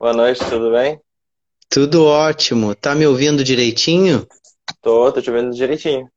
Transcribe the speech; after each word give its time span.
Boa 0.00 0.12
noite, 0.12 0.40
tudo 0.48 0.72
bem? 0.72 1.00
Tudo 1.68 2.04
ótimo. 2.04 2.74
Tá 2.76 2.94
me 2.94 3.06
ouvindo 3.06 3.42
direitinho? 3.42 4.24
Tô, 4.82 5.10
tô 5.12 5.22
te 5.22 5.30
ouvindo 5.30 5.54
direitinho. 5.54 6.10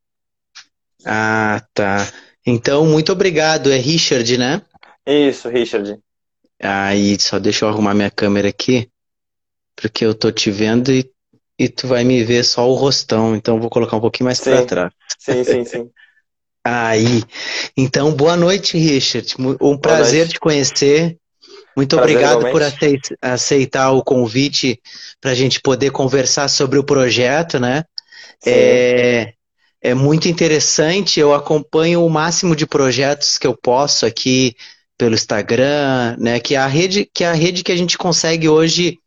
Ah, 1.05 1.61
tá. 1.73 2.11
Então, 2.45 2.85
muito 2.85 3.11
obrigado. 3.11 3.71
É 3.71 3.77
Richard, 3.77 4.37
né? 4.37 4.61
Isso, 5.05 5.49
Richard. 5.49 6.01
Aí, 6.61 7.19
só 7.19 7.37
deixa 7.39 7.65
eu 7.65 7.69
arrumar 7.69 7.93
minha 7.93 8.09
câmera 8.09 8.49
aqui, 8.49 8.89
porque 9.75 10.05
eu 10.05 10.15
tô 10.15 10.31
te 10.31 10.51
vendo 10.51 10.91
e, 10.91 11.11
e 11.59 11.69
tu 11.69 11.87
vai 11.87 12.03
me 12.05 12.23
ver 12.23 12.43
só 12.45 12.69
o 12.69 12.75
rostão, 12.75 13.35
então 13.35 13.55
eu 13.57 13.61
vou 13.61 13.69
colocar 13.71 13.97
um 13.97 14.01
pouquinho 14.01 14.25
mais 14.27 14.41
para 14.41 14.63
trás. 14.63 14.93
sim, 15.19 15.43
sim, 15.43 15.65
sim. 15.65 15.93
Aí. 16.65 17.23
Então, 17.77 18.15
boa 18.15 18.35
noite, 18.37 18.77
Richard. 18.77 19.35
Um 19.61 19.77
Boa 19.81 19.97
prazer 19.97 20.27
noite. 20.27 20.29
te 20.29 20.39
conhecer. 20.39 21.17
Muito 21.75 21.95
Prazer 21.95 21.97
obrigado 21.97 22.47
por 22.47 22.61
igualmente. 22.61 22.79
aceitar 23.21 23.91
o 23.91 24.03
convite 24.03 24.79
para 25.19 25.31
a 25.31 25.35
gente 25.35 25.59
poder 25.61 25.91
conversar 25.91 26.47
sobre 26.47 26.77
o 26.79 26.83
projeto, 26.83 27.59
né? 27.59 27.83
Sim, 28.39 28.83
É, 28.85 29.33
é 29.81 29.93
muito 29.93 30.27
interessante. 30.27 31.19
Eu 31.19 31.33
acompanho 31.33 32.05
o 32.05 32.09
máximo 32.09 32.55
de 32.55 32.67
projetos 32.67 33.37
que 33.37 33.47
eu 33.47 33.57
posso 33.57 34.05
aqui 34.05 34.55
pelo 34.97 35.15
Instagram, 35.15 36.17
né? 36.19 36.39
Que 36.39 36.55
é 36.55 36.59
a 36.59 36.67
rede, 36.67 37.09
que 37.13 37.23
é 37.23 37.27
a 37.29 37.33
rede 37.33 37.63
que 37.63 37.71
a 37.71 37.75
gente 37.77 37.97
consegue 37.97 38.49
hoje 38.49 38.99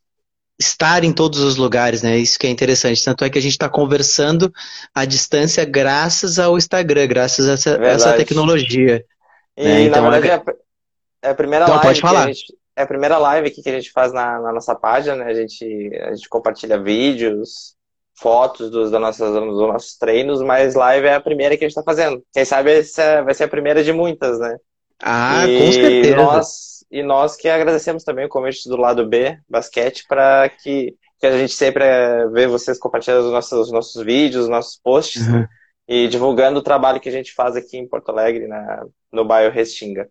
estar 0.59 1.03
em 1.03 1.13
todos 1.13 1.39
os 1.39 1.55
lugares, 1.55 2.01
né? 2.01 2.17
Isso 2.17 2.39
que 2.39 2.47
é 2.47 2.49
interessante. 2.49 3.03
Tanto 3.03 3.23
é 3.23 3.29
que 3.29 3.37
a 3.37 3.41
gente 3.41 3.51
está 3.53 3.69
conversando 3.69 4.51
à 4.93 5.05
distância 5.05 5.63
graças 5.65 6.39
ao 6.39 6.57
Instagram, 6.57 7.07
graças 7.07 7.47
a 7.47 7.53
essa, 7.53 7.69
é 7.71 7.79
essa 7.85 8.13
verdade. 8.13 8.13
tecnologia, 8.13 9.03
né? 9.61 9.83
E 9.83 9.89
na 9.89 9.99
Então, 9.99 10.05
verdade 10.05 10.27
é 10.29 10.33
a- 10.33 10.35
a, 10.35 10.39
pr- 10.39 10.57
é 11.23 11.29
a 11.31 11.35
primeira 11.35 11.67
não, 11.67 11.79
pode 11.79 11.99
live 11.99 12.03
que 12.03 12.15
a 12.15 12.21
falar. 12.21 12.27
gente, 12.27 12.56
é 12.77 12.83
a 12.83 12.87
primeira 12.87 13.17
live 13.17 13.47
aqui 13.49 13.61
que 13.63 13.69
a 13.69 13.73
gente 13.79 13.91
faz 13.91 14.13
na, 14.13 14.39
na 14.41 14.53
nossa 14.53 14.75
página, 14.75 15.15
né? 15.17 15.25
A 15.25 15.33
gente, 15.33 15.65
a 16.03 16.15
gente 16.15 16.29
compartilha 16.29 16.81
vídeos, 16.81 17.75
fotos 18.19 18.69
dos, 18.71 18.91
das 18.91 19.01
nossas, 19.01 19.33
dos 19.33 19.59
nossos 19.61 19.97
treinos, 19.97 20.41
mas 20.41 20.75
live 20.75 21.07
é 21.07 21.15
a 21.15 21.21
primeira 21.21 21.57
que 21.57 21.65
a 21.65 21.67
gente 21.67 21.75
tá 21.75 21.83
fazendo. 21.83 22.23
Quem 22.33 22.45
sabe 22.45 22.71
essa 22.79 23.23
vai 23.23 23.33
ser 23.33 23.45
a 23.45 23.47
primeira 23.49 23.83
de 23.83 23.93
muitas, 23.93 24.39
né? 24.39 24.57
Ah, 25.01 25.47
com 25.57 25.71
E 25.71 25.71
certeza. 25.71 26.15
nós, 26.15 26.85
e 26.91 27.03
nós 27.03 27.35
que 27.35 27.49
agradecemos 27.49 28.03
também 28.03 28.25
o 28.25 28.29
convite 28.29 28.67
do 28.69 28.77
lado 28.77 29.07
B, 29.07 29.37
basquete, 29.49 30.05
para 30.07 30.49
que, 30.49 30.95
que 31.19 31.27
a 31.27 31.37
gente 31.37 31.53
sempre 31.53 31.83
eh, 31.83 32.27
vê 32.29 32.47
vocês 32.47 32.79
compartilhando 32.79 33.25
os 33.25 33.31
nossos, 33.31 33.59
os 33.67 33.71
nossos 33.71 34.03
vídeos, 34.03 34.43
os 34.45 34.49
nossos 34.49 34.79
posts 34.83 35.27
Uhum. 35.27 35.45
e 35.87 36.07
divulgando 36.07 36.59
o 36.59 36.63
trabalho 36.63 36.99
que 36.99 37.09
a 37.09 37.11
gente 37.11 37.33
faz 37.33 37.55
aqui 37.55 37.77
em 37.77 37.87
Porto 37.87 38.09
Alegre, 38.09 38.47
na, 38.47 38.85
no 39.11 39.25
bairro 39.25 39.53
Restinga. 39.53 40.09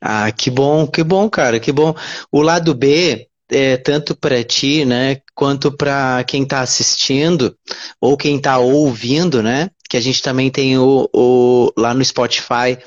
Ah, 0.00 0.30
que 0.32 0.50
bom, 0.50 0.86
que 0.86 1.02
bom, 1.02 1.28
cara, 1.30 1.58
que 1.58 1.72
bom. 1.72 1.94
O 2.30 2.42
lado 2.42 2.74
B 2.74 3.26
é 3.50 3.76
tanto 3.76 4.14
para 4.16 4.42
ti, 4.42 4.84
né, 4.84 5.18
quanto 5.34 5.70
para 5.72 6.24
quem 6.24 6.42
está 6.42 6.60
assistindo 6.60 7.56
ou 8.00 8.16
quem 8.16 8.36
está 8.36 8.58
ouvindo, 8.58 9.42
né? 9.42 9.70
Que 9.88 9.96
a 9.96 10.00
gente 10.00 10.22
também 10.22 10.50
tem 10.50 10.76
o, 10.78 11.08
o- 11.14 11.70
lá 11.76 11.94
no 11.94 12.04
Spotify 12.04 12.78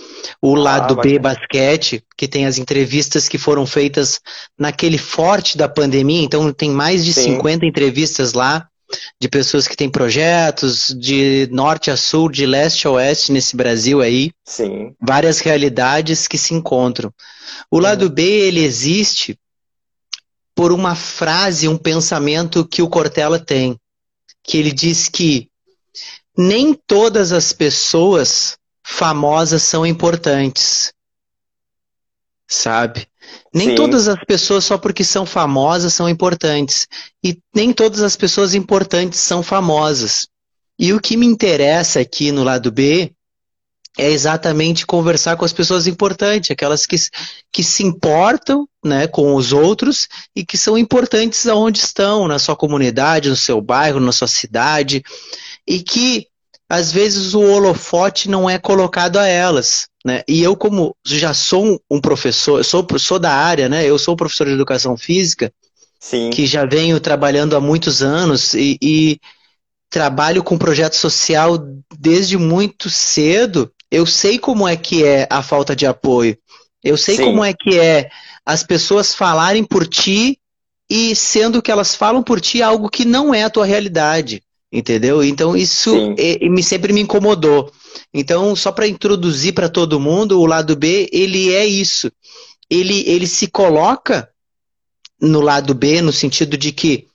o 0.42 0.56
Ah, 0.64 0.64
lado 0.64 0.96
B 0.96 1.18
basquete, 1.20 2.04
que 2.18 2.28
tem 2.28 2.46
as 2.46 2.58
entrevistas 2.58 3.30
que 3.30 3.38
foram 3.38 3.66
feitas 3.66 4.20
naquele 4.60 4.98
forte 4.98 5.58
da 5.58 5.70
pandemia. 5.70 6.22
Então 6.24 6.52
tem 6.52 6.70
mais 6.72 7.06
de 7.06 7.14
Sim, 7.14 7.14
50 7.14 7.66
entrevistas 7.66 8.34
lá 8.34 8.68
de 9.20 9.28
pessoas 9.28 9.68
que 9.68 9.76
têm 9.76 9.90
projetos 9.90 10.96
de 10.98 11.48
norte 11.52 11.92
a 11.92 11.98
sul, 11.98 12.30
de 12.30 12.46
leste 12.46 12.88
a 12.88 12.92
oeste 12.92 13.32
nesse 13.32 13.56
Brasil 13.56 14.02
aí 14.02 14.32
sim. 14.46 14.96
várias 15.02 15.40
realidades 15.40 16.28
que 16.28 16.38
se 16.38 16.54
encontram. 16.54 17.14
O 17.70 17.80
lado 17.80 18.04
Uhum. 18.04 18.10
B, 18.10 18.24
ele 18.24 18.64
existe 18.64 19.38
por 20.56 20.72
uma 20.72 20.96
frase, 20.96 21.68
um 21.68 21.78
pensamento 21.78 22.66
que 22.66 22.82
o 22.82 22.90
Cortella 22.90 23.40
tem, 23.40 23.80
que 24.42 24.58
ele 24.58 24.72
diz 24.72 25.08
que 25.08 25.50
nem 26.36 26.74
todas 26.74 27.32
as 27.32 27.52
pessoas 27.54 28.58
famosas 28.84 29.64
são 29.64 29.86
importantes, 29.86 30.94
sabe? 32.48 33.08
Nem 33.54 33.70
Sim, 33.70 33.76
todas 33.76 34.08
as 34.08 34.20
pessoas 34.26 34.66
só 34.66 34.78
porque 34.78 35.04
são 35.04 35.26
famosas 35.26 35.94
são 35.94 36.08
importantes, 36.10 36.88
e 37.24 37.38
nem 37.56 37.74
todas 37.74 38.02
as 38.02 38.16
pessoas 38.16 38.54
importantes 38.54 39.20
são 39.20 39.42
famosas. 39.42 40.28
E 40.80 40.94
o 40.94 41.00
que 41.00 41.18
me 41.18 41.26
interessa 41.26 42.00
aqui 42.00 42.32
no 42.32 42.44
lado 42.44 42.72
B 42.72 43.12
é 43.98 44.12
exatamente 44.12 44.86
conversar 44.86 45.36
com 45.36 45.44
as 45.44 45.52
pessoas 45.52 45.88
importantes, 45.88 46.52
aquelas 46.52 46.86
que, 46.86 46.96
que 47.52 47.64
se 47.64 47.84
importam, 47.84 48.68
né, 48.86 49.08
com 49.08 49.34
os 49.34 49.52
outros 49.52 50.08
e 50.36 50.46
que 50.46 50.58
são 50.58 50.78
importantes 50.78 51.48
aonde 51.48 51.80
estão, 51.80 52.28
na 52.28 52.38
sua 52.38 52.56
comunidade, 52.56 53.30
no 53.30 53.36
seu 53.36 53.60
bairro, 53.60 54.00
na 54.00 54.12
sua 54.12 54.28
cidade, 54.28 55.02
e 55.68 55.82
que 55.82 56.28
às 56.70 56.92
vezes 56.92 57.34
o 57.34 57.42
holofote 57.42 58.30
não 58.30 58.48
é 58.48 58.60
colocado 58.60 59.18
a 59.18 59.26
elas, 59.26 59.88
né? 60.08 60.24
E 60.28 60.42
eu, 60.42 60.56
como 60.56 60.96
já 61.06 61.34
sou 61.34 61.82
um, 61.92 62.00
professor, 62.02 62.64
sou, 62.64 62.88
sou 62.98 63.20
da 63.20 63.34
área, 63.34 63.70
né? 63.70 63.86
Eu 63.86 64.00
sou 64.00 64.16
professor 64.16 64.48
de 64.48 64.54
educação 64.54 64.98
física, 64.98 65.54
sim, 66.00 66.32
que 66.32 66.48
já 66.48 66.66
venho 66.66 67.00
trabalhando 67.00 67.56
há 67.56 67.62
muitos 67.62 68.02
anos 68.02 68.54
e, 68.54 68.78
e 68.82 69.20
trabalho 69.90 70.44
com 70.44 70.58
projeto 70.58 70.96
social 70.96 71.58
desde 72.00 72.38
muito 72.38 72.90
cedo. 72.90 73.72
Eu 73.92 74.06
sei 74.06 74.40
como 74.40 74.68
é 74.68 74.78
que 74.78 75.04
é 75.06 75.28
a 75.30 75.44
falta 75.44 75.76
de 75.76 75.86
apoio. 75.86 76.38
Eu 76.84 76.98
sei 76.98 77.20
como 77.20 77.44
sim, 77.44 77.44
é 77.44 77.54
que 77.54 77.80
é 77.80 78.10
as 78.46 78.64
pessoas 78.64 79.14
falarem 79.14 79.64
por 79.64 79.88
ti 79.88 80.40
e 80.90 81.16
sendo 81.16 81.62
que 81.62 81.72
elas 81.72 81.96
falam 81.96 82.24
por 82.24 82.40
ti 82.40 82.62
algo 82.62 82.90
que 82.90 83.06
não 83.06 83.34
é 83.34 83.44
a 83.44 83.50
tua 83.50 83.66
realidade, 83.66 84.42
entendeu? 84.72 85.24
Então 85.24 85.56
isso 85.56 85.92
sim, 85.92 86.16
é- 86.18 86.48
me 86.48 86.64
sempre 86.64 86.94
me 86.94 87.02
incomodou. 87.02 87.72
Então, 88.14 88.56
só 88.56 88.72
para 88.72 88.88
introduzir 88.88 89.54
para 89.54 89.70
todo 89.70 90.00
mundo, 90.00 90.40
o 90.40 90.46
lado 90.46 90.76
B, 90.76 91.10
ele 91.12 91.54
é 91.54 91.66
isso. 91.66 92.12
Ele, 92.70 93.04
ele 93.08 93.28
se 93.28 93.48
coloca 93.48 94.30
no 95.22 95.42
lado 95.42 95.74
B 95.74 96.02
no 96.02 96.12
sentido 96.14 96.58
de 96.58 96.72
que 96.72 97.08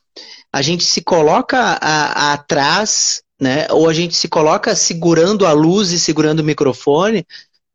a 0.53 0.61
gente 0.61 0.85
se 0.85 1.01
coloca 1.01 1.59
a- 1.59 1.77
a- 1.81 2.33
atrás, 2.35 3.23
né? 3.41 3.67
Ou 3.71 3.89
a 3.89 3.95
gente 3.95 4.15
se 4.15 4.29
coloca 4.29 4.75
segurando 4.75 5.47
a 5.47 5.53
luz 5.53 5.91
e 5.93 5.99
segurando 5.99 6.41
o 6.41 6.45
microfone 6.45 7.27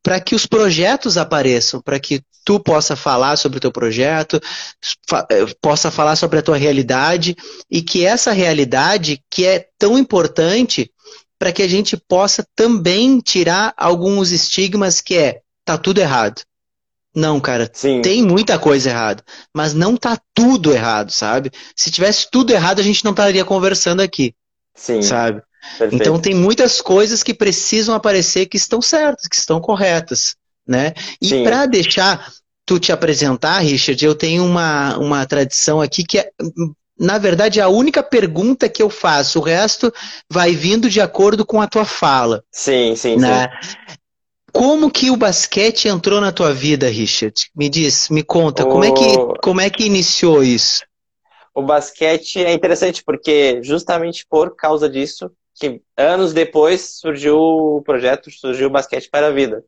para 0.04 0.20
que 0.22 0.36
os 0.36 0.46
projetos 0.46 1.18
apareçam, 1.18 1.82
para 1.82 2.00
que 2.00 2.22
tu 2.46 2.60
possa 2.60 2.96
falar 2.96 3.36
sobre 3.36 3.58
o 3.58 3.62
teu 3.62 3.72
projeto, 3.72 4.40
fa- 5.10 5.28
eh, 5.30 5.46
possa 5.62 5.92
falar 5.92 6.16
sobre 6.16 6.40
a 6.40 6.42
tua 6.42 6.56
realidade 6.56 7.36
e 7.70 7.82
que 7.82 8.06
essa 8.06 8.32
realidade 8.32 9.22
que 9.30 9.46
é 9.46 9.68
tão 9.78 9.98
importante 9.98 10.90
para 11.40 11.52
que 11.52 11.62
a 11.62 11.68
gente 11.68 11.96
possa 11.96 12.46
também 12.56 13.20
tirar 13.20 13.74
alguns 13.78 14.32
estigmas 14.32 15.02
que 15.02 15.16
é 15.16 15.42
tá 15.64 15.78
tudo 15.78 16.00
errado. 16.00 16.42
Não, 17.14 17.40
cara, 17.40 17.70
sim, 17.74 18.02
tem 18.02 18.22
muita 18.22 18.60
coisa 18.60 18.90
errada, 18.90 19.24
mas 19.54 19.74
não 19.74 19.98
tá 19.98 20.20
tudo 20.36 20.72
errado, 20.72 21.12
sabe? 21.12 21.52
Se 21.76 21.90
tivesse 21.90 22.30
tudo 22.30 22.52
errado, 22.52 22.80
a 22.80 22.84
gente 22.84 23.04
não 23.04 23.12
estaria 23.12 23.44
conversando 23.44 24.02
aqui, 24.02 24.36
sim, 24.76 25.02
sabe? 25.02 25.42
Então 25.76 25.90
perfeito. 25.90 26.22
tem 26.22 26.36
muitas 26.36 26.80
coisas 26.80 27.24
que 27.24 27.34
precisam 27.34 27.96
aparecer 27.96 28.46
que 28.46 28.58
estão 28.58 28.82
certas, 28.82 29.28
que 29.28 29.36
estão 29.36 29.60
corretas, 29.60 30.36
né? 30.66 30.94
E 31.20 31.44
para 31.44 31.66
deixar 31.66 32.32
tu 32.66 32.80
te 32.80 32.92
apresentar, 32.92 33.60
Richard, 33.60 34.04
eu 34.06 34.14
tenho 34.14 34.46
uma, 34.46 34.98
uma 34.98 35.26
tradição 35.26 35.82
aqui 35.82 36.04
que 36.04 36.20
é, 36.20 36.30
na 37.00 37.18
verdade, 37.18 37.62
a 37.62 37.68
única 37.68 38.02
pergunta 38.02 38.70
que 38.70 38.82
eu 38.82 38.90
faço, 38.90 39.40
o 39.40 39.42
resto 39.42 39.94
vai 40.30 40.54
vindo 40.54 40.90
de 40.90 41.00
acordo 41.00 41.46
com 41.46 41.62
a 41.62 41.68
tua 41.68 41.86
fala, 41.86 42.44
sim, 42.52 42.96
sim, 42.96 43.14
sim. 43.14 43.18
né? 43.18 43.50
Como 44.52 44.90
que 44.90 45.12
o 45.12 45.16
basquete 45.16 45.88
entrou 45.88 46.20
na 46.20 46.32
tua 46.32 46.54
vida, 46.54 46.88
Richard? 46.90 47.52
Me 47.56 47.70
diz, 47.70 48.10
me 48.10 48.24
conta, 48.24 48.66
como 48.66 48.84
é 48.84 48.92
que, 48.92 49.04
O, 49.04 49.34
como 49.42 49.62
é 49.62 49.70
que 49.70 49.86
iniciou 49.86 50.44
isso? 50.44 50.84
o 51.54 51.62
basquete 51.64 52.44
é 52.44 52.54
interessante 52.54 53.04
porque 53.04 53.62
justamente 53.64 54.26
por 54.30 54.56
causa 54.56 54.88
disso 54.88 55.32
que 55.56 55.82
anos 55.98 56.32
depois 56.32 57.00
surgiu 57.00 57.38
o 57.38 57.82
projeto, 57.82 58.30
surgiu 58.30 58.68
o 58.68 58.72
basquete 58.72 59.10
para 59.10 59.28
a 59.28 59.32
vida. 59.32 59.64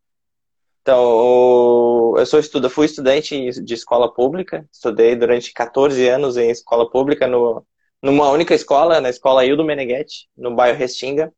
Então, 0.90 2.16
eu 2.18 2.26
sou 2.26 2.42
fui 2.68 2.88
estudante 2.88 3.52
de 3.62 3.74
escola 3.76 4.12
pública, 4.12 4.68
estudei 4.74 5.16
durante 5.16 5.54
14 5.54 6.08
anos 6.08 6.36
em 6.36 6.50
escola 6.50 6.90
pública 6.90 7.28
no, 7.28 7.64
numa 8.02 8.32
única 8.32 8.56
escola, 8.56 9.00
na 9.00 9.08
escola 9.08 9.46
Hildo 9.46 9.64
Meneghetti, 9.64 10.28
no 10.36 10.56
bairro 10.56 10.80
Restinga. 10.80 11.32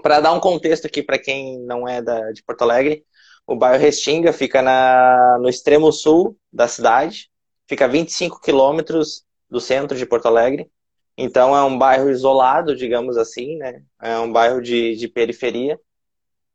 Para 0.00 0.20
dar 0.20 0.32
um 0.32 0.38
contexto 0.38 0.86
aqui 0.86 1.02
para 1.02 1.18
quem 1.18 1.58
não 1.62 1.88
é 1.88 2.00
da, 2.00 2.30
de 2.30 2.44
Porto 2.44 2.62
Alegre, 2.62 3.04
o 3.44 3.56
bairro 3.56 3.82
Restinga 3.82 4.32
fica 4.32 4.62
na, 4.62 5.36
no 5.40 5.48
extremo 5.48 5.90
sul 5.90 6.38
da 6.52 6.68
cidade, 6.68 7.28
fica 7.66 7.86
a 7.86 7.88
25 7.88 8.40
quilômetros 8.40 9.24
do 9.50 9.60
centro 9.60 9.98
de 9.98 10.06
Porto 10.06 10.26
Alegre. 10.26 10.70
Então 11.18 11.56
é 11.56 11.64
um 11.64 11.76
bairro 11.76 12.08
isolado, 12.08 12.76
digamos 12.76 13.16
assim, 13.16 13.56
né? 13.56 13.82
É 14.00 14.16
um 14.20 14.30
bairro 14.30 14.62
de, 14.62 14.94
de 14.94 15.08
periferia. 15.08 15.76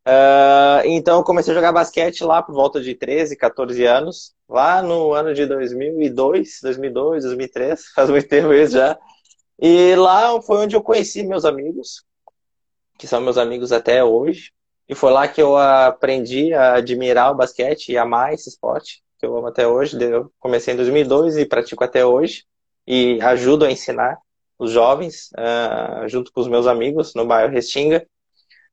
Uh, 0.07 0.81
então 0.85 1.19
eu 1.19 1.23
comecei 1.23 1.53
a 1.53 1.55
jogar 1.55 1.71
basquete 1.71 2.23
lá 2.23 2.41
por 2.41 2.55
volta 2.55 2.81
de 2.81 2.95
13, 2.95 3.35
14 3.35 3.85
anos, 3.85 4.33
lá 4.49 4.81
no 4.81 5.13
ano 5.13 5.33
de 5.33 5.45
2002, 5.45 6.59
2002, 6.61 7.23
2003, 7.23 7.85
faz 7.93 8.09
muito 8.09 8.27
tempo 8.27 8.53
isso 8.53 8.73
já. 8.73 8.97
E 9.59 9.95
lá 9.95 10.41
foi 10.41 10.57
onde 10.57 10.75
eu 10.75 10.81
conheci 10.81 11.23
meus 11.23 11.45
amigos, 11.45 12.03
que 12.97 13.05
são 13.07 13.21
meus 13.21 13.37
amigos 13.37 13.71
até 13.71 14.03
hoje. 14.03 14.51
E 14.89 14.95
foi 14.95 15.11
lá 15.11 15.27
que 15.27 15.41
eu 15.41 15.55
aprendi 15.55 16.53
a 16.53 16.73
admirar 16.75 17.31
o 17.31 17.35
basquete 17.35 17.91
e 17.91 17.97
amar 17.97 18.33
esse 18.33 18.49
esporte, 18.49 19.01
que 19.19 19.25
eu 19.25 19.37
amo 19.37 19.47
até 19.47 19.67
hoje. 19.67 19.97
Eu 20.03 20.31
comecei 20.39 20.73
em 20.73 20.77
2002 20.77 21.37
e 21.37 21.45
pratico 21.45 21.83
até 21.83 22.05
hoje. 22.05 22.43
E 22.87 23.21
ajudo 23.21 23.65
a 23.65 23.71
ensinar 23.71 24.17
os 24.57 24.71
jovens, 24.71 25.29
uh, 25.37 26.09
junto 26.09 26.31
com 26.33 26.41
os 26.41 26.47
meus 26.47 26.67
amigos 26.67 27.13
no 27.13 27.25
bairro 27.25 27.53
Restinga. 27.53 28.05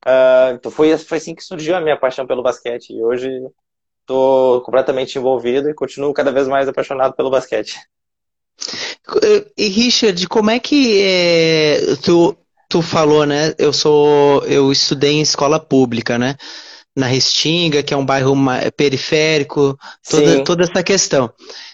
Uh, 0.05 0.53
então 0.53 0.71
foi, 0.71 0.97
foi 0.97 1.17
assim 1.17 1.35
que 1.35 1.43
surgiu 1.43 1.75
a 1.75 1.81
minha 1.81 1.97
paixão 1.97 2.25
pelo 2.25 2.43
basquete. 2.43 2.93
E 2.93 3.03
hoje 3.03 3.29
estou 4.01 4.61
completamente 4.61 5.17
envolvido 5.17 5.69
e 5.69 5.73
continuo 5.73 6.13
cada 6.13 6.31
vez 6.31 6.47
mais 6.47 6.67
apaixonado 6.67 7.13
pelo 7.13 7.29
basquete. 7.29 7.77
E 9.57 9.67
Richard, 9.67 10.27
como 10.27 10.49
é 10.49 10.59
que 10.59 11.01
é, 11.01 11.95
tu, 12.03 12.35
tu 12.67 12.81
falou, 12.81 13.25
né? 13.25 13.53
Eu 13.57 13.71
sou, 13.71 14.43
eu 14.45 14.71
estudei 14.71 15.13
em 15.13 15.21
escola 15.21 15.59
pública, 15.59 16.17
né? 16.17 16.35
Na 16.95 17.07
Restinga, 17.07 17.83
que 17.83 17.93
é 17.93 17.97
um 17.97 18.05
bairro 18.05 18.35
periférico, 18.75 19.77
toda, 20.09 20.43
toda 20.43 20.63
essa 20.63 20.83
questão. 20.83 21.31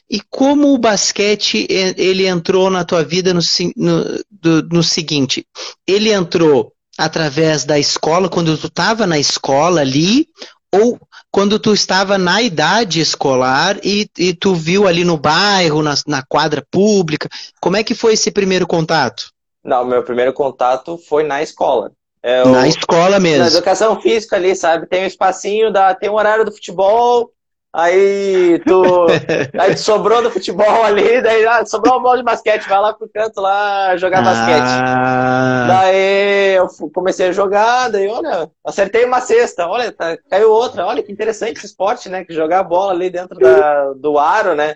E 0.09 0.21
como 0.29 0.73
o 0.73 0.77
basquete 0.77 1.65
ele 1.69 2.27
entrou 2.27 2.69
na 2.69 2.85
tua 2.85 3.03
vida 3.03 3.33
no, 3.33 3.41
no, 3.75 4.61
no 4.71 4.83
seguinte? 4.83 5.47
Ele 5.87 6.11
entrou 6.11 6.74
através 6.97 7.65
da 7.65 7.77
escola, 7.77 8.29
quando 8.29 8.57
tu 8.57 8.67
estava 8.67 9.05
na 9.05 9.19
escola 9.19 9.81
ali, 9.81 10.27
ou 10.73 10.99
quando 11.31 11.59
tu 11.59 11.73
estava 11.73 12.17
na 12.17 12.41
idade 12.41 12.99
escolar 12.99 13.77
e, 13.83 14.09
e 14.17 14.33
tu 14.33 14.55
viu 14.55 14.87
ali 14.87 15.03
no 15.03 15.17
bairro, 15.17 15.81
na, 15.81 15.93
na 16.07 16.23
quadra 16.23 16.65
pública? 16.71 17.29
Como 17.61 17.77
é 17.77 17.83
que 17.83 17.95
foi 17.95 18.13
esse 18.13 18.31
primeiro 18.31 18.65
contato? 18.67 19.31
Não, 19.63 19.83
meu 19.83 20.03
primeiro 20.03 20.31
contato 20.31 20.97
foi 20.97 21.23
na 21.23 21.41
escola. 21.41 21.91
Eu, 22.23 22.51
na 22.51 22.67
escola 22.67 23.19
mesmo. 23.19 23.43
Na 23.43 23.47
educação 23.47 24.01
física 24.01 24.35
ali, 24.35 24.55
sabe? 24.55 24.87
Tem 24.87 25.03
um 25.03 25.07
espacinho, 25.07 25.71
da, 25.71 25.93
tem 25.93 26.09
um 26.09 26.15
horário 26.15 26.45
do 26.45 26.51
futebol, 26.51 27.31
aí 27.75 28.59
tu, 28.65 29.07
aí 29.59 29.75
tu 29.75 29.81
sobrou 29.81 30.21
do 30.21 30.31
futebol 30.31 30.83
ali, 30.83 31.21
daí 31.21 31.45
ah, 31.45 31.65
sobrou 31.65 31.95
uma 31.95 32.01
bola 32.01 32.17
de 32.17 32.23
basquete, 32.23 32.67
vai 32.69 32.79
lá 32.79 32.93
pro 32.93 33.09
canto 33.09 33.41
lá 33.41 33.97
jogar 33.97 34.19
ah. 34.19 34.21
basquete. 34.21 35.67
Daí 35.67 36.55
eu 36.55 36.67
comecei 36.93 37.27
a 37.27 37.31
jogar, 37.33 37.89
daí 37.89 38.07
olha, 38.07 38.49
acertei 38.65 39.03
uma 39.03 39.19
cesta, 39.19 39.67
olha, 39.67 39.91
tá, 39.91 40.17
caiu 40.29 40.51
outra, 40.51 40.85
olha 40.85 41.03
que 41.03 41.11
interessante 41.11 41.57
esse 41.57 41.65
esporte, 41.65 42.07
né? 42.07 42.23
Que 42.23 42.33
jogar 42.33 42.59
a 42.59 42.63
bola 42.63 42.93
ali 42.93 43.09
dentro 43.09 43.37
da, 43.37 43.93
do 43.93 44.17
aro, 44.17 44.55
né? 44.55 44.75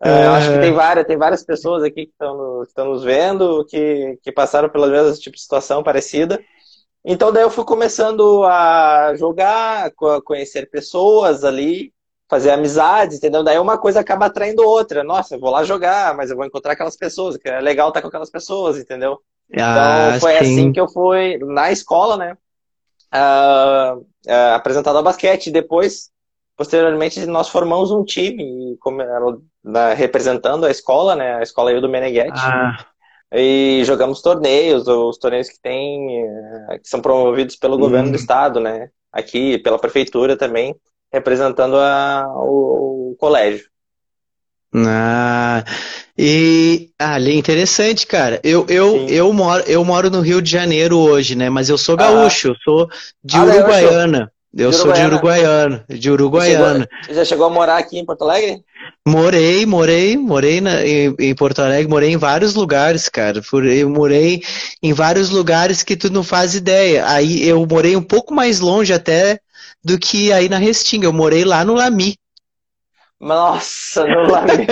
É, 0.00 0.26
eu 0.26 0.30
acho 0.30 0.52
que 0.52 0.60
tem 0.60 0.72
várias, 0.72 1.06
tem 1.06 1.16
várias 1.16 1.42
pessoas 1.42 1.82
aqui 1.82 2.06
que 2.06 2.12
estão, 2.12 2.62
estão 2.62 2.84
nos 2.84 3.02
vendo, 3.02 3.64
que, 3.64 4.16
que 4.22 4.30
passaram 4.30 4.68
pelo 4.68 4.86
menos 4.86 5.10
esse 5.10 5.20
tipo 5.20 5.34
de 5.34 5.42
situação 5.42 5.82
parecida. 5.82 6.40
Então 7.04 7.32
daí 7.32 7.42
eu 7.42 7.50
fui 7.50 7.64
começando 7.64 8.44
a 8.44 9.14
jogar, 9.16 9.86
a 9.86 10.22
conhecer 10.22 10.70
pessoas 10.70 11.42
ali, 11.42 11.92
fazer 12.28 12.50
amizades, 12.50 13.18
entendeu? 13.18 13.42
Daí 13.42 13.58
uma 13.58 13.78
coisa 13.78 14.00
acaba 14.00 14.26
atraindo 14.26 14.62
outra. 14.62 15.02
Nossa, 15.02 15.36
eu 15.36 15.40
vou 15.40 15.50
lá 15.50 15.64
jogar, 15.64 16.14
mas 16.14 16.30
eu 16.30 16.36
vou 16.36 16.44
encontrar 16.44 16.72
aquelas 16.72 16.96
pessoas, 16.96 17.36
que 17.36 17.48
é 17.48 17.60
legal 17.60 17.88
estar 17.88 18.02
com 18.02 18.08
aquelas 18.08 18.30
pessoas, 18.30 18.78
entendeu? 18.78 19.18
Ah, 19.56 20.08
então 20.10 20.20
foi 20.20 20.32
sim. 20.32 20.38
assim 20.38 20.72
que 20.72 20.80
eu 20.80 20.88
fui 20.88 21.38
na 21.38 21.72
escola, 21.72 22.16
né? 22.16 22.36
Uh, 23.14 24.00
uh, 24.00 24.54
apresentado 24.54 24.96
ao 24.96 25.02
basquete. 25.02 25.50
Depois 25.50 26.10
Posteriormente, 26.58 27.24
nós 27.24 27.48
formamos 27.48 27.92
um 27.92 28.04
time 28.04 28.76
como, 28.80 28.98
na, 29.62 29.94
representando 29.94 30.66
a 30.66 30.70
escola, 30.72 31.14
né? 31.14 31.36
A 31.36 31.42
escola 31.42 31.72
Ildo 31.72 31.88
Meneghetti. 31.88 32.32
Ah. 32.34 32.84
E 33.32 33.82
jogamos 33.84 34.20
torneios, 34.20 34.88
os 34.88 35.18
torneios 35.18 35.48
que 35.48 35.60
tem, 35.62 36.20
eh, 36.20 36.78
que 36.82 36.88
são 36.88 37.00
promovidos 37.00 37.54
pelo 37.54 37.76
hum. 37.76 37.78
governo 37.78 38.10
do 38.10 38.16
estado, 38.16 38.58
né? 38.58 38.90
Aqui, 39.12 39.58
pela 39.58 39.78
prefeitura 39.78 40.36
também, 40.36 40.74
representando 41.12 41.76
a, 41.76 42.26
o, 42.36 43.12
o 43.12 43.16
colégio. 43.18 43.66
Ah, 44.74 45.64
e 46.16 46.90
ali 46.98 47.32
ah, 47.32 47.38
interessante, 47.38 48.06
cara. 48.06 48.40
Eu, 48.44 48.66
eu, 48.68 49.06
eu, 49.08 49.32
moro, 49.32 49.64
eu 49.66 49.84
moro 49.84 50.10
no 50.10 50.20
Rio 50.20 50.42
de 50.42 50.50
Janeiro 50.50 50.98
hoje, 50.98 51.34
né? 51.34 51.48
Mas 51.48 51.68
eu 51.68 51.78
sou 51.78 51.94
ah. 51.94 51.98
gaúcho, 51.98 52.48
ah. 52.48 52.50
eu 52.50 52.56
sou 52.62 52.88
de 53.24 53.36
ah, 53.36 53.44
Uruguaiana. 53.44 54.32
Eu 54.54 54.72
sou 54.72 54.92
de 54.92 55.02
Uruguaiana, 55.02 55.84
de 55.88 56.10
Uruguaiana. 56.10 56.88
Você 57.06 57.14
já 57.14 57.24
chegou 57.24 57.46
a 57.46 57.50
morar 57.50 57.76
aqui 57.76 57.98
em 57.98 58.04
Porto 58.04 58.22
Alegre? 58.22 58.62
Morei, 59.06 59.66
morei, 59.66 60.16
morei 60.16 60.60
na, 60.60 60.84
em, 60.84 61.14
em, 61.18 61.34
Porto 61.34 61.60
Alegre, 61.60 61.86
morei 61.86 62.10
em 62.10 62.16
vários 62.16 62.54
lugares, 62.54 63.08
cara. 63.08 63.42
Eu 63.76 63.90
morei 63.90 64.42
em 64.82 64.92
vários 64.92 65.28
lugares 65.28 65.82
que 65.82 65.96
tu 65.96 66.10
não 66.10 66.24
faz 66.24 66.54
ideia. 66.54 67.06
Aí 67.06 67.46
eu 67.46 67.64
morei 67.66 67.94
um 67.94 68.02
pouco 68.02 68.34
mais 68.34 68.58
longe 68.58 68.92
até 68.92 69.38
do 69.84 69.98
que 69.98 70.32
aí 70.32 70.48
na 70.48 70.58
Restinga. 70.58 71.06
Eu 71.06 71.12
morei 71.12 71.44
lá 71.44 71.64
no 71.64 71.74
Lami. 71.74 72.16
Nossa, 73.20 74.06
no 74.06 74.30
Lami. 74.30 74.66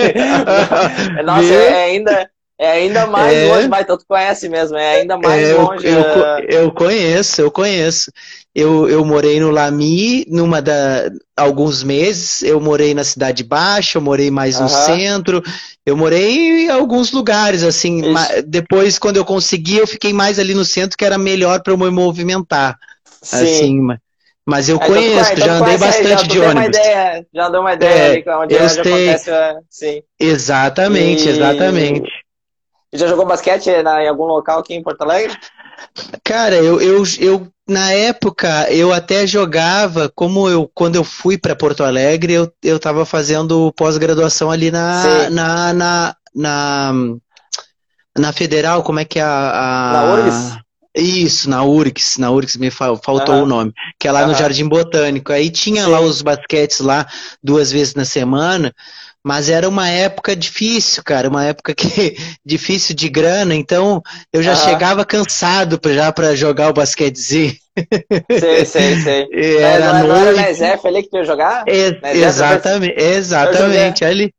Nossa, 1.25 1.53
é 1.53 1.83
ainda, 1.83 2.29
é 2.57 2.71
ainda 2.71 3.05
mais 3.05 3.33
é... 3.33 3.53
longe, 3.53 3.67
mas 3.67 3.85
tu 3.85 3.99
conhece 4.07 4.47
mesmo, 4.47 4.77
é 4.77 5.01
ainda 5.01 5.17
mais 5.17 5.43
é, 5.43 5.53
longe. 5.53 5.85
Eu, 5.85 5.99
eu, 5.99 6.25
é. 6.25 6.45
eu, 6.49 6.71
conheço, 6.71 7.41
eu 7.41 7.51
conheço. 7.51 8.11
Eu, 8.55 8.89
eu 8.89 9.05
morei 9.05 9.39
no 9.39 9.51
Lami 9.51 10.25
numa 10.27 10.61
da 10.61 11.11
alguns 11.35 11.83
meses, 11.83 12.41
eu 12.41 12.59
morei 12.59 12.95
na 12.95 13.03
Cidade 13.03 13.43
Baixa, 13.43 13.99
eu 13.99 14.01
morei 14.01 14.31
mais 14.31 14.59
no 14.59 14.67
centro, 14.67 15.43
eu 15.85 15.95
morei 15.95 16.65
em 16.65 16.69
alguns 16.69 17.11
lugares, 17.11 17.61
assim, 17.61 18.01
depois 18.47 18.97
quando 18.97 19.17
eu 19.17 19.25
consegui, 19.25 19.77
eu 19.77 19.85
fiquei 19.85 20.11
mais 20.11 20.39
ali 20.39 20.55
no 20.55 20.65
centro, 20.65 20.97
que 20.97 21.05
era 21.05 21.19
melhor 21.19 21.61
para 21.61 21.71
eu 21.71 21.77
me 21.77 21.91
movimentar. 21.91 22.79
Sim. 23.21 23.37
Assim, 23.37 23.97
mas 24.47 24.69
eu 24.69 24.79
conheço, 24.79 25.33
então, 25.33 25.45
já 25.45 25.53
andei 25.55 25.77
bastante 25.77 26.07
já 26.07 26.23
de 26.23 26.39
ônibus. 26.39 26.77
Ideia, 26.77 27.27
já 27.33 27.49
deu 27.49 27.59
uma 27.59 27.73
ideia 27.73 27.91
é, 27.91 28.11
ali 28.11 28.23
onde 28.29 28.55
eu 28.55 28.69
sei. 28.69 28.81
acontece. 28.81 29.29
É, 29.29 29.55
sim. 29.69 30.03
Exatamente, 30.17 31.27
e... 31.27 31.29
exatamente. 31.31 32.09
E 32.93 32.97
já 32.97 33.07
jogou 33.07 33.25
basquete 33.25 33.83
na, 33.83 34.01
em 34.01 34.07
algum 34.07 34.23
local 34.23 34.59
aqui 34.59 34.73
em 34.73 34.81
Porto 34.81 35.01
Alegre? 35.01 35.37
Cara, 36.23 36.55
eu, 36.55 36.79
eu, 36.79 37.03
eu 37.19 37.47
na 37.67 37.91
época 37.91 38.71
eu 38.71 38.93
até 38.93 39.27
jogava, 39.27 40.09
como 40.15 40.47
eu 40.47 40.71
quando 40.73 40.95
eu 40.95 41.03
fui 41.03 41.37
para 41.37 41.53
Porto 41.53 41.83
Alegre, 41.83 42.31
eu, 42.31 42.49
eu 42.63 42.79
tava 42.79 43.05
fazendo 43.05 43.73
pós-graduação 43.73 44.49
ali 44.49 44.71
na, 44.71 45.29
na, 45.29 45.73
na, 45.73 46.15
na, 46.33 46.93
na 48.17 48.31
Federal, 48.31 48.81
como 48.81 49.01
é 49.01 49.03
que 49.03 49.19
é 49.19 49.23
a. 49.23 49.27
a... 49.27 49.91
Na 49.91 50.13
URGS? 50.13 50.66
Isso, 50.95 51.49
na 51.49 51.63
URGS, 51.63 52.17
na 52.17 52.31
URGS 52.31 52.57
me 52.57 52.71
faltou 52.71 53.35
uhum. 53.35 53.43
o 53.43 53.45
nome, 53.45 53.73
que 53.99 54.07
é 54.07 54.11
lá 54.11 54.21
uhum. 54.21 54.27
no 54.27 54.35
Jardim 54.35 54.67
Botânico. 54.67 55.31
Aí 55.31 55.49
tinha 55.49 55.85
Sim. 55.85 55.91
lá 55.91 55.99
os 55.99 56.21
basquetes 56.21 56.79
lá 56.79 57.05
duas 57.43 57.71
vezes 57.71 57.95
na 57.95 58.05
semana. 58.05 58.73
Mas 59.23 59.49
era 59.49 59.67
uma 59.67 59.89
época 59.89 60.33
difícil, 60.35 61.03
cara, 61.03 61.27
uma 61.27 61.43
época 61.43 61.75
que 61.75 62.15
difícil 62.45 62.95
de 62.95 63.09
grana, 63.09 63.53
então 63.53 64.01
eu 64.31 64.41
já 64.41 64.55
chegava 64.55 65.03
cansado 65.03 65.77
pra, 65.77 65.93
já 65.93 66.11
para 66.13 66.33
jogar 66.33 66.69
o 66.69 66.73
basquetezinho. 66.73 67.53
Sei, 68.39 68.65
sei, 68.65 68.95
sei. 69.01 69.27
Era 69.59 69.93
não, 69.99 70.07
não 70.07 70.15
era 70.15 70.31
na 70.31 70.49
ESF 70.49 70.87
ali 70.87 71.03
que 71.03 71.09
tu 71.09 71.17
ia 71.17 71.23
jogar? 71.25 71.63
É, 71.67 72.17
exatamente, 72.17 72.95
exatamente, 72.97 74.05
ali. 74.05 74.33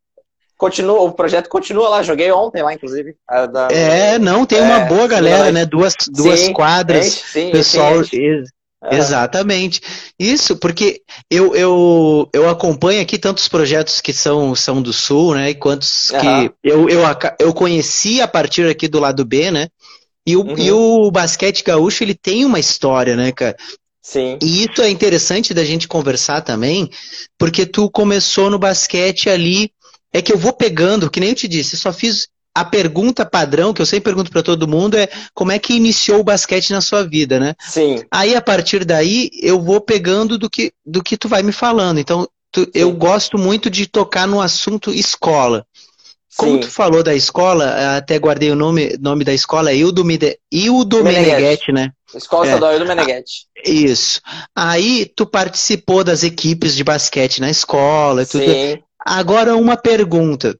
Continua, 0.59 1.03
o 1.03 1.12
projeto 1.12 1.49
continua 1.49 1.88
lá, 1.88 2.03
joguei 2.03 2.33
ontem 2.33 2.62
lá, 2.62 2.75
inclusive. 2.75 3.15
Da... 3.53 3.69
É, 3.71 4.19
não, 4.19 4.45
tem 4.45 4.61
uma 4.61 4.81
é, 4.81 4.87
boa 4.87 5.07
galera, 5.07 5.53
né? 5.53 5.65
Duas, 5.65 5.95
duas 6.11 6.41
sim, 6.41 6.53
quadras. 6.53 7.07
Sim, 7.07 7.53
pessoal. 7.53 8.03
Sim, 8.05 8.43
Exatamente. 8.91 9.81
Isso, 10.19 10.57
porque 10.57 11.00
eu, 11.31 11.55
eu, 11.55 12.29
eu 12.33 12.49
acompanho 12.49 13.00
aqui 13.00 13.19
tantos 13.19 13.49
projetos 13.49 14.00
que 14.00 14.12
são, 14.12 14.55
são 14.55 14.83
do 14.83 14.93
Sul, 14.93 15.35
né? 15.35 15.50
E 15.50 15.55
quantos 15.55 16.11
uhum. 16.11 16.21
que 16.21 16.55
eu, 16.62 16.88
eu, 16.88 17.03
eu 17.38 17.55
conheci 17.55 18.21
a 18.21 18.27
partir 18.29 18.69
aqui 18.69 18.88
do 18.88 19.00
lado 19.00 19.25
B, 19.25 19.53
né? 19.53 19.69
E 20.27 20.37
o, 20.37 20.43
uhum. 20.43 20.59
e 20.59 20.73
o 20.73 21.11
basquete 21.11 21.65
gaúcho, 21.65 22.05
ele 22.05 22.15
tem 22.15 22.45
uma 22.45 22.59
história, 22.59 23.17
né, 23.17 23.33
cara? 23.33 23.57
Sim. 24.03 24.38
E 24.43 24.65
isso 24.65 24.81
é 24.81 24.88
interessante 24.88 25.53
da 25.53 25.65
gente 25.65 25.88
conversar 25.88 26.41
também, 26.41 26.88
porque 27.38 27.67
tu 27.67 27.91
começou 27.91 28.49
no 28.49 28.59
basquete 28.59 29.29
ali. 29.29 29.71
É 30.12 30.23
que 30.23 30.33
eu 30.33 30.38
vou 30.38 30.53
pegando, 30.53 31.11
que 31.11 31.21
nem 31.21 31.31
eu 31.31 31.35
te 31.35 31.47
disse, 31.47 31.75
eu 31.75 31.81
só 31.81 31.93
fiz 31.93 32.29
a 32.55 32.65
pergunta 32.65 33.25
padrão 33.25 33.73
que 33.73 33.81
eu 33.81 33.87
sempre 33.87 34.07
pergunto 34.07 34.33
para 34.33 34.43
todo 34.43 34.67
mundo 34.67 34.97
é 34.97 35.09
como 35.33 35.53
é 35.53 35.59
que 35.61 35.75
iniciou 35.75 36.21
o 36.21 36.25
basquete 36.25 36.71
na 36.71 36.81
sua 36.81 37.05
vida, 37.05 37.38
né? 37.38 37.55
Sim. 37.61 38.03
Aí 38.11 38.35
a 38.35 38.41
partir 38.41 38.85
daí 38.85 39.31
eu 39.41 39.61
vou 39.61 39.81
pegando 39.81 40.37
do 40.37 40.50
que, 40.50 40.73
do 40.85 41.03
que 41.03 41.17
tu 41.17 41.29
vai 41.29 41.43
me 41.43 41.53
falando. 41.53 42.00
Então 42.00 42.29
tu, 42.50 42.69
eu 42.75 42.91
gosto 42.91 43.38
muito 43.38 43.71
de 43.71 43.87
tocar 43.87 44.27
no 44.27 44.41
assunto 44.41 44.93
escola. 44.93 45.65
Como 46.37 46.55
Sim. 46.55 46.61
tu 46.61 46.71
falou 46.71 47.03
da 47.03 47.15
escola, 47.15 47.97
até 47.97 48.17
guardei 48.17 48.50
o 48.50 48.55
nome, 48.55 48.97
nome 49.00 49.25
da 49.25 49.35
escola, 49.35 49.73
Ildo, 49.73 50.05
Mide, 50.05 50.38
Ildo 50.53 51.03
Meneghetti, 51.03 51.73
né? 51.73 51.91
Escola 52.15 52.45
é. 52.45 52.49
Estadual 52.49 52.73
Ildo 52.75 52.87
Meneghetti. 52.87 53.47
Isso. 53.65 54.21
Aí 54.55 55.11
tu 55.17 55.27
participou 55.27 56.05
das 56.05 56.23
equipes 56.23 56.77
de 56.77 56.85
basquete 56.85 57.41
na 57.41 57.50
escola 57.50 58.23
e 58.23 58.27
tudo. 58.27 58.45
Sim. 58.45 58.83
Agora 59.05 59.57
uma 59.57 59.76
pergunta 59.76 60.59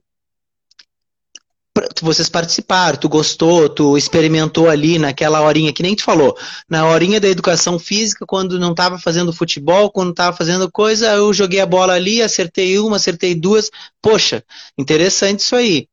vocês 2.01 2.29
participaram, 2.29 2.97
tu 2.97 3.07
gostou, 3.07 3.69
tu 3.69 3.97
experimentou 3.97 4.69
ali 4.69 4.97
naquela 4.97 5.41
horinha, 5.41 5.73
que 5.73 5.83
nem 5.83 5.95
tu 5.95 6.03
falou, 6.03 6.37
na 6.69 6.87
horinha 6.87 7.19
da 7.19 7.27
educação 7.27 7.79
física, 7.79 8.25
quando 8.25 8.59
não 8.59 8.71
estava 8.71 8.97
fazendo 8.97 9.33
futebol, 9.33 9.91
quando 9.91 10.11
estava 10.11 10.35
fazendo 10.35 10.69
coisa, 10.71 11.07
eu 11.13 11.33
joguei 11.33 11.59
a 11.59 11.65
bola 11.65 11.93
ali, 11.93 12.21
acertei 12.21 12.79
uma, 12.79 12.97
acertei 12.97 13.35
duas. 13.35 13.69
Poxa, 14.01 14.43
interessante 14.77 15.39
isso 15.39 15.55
aí. 15.55 15.87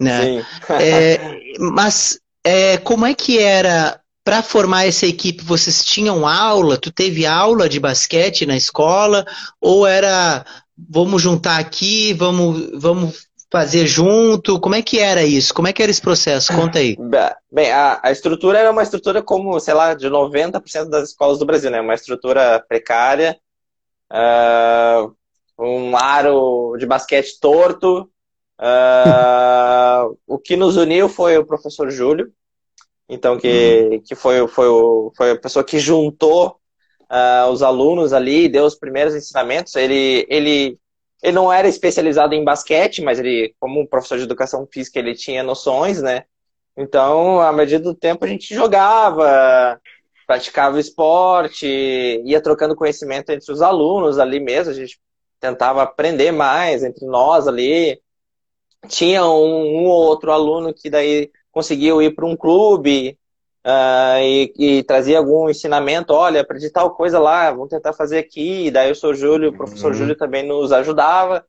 Né? 0.00 0.44
é, 0.70 1.38
mas 1.58 2.18
é, 2.44 2.76
como 2.78 3.06
é 3.06 3.14
que 3.14 3.38
era 3.38 4.00
para 4.24 4.42
formar 4.42 4.86
essa 4.86 5.06
equipe? 5.06 5.42
Vocês 5.42 5.84
tinham 5.84 6.26
aula? 6.26 6.76
Tu 6.76 6.90
teve 6.90 7.26
aula 7.26 7.68
de 7.68 7.80
basquete 7.80 8.46
na 8.46 8.56
escola? 8.56 9.24
Ou 9.60 9.86
era 9.86 10.44
vamos 10.88 11.20
juntar 11.20 11.58
aqui, 11.58 12.12
vamos, 12.14 12.70
vamos 12.80 13.28
fazer 13.50 13.86
junto? 13.86 14.60
Como 14.60 14.74
é 14.74 14.82
que 14.82 14.98
era 14.98 15.24
isso? 15.24 15.52
Como 15.52 15.66
é 15.66 15.72
que 15.72 15.82
era 15.82 15.90
esse 15.90 16.00
processo? 16.00 16.54
Conta 16.54 16.78
aí. 16.78 16.96
Bem, 17.50 17.72
a, 17.72 18.00
a 18.02 18.12
estrutura 18.12 18.58
era 18.58 18.70
uma 18.70 18.82
estrutura 18.82 19.22
como, 19.22 19.58
sei 19.58 19.74
lá, 19.74 19.94
de 19.94 20.08
90% 20.08 20.88
das 20.88 21.10
escolas 21.10 21.38
do 21.38 21.46
Brasil, 21.46 21.70
né? 21.70 21.80
Uma 21.80 21.94
estrutura 21.94 22.64
precária, 22.68 23.36
uh, 24.12 25.12
um 25.58 25.96
aro 25.96 26.76
de 26.78 26.86
basquete 26.86 27.40
torto. 27.40 28.08
Uh, 28.60 30.16
o 30.26 30.38
que 30.38 30.54
nos 30.54 30.76
uniu 30.76 31.08
foi 31.08 31.38
o 31.38 31.46
professor 31.46 31.90
Júlio, 31.90 32.30
então 33.08 33.38
que, 33.38 33.88
uhum. 33.90 34.00
que 34.02 34.14
foi, 34.14 34.46
foi, 34.46 34.68
o, 34.68 35.10
foi 35.16 35.30
a 35.30 35.36
pessoa 35.36 35.64
que 35.64 35.78
juntou 35.78 36.59
uh, 37.10 37.50
os 37.50 37.62
alunos 37.62 38.12
ali, 38.12 38.48
deu 38.48 38.64
os 38.64 38.74
primeiros 38.74 39.14
ensinamentos. 39.14 39.74
Ele, 39.74 40.26
ele 40.28 40.78
ele 41.22 41.34
não 41.34 41.52
era 41.52 41.68
especializado 41.68 42.34
em 42.34 42.44
basquete, 42.44 43.02
mas 43.02 43.18
ele, 43.18 43.54
como 43.60 43.86
professor 43.86 44.16
de 44.16 44.24
educação 44.24 44.66
física, 44.66 44.98
ele 44.98 45.14
tinha 45.14 45.42
noções, 45.42 46.00
né? 46.00 46.24
Então, 46.76 47.40
à 47.40 47.52
medida 47.52 47.84
do 47.84 47.94
tempo, 47.94 48.24
a 48.24 48.28
gente 48.28 48.54
jogava, 48.54 49.78
praticava 50.26 50.80
esporte, 50.80 51.66
ia 52.24 52.40
trocando 52.40 52.74
conhecimento 52.74 53.30
entre 53.30 53.52
os 53.52 53.60
alunos 53.60 54.18
ali 54.18 54.40
mesmo, 54.40 54.70
a 54.70 54.74
gente 54.74 54.98
tentava 55.38 55.82
aprender 55.82 56.32
mais 56.32 56.82
entre 56.82 57.04
nós 57.06 57.46
ali. 57.46 58.00
Tinha 58.88 59.24
um, 59.26 59.82
um 59.82 59.86
ou 59.86 60.04
outro 60.04 60.32
aluno 60.32 60.72
que 60.72 60.88
daí 60.88 61.30
conseguiu 61.52 62.00
ir 62.00 62.14
para 62.14 62.24
um 62.24 62.36
clube, 62.36 63.18
Uh, 63.64 64.18
e, 64.22 64.52
e, 64.58 64.82
trazia 64.84 65.18
algum 65.18 65.50
ensinamento, 65.50 66.14
olha, 66.14 66.40
aprendi 66.40 66.70
tal 66.70 66.92
coisa 66.92 67.18
lá, 67.18 67.50
vamos 67.50 67.68
tentar 67.68 67.92
fazer 67.92 68.18
aqui. 68.18 68.66
E 68.66 68.70
daí 68.70 68.90
o 68.90 68.94
Sr. 68.94 69.14
Júlio, 69.14 69.50
o 69.50 69.56
professor 69.56 69.92
uhum. 69.92 69.98
Júlio 69.98 70.16
também 70.16 70.46
nos 70.46 70.72
ajudava. 70.72 71.44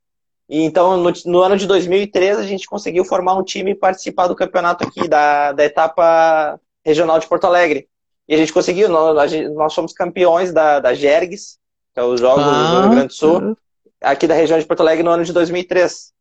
E 0.50 0.62
então, 0.64 0.98
no, 0.98 1.14
no, 1.26 1.42
ano 1.42 1.56
de 1.56 1.66
2013, 1.66 2.42
a 2.42 2.46
gente 2.46 2.68
conseguiu 2.68 3.06
formar 3.06 3.36
um 3.36 3.44
time 3.44 3.72
e 3.72 3.76
participar 3.76 4.28
do 4.28 4.36
campeonato 4.36 4.86
aqui, 4.86 5.08
da, 5.08 5.54
da 5.54 5.64
etapa 5.64 6.60
regional 6.86 7.18
de 7.20 7.28
Porto 7.28 7.46
Alegre. 7.46 7.88
E 8.28 8.36
a 8.36 8.38
gente 8.38 8.52
conseguiu, 8.52 8.90
nós, 8.90 9.32
nós 9.54 9.74
somos 9.74 9.94
campeões 9.94 10.52
da, 10.52 10.80
da 10.80 10.94
Jergues, 10.94 11.58
que 11.94 12.00
é 12.00 12.04
os 12.04 12.20
Jogos 12.20 12.44
ah, 12.44 12.72
do 12.72 12.82
Rio 12.82 12.90
Grande 12.92 13.08
do 13.08 13.14
Sul, 13.14 13.40
uhum. 13.40 13.56
aqui 14.02 14.28
da 14.28 14.34
região 14.34 14.60
de 14.60 14.66
Porto 14.66 14.82
Alegre 14.82 15.04
no 15.04 15.12
ano 15.12 15.24
de 15.24 15.32
2003. 15.32 16.12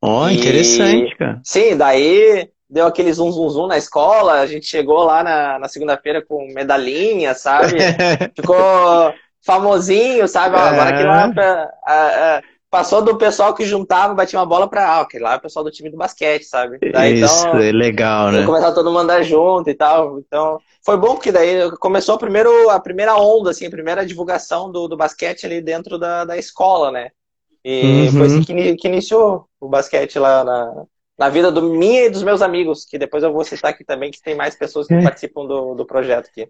Ó, 0.00 0.24
oh, 0.24 0.28
interessante, 0.28 1.16
cara. 1.16 1.40
Sim, 1.42 1.76
daí 1.76 2.48
deu 2.68 2.86
aquele 2.86 3.12
zum 3.12 3.32
zum 3.32 3.48
zum 3.48 3.66
na 3.66 3.78
escola, 3.78 4.34
a 4.34 4.46
gente 4.46 4.66
chegou 4.66 5.04
lá 5.04 5.22
na, 5.22 5.58
na 5.58 5.68
segunda-feira 5.68 6.24
com 6.24 6.46
medalhinha, 6.52 7.34
sabe? 7.34 7.76
Ficou 8.36 8.56
famosinho, 9.44 10.28
sabe? 10.28 10.56
É. 10.56 10.58
Agora 10.58 10.96
que 10.96 11.02
lá 11.02 11.32
pra, 11.32 11.72
a, 11.84 12.36
a, 12.36 12.42
passou 12.70 13.02
do 13.02 13.16
pessoal 13.16 13.54
que 13.54 13.64
juntava, 13.64 14.14
batia 14.14 14.38
uma 14.38 14.46
bola 14.46 14.68
pra 14.68 14.86
ah, 14.86 15.00
aquele 15.00 15.24
lá 15.24 15.34
é 15.34 15.36
o 15.36 15.40
pessoal 15.40 15.64
do 15.64 15.70
time 15.70 15.90
do 15.90 15.96
basquete, 15.96 16.44
sabe? 16.44 16.78
Daí, 16.92 17.20
Isso, 17.20 17.48
então, 17.48 17.58
é 17.58 17.72
legal, 17.72 18.30
né? 18.30 18.44
Começar 18.44 18.72
todo 18.72 18.90
mundo 18.90 19.00
andar 19.00 19.22
junto 19.22 19.70
e 19.70 19.74
tal. 19.74 20.18
Então, 20.18 20.60
foi 20.84 20.96
bom 20.96 21.14
porque 21.14 21.32
daí 21.32 21.70
começou 21.78 22.16
a, 22.16 22.18
primeiro, 22.18 22.68
a 22.70 22.78
primeira 22.78 23.16
onda, 23.16 23.50
assim, 23.50 23.66
a 23.66 23.70
primeira 23.70 24.04
divulgação 24.04 24.70
do, 24.70 24.86
do 24.86 24.96
basquete 24.96 25.46
ali 25.46 25.60
dentro 25.60 25.98
da, 25.98 26.24
da 26.24 26.36
escola, 26.36 26.90
né? 26.90 27.10
E 27.64 28.06
uhum. 28.06 28.12
foi 28.12 28.26
assim 28.26 28.42
que, 28.42 28.76
que 28.76 28.88
iniciou 28.88 29.46
o 29.60 29.68
basquete 29.68 30.18
lá 30.18 30.44
na, 30.44 30.84
na 31.18 31.28
vida 31.28 31.50
do 31.50 31.62
minha 31.62 32.06
e 32.06 32.10
dos 32.10 32.22
meus 32.22 32.40
amigos, 32.40 32.84
que 32.84 32.96
depois 32.96 33.24
eu 33.24 33.32
vou 33.32 33.44
citar 33.44 33.72
aqui 33.72 33.84
também, 33.84 34.10
que 34.10 34.22
tem 34.22 34.36
mais 34.36 34.54
pessoas 34.54 34.86
que 34.86 34.94
é. 34.94 35.02
participam 35.02 35.44
do, 35.46 35.74
do 35.74 35.84
projeto 35.84 36.28
aqui. 36.28 36.48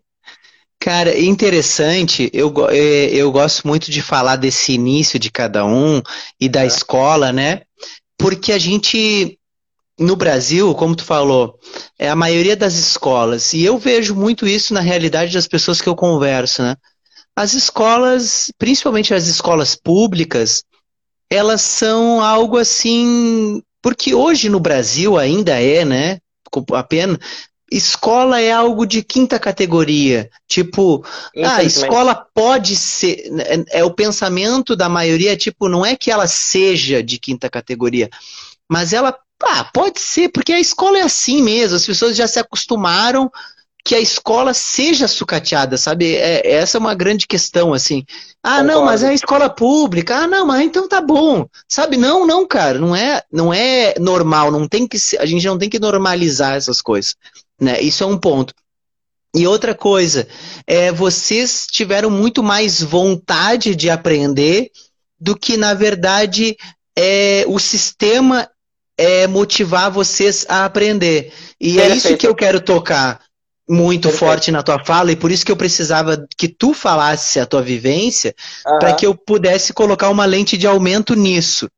Cara, 0.78 1.18
interessante, 1.18 2.30
eu, 2.32 2.52
é, 2.70 3.06
eu 3.06 3.32
gosto 3.32 3.66
muito 3.66 3.90
de 3.90 4.00
falar 4.00 4.36
desse 4.36 4.72
início 4.72 5.18
de 5.18 5.30
cada 5.30 5.64
um 5.64 6.02
e 6.38 6.48
da 6.48 6.62
é. 6.62 6.66
escola, 6.66 7.32
né? 7.32 7.62
Porque 8.16 8.52
a 8.52 8.58
gente, 8.58 9.38
no 9.98 10.14
Brasil, 10.14 10.72
como 10.74 10.94
tu 10.94 11.04
falou, 11.04 11.58
é 11.98 12.08
a 12.08 12.16
maioria 12.16 12.56
das 12.56 12.74
escolas, 12.74 13.54
e 13.54 13.64
eu 13.64 13.78
vejo 13.78 14.14
muito 14.14 14.46
isso 14.46 14.74
na 14.74 14.80
realidade 14.80 15.32
das 15.32 15.48
pessoas 15.48 15.80
que 15.80 15.88
eu 15.88 15.96
converso, 15.96 16.62
né? 16.62 16.76
As 17.34 17.54
escolas, 17.54 18.52
principalmente 18.58 19.14
as 19.14 19.26
escolas 19.26 19.74
públicas, 19.74 20.62
elas 21.30 21.60
são 21.62 22.20
algo 22.22 22.56
assim 22.56 23.62
porque 23.82 24.14
hoje 24.14 24.48
no 24.48 24.60
Brasil 24.60 25.18
ainda 25.18 25.60
é, 25.60 25.84
né? 25.84 26.18
Apenas 26.72 27.18
escola 27.70 28.40
é 28.40 28.50
algo 28.50 28.86
de 28.86 29.02
quinta 29.02 29.38
categoria. 29.38 30.30
Tipo, 30.46 31.04
a 31.36 31.62
escola 31.62 32.14
pode 32.34 32.74
ser. 32.74 33.30
É, 33.40 33.80
é, 33.80 33.84
o 33.84 33.92
pensamento 33.92 34.74
da 34.74 34.88
maioria, 34.88 35.36
tipo, 35.36 35.68
não 35.68 35.84
é 35.84 35.94
que 35.94 36.10
ela 36.10 36.26
seja 36.26 37.02
de 37.02 37.18
quinta 37.18 37.50
categoria, 37.50 38.08
mas 38.68 38.92
ela 38.92 39.16
ah, 39.42 39.64
pode 39.64 40.00
ser, 40.00 40.30
porque 40.30 40.52
a 40.52 40.60
escola 40.60 40.98
é 40.98 41.02
assim 41.02 41.42
mesmo, 41.42 41.76
as 41.76 41.86
pessoas 41.86 42.16
já 42.16 42.26
se 42.26 42.40
acostumaram 42.40 43.30
que 43.88 43.94
a 43.94 44.00
escola 44.00 44.52
seja 44.52 45.08
sucateada, 45.08 45.78
sabe? 45.78 46.14
É, 46.14 46.46
essa 46.46 46.76
é 46.76 46.78
uma 46.78 46.94
grande 46.94 47.26
questão, 47.26 47.72
assim. 47.72 48.04
Ah, 48.42 48.58
Concordo. 48.58 48.66
não, 48.66 48.84
mas 48.84 49.02
é 49.02 49.08
a 49.08 49.14
escola 49.14 49.48
pública. 49.48 50.14
Ah, 50.14 50.26
não, 50.26 50.46
mas 50.46 50.60
então 50.60 50.86
tá 50.86 51.00
bom. 51.00 51.48
Sabe? 51.66 51.96
Não, 51.96 52.26
não, 52.26 52.46
cara, 52.46 52.78
não 52.78 52.94
é, 52.94 53.22
não 53.32 53.50
é 53.50 53.94
normal, 53.98 54.50
não 54.50 54.68
tem 54.68 54.86
que 54.86 54.98
a 55.18 55.24
gente 55.24 55.46
não 55.46 55.56
tem 55.56 55.70
que 55.70 55.78
normalizar 55.78 56.54
essas 56.54 56.82
coisas, 56.82 57.16
né? 57.58 57.80
Isso 57.80 58.04
é 58.04 58.06
um 58.06 58.18
ponto. 58.18 58.52
E 59.34 59.46
outra 59.46 59.74
coisa, 59.74 60.28
é, 60.66 60.92
vocês 60.92 61.66
tiveram 61.66 62.10
muito 62.10 62.42
mais 62.42 62.82
vontade 62.82 63.74
de 63.74 63.88
aprender 63.88 64.70
do 65.18 65.34
que, 65.34 65.56
na 65.56 65.72
verdade, 65.72 66.58
é, 66.94 67.46
o 67.48 67.58
sistema 67.58 68.50
é 68.98 69.26
motivar 69.26 69.90
vocês 69.90 70.44
a 70.46 70.66
aprender. 70.66 71.32
E 71.58 71.72
Perfeito. 71.72 71.92
é 71.92 71.96
isso 71.96 72.16
que 72.18 72.26
eu 72.26 72.34
quero 72.34 72.60
tocar 72.60 73.26
muito 73.68 74.08
Perfeito. 74.08 74.18
forte 74.18 74.50
na 74.50 74.62
tua 74.62 74.82
fala 74.84 75.12
e 75.12 75.16
por 75.16 75.30
isso 75.30 75.44
que 75.44 75.52
eu 75.52 75.56
precisava 75.56 76.26
que 76.36 76.48
tu 76.48 76.72
falasse 76.72 77.38
a 77.38 77.46
tua 77.46 77.60
vivência 77.60 78.34
uhum. 78.66 78.78
para 78.78 78.94
que 78.94 79.06
eu 79.06 79.14
pudesse 79.14 79.72
colocar 79.72 80.08
uma 80.08 80.24
lente 80.24 80.56
de 80.56 80.66
aumento 80.66 81.14
nisso. 81.14 81.68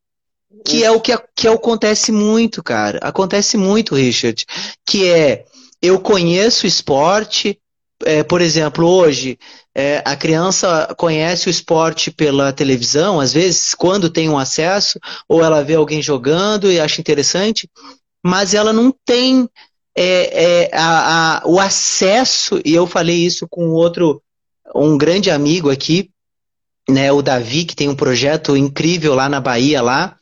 Que 0.65 0.79
isso. 0.79 0.85
é 0.87 0.91
o 0.91 1.01
que, 1.01 1.17
que 1.35 1.49
acontece 1.49 2.13
muito, 2.13 2.63
cara. 2.63 2.99
Acontece 3.03 3.57
muito, 3.57 3.95
Richard. 3.95 4.45
Que 4.87 5.11
é, 5.11 5.45
eu 5.81 5.99
conheço 5.99 6.65
o 6.65 6.69
esporte, 6.69 7.59
é, 8.05 8.23
por 8.23 8.41
exemplo, 8.41 8.87
hoje, 8.87 9.39
é, 9.75 10.03
a 10.05 10.17
criança 10.17 10.93
conhece 10.97 11.49
o 11.49 11.51
esporte 11.51 12.11
pela 12.11 12.53
televisão, 12.53 13.21
às 13.21 13.33
vezes, 13.33 13.75
quando 13.75 14.11
tem 14.11 14.29
um 14.29 14.39
acesso, 14.39 14.99
ou 15.29 15.43
ela 15.43 15.63
vê 15.63 15.75
alguém 15.75 16.03
jogando 16.03 16.71
e 16.71 16.81
acha 16.81 17.01
interessante, 17.01 17.69
mas 18.23 18.53
ela 18.53 18.73
não 18.73 18.95
tem 19.05 19.49
é, 20.03 20.63
é 20.63 20.71
a, 20.73 21.43
a, 21.43 21.43
o 21.47 21.61
acesso, 21.61 22.59
e 22.65 22.75
eu 22.75 22.87
falei 22.87 23.19
isso 23.19 23.47
com 23.47 23.69
outro, 23.69 24.23
um 24.75 24.97
grande 24.97 25.31
amigo 25.31 25.71
aqui, 25.71 26.11
né, 26.89 27.13
o 27.13 27.21
Davi, 27.21 27.67
que 27.67 27.77
tem 27.77 27.87
um 27.87 27.95
projeto 27.95 28.57
incrível 28.57 29.15
lá 29.15 29.29
na 29.29 29.43
Bahia, 29.43 29.83
lá, 29.83 30.17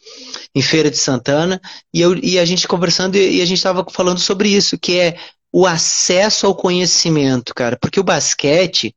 em 0.53 0.61
Feira 0.61 0.91
de 0.91 0.99
Santana, 0.99 1.61
e, 1.95 2.01
eu, 2.01 2.17
e 2.17 2.41
a 2.41 2.45
gente 2.45 2.67
conversando 2.67 3.15
e, 3.15 3.41
a 3.41 3.45
gente 3.45 3.59
estava 3.59 3.87
falando 3.89 4.19
sobre 4.19 4.49
isso, 4.49 4.77
que 4.77 4.99
é 4.99 5.17
o 5.53 5.65
acesso 5.65 6.47
ao 6.47 6.57
conhecimento, 6.57 7.55
cara, 7.55 7.79
porque 7.81 8.01
o 8.01 8.05
basquete 8.05 8.95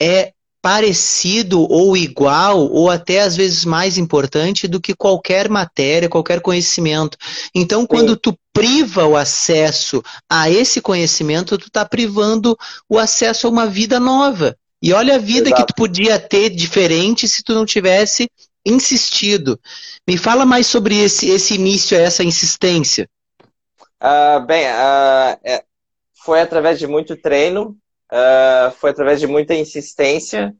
é 0.00 0.34
parecido 0.60 1.60
ou 1.70 1.96
igual 1.96 2.60
ou 2.70 2.90
até 2.90 3.20
às 3.20 3.36
vezes 3.36 3.64
mais 3.64 3.96
importante 3.96 4.66
do 4.66 4.80
que 4.80 4.94
qualquer 4.94 5.48
matéria, 5.48 6.08
qualquer 6.08 6.40
conhecimento. 6.40 7.16
Então, 7.54 7.86
quando 7.86 8.12
Sim. 8.12 8.18
tu 8.22 8.38
priva 8.52 9.06
o 9.06 9.16
acesso 9.16 10.02
a 10.28 10.50
esse 10.50 10.80
conhecimento, 10.80 11.56
tu 11.58 11.68
está 11.68 11.84
privando 11.84 12.56
o 12.88 12.98
acesso 12.98 13.46
a 13.46 13.50
uma 13.50 13.66
vida 13.66 14.00
nova. 14.00 14.56
E 14.82 14.92
olha 14.92 15.16
a 15.16 15.18
vida 15.18 15.48
Exato. 15.48 15.62
que 15.62 15.72
tu 15.72 15.76
podia 15.76 16.18
ter 16.18 16.50
diferente 16.50 17.28
se 17.28 17.42
tu 17.42 17.54
não 17.54 17.66
tivesse 17.66 18.28
insistido. 18.64 19.58
Me 20.06 20.16
fala 20.16 20.44
mais 20.44 20.66
sobre 20.66 20.96
esse, 20.96 21.28
esse 21.28 21.54
início, 21.54 21.96
essa 21.96 22.22
insistência. 22.22 23.08
Uh, 24.00 24.40
bem, 24.46 24.66
uh, 24.66 25.62
foi 26.24 26.40
através 26.40 26.78
de 26.78 26.86
muito 26.86 27.16
treino, 27.16 27.76
uh, 28.12 28.70
foi 28.72 28.90
através 28.90 29.20
de 29.20 29.26
muita 29.26 29.54
insistência. 29.54 30.54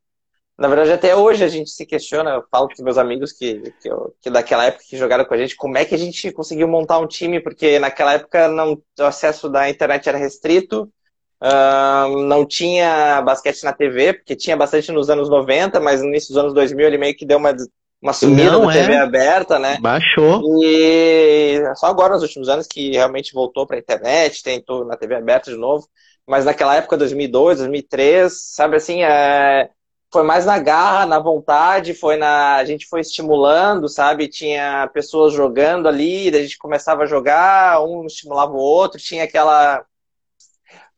Na 0.59 0.67
verdade, 0.67 0.93
até 0.93 1.15
hoje 1.15 1.45
a 1.45 1.49
gente 1.49 1.71
se 1.71 1.87
questiona, 1.87 2.31
eu 2.31 2.45
falo 2.51 2.69
com 2.69 2.83
meus 2.83 2.99
amigos 2.99 3.33
que, 3.33 3.73
que, 3.81 3.89
eu, 3.89 4.15
que, 4.21 4.29
daquela 4.29 4.65
época 4.65 4.85
que 4.89 4.97
jogaram 4.97 5.25
com 5.25 5.35
a 5.35 5.39
gente, 5.39 5.55
como 5.55 5.79
é 5.79 5.85
que 5.85 5.95
a 5.95 5.99
gente 5.99 6.33
conseguiu 6.33 6.67
montar 6.67 6.99
um 6.99 7.07
time, 7.07 7.41
porque 7.41 7.79
naquela 7.79 8.15
época 8.15 8.49
não, 8.49 8.73
o 8.99 9.03
acesso 9.05 9.49
da 9.49 9.71
internet 9.71 10.09
era 10.09 10.19
restrito, 10.19 10.93
Uh, 11.41 12.25
não 12.25 12.45
tinha 12.45 13.23
basquete 13.23 13.63
na 13.63 13.73
TV, 13.73 14.13
porque 14.13 14.35
tinha 14.35 14.57
bastante 14.57 14.91
nos 14.91 15.09
anos 15.09 15.29
90, 15.31 15.79
mas 15.79 16.03
no 16.03 16.09
início 16.09 16.35
dos 16.35 16.37
anos 16.37 16.53
2000 16.53 16.87
ele 16.87 16.99
meio 16.99 17.17
que 17.17 17.25
deu 17.25 17.39
uma, 17.39 17.55
uma 18.03 18.13
sumida 18.13 18.51
não, 18.51 18.67
da 18.67 18.73
TV 18.73 18.93
é. 18.93 18.99
aberta, 18.99 19.57
né? 19.57 19.79
Baixou. 19.81 20.43
E 20.61 21.63
só 21.77 21.87
agora, 21.87 22.15
nos 22.15 22.23
últimos 22.23 22.49
anos, 22.49 22.67
que 22.67 22.91
realmente 22.91 23.33
voltou 23.33 23.69
para 23.69 23.77
a 23.77 23.79
internet, 23.79 24.43
tentou 24.43 24.85
na 24.85 24.97
TV 24.97 25.15
aberta 25.15 25.53
de 25.53 25.57
novo. 25.57 25.87
Mas 26.29 26.45
naquela 26.45 26.77
época, 26.77 26.97
2002, 26.97 27.59
2003, 27.59 28.33
sabe 28.33 28.77
assim, 28.77 29.03
é... 29.03 29.71
foi 30.13 30.23
mais 30.23 30.45
na 30.45 30.59
garra, 30.59 31.07
na 31.07 31.19
vontade, 31.19 31.95
foi 31.95 32.17
na. 32.17 32.57
A 32.57 32.65
gente 32.65 32.87
foi 32.87 33.01
estimulando, 33.01 33.89
sabe? 33.89 34.29
Tinha 34.29 34.89
pessoas 34.93 35.33
jogando 35.33 35.89
ali, 35.89 36.29
a 36.29 36.43
gente 36.43 36.59
começava 36.59 37.05
a 37.05 37.07
jogar, 37.07 37.83
um 37.83 38.05
estimulava 38.07 38.53
o 38.53 38.59
outro, 38.59 39.01
tinha 39.01 39.25
aquela 39.25 39.85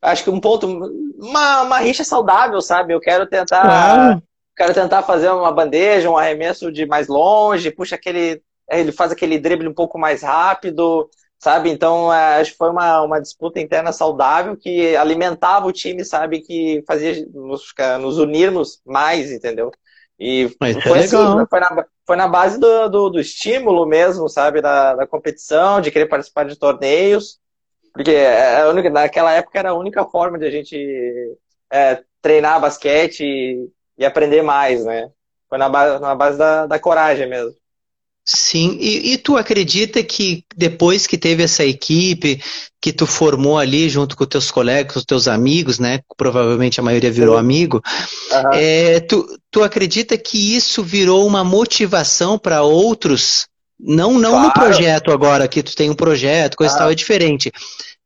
acho 0.02 0.24
que 0.24 0.30
um 0.30 0.40
ponto, 0.40 0.66
uma, 1.18 1.62
uma 1.62 1.78
rixa 1.78 2.04
saudável, 2.04 2.60
sabe? 2.60 2.94
Eu 2.94 3.00
quero 3.00 3.26
tentar, 3.26 3.62
claro. 3.62 4.22
quero 4.56 4.74
tentar 4.74 5.02
fazer 5.02 5.30
uma 5.30 5.52
bandeja, 5.52 6.10
um 6.10 6.16
arremesso 6.16 6.72
de 6.72 6.86
mais 6.86 7.08
longe, 7.08 7.70
puxa 7.70 7.96
aquele, 7.96 8.42
ele 8.70 8.92
faz 8.92 9.12
aquele 9.12 9.38
drible 9.38 9.68
um 9.68 9.74
pouco 9.74 9.98
mais 9.98 10.22
rápido, 10.22 11.08
sabe? 11.40 11.70
Então, 11.70 12.12
é, 12.12 12.40
acho 12.40 12.52
que 12.52 12.58
foi 12.58 12.70
uma, 12.70 13.00
uma 13.02 13.20
disputa 13.20 13.58
interna 13.58 13.92
saudável 13.92 14.56
que 14.56 14.94
alimentava 14.94 15.66
o 15.66 15.72
time, 15.72 16.04
sabe? 16.04 16.40
Que 16.40 16.84
fazia 16.86 17.26
nos, 17.32 17.62
nos 18.00 18.18
unirmos 18.18 18.80
mais, 18.84 19.32
entendeu? 19.32 19.72
E 20.18 20.54
Mas 20.60 20.76
foi 20.82 20.98
é 20.98 21.04
assim, 21.04 21.46
foi 21.48 21.60
na, 21.60 21.86
foi 22.06 22.16
na 22.16 22.28
base 22.28 22.60
do, 22.60 22.88
do, 22.88 23.10
do 23.10 23.20
estímulo 23.20 23.86
mesmo, 23.86 24.28
sabe? 24.28 24.60
Da, 24.60 24.94
da 24.94 25.06
competição, 25.06 25.80
de 25.80 25.90
querer 25.90 26.06
participar 26.06 26.44
de 26.44 26.56
torneios. 26.56 27.40
Porque 27.92 28.10
é 28.10 28.64
única, 28.66 28.90
naquela 28.90 29.32
época 29.32 29.58
era 29.58 29.70
a 29.70 29.74
única 29.74 30.04
forma 30.04 30.38
de 30.38 30.44
a 30.44 30.50
gente 30.50 30.76
é, 31.72 32.02
treinar 32.20 32.60
basquete 32.60 33.24
e, 33.24 33.68
e, 33.98 34.04
aprender 34.04 34.42
mais, 34.42 34.84
né? 34.84 35.10
Foi 35.48 35.58
na 35.58 35.68
base, 35.68 36.00
na 36.00 36.14
base 36.14 36.38
da, 36.38 36.66
da 36.66 36.78
coragem 36.78 37.28
mesmo. 37.28 37.54
Sim, 38.32 38.76
e, 38.80 39.12
e, 39.12 39.18
tu 39.18 39.36
acredita 39.36 40.04
que 40.04 40.44
depois 40.56 41.04
que 41.04 41.18
teve 41.18 41.42
essa 41.42 41.64
equipe 41.64 42.40
que 42.80 42.92
tu 42.92 43.04
formou 43.04 43.58
ali 43.58 43.88
junto 43.88 44.16
com 44.16 44.24
teus 44.24 44.52
colegas, 44.52 44.94
com 44.94 45.00
teus 45.00 45.26
amigos, 45.26 45.80
né? 45.80 46.00
Provavelmente 46.16 46.78
a 46.78 46.82
maioria 46.82 47.10
virou 47.10 47.34
Sim. 47.34 47.40
amigo. 47.40 47.82
Uhum. 48.30 48.50
É, 48.52 49.00
tu, 49.00 49.26
tu 49.50 49.64
acredita 49.64 50.16
que 50.16 50.56
isso 50.56 50.80
virou 50.84 51.26
uma 51.26 51.42
motivação 51.42 52.38
para 52.38 52.62
outros 52.62 53.48
não, 53.82 54.12
não 54.18 54.32
claro. 54.32 54.46
no 54.46 54.52
projeto 54.52 55.10
agora, 55.10 55.48
que 55.48 55.62
tu 55.62 55.74
tem 55.74 55.90
um 55.90 55.94
projeto, 55.94 56.56
coisa 56.56 56.74
ah. 56.74 56.78
tal, 56.78 56.90
é 56.90 56.94
diferente. 56.94 57.50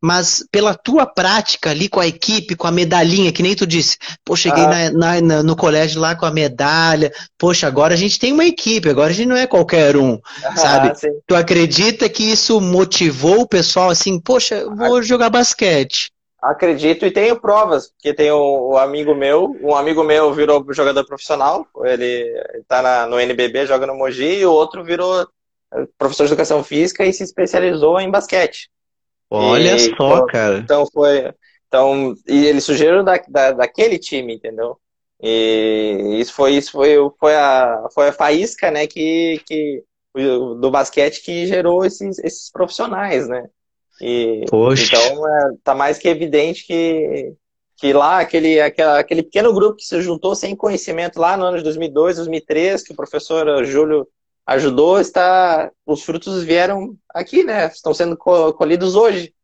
Mas 0.05 0.47
pela 0.53 0.75
tua 0.75 1.07
prática 1.07 1.71
ali 1.71 1.89
com 1.89 1.99
a 1.99 2.07
equipe, 2.07 2.55
com 2.55 2.67
a 2.67 2.71
medalhinha, 2.71 3.33
que 3.33 3.43
nem 3.43 3.57
tu 3.57 3.67
disse, 3.67 3.97
pô, 4.23 4.37
cheguei 4.37 4.63
ah. 4.63 4.91
na, 4.91 5.21
na, 5.23 5.43
no 5.43 5.57
colégio 5.57 5.99
lá 5.99 6.15
com 6.15 6.27
a 6.27 6.31
medalha, 6.31 7.11
poxa, 7.39 7.67
agora 7.67 7.95
a 7.95 7.97
gente 7.97 8.19
tem 8.19 8.31
uma 8.31 8.45
equipe, 8.45 8.91
agora 8.91 9.09
a 9.09 9.15
gente 9.15 9.29
não 9.29 9.37
é 9.37 9.47
qualquer 9.47 9.97
um, 9.97 10.21
ah, 10.45 10.57
sabe? 10.57 11.01
Sim. 11.01 11.09
Tu 11.27 11.35
acredita 11.35 12.07
que 12.07 12.23
isso 12.23 12.61
motivou 12.61 13.41
o 13.41 13.49
pessoal 13.49 13.89
assim, 13.89 14.21
poxa, 14.21 14.67
vou 14.77 15.03
jogar 15.03 15.31
basquete? 15.31 16.13
Acredito 16.43 17.07
e 17.07 17.11
tenho 17.11 17.41
provas, 17.41 17.89
porque 17.89 18.13
tem 18.13 18.31
um, 18.31 18.77
amigo 18.77 19.15
meu, 19.15 19.57
um 19.63 19.75
amigo 19.75 20.05
meu 20.05 20.35
virou 20.35 20.63
jogador 20.75 21.07
profissional, 21.07 21.67
ele 21.83 22.31
está 22.61 23.07
no 23.07 23.19
NBB, 23.19 23.65
joga 23.65 23.87
no 23.87 23.95
Mogi, 23.95 24.41
e 24.41 24.45
o 24.45 24.53
outro 24.53 24.85
virou 24.85 25.27
professor 25.97 26.27
de 26.27 26.33
educação 26.35 26.63
física 26.63 27.07
e 27.07 27.13
se 27.15 27.23
especializou 27.23 27.99
em 27.99 28.11
basquete. 28.11 28.69
Olha 29.31 29.77
e, 29.77 29.79
só, 29.81 29.89
então, 29.89 30.27
cara. 30.27 30.59
Então 30.59 30.87
foi. 30.93 31.33
Então, 31.67 32.15
e 32.29 32.47
ele 32.47 32.61
sugeriu 32.61 33.03
da, 33.03 33.21
da, 33.29 33.53
daquele 33.53 33.99
time, 33.99 34.35
entendeu? 34.35 34.79
E 35.21 36.19
isso 36.21 36.33
foi, 36.35 36.53
isso 36.53 36.73
foi, 36.73 36.97
foi, 37.19 37.35
a, 37.35 37.89
foi 37.93 38.09
a 38.09 38.13
faísca, 38.13 38.71
né, 38.71 38.87
que, 38.87 39.41
que, 39.47 39.83
do 40.15 40.71
basquete 40.71 41.23
que 41.23 41.47
gerou 41.47 41.85
esses, 41.85 42.19
esses 42.19 42.51
profissionais, 42.51 43.27
né? 43.27 43.45
E, 44.01 44.45
Poxa. 44.49 44.97
Então, 44.97 45.27
é, 45.27 45.51
tá 45.63 45.75
mais 45.75 45.99
que 45.99 46.09
evidente 46.09 46.67
que, 46.67 47.33
que 47.77 47.93
lá, 47.93 48.21
aquele, 48.21 48.61
aquela, 48.61 48.99
aquele 48.99 49.23
pequeno 49.23 49.53
grupo 49.53 49.77
que 49.77 49.85
se 49.85 50.01
juntou 50.03 50.35
sem 50.35 50.55
conhecimento 50.55 51.19
lá 51.19 51.37
no 51.37 51.45
ano 51.45 51.59
de 51.59 51.65
2002, 51.65 52.17
2003, 52.17 52.83
que 52.83 52.93
o 52.93 52.97
professor 52.97 53.65
Júlio 53.65 54.07
ajudou, 54.47 55.01
está 55.01 55.71
os 55.87 56.03
frutos 56.03 56.45
vieram 56.45 56.97
aqui, 57.09 57.45
né? 57.45 57.67
Estão 57.67 57.95
sendo 57.95 58.17
colhidos 58.17 58.95
hoje. 58.95 59.35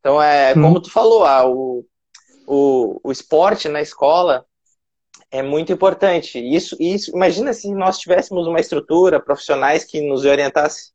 Então 0.00 0.22
é 0.22 0.52
hum. 0.52 0.62
como 0.62 0.80
tu 0.80 0.90
falou, 0.90 1.24
ah, 1.24 1.48
o, 1.48 1.84
o, 2.46 3.00
o 3.02 3.12
esporte 3.12 3.68
na 3.68 3.80
escola 3.80 4.44
é 5.30 5.42
muito 5.42 5.72
importante. 5.72 6.38
Isso, 6.38 6.76
isso, 6.78 7.10
imagina 7.14 7.52
se 7.52 7.72
nós 7.74 7.98
tivéssemos 7.98 8.46
uma 8.46 8.60
estrutura, 8.60 9.20
profissionais 9.20 9.84
que 9.84 10.00
nos 10.00 10.24
orientasse. 10.24 10.92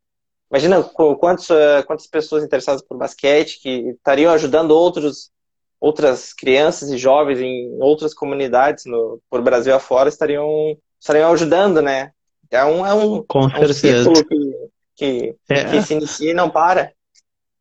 Imagina 0.51 0.83
quantos, 0.83 1.49
ah, 1.49 1.83
quantas 1.85 2.07
pessoas 2.07 2.43
interessadas 2.43 2.81
por 2.81 2.97
basquete 2.97 3.59
que 3.61 3.89
estariam 3.89 4.31
ajudando 4.31 4.71
outros, 4.71 5.31
outras 5.79 6.33
crianças 6.33 6.89
e 6.89 6.97
jovens 6.97 7.39
em 7.39 7.81
outras 7.81 8.13
comunidades 8.13 8.85
no, 8.85 9.19
por 9.29 9.41
Brasil 9.41 9.73
afora 9.73 10.09
estariam, 10.09 10.77
estariam 10.99 11.31
ajudando, 11.31 11.81
né? 11.81 12.11
É 12.51 12.65
um, 12.65 12.85
é 12.85 12.93
um, 12.93 13.23
Com 13.27 13.49
é 13.49 13.59
um 13.59 13.73
círculo 13.73 14.25
que, 14.25 14.65
que, 14.95 15.35
é. 15.49 15.63
que 15.65 15.81
se 15.81 15.93
inicia 15.93 16.31
e 16.31 16.33
não 16.33 16.49
para. 16.49 16.91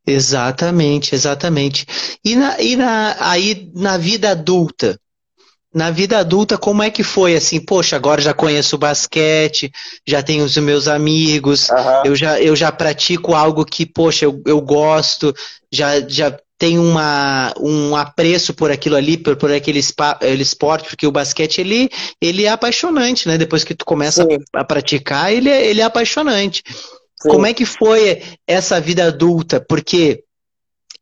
Exatamente, 0.06 1.14
exatamente. 1.14 1.86
E, 2.24 2.34
na, 2.34 2.60
e 2.60 2.76
na, 2.76 3.16
aí 3.20 3.70
na 3.74 3.98
vida 3.98 4.30
adulta? 4.30 4.98
Na 5.72 5.90
vida 5.90 6.18
adulta, 6.18 6.56
como 6.56 6.82
é 6.82 6.90
que 6.90 7.02
foi 7.02 7.36
assim? 7.36 7.60
Poxa, 7.60 7.94
agora 7.94 8.22
já 8.22 8.32
conheço 8.32 8.76
o 8.76 8.78
basquete, 8.78 9.70
já 10.06 10.22
tenho 10.22 10.44
os 10.44 10.56
meus 10.56 10.88
amigos, 10.88 11.68
uhum. 11.68 12.06
eu, 12.06 12.16
já, 12.16 12.40
eu 12.40 12.56
já 12.56 12.72
pratico 12.72 13.34
algo 13.34 13.66
que, 13.66 13.84
poxa, 13.84 14.24
eu, 14.24 14.42
eu 14.46 14.62
gosto, 14.62 15.34
já, 15.70 16.00
já 16.08 16.34
tem 16.58 16.78
uma, 16.78 17.54
um 17.60 17.94
apreço 17.94 18.52
por 18.52 18.70
aquilo 18.70 18.96
ali, 18.96 19.16
por, 19.16 19.36
por 19.36 19.52
aquele, 19.52 19.80
spa, 19.80 20.18
esporte, 20.22 20.88
porque 20.88 21.06
o 21.06 21.12
basquete 21.12 21.60
ele, 21.60 21.88
ele 22.20 22.44
é 22.44 22.48
apaixonante, 22.48 23.28
né? 23.28 23.38
Depois 23.38 23.62
que 23.62 23.74
tu 23.74 23.84
começa 23.84 24.24
a, 24.24 24.60
a, 24.60 24.64
praticar, 24.64 25.32
ele 25.32 25.48
é, 25.48 25.66
ele 25.66 25.80
é 25.80 25.84
apaixonante. 25.84 26.64
Sim. 26.66 27.28
Como 27.28 27.46
é 27.46 27.54
que 27.54 27.64
foi 27.64 28.22
essa 28.46 28.80
vida 28.80 29.06
adulta? 29.06 29.60
Porque 29.60 30.24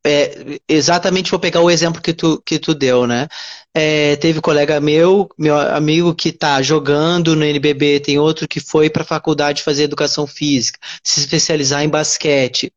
é, 0.07 0.61
exatamente 0.69 1.31
vou 1.31 1.41
pegar 1.41 1.61
o 1.61 1.71
exemplo 1.71 2.01
que 2.01 2.13
tu, 2.13 2.41
que 2.47 2.59
tu 2.59 2.75
deu, 2.75 3.07
né? 3.07 3.27
É, 3.75 4.15
teve 4.17 4.39
um 4.39 4.43
colega 4.43 4.81
meu, 4.81 5.29
meu 5.37 5.59
amigo 5.59 6.15
que 6.15 6.29
está 6.29 6.63
jogando 6.63 7.35
no 7.35 7.45
NBB, 7.45 8.01
tem 8.01 8.19
outro 8.19 8.47
que 8.47 8.61
foi 8.61 8.89
para 8.89 9.03
a 9.03 9.07
faculdade 9.07 9.63
fazer 9.63 9.83
educação 9.83 10.27
física, 10.27 10.79
se 11.03 11.19
especializar 11.19 11.83
em 11.83 11.89
basquete. 11.89 12.73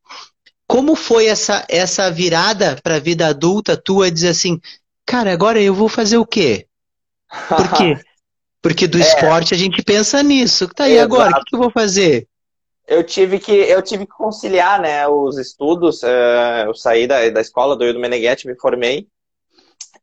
Como 0.69 0.95
foi 0.95 1.25
essa, 1.25 1.65
essa 1.67 2.11
virada 2.11 2.77
para 2.83 2.97
a 2.97 2.99
vida 2.99 3.25
adulta 3.25 3.75
tua, 3.75 4.11
dizer 4.11 4.27
assim, 4.29 4.61
cara, 5.03 5.33
agora 5.33 5.59
eu 5.59 5.73
vou 5.73 5.89
fazer 5.89 6.17
o 6.19 6.25
quê? 6.25 6.67
Por 7.47 7.71
quê? 7.73 7.97
Porque 8.61 8.87
do 8.87 8.99
é. 8.99 9.01
esporte 9.01 9.51
a 9.55 9.57
gente 9.57 9.81
pensa 9.81 10.21
nisso. 10.21 10.67
Tá 10.67 10.83
aí 10.83 10.93
Exato. 10.93 11.05
agora, 11.05 11.39
o 11.39 11.43
que, 11.43 11.55
eu 11.55 11.59
vou 11.59 11.71
fazer? 11.71 12.27
eu 12.87 13.03
tive 13.03 13.39
que 13.39 13.51
eu 13.51 13.81
tive 13.83 14.05
que 14.05 14.11
conciliar 14.11 14.81
né 14.81 15.07
os 15.07 15.37
estudos 15.37 16.01
uh, 16.01 16.65
eu 16.65 16.73
saí 16.73 17.05
da, 17.05 17.29
da 17.29 17.39
escola 17.39 17.75
do 17.75 17.85
Ildo 17.85 17.99
Meneghetti 17.99 18.47
me 18.47 18.55
formei 18.55 19.07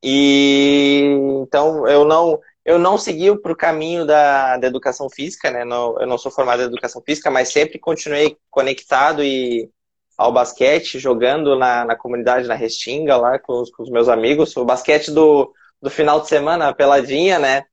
e 0.01 1.03
então 1.43 1.89
eu 1.89 2.05
não 2.05 2.39
eu 2.65 2.79
não 2.79 2.97
segui 2.97 3.37
para 3.39 3.53
o 3.53 3.57
caminho 3.57 4.07
da, 4.07 4.57
da 4.57 4.69
educação 4.69 5.11
física 5.11 5.51
né 5.51 5.65
não, 5.65 6.01
eu 6.01 6.07
não 6.07 6.17
sou 6.17 6.31
formado 6.31 6.63
em 6.63 6.67
educação 6.67 7.03
física 7.05 7.29
mas 7.29 7.49
sempre 7.49 7.77
continuei 7.77 8.37
conectado 8.53 9.21
e 9.21 9.69
ao 10.17 10.33
basquete, 10.33 10.99
jogando 10.99 11.57
na, 11.57 11.85
na 11.85 11.97
comunidade, 11.97 12.49
na 12.49 12.55
Restinga, 12.55 13.17
lá 13.17 13.39
com 13.39 13.61
os, 13.61 13.71
com 13.71 13.83
os 13.83 13.91
meus 13.91 14.09
amigos. 14.09 14.57
O 14.57 14.65
basquete 14.65 15.11
do, 15.11 15.53
do 15.81 15.91
final 15.91 16.21
de 16.21 16.29
semana, 16.29 16.75
peladinha, 16.75 17.39
né? 17.39 17.65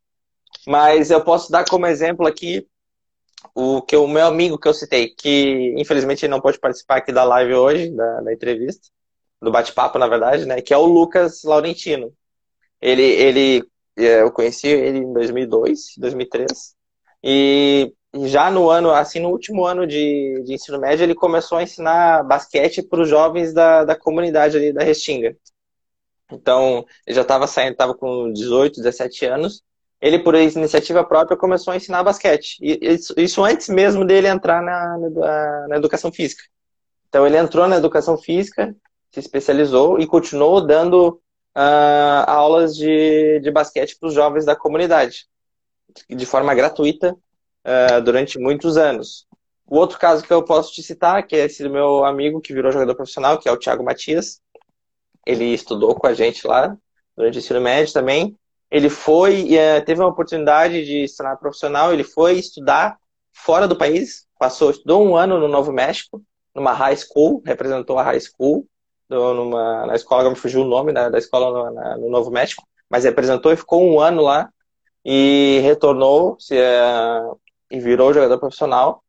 Mas 0.67 1.11
eu 1.11 1.23
posso 1.23 1.51
dar 1.51 1.65
como 1.65 1.87
exemplo 1.87 2.27
aqui 2.27 2.67
o 3.55 3.81
que 3.81 3.95
o 3.95 4.07
meu 4.07 4.25
amigo 4.25 4.57
que 4.57 4.67
eu 4.67 4.73
citei, 4.73 5.09
que 5.09 5.73
infelizmente 5.77 6.27
não 6.27 6.41
pode 6.41 6.59
participar 6.59 6.97
aqui 6.97 7.11
da 7.11 7.23
live 7.23 7.53
hoje, 7.53 7.89
da, 7.91 8.21
da 8.21 8.33
entrevista, 8.33 8.87
do 9.41 9.51
bate-papo, 9.51 9.97
na 9.99 10.07
verdade, 10.07 10.45
né? 10.45 10.61
Que 10.61 10.73
é 10.73 10.77
o 10.77 10.85
Lucas 10.85 11.43
Laurentino. 11.43 12.13
Ele, 12.81 13.03
ele, 13.03 13.63
é, 13.97 14.21
eu 14.21 14.31
conheci 14.31 14.67
ele 14.67 14.99
em 14.99 15.13
2002, 15.13 15.95
2003. 15.97 16.75
E 17.23 17.93
já 18.13 18.51
no 18.51 18.69
ano, 18.69 18.91
assim, 18.91 19.19
no 19.19 19.29
último 19.29 19.65
ano 19.65 19.87
de, 19.87 20.43
de 20.45 20.53
ensino 20.53 20.79
médio, 20.79 21.03
ele 21.03 21.15
começou 21.15 21.57
a 21.57 21.63
ensinar 21.63 22.23
basquete 22.23 22.83
para 22.83 23.01
os 23.01 23.09
jovens 23.09 23.53
da, 23.53 23.83
da 23.83 23.95
comunidade 23.95 24.55
ali 24.55 24.71
da 24.71 24.83
Restinga. 24.83 25.35
Então, 26.31 26.85
ele 27.05 27.15
já 27.15 27.21
estava 27.23 27.47
saindo, 27.47 27.73
estava 27.73 27.93
com 27.93 28.31
18, 28.31 28.81
17 28.81 29.25
anos. 29.25 29.63
Ele, 29.99 30.19
por 30.19 30.35
iniciativa 30.35 31.03
própria, 31.03 31.37
começou 31.37 31.73
a 31.73 31.77
ensinar 31.77 32.03
basquete. 32.03 32.57
E 32.61 32.77
isso, 32.81 33.13
isso 33.17 33.43
antes 33.43 33.69
mesmo 33.69 34.05
dele 34.05 34.27
entrar 34.27 34.61
na, 34.61 34.97
na, 34.97 35.67
na 35.69 35.77
educação 35.77 36.11
física. 36.11 36.43
Então, 37.07 37.25
ele 37.25 37.37
entrou 37.37 37.67
na 37.67 37.77
educação 37.77 38.17
física, 38.17 38.75
se 39.11 39.19
especializou 39.19 39.99
e 39.99 40.05
continuou 40.05 40.65
dando 40.65 41.21
uh, 41.55 42.25
aulas 42.27 42.75
de, 42.75 43.39
de 43.39 43.51
basquete 43.51 43.97
para 43.99 44.07
os 44.07 44.13
jovens 44.13 44.45
da 44.45 44.55
comunidade, 44.55 45.25
de 46.09 46.25
forma 46.25 46.53
gratuita, 46.53 47.15
uh, 47.65 48.01
durante 48.01 48.37
muitos 48.39 48.77
anos. 48.77 49.25
O 49.65 49.77
outro 49.77 49.97
caso 49.97 50.23
que 50.23 50.31
eu 50.31 50.43
posso 50.43 50.73
te 50.73 50.83
citar, 50.83 51.25
que 51.25 51.35
é 51.35 51.45
esse 51.45 51.63
do 51.63 51.69
meu 51.69 52.05
amigo 52.05 52.41
que 52.41 52.53
virou 52.53 52.71
jogador 52.71 52.95
profissional, 52.95 53.37
que 53.37 53.47
é 53.47 53.51
o 53.51 53.57
Thiago 53.57 53.83
Matias. 53.83 54.41
Ele 55.25 55.45
estudou 55.53 55.95
com 55.95 56.05
a 56.05 56.13
gente 56.13 56.45
lá 56.45 56.75
durante 57.15 57.37
o 57.37 57.39
ensino 57.39 57.61
médio 57.61 57.93
também. 57.93 58.37
Ele 58.69 58.89
foi, 58.89 59.49
uh, 59.55 59.85
teve 59.85 60.01
uma 60.01 60.09
oportunidade 60.09 60.85
de 60.85 61.07
se 61.07 61.17
tornar 61.17 61.37
profissional, 61.37 61.93
ele 61.93 62.03
foi 62.03 62.33
estudar 62.33 62.97
fora 63.31 63.67
do 63.67 63.75
país, 63.75 64.25
passou, 64.37 64.71
estudou 64.71 65.05
um 65.05 65.15
ano 65.15 65.39
no 65.39 65.47
Novo 65.47 65.71
México, 65.71 66.21
numa 66.53 66.73
high 66.73 66.95
school, 66.95 67.41
representou 67.45 67.97
a 67.97 68.03
high 68.03 68.19
school, 68.19 68.67
numa, 69.09 69.85
na 69.85 69.95
escola, 69.95 70.29
me 70.29 70.35
fugiu 70.35 70.61
o 70.61 70.67
nome 70.67 70.91
da, 70.91 71.09
da 71.09 71.17
escola 71.17 71.51
no, 71.51 71.73
na, 71.73 71.97
no 71.97 72.09
Novo 72.09 72.31
México, 72.31 72.63
mas 72.89 73.03
representou 73.03 73.51
e 73.51 73.57
ficou 73.57 73.83
um 73.83 73.99
ano 73.99 74.21
lá 74.21 74.49
e 75.05 75.59
retornou 75.63 76.37
se, 76.39 76.55
uh, 76.55 77.39
e 77.73 77.79
virou 77.79 78.13
jogador 78.13 78.37
profissional, 78.37 79.03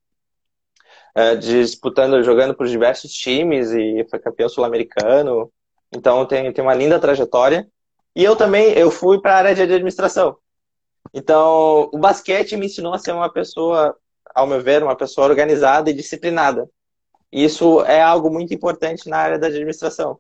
uh, 1.14 1.36
disputando, 1.36 2.22
jogando 2.24 2.54
por 2.54 2.66
diversos 2.66 3.12
times 3.12 3.70
e 3.72 4.06
foi 4.08 4.18
campeão 4.18 4.48
sul-americano. 4.48 5.52
Então 5.92 6.24
tem, 6.24 6.50
tem 6.50 6.64
uma 6.64 6.74
linda 6.74 6.98
trajetória. 6.98 7.68
E 8.16 8.24
eu 8.24 8.34
também, 8.34 8.72
eu 8.72 8.90
fui 8.90 9.20
para 9.20 9.34
a 9.34 9.36
área 9.36 9.54
de 9.54 9.60
administração. 9.60 10.38
Então, 11.12 11.90
o 11.92 11.98
basquete 11.98 12.56
me 12.56 12.66
ensinou 12.66 12.94
a 12.94 12.98
ser 12.98 13.12
uma 13.12 13.30
pessoa, 13.30 13.94
ao 14.34 14.46
meu 14.46 14.62
ver, 14.62 14.82
uma 14.82 14.96
pessoa 14.96 15.26
organizada 15.26 15.90
e 15.90 15.94
disciplinada. 15.94 16.68
Isso 17.30 17.82
é 17.82 18.00
algo 18.00 18.30
muito 18.30 18.54
importante 18.54 19.10
na 19.10 19.18
área 19.18 19.38
da 19.38 19.48
administração. 19.48 20.18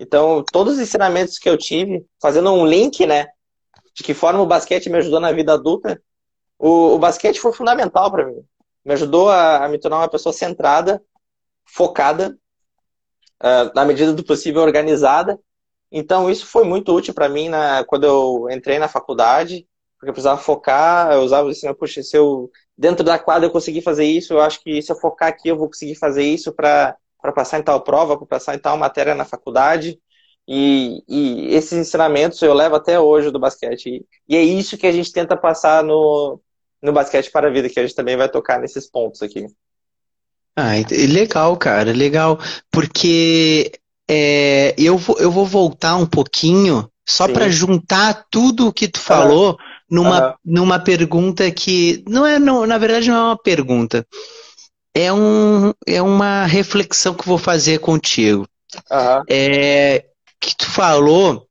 Então, 0.00 0.42
todos 0.50 0.74
os 0.74 0.80
ensinamentos 0.80 1.38
que 1.38 1.48
eu 1.48 1.58
tive, 1.58 2.06
fazendo 2.22 2.50
um 2.52 2.66
link, 2.66 3.04
né, 3.06 3.26
de 3.94 4.02
que 4.02 4.14
forma 4.14 4.40
o 4.40 4.46
basquete 4.46 4.88
me 4.88 4.98
ajudou 4.98 5.20
na 5.20 5.32
vida 5.32 5.52
adulta, 5.52 6.00
o, 6.58 6.94
o 6.94 6.98
basquete 6.98 7.40
foi 7.40 7.52
fundamental 7.52 8.10
para 8.10 8.26
mim. 8.26 8.42
Me 8.84 8.92
ajudou 8.92 9.30
a, 9.30 9.64
a, 9.64 9.68
me 9.68 9.78
tornar 9.78 9.98
uma 9.98 10.08
pessoa 10.08 10.32
centrada, 10.32 11.02
focada, 11.64 12.36
uh, 13.42 13.72
na 13.74 13.84
medida 13.84 14.12
do 14.12 14.24
possível 14.24 14.62
organizada. 14.62 15.38
Então, 15.90 16.30
isso 16.30 16.46
foi 16.46 16.64
muito 16.64 16.94
útil 16.94 17.14
para 17.14 17.28
mim 17.28 17.48
na, 17.48 17.84
quando 17.84 18.04
eu 18.04 18.48
entrei 18.50 18.78
na 18.78 18.88
faculdade, 18.88 19.66
porque 19.98 20.10
eu 20.10 20.12
precisava 20.12 20.40
focar, 20.40 21.12
eu 21.12 21.20
usava 21.20 21.50
assim, 21.50 21.72
puxa, 21.74 22.02
se 22.02 22.16
eu 22.16 22.50
dentro 22.76 23.04
da 23.04 23.18
quadra 23.18 23.46
eu 23.46 23.52
conseguir 23.52 23.82
fazer 23.82 24.04
isso, 24.04 24.34
eu 24.34 24.40
acho 24.40 24.62
que 24.62 24.82
se 24.82 24.92
eu 24.92 24.96
focar 24.96 25.28
aqui 25.28 25.48
eu 25.48 25.56
vou 25.56 25.68
conseguir 25.68 25.94
fazer 25.94 26.22
isso 26.22 26.52
para 26.52 26.96
passar 27.34 27.58
em 27.58 27.62
tal 27.62 27.80
prova, 27.82 28.16
para 28.16 28.26
passar 28.26 28.54
em 28.54 28.58
tal 28.58 28.76
matéria 28.76 29.14
na 29.14 29.24
faculdade. 29.24 29.98
E, 30.48 31.02
e, 31.08 31.54
esses 31.54 31.72
ensinamentos 31.72 32.40
eu 32.40 32.54
levo 32.54 32.76
até 32.76 33.00
hoje 33.00 33.30
do 33.30 33.38
basquete. 33.38 34.06
E, 34.28 34.36
é 34.36 34.42
isso 34.42 34.78
que 34.78 34.86
a 34.86 34.92
gente 34.92 35.12
tenta 35.12 35.36
passar 35.36 35.82
no, 35.82 36.40
no 36.80 36.92
basquete 36.92 37.30
para 37.30 37.48
a 37.48 37.50
vida, 37.50 37.68
que 37.68 37.80
a 37.80 37.82
gente 37.82 37.94
também 37.94 38.16
vai 38.16 38.28
tocar 38.28 38.60
nesses 38.60 38.88
pontos 38.88 39.22
aqui. 39.22 39.46
Ah, 40.56 40.72
legal, 40.90 41.56
cara, 41.56 41.92
legal. 41.92 42.38
Porque 42.70 43.72
é, 44.08 44.74
eu, 44.78 44.96
vou, 44.96 45.18
eu 45.18 45.30
vou 45.30 45.44
voltar 45.44 45.96
um 45.96 46.06
pouquinho 46.06 46.88
só 47.06 47.28
para 47.28 47.48
juntar 47.48 48.24
tudo 48.30 48.68
o 48.68 48.72
que 48.72 48.88
tu 48.88 48.98
falou 48.98 49.56
numa, 49.88 50.28
uhum. 50.28 50.34
numa 50.44 50.78
pergunta 50.78 51.50
que 51.50 52.02
não 52.08 52.26
é, 52.26 52.38
não, 52.38 52.66
na 52.66 52.78
verdade 52.78 53.08
não 53.08 53.16
é 53.16 53.22
uma 53.22 53.38
pergunta, 53.38 54.04
é, 54.94 55.12
um, 55.12 55.72
é 55.86 56.02
uma 56.02 56.46
reflexão 56.46 57.14
que 57.14 57.20
eu 57.20 57.26
vou 57.26 57.38
fazer 57.38 57.78
contigo. 57.78 58.46
Uhum. 58.90 59.22
É, 59.28 60.04
que 60.40 60.56
tu 60.56 60.66
falou 60.70 61.46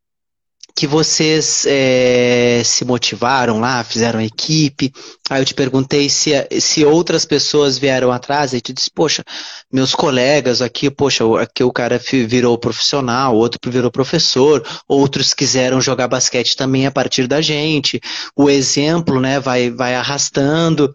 que 0.78 0.86
vocês 0.86 1.65
é, 1.65 2.62
se 2.65 2.84
motivaram 2.84 3.62
lá, 3.62 3.82
fizeram 3.82 4.19
equipe. 4.19 4.91
Aí 5.30 5.41
eu 5.41 5.45
te 5.45 5.54
perguntei 5.54 6.10
se, 6.10 6.32
se 6.60 6.84
outras 6.84 7.24
pessoas 7.24 7.78
vieram 7.78 8.12
atrás, 8.12 8.54
aí 8.54 8.60
tu 8.60 8.74
disse, 8.74 8.91
poxa, 8.93 9.24
meus 9.71 9.95
colegas 9.95 10.62
aqui, 10.62 10.91
poxa, 10.91 11.24
aqui 11.41 11.63
o 11.63 11.71
cara 11.71 11.98
virou 11.98 12.58
profissional, 12.58 13.38
outro 13.38 13.71
virou 13.71 13.89
professor, 13.89 14.67
outros 14.86 15.34
quiseram 15.34 15.80
jogar 15.80 16.10
basquete 16.10 16.58
também 16.58 16.86
a 16.86 16.91
partir 16.91 17.26
da 17.26 17.39
gente. 17.41 18.02
O 18.36 18.50
exemplo, 18.50 19.21
né, 19.21 19.39
vai, 19.39 19.71
vai 19.71 19.95
arrastando. 19.95 20.93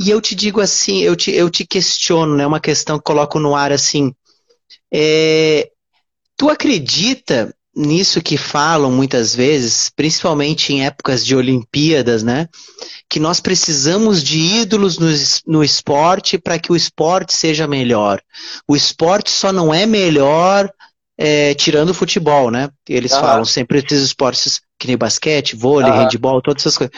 E 0.00 0.08
eu 0.08 0.22
te 0.22 0.34
digo 0.34 0.58
assim, 0.58 1.02
eu 1.02 1.14
te, 1.14 1.30
eu 1.30 1.50
te 1.50 1.66
questiono, 1.66 2.34
né, 2.34 2.46
uma 2.46 2.60
questão 2.60 2.96
que 2.96 3.04
coloco 3.04 3.38
no 3.38 3.54
ar 3.54 3.72
assim, 3.72 4.10
é, 4.90 5.68
tu 6.36 6.50
acredita 6.50 7.54
nisso 7.76 8.22
que 8.22 8.38
falam 8.38 8.90
muitas 8.90 9.34
vezes, 9.34 9.90
principalmente 9.94 10.72
em 10.72 10.84
épocas 10.84 11.24
de 11.24 11.36
Olimpíadas, 11.36 12.22
né? 12.22 12.48
Que 13.08 13.20
nós 13.20 13.38
precisamos 13.38 14.22
de 14.22 14.38
ídolos 14.38 14.98
no, 14.98 15.08
no 15.46 15.62
esporte 15.62 16.38
para 16.38 16.58
que 16.58 16.72
o 16.72 16.76
esporte 16.76 17.36
seja 17.36 17.66
melhor. 17.66 18.22
O 18.66 18.74
esporte 18.74 19.30
só 19.30 19.52
não 19.52 19.74
é 19.74 19.84
melhor 19.84 20.70
é, 21.18 21.54
tirando 21.54 21.90
o 21.90 21.94
futebol, 21.94 22.50
né? 22.50 22.70
Eles 22.88 23.12
falam 23.12 23.44
sempre 23.44 23.78
esses 23.78 24.02
esportes 24.02 24.60
que 24.78 24.86
nem 24.86 24.96
basquete, 24.96 25.54
vôlei, 25.54 25.90
handball, 25.90 26.40
todas 26.40 26.62
essas 26.62 26.78
coisas. 26.78 26.96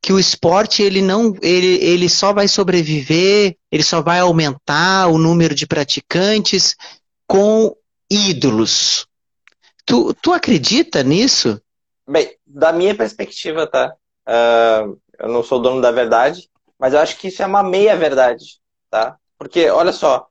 Que 0.00 0.12
o 0.12 0.18
esporte 0.18 0.82
ele 0.82 1.00
não, 1.00 1.34
ele, 1.42 1.78
ele 1.84 2.08
só 2.08 2.32
vai 2.32 2.48
sobreviver, 2.48 3.56
ele 3.70 3.82
só 3.82 4.00
vai 4.00 4.20
aumentar 4.20 5.08
o 5.08 5.18
número 5.18 5.54
de 5.54 5.66
praticantes 5.66 6.74
com 7.26 7.74
ídolos, 8.12 9.06
Tu, 9.84 10.14
tu 10.14 10.32
acredita 10.32 11.02
nisso? 11.02 11.60
Bem, 12.08 12.36
da 12.46 12.72
minha 12.72 12.94
perspectiva, 12.94 13.66
tá? 13.66 13.94
Uh, 14.26 14.98
eu 15.18 15.28
não 15.28 15.42
sou 15.42 15.60
dono 15.60 15.80
da 15.80 15.90
verdade, 15.90 16.48
mas 16.78 16.94
eu 16.94 17.00
acho 17.00 17.18
que 17.18 17.28
isso 17.28 17.42
é 17.42 17.46
uma 17.46 17.62
meia-verdade, 17.62 18.60
tá? 18.90 19.16
Porque, 19.36 19.68
olha 19.70 19.92
só, 19.92 20.28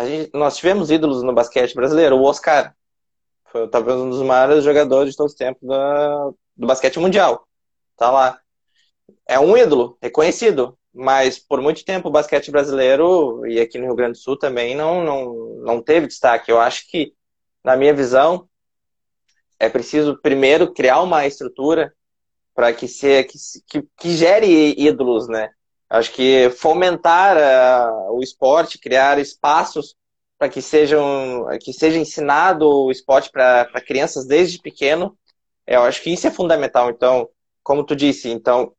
gente, 0.00 0.30
nós 0.34 0.56
tivemos 0.56 0.90
ídolos 0.90 1.22
no 1.22 1.32
basquete 1.32 1.74
brasileiro. 1.74 2.16
O 2.16 2.24
Oscar 2.24 2.74
foi 3.46 3.68
talvez 3.68 3.98
um 3.98 4.10
dos 4.10 4.22
maiores 4.22 4.64
jogadores 4.64 5.12
de 5.12 5.16
todos 5.16 5.32
os 5.32 5.38
tempos 5.38 5.66
do, 5.66 6.36
do 6.56 6.66
basquete 6.66 6.98
mundial. 6.98 7.46
Tá 7.96 8.10
lá. 8.10 8.40
É 9.26 9.38
um 9.38 9.56
ídolo, 9.56 9.96
reconhecido, 10.02 10.76
mas 10.92 11.38
por 11.38 11.60
muito 11.60 11.84
tempo 11.84 12.08
o 12.08 12.12
basquete 12.12 12.50
brasileiro, 12.50 13.46
e 13.46 13.60
aqui 13.60 13.78
no 13.78 13.86
Rio 13.86 13.94
Grande 13.94 14.12
do 14.12 14.18
Sul 14.18 14.36
também, 14.36 14.74
não, 14.74 15.04
não, 15.04 15.34
não 15.62 15.82
teve 15.82 16.06
destaque. 16.06 16.50
Eu 16.50 16.60
acho 16.60 16.88
que, 16.88 17.14
na 17.64 17.76
minha 17.76 17.94
visão, 17.94 18.48
é 19.58 19.68
preciso 19.68 20.18
primeiro 20.20 20.72
criar 20.72 21.02
uma 21.02 21.26
estrutura 21.26 21.92
para 22.54 22.72
que, 22.72 22.88
se, 22.88 23.24
que, 23.24 23.38
que, 23.66 23.88
que, 23.96 24.16
gere 24.16 24.74
ídolos, 24.78 25.28
né? 25.28 25.50
Acho 25.88 26.12
que 26.12 26.50
fomentar 26.50 27.36
uh, 27.36 28.16
o 28.16 28.22
esporte, 28.22 28.78
criar 28.78 29.18
espaços 29.18 29.96
para 30.38 30.48
que 30.48 30.62
sejam 30.62 31.46
que 31.60 31.72
seja 31.72 31.98
ensinado 31.98 32.68
o 32.68 32.90
esporte 32.90 33.30
para 33.30 33.66
crianças 33.86 34.26
desde 34.26 34.60
pequeno, 34.60 35.16
eu 35.66 35.82
acho 35.82 36.02
que 36.02 36.12
isso 36.12 36.26
é 36.26 36.30
fundamental. 36.30 36.90
Então, 36.90 37.28
como 37.62 37.84
tu 37.84 37.96
disse, 37.96 38.28
então 38.28 38.72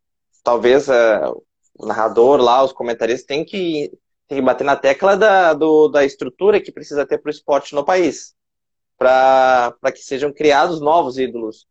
talvez 0.43 0.87
uh, 0.87 1.43
o 1.77 1.85
narrador 1.85 2.41
lá, 2.41 2.63
os 2.63 2.71
comentaristas 2.71 3.25
têm 3.25 3.43
que, 3.43 3.91
têm 4.27 4.39
que 4.39 4.45
bater 4.45 4.63
na 4.63 4.75
tecla 4.75 5.17
da, 5.17 5.53
do, 5.53 5.89
da 5.89 6.05
estrutura 6.05 6.61
que 6.61 6.71
precisa 6.71 7.05
ter 7.05 7.17
para 7.17 7.29
o 7.29 7.31
esporte 7.31 7.75
no 7.75 7.83
país 7.83 8.35
para 8.99 9.73
que 9.93 10.03
sejam 10.03 10.31
criados 10.31 10.81
novos 10.81 11.17
ídolos, 11.17 11.65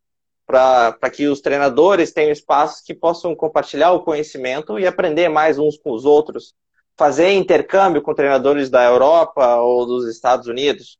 para 0.46 1.10
que 1.12 1.26
os 1.26 1.42
treinadores 1.42 2.10
tenham 2.10 2.32
espaços 2.32 2.80
que 2.80 2.94
possam 2.94 3.36
compartilhar 3.36 3.92
o 3.92 4.02
conhecimento 4.02 4.78
e 4.78 4.86
aprender 4.86 5.28
mais 5.28 5.58
uns 5.58 5.76
com 5.76 5.92
os 5.92 6.06
outros, 6.06 6.54
fazer 6.96 7.32
intercâmbio 7.32 8.00
com 8.00 8.14
treinadores 8.14 8.70
da 8.70 8.82
Europa 8.82 9.56
ou 9.56 9.84
dos 9.84 10.08
Estados 10.08 10.48
Unidos. 10.48 10.98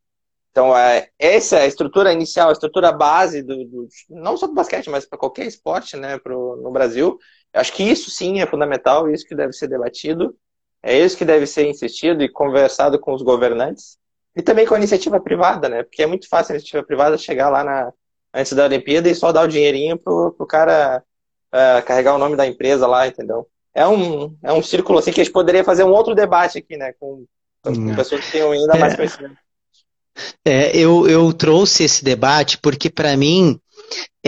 Então, 0.51 0.77
é, 0.77 1.09
essa 1.19 1.57
é 1.57 1.62
a 1.62 1.67
estrutura 1.67 2.12
inicial, 2.12 2.51
a 2.51 2.53
estrutura 2.53 2.93
base, 2.93 3.43
do, 3.43 3.64
do 3.64 3.88
não 4.11 4.37
só 4.37 4.47
do 4.47 4.55
basquete, 4.55 4.91
mas 4.91 5.07
para 5.07 5.19
qualquer 5.19 5.47
esporte 5.47 5.97
né, 5.97 6.19
pro, 6.19 6.57
no 6.57 6.71
Brasil. 6.71 7.19
Eu 7.53 7.61
acho 7.61 7.73
que 7.73 7.83
isso 7.83 8.11
sim 8.11 8.41
é 8.41 8.47
fundamental, 8.47 9.11
isso 9.11 9.27
que 9.27 9.35
deve 9.35 9.53
ser 9.55 9.69
debatido, 9.69 10.37
é 10.83 10.99
isso 10.99 11.17
que 11.17 11.25
deve 11.25 11.47
ser 11.47 11.67
insistido 11.67 12.23
e 12.23 12.31
conversado 12.31 12.99
com 13.01 13.14
os 13.14 13.23
governantes. 13.23 13.99
E 14.38 14.42
também 14.42 14.66
com 14.66 14.74
a 14.74 14.79
iniciativa 14.79 15.20
privada, 15.20 15.68
né? 15.68 15.83
Porque 15.83 16.03
é 16.03 16.07
muito 16.07 16.29
fácil 16.29 16.53
a 16.53 16.55
iniciativa 16.55 16.87
privada 16.87 17.18
chegar 17.18 17.51
lá 17.51 17.62
na, 17.64 17.92
antes 18.33 18.53
da 18.55 18.64
Olimpíada 18.64 19.11
e 19.11 19.14
só 19.14 19.33
dar 19.33 19.42
o 19.42 19.48
dinheirinho 19.48 19.98
pro, 19.98 20.33
pro 20.33 20.46
cara 20.46 21.03
uh, 21.53 21.85
carregar 21.85 22.14
o 22.14 22.18
nome 22.18 22.37
da 22.37 22.46
empresa 22.46 22.87
lá, 22.87 23.07
entendeu? 23.07 23.46
é 23.79 23.87
um, 23.87 24.37
é 24.42 24.53
um 24.53 24.62
círculo 24.62 24.98
assim 24.98 25.12
que 25.12 25.20
a 25.20 25.24
gente 25.24 25.33
poderia 25.33 25.62
fazer 25.62 25.85
um 25.85 25.92
outro 25.92 26.14
debate 26.14 26.59
aqui, 26.59 26.77
né? 26.77 26.92
Com, 26.98 27.24
com 27.62 27.70
hum. 27.70 27.94
pessoas 27.94 28.24
que 28.24 28.33
tenham 28.33 28.51
ainda 28.51 28.77
mais 28.77 28.94
é. 28.94 28.96
conhecimento. 28.96 29.37
É, 30.44 30.77
eu, 30.77 31.09
eu 31.09 31.33
trouxe 31.33 31.85
esse 31.85 32.03
debate 32.03 32.59
porque, 32.59 32.90
para 32.90 33.16
mim, 33.16 33.61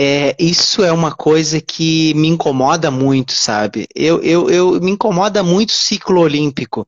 é, 0.03 0.35
isso 0.39 0.83
é 0.83 0.91
uma 0.91 1.11
coisa 1.11 1.61
que 1.61 2.11
me 2.15 2.27
incomoda 2.27 2.89
muito, 2.89 3.33
sabe? 3.33 3.87
Eu, 3.93 4.19
eu, 4.23 4.49
eu 4.49 4.81
me 4.81 4.89
incomoda 4.89 5.43
muito 5.43 5.69
o 5.69 5.73
ciclo 5.73 6.21
olímpico, 6.21 6.87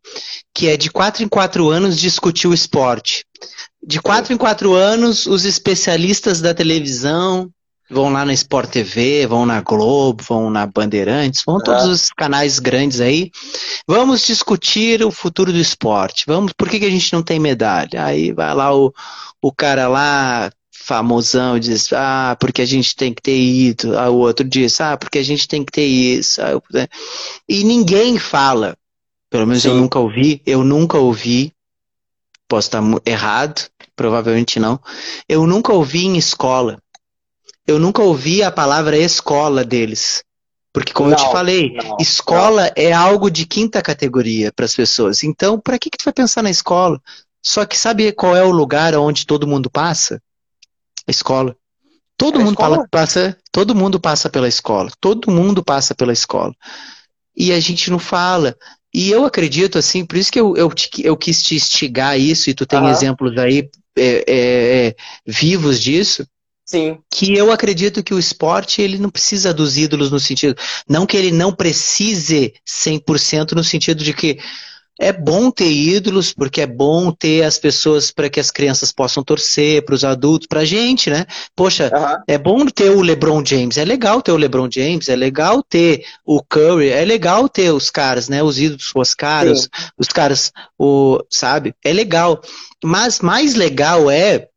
que 0.52 0.68
é 0.68 0.76
de 0.76 0.90
quatro 0.90 1.24
em 1.24 1.28
quatro 1.28 1.70
anos 1.70 2.00
discutir 2.00 2.48
o 2.48 2.56
esporte. 2.56 3.24
De 3.86 4.02
quatro 4.02 4.34
em 4.34 4.38
quatro 4.38 4.74
anos, 4.74 5.28
os 5.28 5.46
especialistas 5.46 6.42
da 6.42 6.56
televisão 6.56 7.52
vão 7.88 8.12
lá 8.12 8.26
na 8.26 8.34
Sport 8.34 8.72
TV, 8.72 9.28
vão 9.28 9.46
na 9.46 9.62
Globo, 9.62 10.24
vão 10.24 10.50
na 10.50 10.66
Bandeirantes, 10.66 11.44
vão 11.46 11.60
todos 11.60 11.86
os 11.86 12.10
canais 12.10 12.58
grandes 12.58 13.00
aí. 13.00 13.30
Vamos 13.88 14.26
discutir 14.26 15.04
o 15.04 15.12
futuro 15.12 15.54
do 15.54 15.60
esporte. 15.60 16.24
Vamos, 16.26 16.52
por 16.54 16.68
que, 16.68 16.80
que 16.80 16.86
a 16.88 16.90
gente 16.90 17.14
não 17.14 17.22
tem 17.22 17.40
medalha? 17.40 18.06
Aí 18.06 18.32
vai 18.32 18.56
lá 18.56 18.76
o, 18.76 18.92
o 19.40 19.52
cara 19.52 19.88
lá, 19.88 20.50
famosão, 20.74 21.60
diz, 21.60 21.94
ah, 21.94 22.36
porque 22.40 22.62
a 22.62 22.66
gente 22.66 22.96
tem 22.96 23.14
que 23.14 23.22
ter 23.22 23.38
ido. 23.38 23.98
Aí 23.98 24.10
o 24.10 24.16
outro 24.16 24.48
diz, 24.48 24.82
ah, 24.82 24.98
porque 24.98 25.20
a 25.20 25.24
gente 25.24 25.48
tem 25.48 25.64
que 25.64 25.72
ter 25.72 25.86
isso. 25.86 26.42
Né? 26.72 26.88
E 27.48 27.64
ninguém 27.64 28.18
fala. 28.18 28.76
Pelo 29.30 29.48
menos 29.48 29.64
Sim. 29.64 29.70
eu 29.70 29.76
nunca 29.76 30.00
ouvi, 30.00 30.42
eu 30.46 30.64
nunca 30.64 30.98
ouvi. 30.98 31.54
Posso 32.48 32.68
estar 32.68 32.84
errado, 33.06 33.68
provavelmente 33.96 34.60
não. 34.60 34.80
Eu 35.28 35.48
nunca 35.48 35.72
ouvi 35.74 36.06
em 36.06 36.18
escola. 36.18 36.78
Eu 37.66 37.80
nunca 37.80 38.04
ouvi 38.04 38.44
a 38.44 38.52
palavra 38.52 38.98
escola 38.98 39.64
deles. 39.64 40.24
Porque, 40.74 40.92
como 40.92 41.10
não, 41.10 41.18
eu 41.18 41.24
te 41.24 41.32
falei, 41.32 41.74
não, 41.76 41.98
escola 42.00 42.64
não. 42.64 42.72
é 42.76 42.92
algo 42.92 43.30
de 43.30 43.46
quinta 43.46 43.82
categoria 43.82 44.52
para 44.52 44.66
as 44.66 44.76
pessoas. 44.76 45.24
Então, 45.24 45.60
para 45.60 45.80
que, 45.80 45.90
que 45.90 45.98
tu 45.98 46.04
vai 46.04 46.14
pensar 46.14 46.42
na 46.42 46.50
escola? 46.50 47.00
Só 47.42 47.66
que 47.66 47.78
sabe 47.78 48.12
qual 48.12 48.36
é 48.36 48.44
o 48.44 48.52
lugar 48.52 48.96
onde 48.96 49.26
todo 49.26 49.48
mundo 49.48 49.70
passa? 49.70 50.22
A 51.08 51.12
escola. 51.12 51.56
Todo 52.18 52.40
é 52.40 52.44
mundo 52.44 52.60
escola? 52.60 52.88
passa, 52.90 53.38
todo 53.52 53.76
mundo 53.76 54.00
passa 54.00 54.30
pela 54.30 54.48
escola. 54.48 54.92
Todo 55.00 55.32
mundo 55.32 55.64
passa 55.64 55.96
pela 55.96 56.14
escola. 56.14 56.54
E 57.36 57.52
a 57.52 57.60
gente 57.60 57.90
não 57.90 58.00
fala. 58.00 58.56
E 58.94 59.10
eu 59.10 59.26
acredito, 59.26 59.78
assim, 59.78 60.06
por 60.06 60.18
isso 60.18 60.32
que 60.32 60.40
eu, 60.40 60.56
eu, 60.56 60.72
eu 61.00 61.18
quis 61.18 61.42
te 61.42 61.56
instigar 61.56 62.20
isso, 62.20 62.50
e 62.50 62.54
tu 62.54 62.66
tem 62.66 62.80
uhum. 62.80 62.90
exemplos 62.90 63.36
aí 63.38 63.70
é, 63.98 64.24
é, 64.28 64.88
é, 64.88 64.96
vivos 65.26 65.82
disso. 65.82 66.28
Sim. 66.66 66.98
Que 67.12 67.36
eu 67.36 67.52
acredito 67.52 68.04
que 68.04 68.14
o 68.14 68.20
esporte 68.20 68.82
ele 68.82 68.98
não 68.98 69.10
precisa 69.10 69.54
dos 69.54 69.78
ídolos 69.78 70.12
no 70.12 70.20
sentido. 70.20 70.56
Não 70.88 71.06
que 71.06 71.18
ele 71.18 71.32
não 71.32 71.54
precise 71.54 72.54
100% 72.66 73.52
no 73.52 73.64
sentido 73.64 74.04
de 74.04 74.14
que 74.14 74.40
é 75.00 75.12
bom 75.12 75.50
ter 75.50 75.72
ídolos, 75.72 76.34
porque 76.34 76.62
é 76.62 76.68
bom 76.68 77.12
ter 77.12 77.44
as 77.44 77.58
pessoas 77.58 78.12
para 78.12 78.30
que 78.30 78.40
as 78.40 78.52
crianças 78.52 78.92
possam 78.92 79.24
torcer, 79.24 79.84
para 79.84 79.96
os 79.96 80.04
adultos, 80.04 80.48
para 80.48 80.62
a 80.62 80.66
gente, 80.66 81.10
né? 81.10 81.26
Poxa, 81.56 81.92
uhum. 81.94 82.24
é 82.28 82.38
bom 82.38 82.66
ter 82.66 82.92
o 82.92 83.02
LeBron 83.02 83.44
James, 83.44 83.78
é 83.78 83.86
legal 83.86 84.22
ter 84.22 84.32
o 84.32 84.38
LeBron 84.38 84.70
James, 84.72 85.10
é 85.10 85.16
legal 85.16 85.64
ter 85.64 86.06
o 86.26 86.42
Curry, 86.44 86.90
é 86.90 87.04
legal 87.04 87.50
ter 87.50 87.72
os 87.72 87.90
caras, 87.90 88.30
né? 88.30 88.44
Os 88.44 88.60
ídolos, 88.60 88.92
os 88.94 89.14
caras, 89.16 89.68
os 89.98 90.08
caras, 90.08 90.52
o, 90.78 91.20
sabe? 91.30 91.74
É 91.84 91.92
legal. 91.92 92.42
Mas 92.84 93.20
mais 93.20 93.56
legal 93.56 94.12
é 94.12 94.48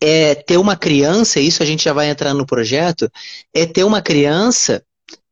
é 0.00 0.34
ter 0.36 0.56
uma 0.58 0.76
criança, 0.76 1.40
isso 1.40 1.60
a 1.60 1.66
gente 1.66 1.84
já 1.84 1.92
vai 1.92 2.08
entrar 2.08 2.32
no 2.32 2.46
projeto, 2.46 3.10
é 3.52 3.66
ter 3.66 3.82
uma 3.82 4.00
criança 4.00 4.82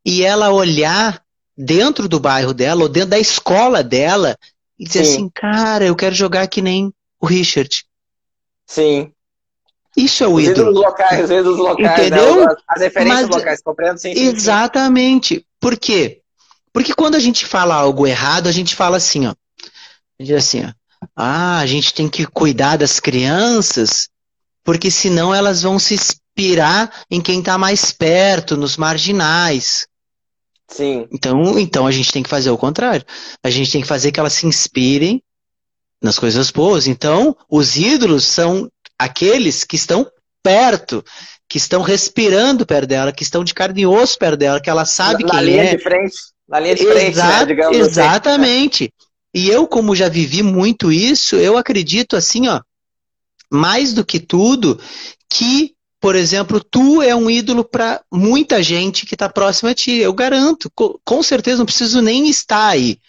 e 0.05 0.25
ela 0.25 0.51
olhar 0.51 1.23
dentro 1.57 2.09
do 2.09 2.21
bairro 2.21 2.53
dela, 2.53 2.83
ou 2.83 2.89
dentro 2.89 3.11
da 3.11 3.19
escola 3.19 3.83
dela, 3.83 4.37
e 4.79 4.85
dizer 4.85 5.05
Sim. 5.05 5.13
assim, 5.13 5.31
cara, 5.31 5.85
eu 5.85 5.97
quero 5.97 6.15
jogar 6.15 6.47
que 6.49 6.61
nem 6.61 6.93
o 7.21 7.27
Richard. 7.27 7.85
Sim. 8.67 9.13
Isso 9.97 10.23
é 10.23 10.29
o 10.29 10.35
os 10.35 10.45
ídolo. 10.45 10.73
Os 10.73 10.77
locais, 10.77 11.25
os 11.25 11.31
ídolos 11.31 11.59
locais, 11.59 11.89
né? 11.89 12.07
Entendeu? 12.07 12.47
Né? 12.47 12.55
as 12.69 12.83
referências 12.83 13.29
Mas, 13.29 13.37
locais, 13.37 13.63
compreendo? 13.63 13.99
Sim, 13.99 14.15
sim, 14.15 14.27
Exatamente. 14.27 15.37
Sim. 15.37 15.45
Por 15.59 15.79
quê? 15.79 16.21
Porque 16.73 16.93
quando 16.93 17.15
a 17.15 17.19
gente 17.19 17.47
fala 17.47 17.75
algo 17.75 18.07
errado, 18.07 18.49
a 18.49 18.53
gente 18.53 18.75
fala 18.75 18.99
assim, 18.99 19.27
ó. 19.27 19.31
A 19.31 20.23
gente 20.23 20.29
diz 20.29 20.37
assim, 20.37 20.67
ó. 20.67 20.73
Ah, 21.15 21.59
a 21.59 21.67
gente 21.67 21.95
tem 21.95 22.09
que 22.09 22.27
cuidar 22.27 22.77
das 22.77 23.01
crianças, 23.01 24.11
porque 24.63 24.91
senão 24.91 25.35
elas 25.35 25.63
vão 25.63 25.79
se 25.79 25.95
inspirar 25.95 26.93
em 27.11 27.21
quem 27.21 27.39
está 27.39 27.57
mais 27.57 27.93
perto, 27.93 28.57
nos 28.57 28.77
marginais. 28.77 29.87
Sim. 30.69 31.07
Então, 31.13 31.59
então 31.59 31.87
a 31.87 31.93
gente 31.93 32.13
tem 32.13 32.23
que 32.23 32.29
fazer 32.29 32.51
o 32.51 32.59
contrário. 32.59 33.05
A 33.43 33.51
gente 33.51 33.71
tem 33.71 33.81
que 33.81 33.87
fazer 33.87 34.13
que 34.13 34.21
elas 34.21 34.33
se 34.33 34.47
inspirem 34.47 35.23
nas 36.03 36.19
coisas 36.19 36.51
boas. 36.51 36.87
Então, 36.87 37.37
os 37.49 37.77
ídolos 37.77 38.25
são 38.25 38.71
aqueles 38.99 39.65
que 39.65 39.77
estão 39.77 40.11
perto, 40.43 41.05
que 41.49 41.59
estão 41.59 41.83
respirando 41.83 42.67
perto 42.67 42.89
dela, 42.89 43.13
que 43.13 43.23
estão 43.23 43.45
de 43.45 43.55
carne 43.55 43.83
e 43.83 43.87
osso 43.87 44.19
perto 44.19 44.37
dela, 44.37 44.61
que 44.61 44.71
ela 44.71 44.85
sabe 44.85 45.25
na, 45.25 45.31
quem 45.31 45.37
na 45.37 45.43
linha 45.43 45.63
é. 45.65 45.77
De 45.77 45.83
frente, 45.83 46.17
na 46.49 46.61
linha 46.61 46.75
de 46.75 46.87
frente, 46.87 47.17
né, 47.17 47.45
digamos 47.45 47.77
assim. 47.77 47.87
Exatamente. 47.89 48.85
Assim. 48.85 49.07
E 49.35 49.51
eu, 49.51 49.67
como 49.67 49.95
já 49.95 50.09
vivi 50.09 50.43
muito 50.43 50.91
isso, 50.91 51.37
eu 51.37 51.59
acredito 51.59 52.17
assim, 52.17 52.49
ó, 52.49 52.61
mais 53.51 53.93
do 53.93 54.05
que 54.05 54.19
tudo, 54.19 54.81
que 55.29 55.76
por 56.07 56.15
exemplo, 56.15 56.61
tu 56.61 57.03
é 57.03 57.17
um 57.17 57.29
ídolo 57.29 57.65
para 57.65 58.01
muita 58.13 58.63
gente 58.63 59.05
que 59.05 59.17
está 59.17 59.29
próxima 59.29 59.71
a 59.71 59.75
ti. 59.75 59.91
Eu 59.97 60.13
garanto, 60.15 60.71
com 61.05 61.21
certeza 61.21 61.59
não 61.59 61.67
preciso 61.67 62.01
nem 62.01 62.29
estar 62.29 62.69
aí. 62.69 63.01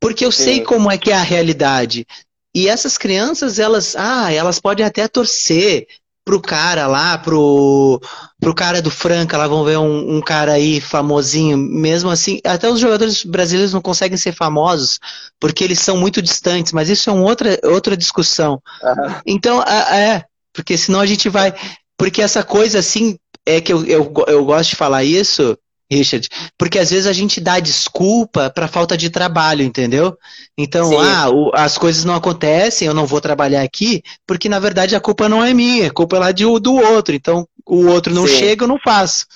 Porque 0.00 0.24
eu 0.24 0.32
Sim. 0.32 0.44
sei 0.44 0.60
como 0.62 0.90
é 0.90 0.96
que 0.96 1.10
é 1.10 1.14
a 1.14 1.20
realidade. 1.20 2.06
E 2.54 2.66
essas 2.66 2.96
crianças, 2.96 3.58
elas, 3.58 3.94
ah, 3.94 4.32
elas 4.32 4.58
podem 4.58 4.86
até 4.86 5.06
torcer 5.06 5.86
pro 6.24 6.40
cara 6.40 6.86
lá, 6.86 7.18
pro, 7.18 8.00
pro 8.40 8.54
cara 8.54 8.80
do 8.80 8.90
Franca, 8.90 9.36
lá 9.36 9.46
vão 9.46 9.62
ver 9.62 9.76
um, 9.76 10.16
um, 10.16 10.22
cara 10.22 10.54
aí 10.54 10.80
famosinho, 10.80 11.58
mesmo 11.58 12.08
assim, 12.08 12.40
até 12.42 12.70
os 12.70 12.80
jogadores 12.80 13.22
brasileiros 13.22 13.74
não 13.74 13.82
conseguem 13.82 14.16
ser 14.16 14.32
famosos, 14.32 14.98
porque 15.38 15.62
eles 15.62 15.78
são 15.78 15.98
muito 15.98 16.22
distantes, 16.22 16.72
mas 16.72 16.88
isso 16.88 17.10
é 17.10 17.12
uma 17.12 17.24
outra, 17.24 17.60
outra 17.64 17.94
discussão. 17.94 18.62
Uhum. 18.82 19.14
Então, 19.26 19.62
é, 19.62 20.24
porque 20.54 20.78
senão 20.78 21.00
a 21.00 21.06
gente 21.06 21.28
vai, 21.28 21.52
porque 21.96 22.22
essa 22.22 22.42
coisa 22.42 22.78
assim, 22.78 23.16
é 23.46 23.60
que 23.60 23.72
eu, 23.72 23.84
eu, 23.84 24.12
eu 24.26 24.44
gosto 24.44 24.70
de 24.70 24.76
falar 24.76 25.04
isso, 25.04 25.56
Richard, 25.90 26.28
porque 26.58 26.78
às 26.78 26.90
vezes 26.90 27.06
a 27.06 27.12
gente 27.12 27.40
dá 27.40 27.60
desculpa 27.60 28.50
para 28.50 28.68
falta 28.68 28.96
de 28.96 29.10
trabalho, 29.10 29.62
entendeu? 29.62 30.16
Então, 30.56 30.88
Sim. 30.88 30.96
ah, 30.98 31.30
o, 31.30 31.50
as 31.54 31.76
coisas 31.76 32.04
não 32.04 32.14
acontecem, 32.14 32.88
eu 32.88 32.94
não 32.94 33.06
vou 33.06 33.20
trabalhar 33.20 33.62
aqui, 33.62 34.02
porque 34.26 34.48
na 34.48 34.58
verdade 34.58 34.96
a 34.96 35.00
culpa 35.00 35.28
não 35.28 35.44
é 35.44 35.52
minha, 35.52 35.88
a 35.88 35.92
culpa 35.92 36.16
é 36.16 36.20
lá 36.20 36.32
de, 36.32 36.44
do 36.44 36.74
outro. 36.74 37.14
Então, 37.14 37.46
o 37.66 37.86
outro 37.86 38.14
não 38.14 38.26
Sim. 38.26 38.38
chega, 38.38 38.64
eu 38.64 38.68
não 38.68 38.78
faço. 38.78 39.26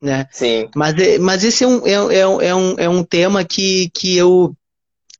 Né? 0.00 0.26
Sim. 0.32 0.68
Mas, 0.74 0.98
é, 0.98 1.18
mas 1.18 1.44
esse 1.44 1.62
é 1.62 1.68
um, 1.68 1.86
é, 1.86 1.92
é, 1.92 2.18
é, 2.20 2.54
um, 2.54 2.74
é 2.76 2.88
um 2.88 3.04
tema 3.04 3.44
que, 3.44 3.88
que 3.94 4.16
eu, 4.16 4.52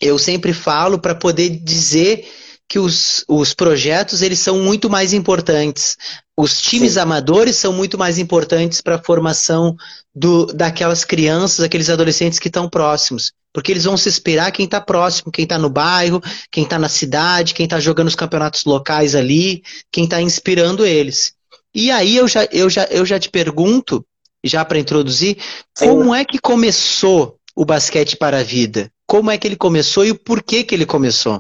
eu 0.00 0.18
sempre 0.18 0.52
falo 0.52 0.98
para 0.98 1.14
poder 1.14 1.50
dizer 1.50 2.26
que 2.72 2.78
os, 2.78 3.22
os 3.28 3.52
projetos 3.52 4.22
eles 4.22 4.38
são 4.38 4.58
muito 4.58 4.88
mais 4.88 5.12
importantes. 5.12 5.94
Os 6.35 6.58
times 6.58 6.94
Sim. 6.94 7.00
amadores 7.00 7.56
são 7.56 7.70
muito 7.70 7.98
mais 7.98 8.16
importantes 8.16 8.80
para 8.80 8.94
a 8.94 8.98
formação 8.98 9.76
do, 10.14 10.46
daquelas 10.46 11.04
crianças, 11.04 11.61
aqueles 11.61 11.90
adolescentes 11.90 12.38
que 12.38 12.48
estão 12.48 12.70
próximos. 12.70 13.30
Porque 13.52 13.70
eles 13.70 13.85
vão 13.85 13.98
se 13.98 14.08
inspirar 14.08 14.50
quem 14.52 14.64
está 14.64 14.80
próximo, 14.80 15.30
quem 15.30 15.42
está 15.42 15.58
no 15.58 15.68
bairro, 15.68 16.22
quem 16.50 16.64
está 16.64 16.78
na 16.78 16.88
cidade, 16.88 17.52
quem 17.52 17.64
está 17.64 17.78
jogando 17.78 18.08
os 18.08 18.14
campeonatos 18.14 18.64
locais 18.64 19.14
ali, 19.14 19.62
quem 19.90 20.04
está 20.04 20.22
inspirando 20.22 20.87
eles. 20.87 21.35
E 21.74 21.90
aí 21.90 22.16
eu 22.16 22.26
já, 22.26 22.48
eu 22.50 22.70
já, 22.70 22.85
eu 22.85 23.04
já 23.04 23.20
te 23.20 23.28
pergunto, 23.28 24.02
já 24.42 24.64
para 24.64 24.78
introduzir, 24.78 25.37
Sim. 25.76 25.88
como 25.88 26.14
é 26.14 26.24
que 26.24 26.38
começou 26.38 27.37
o 27.54 27.66
basquete 27.66 28.16
para 28.16 28.38
a 28.38 28.42
vida? 28.42 28.90
Como 29.06 29.30
é 29.30 29.37
que 29.37 29.46
ele 29.46 29.56
começou 29.56 30.06
e 30.06 30.11
o 30.11 30.18
porquê 30.18 30.64
que 30.64 30.74
ele 30.74 30.87
começou? 30.87 31.38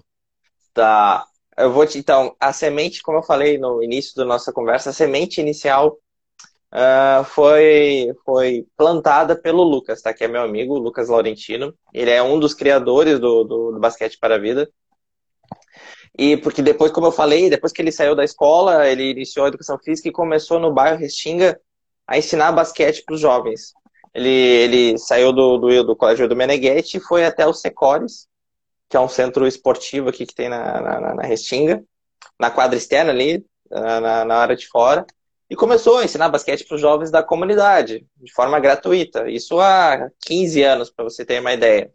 Tá. 0.74 1.26
Eu 1.58 1.72
vou 1.72 1.86
te. 1.86 1.98
Então, 1.98 2.34
a 2.40 2.52
semente, 2.52 3.02
como 3.02 3.18
eu 3.18 3.22
falei 3.22 3.58
no 3.58 3.82
início 3.82 4.14
da 4.16 4.24
nossa 4.24 4.52
conversa, 4.52 4.90
a 4.90 4.92
semente 4.92 5.40
inicial 5.40 5.98
uh, 6.72 7.24
foi, 7.24 8.12
foi 8.24 8.66
plantada 8.76 9.36
pelo 9.36 9.62
Lucas, 9.62 10.00
tá? 10.00 10.14
Que 10.14 10.24
é 10.24 10.28
meu 10.28 10.42
amigo, 10.42 10.78
Lucas 10.78 11.08
Laurentino. 11.08 11.74
Ele 11.92 12.10
é 12.10 12.22
um 12.22 12.40
dos 12.40 12.54
criadores 12.54 13.20
do, 13.20 13.44
do, 13.44 13.72
do 13.72 13.80
Basquete 13.80 14.18
para 14.18 14.36
a 14.36 14.38
Vida. 14.38 14.68
E 16.18 16.36
porque 16.36 16.62
depois, 16.62 16.92
como 16.92 17.06
eu 17.06 17.12
falei, 17.12 17.48
depois 17.48 17.72
que 17.72 17.80
ele 17.80 17.92
saiu 17.92 18.14
da 18.14 18.24
escola, 18.24 18.86
ele 18.88 19.10
iniciou 19.10 19.46
a 19.46 19.48
educação 19.48 19.78
física 19.78 20.08
e 20.08 20.12
começou 20.12 20.58
no 20.58 20.72
bairro 20.72 20.98
Restinga 20.98 21.58
a 22.06 22.18
ensinar 22.18 22.52
basquete 22.52 23.02
para 23.04 23.14
os 23.14 23.20
jovens. 23.20 23.72
Ele, 24.14 24.28
ele 24.28 24.98
saiu 24.98 25.32
do, 25.32 25.56
do, 25.56 25.84
do 25.84 25.96
colégio 25.96 26.28
do 26.28 26.36
Meneghetti 26.36 26.98
e 26.98 27.00
foi 27.00 27.24
até 27.24 27.46
o 27.46 27.54
Secores, 27.54 28.28
que 28.92 28.96
é 28.98 29.00
um 29.00 29.08
centro 29.08 29.46
esportivo 29.46 30.10
aqui 30.10 30.26
que 30.26 30.34
tem 30.34 30.50
na, 30.50 30.78
na, 30.78 31.14
na 31.14 31.22
Restinga, 31.22 31.82
na 32.38 32.50
quadra 32.50 32.76
externa 32.76 33.10
ali, 33.10 33.42
na, 33.70 34.22
na 34.22 34.36
área 34.36 34.54
de 34.54 34.68
fora. 34.68 35.06
e 35.48 35.56
começou 35.56 35.96
a 35.96 36.04
ensinar 36.04 36.28
basquete 36.28 36.66
para 36.66 36.74
os 36.74 36.80
jovens 36.82 37.10
da 37.10 37.22
comunidade, 37.22 38.06
de 38.18 38.30
forma 38.34 38.60
gratuita. 38.60 39.30
Isso 39.30 39.58
há 39.60 40.10
15 40.26 40.62
anos, 40.62 40.90
para 40.90 41.04
você 41.06 41.24
ter 41.24 41.40
uma 41.40 41.54
ideia. 41.54 41.90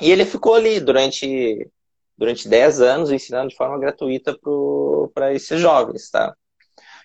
E 0.00 0.12
ele 0.12 0.24
ficou 0.24 0.54
ali 0.54 0.78
durante, 0.78 1.68
durante 2.16 2.48
10 2.48 2.80
anos 2.80 3.10
ensinando 3.10 3.48
de 3.48 3.56
forma 3.56 3.76
gratuita 3.76 4.38
para 5.12 5.34
esses 5.34 5.60
jovens, 5.60 6.08
tá? 6.08 6.36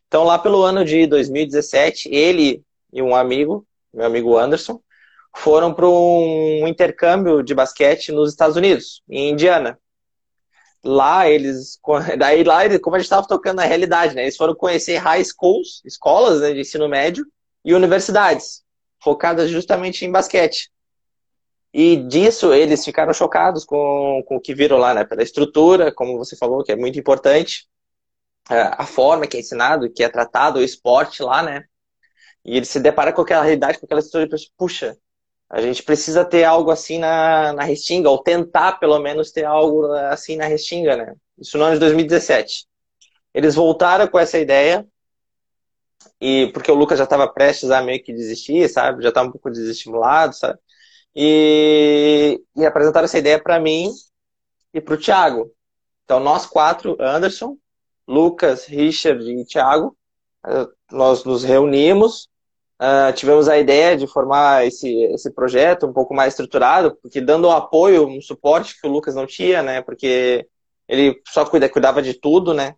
Então, 0.07 0.23
lá 0.25 0.37
pelo 0.37 0.61
ano 0.61 0.85
de 0.85 1.07
2017, 1.07 2.07
ele 2.13 2.63
e 2.93 3.01
um 3.01 3.15
amigo, 3.15 3.65
meu 3.91 4.05
amigo 4.05 4.37
Anderson, 4.37 4.79
foram 5.35 5.73
para 5.73 5.87
um 5.87 6.67
intercâmbio 6.67 7.41
de 7.41 7.53
basquete 7.53 8.11
nos 8.11 8.31
Estados 8.31 8.55
Unidos, 8.55 9.01
em 9.09 9.29
Indiana. 9.31 9.79
Lá 10.83 11.29
eles, 11.29 11.79
daí 12.17 12.43
lá, 12.43 12.61
como 12.79 12.95
a 12.95 12.99
gente 12.99 13.05
estava 13.05 13.27
tocando 13.27 13.57
na 13.57 13.65
realidade, 13.65 14.15
né? 14.15 14.23
Eles 14.23 14.37
foram 14.37 14.55
conhecer 14.55 14.97
high 14.97 15.23
schools, 15.23 15.81
escolas 15.85 16.41
né, 16.41 16.53
de 16.53 16.61
ensino 16.61 16.87
médio 16.89 17.25
e 17.63 17.73
universidades, 17.73 18.63
focadas 19.01 19.49
justamente 19.49 20.05
em 20.05 20.11
basquete. 20.11 20.71
E 21.73 21.95
disso 21.95 22.53
eles 22.53 22.83
ficaram 22.83 23.13
chocados 23.13 23.63
com, 23.63 24.21
com 24.27 24.35
o 24.35 24.41
que 24.41 24.53
viram 24.53 24.77
lá, 24.77 24.93
né? 24.93 25.05
Pela 25.05 25.23
estrutura, 25.23 25.91
como 25.93 26.17
você 26.17 26.35
falou, 26.35 26.63
que 26.63 26.71
é 26.71 26.75
muito 26.75 26.99
importante, 26.99 27.67
é, 28.49 28.61
a 28.77 28.85
forma 28.85 29.27
que 29.27 29.37
é 29.37 29.39
ensinado, 29.39 29.91
que 29.91 30.03
é 30.03 30.09
tratado 30.09 30.59
o 30.59 30.63
esporte 30.63 31.23
lá, 31.23 31.41
né? 31.41 31.63
E 32.43 32.57
ele 32.57 32.65
se 32.65 32.79
depara 32.79 33.13
com 33.13 33.21
aquela 33.21 33.43
realidade, 33.43 33.79
com 33.79 33.85
aquela 33.85 33.99
estrutura 33.99 34.25
e 34.25 34.29
pensa, 34.29 34.47
puxa, 34.57 34.97
a 35.51 35.61
gente 35.61 35.83
precisa 35.83 36.23
ter 36.23 36.45
algo 36.45 36.71
assim 36.71 36.97
na, 36.97 37.51
na 37.51 37.63
Restinga, 37.63 38.09
ou 38.09 38.23
tentar 38.23 38.79
pelo 38.79 38.97
menos 38.99 39.31
ter 39.31 39.43
algo 39.43 39.85
assim 40.09 40.37
na 40.37 40.45
Restinga, 40.45 40.95
né? 40.95 41.13
Isso 41.37 41.57
no 41.57 41.65
ano 41.65 41.73
de 41.73 41.79
2017. 41.81 42.65
Eles 43.33 43.53
voltaram 43.53 44.07
com 44.07 44.17
essa 44.17 44.39
ideia, 44.39 44.87
e 46.21 46.49
porque 46.53 46.71
o 46.71 46.75
Lucas 46.75 46.97
já 46.97 47.03
estava 47.03 47.27
prestes 47.27 47.69
a 47.69 47.81
meio 47.81 48.01
que 48.01 48.13
desistir, 48.13 48.69
sabe? 48.69 49.03
Já 49.03 49.09
estava 49.09 49.27
um 49.27 49.31
pouco 49.31 49.51
desestimulado, 49.51 50.33
sabe? 50.33 50.57
E, 51.13 52.41
e 52.55 52.65
apresentaram 52.65 53.03
essa 53.03 53.17
ideia 53.17 53.41
para 53.41 53.59
mim 53.59 53.91
e 54.73 54.79
para 54.79 54.93
o 54.93 54.97
Thiago. 54.97 55.51
Então, 56.05 56.21
nós 56.21 56.45
quatro, 56.45 56.95
Anderson, 56.97 57.57
Lucas, 58.07 58.65
Richard 58.65 59.29
e 59.29 59.45
Thiago, 59.45 59.97
nós 60.89 61.25
nos 61.25 61.43
reunimos 61.43 62.29
Uh, 62.81 63.13
tivemos 63.13 63.47
a 63.47 63.59
ideia 63.59 63.95
de 63.95 64.07
formar 64.07 64.65
esse, 64.65 64.91
esse 65.13 65.29
projeto 65.29 65.85
um 65.85 65.93
pouco 65.93 66.15
mais 66.15 66.33
estruturado, 66.33 66.97
porque 66.99 67.21
dando 67.21 67.47
um 67.47 67.51
apoio, 67.51 68.07
um 68.07 68.19
suporte 68.19 68.81
que 68.81 68.87
o 68.87 68.91
Lucas 68.91 69.13
não 69.13 69.27
tinha, 69.27 69.61
né? 69.61 69.83
Porque 69.83 70.47
ele 70.87 71.21
só 71.27 71.45
cuida, 71.45 71.69
cuidava 71.69 72.01
de 72.01 72.15
tudo, 72.15 72.55
né? 72.55 72.73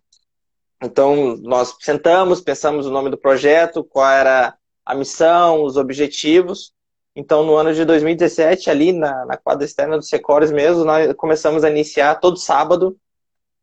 Então, 0.82 1.38
nós 1.38 1.74
sentamos, 1.80 2.42
pensamos 2.42 2.86
o 2.86 2.90
nome 2.90 3.08
do 3.08 3.16
projeto, 3.16 3.82
qual 3.82 4.10
era 4.10 4.54
a 4.84 4.94
missão, 4.94 5.62
os 5.62 5.78
objetivos. 5.78 6.74
Então, 7.16 7.42
no 7.42 7.56
ano 7.56 7.72
de 7.72 7.82
2017, 7.86 8.68
ali 8.68 8.92
na, 8.92 9.24
na 9.24 9.38
quadra 9.38 9.64
externa 9.64 9.96
do 9.96 10.04
Secores 10.04 10.50
mesmo, 10.52 10.84
nós 10.84 11.14
começamos 11.14 11.64
a 11.64 11.70
iniciar 11.70 12.16
todo 12.16 12.36
sábado 12.36 12.94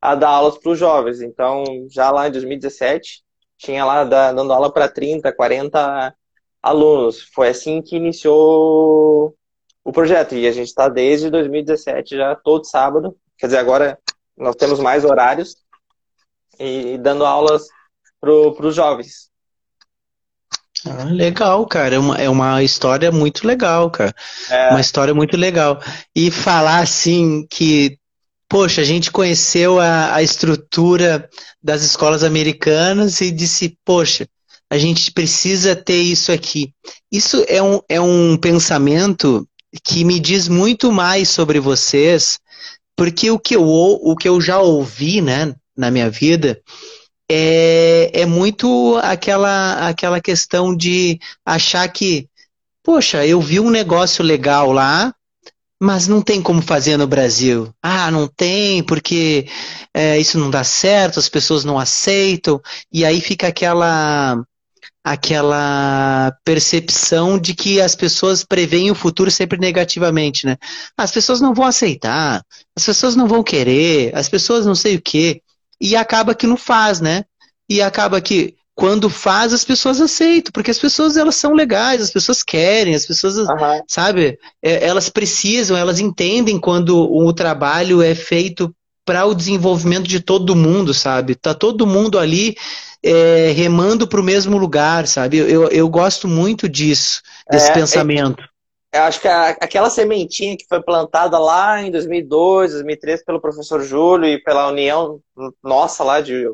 a 0.02 0.16
dar 0.16 0.30
aulas 0.30 0.58
para 0.58 0.72
os 0.72 0.80
jovens. 0.80 1.22
Então, 1.22 1.64
já 1.88 2.10
lá 2.10 2.28
em 2.28 2.32
2017, 2.32 3.24
tinha 3.60 3.86
lá 3.86 4.04
dando 4.04 4.52
aula 4.52 4.74
para 4.74 4.90
30, 4.90 5.32
40 5.32 6.16
alunos. 6.62 7.22
Foi 7.34 7.50
assim 7.50 7.82
que 7.82 7.96
iniciou 7.96 9.36
o 9.84 9.92
projeto. 9.92 10.36
E 10.36 10.48
a 10.48 10.52
gente 10.52 10.68
está 10.68 10.88
desde 10.88 11.30
2017 11.30 12.16
já 12.16 12.36
todo 12.36 12.66
sábado. 12.66 13.16
Quer 13.38 13.48
dizer, 13.48 13.58
agora 13.58 13.98
nós 14.38 14.56
temos 14.56 14.80
mais 14.80 15.04
horários 15.04 15.56
e, 16.60 16.98
dando 16.98 17.26
aulas 17.26 17.68
para 18.20 18.32
os 18.32 18.76
jovens. 18.76 19.30
Ah, 20.86 21.04
legal, 21.04 21.66
cara. 21.66 21.96
É 21.96 22.00
uma, 22.00 22.18
é 22.18 22.30
uma 22.30 22.64
história 22.64 23.12
muito 23.12 23.46
legal, 23.46 23.90
cara. 23.90 24.14
É... 24.50 24.70
Uma 24.70 24.82
história 24.82 25.14
muito 25.14 25.38
legal. 25.38 25.80
E 26.16 26.32
falar 26.32 26.80
assim 26.80 27.46
que, 27.50 27.98
poxa, 28.48 28.82
a 28.82 28.84
gente 28.84 29.12
conheceu 29.12 29.80
a, 29.80 30.16
a 30.16 30.24
estrutura 30.24 31.30
das 31.62 31.84
escolas 31.84 32.24
americanas 32.24 33.22
e 33.22 33.32
disse, 33.32 33.78
poxa, 33.86 34.28
a 34.72 34.78
gente 34.78 35.12
precisa 35.12 35.76
ter 35.76 36.02
isso 36.02 36.32
aqui. 36.32 36.74
Isso 37.12 37.44
é 37.50 37.62
um, 37.62 37.82
é 37.90 38.00
um 38.00 38.38
pensamento 38.38 39.46
que 39.84 40.06
me 40.06 40.18
diz 40.18 40.48
muito 40.48 40.94
mais 40.94 41.28
sobre 41.30 41.60
vocês, 41.60 42.40
porque 42.96 43.30
o 43.30 43.38
que 43.38 43.58
eu, 43.58 43.68
o 43.68 44.16
que 44.16 44.30
eu 44.30 44.40
já 44.40 44.62
ouvi 44.62 45.20
né, 45.20 45.54
na 45.76 45.92
minha 45.92 46.10
vida 46.10 46.62
é, 47.30 48.12
é 48.14 48.26
muito 48.26 48.98
aquela, 49.04 49.90
aquela 49.90 50.22
questão 50.22 50.74
de 50.74 51.20
achar 51.46 51.86
que, 51.90 52.30
poxa, 52.82 53.28
eu 53.28 53.42
vi 53.42 53.60
um 53.60 53.70
negócio 53.70 54.24
legal 54.24 54.72
lá, 54.72 55.14
mas 55.82 56.08
não 56.08 56.22
tem 56.22 56.42
como 56.42 56.62
fazer 56.62 56.96
no 56.96 57.08
Brasil. 57.08 57.74
Ah, 57.84 58.10
não 58.10 58.26
tem, 58.26 58.82
porque 58.82 59.50
é, 59.94 60.18
isso 60.18 60.40
não 60.40 60.50
dá 60.50 60.64
certo, 60.64 61.20
as 61.20 61.28
pessoas 61.28 61.66
não 61.66 61.78
aceitam, 61.78 62.62
e 62.90 63.04
aí 63.04 63.20
fica 63.20 63.48
aquela 63.48 64.42
aquela 65.04 66.32
percepção 66.44 67.40
de 67.40 67.56
que 67.56 67.82
as 67.82 67.96
pessoas 67.96 68.44
preveem 68.44 68.92
o 68.92 68.96
futuro 68.96 69.32
sempre 69.32 69.58
negativamente, 69.58 70.46
né? 70.46 70.58
As 70.96 71.12
pessoas 71.12 71.42
não 71.42 71.54
vão 71.54 71.66
aceitar, 71.66 72.44
as 72.76 72.86
pessoas 72.86 73.16
não 73.16 73.28
vão 73.28 73.44
querer, 73.44 74.16
as 74.16 74.30
pessoas 74.30 74.66
não 74.66 74.76
sei 74.76 74.96
o 74.96 75.02
quê. 75.02 75.42
E 75.80 75.96
acaba 75.96 76.36
que 76.36 76.46
não 76.46 76.58
faz, 76.58 77.02
né? 77.02 77.26
E 77.68 77.82
acaba 77.82 78.22
que 78.22 78.56
quando 78.76 79.10
faz, 79.10 79.54
as 79.54 79.66
pessoas 79.66 80.00
aceitam, 80.00 80.52
porque 80.52 80.72
as 80.72 80.80
pessoas 80.80 81.18
elas 81.18 81.36
são 81.36 81.54
legais, 81.54 82.02
as 82.02 82.12
pessoas 82.12 82.42
querem, 82.44 82.96
as 82.96 83.06
pessoas, 83.06 83.38
uhum. 83.38 83.82
sabe? 83.88 84.38
É, 84.62 84.86
elas 84.86 85.10
precisam, 85.10 85.76
elas 85.76 86.00
entendem 86.00 86.60
quando 86.60 86.98
o 86.98 87.34
trabalho 87.34 88.02
é 88.02 88.16
feito 88.16 88.74
para 89.06 89.26
o 89.26 89.34
desenvolvimento 89.34 90.08
de 90.08 90.20
todo 90.20 90.56
mundo, 90.56 90.94
sabe? 90.94 91.36
Tá 91.36 91.54
todo 91.54 91.88
mundo 91.88 92.20
ali 92.20 92.56
é, 93.04 93.52
remando 93.56 94.08
para 94.08 94.20
o 94.20 94.24
mesmo 94.24 94.58
lugar, 94.58 95.08
sabe? 95.08 95.38
Eu, 95.38 95.68
eu 95.70 95.90
gosto 95.90 96.28
muito 96.28 96.70
disso, 96.70 97.22
desse 97.50 97.72
é, 97.72 97.74
pensamento. 97.74 98.44
É, 98.94 99.00
eu 99.00 99.04
acho 99.04 99.22
que 99.22 99.28
a, 99.28 99.50
aquela 99.50 99.90
sementinha 99.90 100.58
que 100.58 100.66
foi 100.68 100.82
plantada 100.82 101.40
lá 101.40 101.82
em 101.82 101.90
2002, 101.92 102.74
2003 102.74 103.24
pelo 103.24 103.42
professor 103.42 103.82
Júlio 103.82 104.28
e 104.28 104.42
pela 104.42 104.68
união 104.68 105.20
nossa 105.64 106.04
lá 106.04 106.22
de 106.22 106.46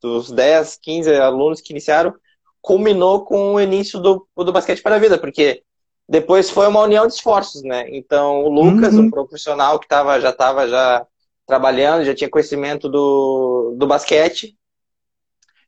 dos 0.00 0.32
10, 0.32 0.78
15 0.82 1.14
alunos 1.14 1.60
que 1.60 1.72
iniciaram, 1.72 2.12
culminou 2.60 3.24
com 3.24 3.54
o 3.54 3.60
início 3.60 4.00
do, 4.00 4.26
do 4.36 4.52
basquete 4.52 4.82
para 4.82 4.96
a 4.96 4.98
vida, 4.98 5.16
porque 5.16 5.62
depois 6.08 6.50
foi 6.50 6.66
uma 6.66 6.80
união 6.80 7.06
de 7.06 7.14
esforços, 7.14 7.62
né? 7.62 7.86
Então 7.88 8.42
o 8.44 8.48
Lucas, 8.48 8.94
uhum. 8.94 9.02
um 9.02 9.10
profissional 9.10 9.78
que 9.78 9.86
tava, 9.86 10.20
já 10.20 10.30
estava 10.30 10.68
já 10.68 11.06
trabalhando, 11.46 12.04
já 12.04 12.14
tinha 12.14 12.30
conhecimento 12.30 12.88
do, 12.88 13.74
do 13.76 13.86
basquete, 13.86 14.56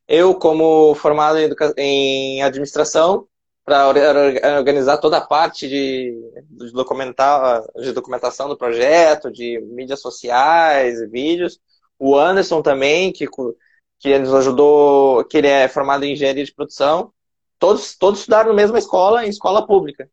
eu, 0.06 0.34
como 0.34 0.94
formado 0.94 1.38
em, 1.38 1.48
em 1.78 2.42
administração, 2.42 3.26
para 3.64 3.88
organizar 4.58 4.98
toda 4.98 5.16
a 5.16 5.26
parte 5.26 5.66
de, 5.66 6.14
de, 6.50 6.66
de 6.66 7.92
documentação 7.92 8.48
do 8.48 8.58
projeto, 8.58 9.32
de 9.32 9.58
mídias 9.60 10.00
sociais, 10.00 11.00
vídeos. 11.10 11.58
O 11.98 12.14
Anderson 12.16 12.60
também, 12.60 13.10
que, 13.10 13.26
que 13.98 14.18
nos 14.18 14.34
ajudou, 14.34 15.24
que 15.24 15.38
ele 15.38 15.48
é 15.48 15.66
formado 15.66 16.04
em 16.04 16.12
engenharia 16.12 16.44
de 16.44 16.54
produção. 16.54 17.10
Todos, 17.58 17.96
todos 17.96 18.20
estudaram 18.20 18.50
na 18.50 18.56
mesma 18.56 18.78
escola, 18.78 19.24
em 19.24 19.30
escola 19.30 19.66
pública. 19.66 20.10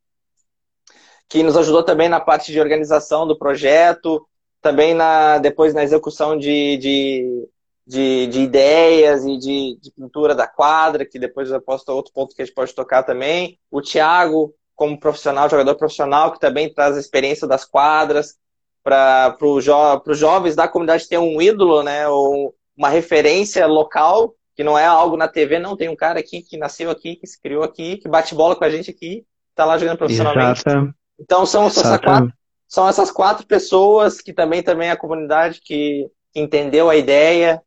Que 1.27 1.43
nos 1.43 1.57
ajudou 1.57 1.83
também 1.83 2.07
na 2.07 2.21
parte 2.21 2.53
de 2.53 2.59
organização 2.59 3.27
do 3.27 3.37
projeto, 3.37 4.25
também 4.61 4.93
na, 4.93 5.39
depois 5.39 5.73
na 5.73 5.83
execução 5.83 6.37
de, 6.37 6.77
de 6.77 7.49
de, 7.91 8.27
de 8.27 8.39
ideias 8.39 9.25
e 9.25 9.37
de, 9.37 9.77
de, 9.81 9.91
pintura 9.91 10.33
da 10.33 10.47
quadra, 10.47 11.05
que 11.05 11.19
depois 11.19 11.51
eu 11.51 11.61
posto 11.61 11.89
outro 11.89 12.13
ponto 12.13 12.33
que 12.33 12.41
a 12.41 12.45
gente 12.45 12.55
pode 12.55 12.73
tocar 12.73 13.03
também. 13.03 13.59
O 13.69 13.81
Thiago, 13.81 14.55
como 14.73 14.97
profissional, 14.97 15.49
jogador 15.49 15.75
profissional, 15.75 16.31
que 16.31 16.39
também 16.39 16.73
traz 16.73 16.95
a 16.95 17.01
experiência 17.01 17.45
das 17.45 17.65
quadras 17.65 18.37
para 18.81 19.35
os 19.41 19.65
jo 19.65 19.73
jovens 20.13 20.55
da 20.55 20.69
comunidade 20.69 21.09
ter 21.09 21.17
um 21.17 21.41
ídolo, 21.41 21.83
né? 21.83 22.07
Ou 22.07 22.55
uma 22.77 22.87
referência 22.87 23.67
local, 23.67 24.35
que 24.55 24.63
não 24.63 24.79
é 24.79 24.85
algo 24.85 25.17
na 25.17 25.27
TV, 25.27 25.59
não. 25.59 25.75
Tem 25.75 25.89
um 25.89 25.95
cara 25.95 26.21
aqui 26.21 26.41
que 26.41 26.55
nasceu 26.55 26.89
aqui, 26.89 27.17
que 27.17 27.27
se 27.27 27.41
criou 27.41 27.61
aqui, 27.61 27.97
que 27.97 28.07
bate 28.07 28.33
bola 28.33 28.55
com 28.55 28.63
a 28.63 28.69
gente 28.69 28.89
aqui, 28.89 29.25
está 29.49 29.65
lá 29.65 29.77
jogando 29.77 29.97
profissionalmente. 29.97 30.63
Exato. 30.65 30.95
Então 31.19 31.45
são, 31.45 31.67
essas, 31.67 31.99
quatro, 31.99 32.33
são 32.69 32.87
essas 32.87 33.11
quatro 33.11 33.45
pessoas 33.45 34.21
que 34.21 34.31
também, 34.31 34.63
também 34.63 34.89
a 34.89 34.97
comunidade 34.97 35.59
que 35.61 36.09
entendeu 36.33 36.89
a 36.89 36.95
ideia, 36.95 37.61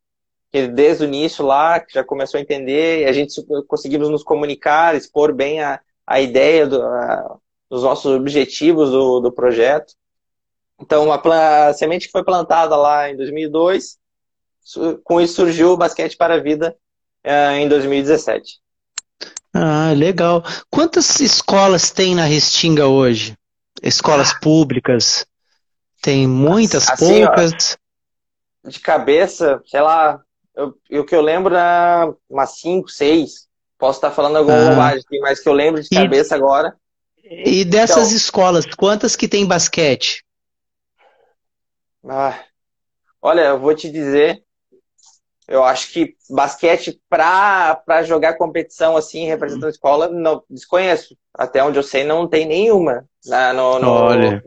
que 0.55 0.69
desde 0.69 1.03
o 1.03 1.09
início 1.09 1.45
lá 1.45 1.81
que 1.81 1.95
já 1.95 2.05
começou 2.05 2.39
a 2.39 2.41
entender, 2.41 3.09
a 3.09 3.13
gente 3.13 3.45
conseguimos 3.67 4.09
nos 4.09 4.23
comunicar, 4.23 4.95
expor 4.95 5.35
bem 5.35 5.61
a, 5.61 5.81
a 6.07 6.21
ideia 6.21 6.65
do, 6.65 6.81
a, 6.81 7.39
dos 7.69 7.83
nossos 7.83 8.15
objetivos 8.15 8.93
do, 8.93 9.19
do 9.19 9.33
projeto. 9.33 9.95
Então, 10.81 11.13
a, 11.13 11.21
a, 11.67 11.75
semente 11.75 12.07
que 12.07 12.13
foi 12.13 12.23
plantada 12.23 12.77
lá 12.77 13.11
em 13.11 13.17
2002, 13.17 13.99
com 15.03 15.21
isso 15.21 15.35
surgiu 15.35 15.73
o 15.73 15.77
Basquete 15.77 16.17
para 16.17 16.37
a 16.37 16.41
Vida 16.41 16.77
uh, 17.27 17.57
em 17.57 17.69
2017. 17.69 18.61
Ah, 19.53 19.93
legal. 19.93 20.45
Quantas 20.71 21.19
escolas 21.19 21.91
tem 21.91 22.15
na 22.15 22.27
Restinga 22.27 22.87
hoje? 22.87 23.37
Escolas 23.83 24.31
ah. 24.31 24.39
públicas? 24.41 25.27
Tem 26.01 26.29
muitas, 26.29 26.89
assim, 26.89 27.25
poucas? 27.25 27.77
Ó, 28.65 28.69
de 28.69 28.79
cabeça, 28.79 29.61
sei 29.67 29.81
lá, 29.81 30.23
o 30.57 31.05
que 31.05 31.15
eu 31.15 31.21
lembro 31.21 31.55
é 31.55 32.15
umas 32.29 32.59
5, 32.61 32.89
6. 32.89 33.49
Posso 33.79 33.99
estar 33.99 34.11
falando 34.11 34.37
alguma 34.37 34.57
ah. 34.57 34.71
bobagem 34.71 35.01
aqui, 35.01 35.19
mas 35.19 35.41
que 35.41 35.49
eu 35.49 35.53
lembro 35.53 35.83
de 35.83 35.89
cabeça 35.89 36.35
e, 36.35 36.37
agora. 36.37 36.77
E 37.25 37.65
dessas 37.65 38.09
então, 38.09 38.17
escolas, 38.17 38.67
quantas 38.77 39.17
que 39.17 39.27
tem 39.27 39.47
basquete? 39.47 40.25
Ah, 42.07 42.45
olha, 43.21 43.43
eu 43.43 43.59
vou 43.59 43.75
te 43.75 43.91
dizer, 43.91 44.45
eu 45.49 45.65
acho 45.65 45.93
que 45.93 46.17
basquete 46.31 47.01
para 47.09 48.03
jogar 48.05 48.39
competição 48.39 48.97
assim, 48.97 49.27
representando 49.27 49.67
a 49.67 49.71
escola, 49.71 50.09
não 50.09 50.43
desconheço. 50.49 51.17
Até 51.33 51.63
onde 51.65 51.79
eu 51.79 51.83
sei, 51.83 52.05
não 52.05 52.29
tem 52.29 52.47
nenhuma 52.47 53.07
né, 53.27 53.53
no, 53.53 53.79
no, 53.79 54.43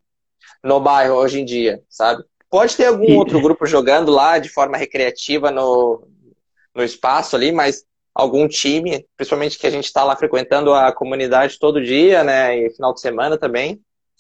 no, 0.63 0.79
bairro 0.79 1.15
hoje 1.15 1.41
em 1.41 1.45
dia, 1.45 1.83
sabe? 1.89 2.23
Pode 2.49 2.75
ter 2.75 2.85
algum 2.85 3.05
e... 3.05 3.15
outro 3.15 3.41
grupo 3.41 3.65
jogando 3.65 4.11
lá 4.11 4.37
de 4.37 4.49
forma 4.49 4.77
recreativa 4.77 5.51
no, 5.51 6.07
no 6.73 6.83
espaço 6.83 7.35
ali, 7.35 7.51
mas 7.51 7.85
algum 8.13 8.47
time, 8.47 9.05
principalmente 9.15 9.59
que 9.59 9.67
a 9.67 9.69
gente 9.69 9.85
está 9.85 10.03
lá 10.03 10.15
frequentando 10.15 10.73
a 10.73 10.91
comunidade 10.91 11.59
todo 11.59 11.83
dia, 11.83 12.23
né? 12.23 12.57
E 12.57 12.69
final 12.71 12.93
de 12.93 13.01
semana 13.01 13.37
também, 13.37 13.79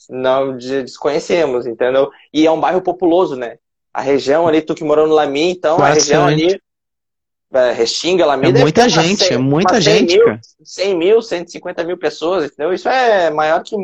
não 0.09 0.55
desconhecemos, 0.57 1.65
entendeu? 1.65 2.09
E 2.33 2.45
é 2.45 2.51
um 2.51 2.59
bairro 2.59 2.81
populoso, 2.81 3.35
né? 3.35 3.57
A 3.93 4.01
região 4.01 4.47
ali, 4.47 4.61
tu 4.61 4.75
que 4.75 4.83
morou 4.83 5.07
no 5.07 5.15
Lami, 5.15 5.49
então 5.49 5.77
Bastante. 5.77 5.91
a 5.91 5.93
região 5.95 6.27
ali 6.27 6.61
é, 7.51 7.71
Restinga, 7.71 8.23
Alameda. 8.23 8.59
É 8.59 8.61
muita 8.61 8.89
gente, 8.89 9.23
100, 9.23 9.33
é 9.33 9.37
muita 9.37 9.79
gente. 9.79 10.17
Mil, 10.17 10.39
100 10.63 10.97
mil, 10.97 11.21
150 11.21 11.83
mil 11.83 11.97
pessoas, 11.97 12.45
entendeu? 12.45 12.73
Isso 12.73 12.89
é 12.89 13.29
maior 13.29 13.63
que 13.63 13.75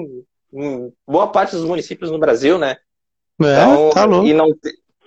boa 1.07 1.27
parte 1.27 1.55
dos 1.55 1.65
municípios 1.65 2.11
no 2.11 2.19
Brasil, 2.19 2.57
né? 2.57 2.77
É, 3.41 3.45
então, 3.45 3.89
tá 3.91 4.05
louco. 4.05 4.27
E, 4.27 4.33
não, 4.33 4.47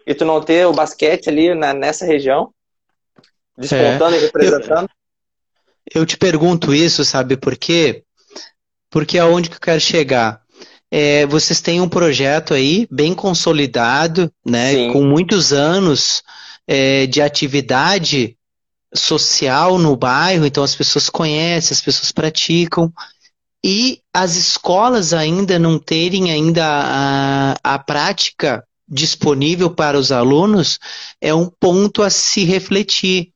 e 0.06 0.14
tu 0.14 0.24
não 0.24 0.40
ter 0.40 0.66
o 0.66 0.72
basquete 0.72 1.28
ali 1.28 1.54
na, 1.54 1.72
nessa 1.72 2.04
região, 2.04 2.52
despontando 3.56 4.14
é. 4.14 4.18
e 4.18 4.20
representando. 4.22 4.88
Eu, 5.92 6.02
eu, 6.02 6.06
te 6.06 6.16
pergunto 6.16 6.74
isso, 6.74 7.04
sabe 7.04 7.36
por 7.36 7.56
quê? 7.56 8.02
Porque 8.90 9.18
aonde 9.18 9.48
que 9.48 9.56
eu 9.56 9.60
quero 9.60 9.80
chegar? 9.80 10.42
É, 10.90 11.26
vocês 11.26 11.60
têm 11.60 11.80
um 11.80 11.88
projeto 11.88 12.54
aí 12.54 12.86
bem 12.90 13.14
consolidado, 13.14 14.32
né? 14.44 14.72
Sim. 14.72 14.92
Com 14.92 15.02
muitos 15.04 15.52
anos 15.52 16.22
é, 16.66 17.06
de 17.06 17.20
atividade 17.20 18.36
social 18.94 19.78
no 19.78 19.96
bairro, 19.96 20.46
então 20.46 20.62
as 20.62 20.74
pessoas 20.74 21.10
conhecem, 21.10 21.74
as 21.74 21.80
pessoas 21.80 22.12
praticam, 22.12 22.92
e 23.68 24.00
as 24.14 24.36
escolas 24.36 25.12
ainda 25.12 25.58
não 25.58 25.76
terem 25.76 26.30
ainda 26.30 26.64
a, 26.64 27.56
a 27.64 27.76
prática 27.80 28.64
disponível 28.88 29.68
para 29.68 29.98
os 29.98 30.12
alunos 30.12 30.78
é 31.20 31.34
um 31.34 31.50
ponto 31.50 32.00
a 32.00 32.08
se 32.08 32.44
refletir. 32.44 33.32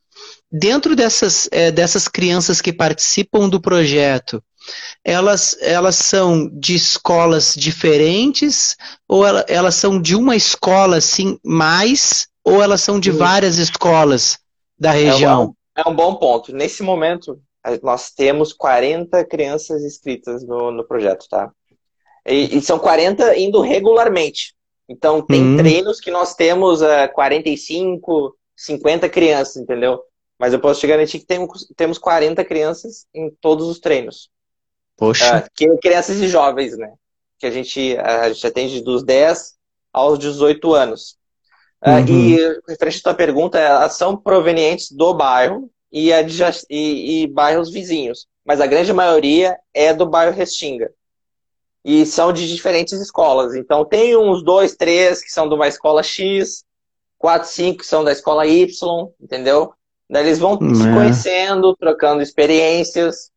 Dentro 0.49 0.95
dessas, 0.95 1.49
é, 1.51 1.73
dessas 1.73 2.07
crianças 2.07 2.61
que 2.61 2.73
participam 2.73 3.49
do 3.49 3.61
projeto, 3.61 4.41
elas, 5.05 5.57
elas 5.61 5.97
são 5.97 6.49
de 6.49 6.77
escolas 6.77 7.53
diferentes 7.57 8.77
ou 9.09 9.27
ela, 9.27 9.45
elas 9.49 9.75
são 9.75 10.01
de 10.01 10.15
uma 10.15 10.37
escola 10.37 10.99
assim 10.99 11.41
mais 11.45 12.29
ou 12.45 12.63
elas 12.63 12.83
são 12.83 13.01
de 13.01 13.11
várias 13.11 13.59
escolas 13.59 14.39
da 14.79 14.93
região? 14.93 15.57
É 15.77 15.83
um, 15.83 15.89
é 15.89 15.89
um 15.89 15.97
bom 15.97 16.15
ponto. 16.15 16.53
Nesse 16.53 16.85
momento, 16.85 17.41
nós 17.83 18.11
temos 18.11 18.53
40 18.53 19.25
crianças 19.25 19.83
inscritas 19.83 20.45
no, 20.47 20.71
no 20.71 20.85
projeto, 20.85 21.27
tá? 21.29 21.51
E, 22.27 22.59
e, 22.59 22.63
são 22.63 22.79
40 22.79 23.37
indo 23.39 23.61
regularmente. 23.61 24.55
Então, 24.89 25.23
tem 25.23 25.43
hum. 25.43 25.57
treinos 25.57 26.01
que 26.01 26.11
nós 26.11 26.35
temos 26.35 26.83
uh, 26.83 27.11
45, 27.15 28.37
50 28.57 29.09
crianças, 29.09 29.57
entendeu? 29.57 30.01
Mas 30.39 30.53
eu 30.53 30.61
posso 30.61 30.81
te 30.81 30.87
garantir 30.87 31.21
que 31.21 31.27
temos, 31.27 31.67
temos 31.77 31.99
40 31.99 32.45
crianças 32.45 33.07
em 33.15 33.31
todos 33.41 33.69
os 33.69 33.79
treinos. 33.79 34.31
Poxa. 34.97 35.39
Uh, 35.39 35.51
que, 35.55 35.69
crianças 35.79 36.19
e 36.19 36.29
jovens, 36.29 36.77
né? 36.77 36.93
Que 37.39 37.47
a 37.47 37.51
gente, 37.51 37.97
a 37.99 38.31
gente 38.33 38.47
atende 38.47 38.83
dos 38.83 39.03
10 39.03 39.55
aos 39.93 40.19
18 40.19 40.75
anos. 40.75 41.17
Ah, 41.81 42.01
uhum. 42.01 42.07
e, 42.09 42.61
referente 42.69 42.99
à 42.99 43.03
tua 43.03 43.15
pergunta, 43.15 43.59
elas 43.59 43.95
são 43.95 44.15
provenientes 44.17 44.93
do 44.93 45.15
bairro 45.15 45.71
e, 45.91 46.11
e, 46.69 47.23
e, 47.23 47.27
bairros 47.27 47.71
vizinhos. 47.71 48.27
Mas 48.45 48.61
a 48.61 48.67
grande 48.67 48.93
maioria 48.93 49.59
é 49.75 49.93
do 49.93 50.07
bairro 50.07 50.35
Restinga. 50.35 50.93
E 51.85 52.05
são 52.05 52.33
de 52.33 52.49
diferentes 52.49 53.01
escolas. 53.01 53.55
Então, 53.55 53.85
tem 53.85 54.17
uns 54.17 54.43
dois, 54.43 54.77
três 54.77 55.23
que 55.23 55.31
são 55.31 55.49
de 55.49 55.55
uma 55.55 55.69
escola 55.69 56.03
X, 56.03 56.65
quatro, 57.19 57.49
cinco 57.49 57.79
que 57.79 57.87
são 57.87 58.05
da 58.05 58.13
escola 58.13 58.47
Y, 58.47 59.09
entendeu? 59.21 59.73
Daí 60.09 60.25
eles 60.25 60.39
vão 60.39 60.59
se 60.59 60.89
é. 60.89 60.93
conhecendo, 60.93 61.77
trocando 61.77 62.23
experiências. 62.23 63.31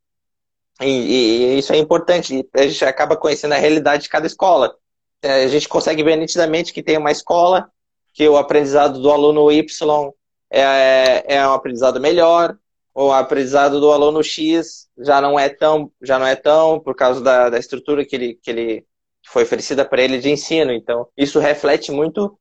E, 0.81 0.87
e, 0.87 1.59
isso 1.59 1.71
é 1.71 1.77
importante. 1.77 2.47
A 2.53 2.63
gente 2.63 2.83
acaba 2.83 3.15
conhecendo 3.15 3.53
a 3.53 3.57
realidade 3.57 4.03
de 4.03 4.09
cada 4.09 4.27
escola. 4.27 4.75
É, 5.21 5.43
a 5.43 5.47
gente 5.47 5.69
consegue 5.69 6.03
ver 6.03 6.17
nitidamente 6.17 6.73
que 6.73 6.83
tem 6.83 6.97
uma 6.97 7.11
escola 7.11 7.69
que 8.13 8.27
o 8.27 8.37
aprendizado 8.37 8.99
do 9.01 9.11
aluno 9.11 9.51
Y 9.51 10.13
é, 10.61 11.23
é 11.35 11.47
um 11.47 11.53
aprendizado 11.53 11.99
melhor, 11.99 12.57
o 12.93 13.11
aprendizado 13.11 13.79
do 13.79 13.91
aluno 13.91 14.23
X 14.23 14.87
já 14.99 15.19
não 15.19 15.39
é 15.39 15.49
tão, 15.49 15.91
já 16.01 16.19
não 16.19 16.27
é 16.27 16.35
tão 16.35 16.79
por 16.79 16.95
causa 16.95 17.21
da, 17.21 17.49
da 17.49 17.57
estrutura 17.57 18.05
que 18.05 18.15
ele, 18.15 18.35
que 18.35 18.51
ele 18.51 18.85
foi 19.25 19.43
oferecida 19.43 19.83
para 19.83 20.01
ele 20.01 20.19
de 20.19 20.29
ensino. 20.29 20.71
Então, 20.71 21.07
isso 21.17 21.39
reflete 21.39 21.91
muito 21.91 22.37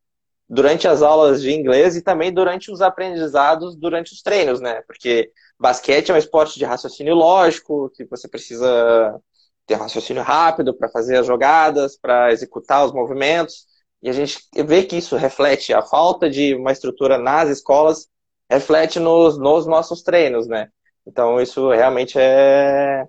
durante 0.49 0.87
as 0.87 1.01
aulas 1.01 1.41
de 1.41 1.51
inglês 1.51 1.97
e 1.97 2.03
também 2.03 2.31
durante 2.33 2.71
os 2.71 2.83
aprendizados 2.83 3.75
durante 3.75 4.13
os 4.13 4.21
treinos, 4.21 4.61
né? 4.61 4.83
Porque 4.87 5.33
basquete 5.59 6.11
é 6.11 6.15
um 6.15 6.19
esporte 6.19 6.59
de 6.59 6.65
raciocínio 6.67 7.15
lógico, 7.15 7.91
que 7.97 8.05
você 8.05 8.29
precisa 8.29 9.19
ter 9.67 9.77
raciocínio 9.77 10.23
rápido 10.23 10.75
para 10.75 10.91
fazer 10.91 11.17
as 11.17 11.27
jogadas, 11.27 11.97
para 11.97 12.33
executar 12.33 12.85
os 12.85 12.93
movimentos. 12.93 13.67
E 14.03 14.11
a 14.11 14.13
gente 14.13 14.39
vê 14.65 14.83
que 14.83 14.97
isso 14.97 15.17
reflete 15.17 15.73
a 15.73 15.81
falta 15.81 16.29
de 16.29 16.55
uma 16.55 16.73
estrutura 16.73 17.19
nas 17.19 17.49
escolas, 17.49 18.09
reflete 18.51 18.99
nos, 18.99 19.39
nos 19.39 19.67
nossos 19.67 20.03
treinos, 20.03 20.49
né? 20.49 20.69
Então 21.07 21.41
isso 21.41 21.71
realmente 21.71 22.19
é, 22.19 23.07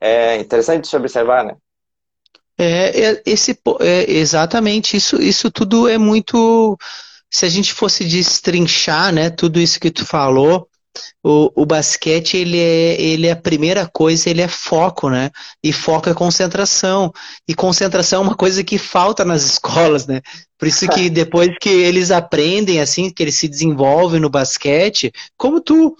é 0.00 0.36
interessante 0.38 0.82
de 0.82 0.88
se 0.88 0.96
observar, 0.96 1.44
né? 1.44 1.56
É, 2.58 3.12
é 3.12 3.22
esse, 3.26 3.58
é, 3.80 4.10
exatamente, 4.10 4.96
isso, 4.96 5.20
isso 5.20 5.50
tudo 5.50 5.88
é 5.88 5.98
muito. 5.98 6.76
Se 7.30 7.44
a 7.44 7.48
gente 7.48 7.72
fosse 7.72 8.04
destrinchar, 8.04 9.12
né, 9.12 9.30
tudo 9.30 9.60
isso 9.60 9.78
que 9.78 9.90
tu 9.90 10.06
falou, 10.06 10.68
o, 11.22 11.50
o 11.62 11.66
basquete, 11.66 12.36
ele 12.36 12.58
é, 12.58 13.00
ele 13.00 13.26
é 13.26 13.32
a 13.32 13.36
primeira 13.36 13.86
coisa, 13.86 14.30
ele 14.30 14.42
é 14.42 14.48
foco, 14.48 15.10
né? 15.10 15.30
E 15.62 15.72
foco 15.72 16.08
é 16.08 16.14
concentração. 16.14 17.12
E 17.48 17.54
concentração 17.54 18.22
é 18.22 18.26
uma 18.26 18.36
coisa 18.36 18.62
que 18.62 18.78
falta 18.78 19.24
nas 19.24 19.42
escolas, 19.46 20.06
né? 20.06 20.20
Por 20.58 20.68
isso 20.68 20.86
que 20.88 21.08
depois 21.10 21.50
que 21.60 21.68
eles 21.68 22.10
aprendem, 22.10 22.80
assim, 22.80 23.10
que 23.10 23.22
eles 23.22 23.34
se 23.34 23.48
desenvolvem 23.48 24.20
no 24.20 24.30
basquete, 24.30 25.12
como 25.36 25.60
tu, 25.60 25.96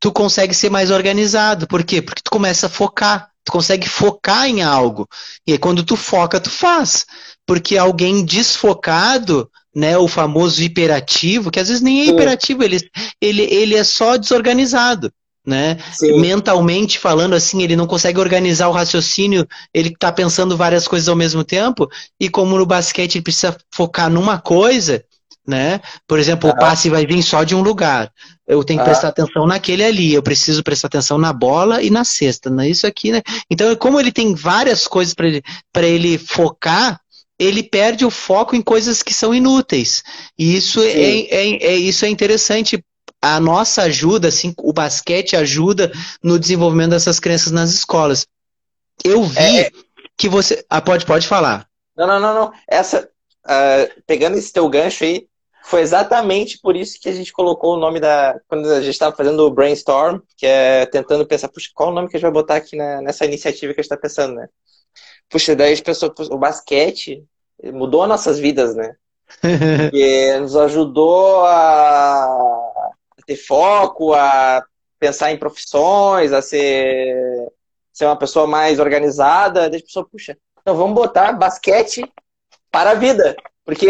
tu 0.00 0.12
consegue 0.12 0.54
ser 0.54 0.70
mais 0.70 0.90
organizado. 0.90 1.66
Por 1.66 1.84
quê? 1.84 2.02
Porque 2.02 2.22
tu 2.22 2.30
começa 2.30 2.66
a 2.66 2.70
focar. 2.70 3.30
Tu 3.44 3.52
consegue 3.52 3.88
focar 3.88 4.48
em 4.48 4.62
algo. 4.62 5.06
E 5.46 5.52
aí, 5.52 5.58
quando 5.58 5.84
tu 5.84 5.96
foca, 5.96 6.40
tu 6.40 6.50
faz. 6.50 7.04
Porque 7.46 7.76
alguém 7.76 8.24
desfocado, 8.24 9.50
né, 9.74 9.98
o 9.98 10.06
famoso 10.06 10.62
hiperativo, 10.62 11.50
que 11.50 11.58
às 11.58 11.68
vezes 11.68 11.82
nem 11.82 12.02
é 12.02 12.04
hiperativo, 12.06 12.62
ele, 12.62 12.80
ele, 13.20 13.42
ele 13.42 13.74
é 13.74 13.84
só 13.84 14.16
desorganizado. 14.16 15.12
Né? 15.46 15.76
Mentalmente 16.20 16.98
falando 16.98 17.34
assim, 17.34 17.62
ele 17.62 17.76
não 17.76 17.86
consegue 17.86 18.18
organizar 18.18 18.68
o 18.68 18.72
raciocínio, 18.72 19.46
ele 19.74 19.90
está 19.90 20.10
pensando 20.10 20.56
várias 20.56 20.88
coisas 20.88 21.06
ao 21.06 21.14
mesmo 21.14 21.44
tempo, 21.44 21.86
e 22.18 22.30
como 22.30 22.56
no 22.56 22.64
basquete 22.64 23.16
ele 23.16 23.24
precisa 23.24 23.54
focar 23.70 24.08
numa 24.08 24.38
coisa, 24.38 25.04
né? 25.46 25.80
Por 26.08 26.18
exemplo, 26.18 26.48
uhum. 26.48 26.56
o 26.56 26.58
passe 26.58 26.88
vai 26.88 27.04
vir 27.06 27.22
só 27.22 27.44
de 27.44 27.54
um 27.54 27.60
lugar. 27.60 28.10
Eu 28.46 28.64
tenho 28.64 28.78
que 28.78 28.84
uhum. 28.84 28.90
prestar 28.90 29.08
atenção 29.08 29.46
naquele 29.46 29.84
ali, 29.84 30.14
eu 30.14 30.22
preciso 30.22 30.62
prestar 30.62 30.86
atenção 30.86 31.18
na 31.18 31.32
bola 31.32 31.82
e 31.82 31.90
na 31.90 32.04
cesta, 32.04 32.48
né? 32.48 32.68
Isso 32.68 32.86
aqui, 32.86 33.12
né? 33.12 33.20
Então, 33.50 33.74
como 33.76 34.00
ele 34.00 34.10
tem 34.10 34.34
várias 34.34 34.86
coisas 34.86 35.12
para 35.12 35.28
ele, 35.28 35.42
ele 35.76 36.18
focar, 36.18 36.98
ele 37.44 37.62
perde 37.62 38.04
o 38.04 38.10
foco 38.10 38.54
em 38.54 38.62
coisas 38.62 39.02
que 39.02 39.12
são 39.12 39.34
inúteis. 39.34 40.02
E 40.38 40.56
isso 40.56 40.80
é, 40.80 40.90
é, 40.90 41.64
é, 41.64 41.74
isso 41.74 42.04
é 42.04 42.08
interessante. 42.08 42.84
A 43.20 43.40
nossa 43.40 43.82
ajuda, 43.82 44.28
assim, 44.28 44.54
o 44.58 44.72
basquete 44.72 45.36
ajuda 45.36 45.92
no 46.22 46.38
desenvolvimento 46.38 46.90
dessas 46.90 47.18
crianças 47.18 47.50
nas 47.52 47.70
escolas. 47.70 48.26
Eu 49.02 49.24
vi 49.24 49.38
é, 49.38 49.60
é. 49.62 49.70
que 50.16 50.28
você. 50.28 50.64
Ah, 50.68 50.80
pode, 50.80 51.06
pode 51.06 51.26
falar. 51.26 51.66
Não, 51.96 52.06
não, 52.06 52.20
não, 52.20 52.34
não. 52.34 52.52
Essa. 52.68 53.08
Uh, 53.44 54.02
pegando 54.06 54.38
esse 54.38 54.52
teu 54.52 54.66
gancho 54.68 55.04
aí, 55.04 55.26
foi 55.64 55.80
exatamente 55.80 56.58
por 56.58 56.76
isso 56.76 57.00
que 57.00 57.08
a 57.08 57.12
gente 57.12 57.32
colocou 57.32 57.74
o 57.74 57.78
nome 57.78 57.98
da. 57.98 58.38
Quando 58.46 58.70
a 58.70 58.80
gente 58.80 58.92
estava 58.92 59.16
fazendo 59.16 59.40
o 59.40 59.50
brainstorm, 59.50 60.20
que 60.36 60.46
é 60.46 60.84
tentando 60.86 61.26
pensar, 61.26 61.48
puxa, 61.48 61.70
qual 61.74 61.90
o 61.90 61.92
nome 61.92 62.08
que 62.08 62.16
a 62.16 62.18
gente 62.18 62.30
vai 62.30 62.32
botar 62.32 62.56
aqui 62.56 62.76
na, 62.76 63.00
nessa 63.00 63.24
iniciativa 63.24 63.72
que 63.72 63.80
a 63.80 63.82
gente 63.82 63.90
está 63.90 63.96
pensando, 63.96 64.34
né? 64.34 64.48
Puxa, 65.28 65.56
daí 65.56 65.72
a 65.72 65.74
gente 65.74 65.84
pensou, 65.84 66.12
o 66.30 66.38
basquete 66.38 67.24
mudou 67.62 68.06
nossas 68.06 68.38
vidas, 68.38 68.74
né? 68.74 68.94
Porque 69.40 70.38
nos 70.38 70.56
ajudou 70.56 71.44
a 71.44 72.90
ter 73.26 73.36
foco, 73.36 74.12
a 74.12 74.64
pensar 74.98 75.32
em 75.32 75.38
profissões, 75.38 76.32
a 76.32 76.42
ser, 76.42 77.52
ser 77.92 78.06
uma 78.06 78.18
pessoa 78.18 78.46
mais 78.46 78.78
organizada. 78.78 79.68
Daí 79.68 79.80
a 79.80 79.82
pensou, 79.82 80.04
puxa, 80.04 80.36
então 80.60 80.76
vamos 80.76 80.94
botar 80.94 81.32
basquete 81.32 82.10
para 82.70 82.90
a 82.90 82.94
vida. 82.94 83.36
Porque 83.64 83.88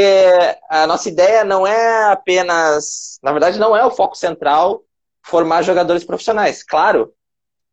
a 0.71 0.87
nossa 0.87 1.09
ideia 1.09 1.45
não 1.45 1.67
é 1.67 2.13
apenas, 2.13 3.19
na 3.23 3.33
verdade, 3.33 3.59
não 3.59 3.77
é 3.77 3.85
o 3.85 3.91
foco 3.91 4.17
central 4.17 4.83
formar 5.23 5.63
jogadores 5.63 6.05
profissionais. 6.05 6.63
Claro, 6.63 7.13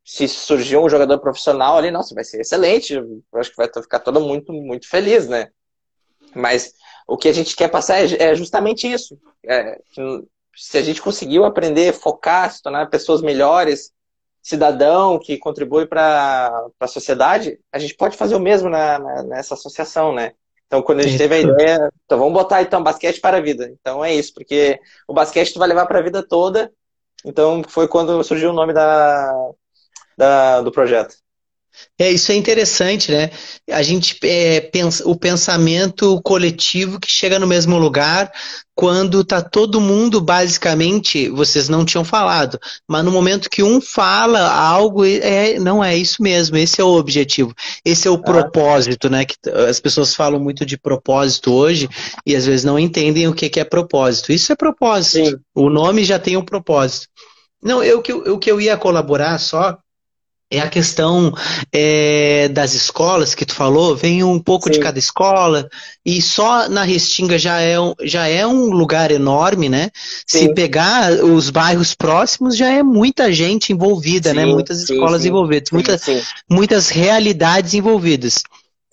se 0.03 0.27
surgir 0.27 0.77
um 0.77 0.89
jogador 0.89 1.19
profissional 1.19 1.77
ali, 1.77 1.91
nossa, 1.91 2.15
vai 2.15 2.23
ser 2.23 2.41
excelente. 2.41 2.93
Eu 2.93 3.23
acho 3.35 3.51
que 3.51 3.57
vai 3.57 3.67
ficar 3.67 3.99
todo 3.99 4.19
muito, 4.19 4.51
muito 4.51 4.89
feliz, 4.89 5.27
né? 5.27 5.49
Mas 6.35 6.73
o 7.07 7.17
que 7.17 7.27
a 7.27 7.33
gente 7.33 7.55
quer 7.55 7.69
passar 7.69 7.99
é, 7.99 8.31
é 8.31 8.35
justamente 8.35 8.91
isso. 8.91 9.17
É, 9.45 9.79
se 10.55 10.77
a 10.77 10.81
gente 10.81 11.01
conseguiu 11.01 11.45
aprender, 11.45 11.93
focar, 11.93 12.51
se 12.51 12.61
tornar 12.61 12.89
pessoas 12.89 13.21
melhores, 13.21 13.91
cidadão 14.41 15.19
que 15.19 15.37
contribui 15.37 15.85
para 15.85 16.67
a 16.79 16.87
sociedade, 16.87 17.59
a 17.71 17.79
gente 17.79 17.95
pode 17.95 18.17
fazer 18.17 18.35
o 18.35 18.39
mesmo 18.39 18.69
na, 18.69 18.97
na, 18.97 19.23
nessa 19.23 19.53
associação, 19.53 20.13
né? 20.13 20.33
Então, 20.65 20.81
quando 20.81 21.01
a 21.01 21.03
gente 21.03 21.17
teve 21.17 21.35
a 21.35 21.39
ideia, 21.39 21.91
então 22.05 22.17
vamos 22.17 22.33
botar 22.33 22.61
então 22.61 22.81
basquete 22.81 23.19
para 23.19 23.37
a 23.37 23.41
vida. 23.41 23.69
Então 23.79 24.03
é 24.03 24.13
isso, 24.15 24.33
porque 24.33 24.79
o 25.05 25.13
basquete 25.13 25.51
tu 25.51 25.59
vai 25.59 25.67
levar 25.67 25.85
para 25.85 25.99
a 25.99 26.01
vida 26.01 26.23
toda. 26.23 26.71
Então 27.25 27.61
foi 27.67 27.89
quando 27.89 28.23
surgiu 28.23 28.51
o 28.51 28.53
nome 28.53 28.71
da, 28.73 29.33
da, 30.17 30.61
do 30.61 30.71
projeto. 30.71 31.13
É, 31.97 32.11
isso 32.11 32.31
é 32.31 32.35
interessante, 32.35 33.11
né? 33.11 33.29
A 33.69 33.83
gente 33.83 34.17
é, 34.23 34.59
pensa, 34.61 35.07
o 35.07 35.15
pensamento 35.15 36.19
coletivo 36.23 36.99
que 36.99 37.09
chega 37.09 37.37
no 37.37 37.47
mesmo 37.47 37.77
lugar 37.77 38.31
quando 38.73 39.23
tá 39.23 39.41
todo 39.41 39.79
mundo 39.79 40.19
basicamente, 40.19 41.29
vocês 41.29 41.69
não 41.69 41.85
tinham 41.85 42.03
falado, 42.03 42.59
mas 42.87 43.05
no 43.05 43.11
momento 43.11 43.49
que 43.49 43.61
um 43.61 43.79
fala 43.79 44.49
algo, 44.49 45.05
é, 45.05 45.59
não 45.59 45.83
é 45.83 45.95
isso 45.95 46.23
mesmo, 46.23 46.57
esse 46.57 46.81
é 46.81 46.83
o 46.83 46.95
objetivo, 46.95 47.53
esse 47.85 48.07
é 48.07 48.11
o 48.11 48.15
ah. 48.15 48.23
propósito, 48.23 49.09
né? 49.09 49.23
Que 49.23 49.35
as 49.69 49.79
pessoas 49.79 50.15
falam 50.15 50.39
muito 50.39 50.65
de 50.65 50.77
propósito 50.77 51.53
hoje 51.53 51.87
e 52.25 52.35
às 52.35 52.45
vezes 52.45 52.63
não 52.63 52.79
entendem 52.79 53.27
o 53.27 53.35
que, 53.35 53.49
que 53.49 53.59
é 53.59 53.63
propósito. 53.63 54.31
Isso 54.31 54.51
é 54.51 54.55
propósito. 54.55 55.29
Sim. 55.29 55.37
O 55.53 55.69
nome 55.69 56.03
já 56.03 56.17
tem 56.17 56.35
um 56.35 56.43
propósito. 56.43 57.07
Não, 57.61 57.83
eu, 57.83 57.99
o 57.99 58.39
que 58.39 58.51
eu 58.51 58.59
ia 58.59 58.75
colaborar 58.75 59.37
só 59.37 59.77
é 60.51 60.59
a 60.59 60.67
questão 60.67 61.33
é, 61.71 62.49
das 62.49 62.73
escolas 62.73 63.33
que 63.33 63.45
tu 63.45 63.55
falou, 63.55 63.95
vem 63.95 64.21
um 64.21 64.37
pouco 64.37 64.67
Sim. 64.67 64.73
de 64.73 64.79
cada 64.79 64.99
escola, 64.99 65.69
e 66.05 66.21
só 66.21 66.67
na 66.67 66.83
Restinga 66.83 67.39
já 67.39 67.61
é, 67.61 67.79
um, 67.79 67.93
já 68.03 68.27
é 68.27 68.45
um 68.45 68.65
lugar 68.65 69.11
enorme, 69.11 69.69
né? 69.69 69.89
Sim. 70.27 70.39
Se 70.39 70.53
pegar 70.53 71.13
os 71.23 71.49
bairros 71.49 71.95
próximos, 71.95 72.57
já 72.57 72.67
é 72.67 72.83
muita 72.83 73.31
gente 73.31 73.71
envolvida, 73.71 74.33
né? 74.33 74.41
sim, 74.41 74.47
né? 74.47 74.53
Muitas 74.53 74.81
escolas 74.81 75.25
envolvidas, 75.25 75.71
muitas, 75.71 76.01
muitas 76.49 76.89
realidades 76.89 77.73
envolvidas. 77.73 78.43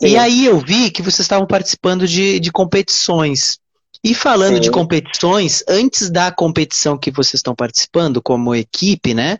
E 0.00 0.16
aí 0.16 0.46
eu 0.46 0.60
vi 0.60 0.92
que 0.92 1.02
vocês 1.02 1.20
estavam 1.20 1.46
participando 1.46 2.06
de, 2.06 2.38
de 2.38 2.52
competições. 2.52 3.58
E 4.04 4.14
falando 4.14 4.60
de 4.60 4.70
competições, 4.70 5.64
antes 5.68 6.08
da 6.08 6.30
competição 6.30 6.96
que 6.96 7.10
vocês 7.10 7.34
estão 7.34 7.52
participando 7.52 8.22
como 8.22 8.54
equipe, 8.54 9.12
né? 9.12 9.38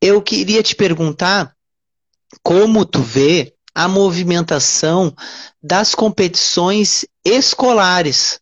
Eu 0.00 0.20
queria 0.22 0.62
te 0.62 0.74
perguntar 0.74 1.54
como 2.42 2.84
tu 2.84 3.00
vê 3.00 3.54
a 3.74 3.88
movimentação 3.88 5.14
das 5.62 5.94
competições 5.94 7.04
escolares. 7.24 8.38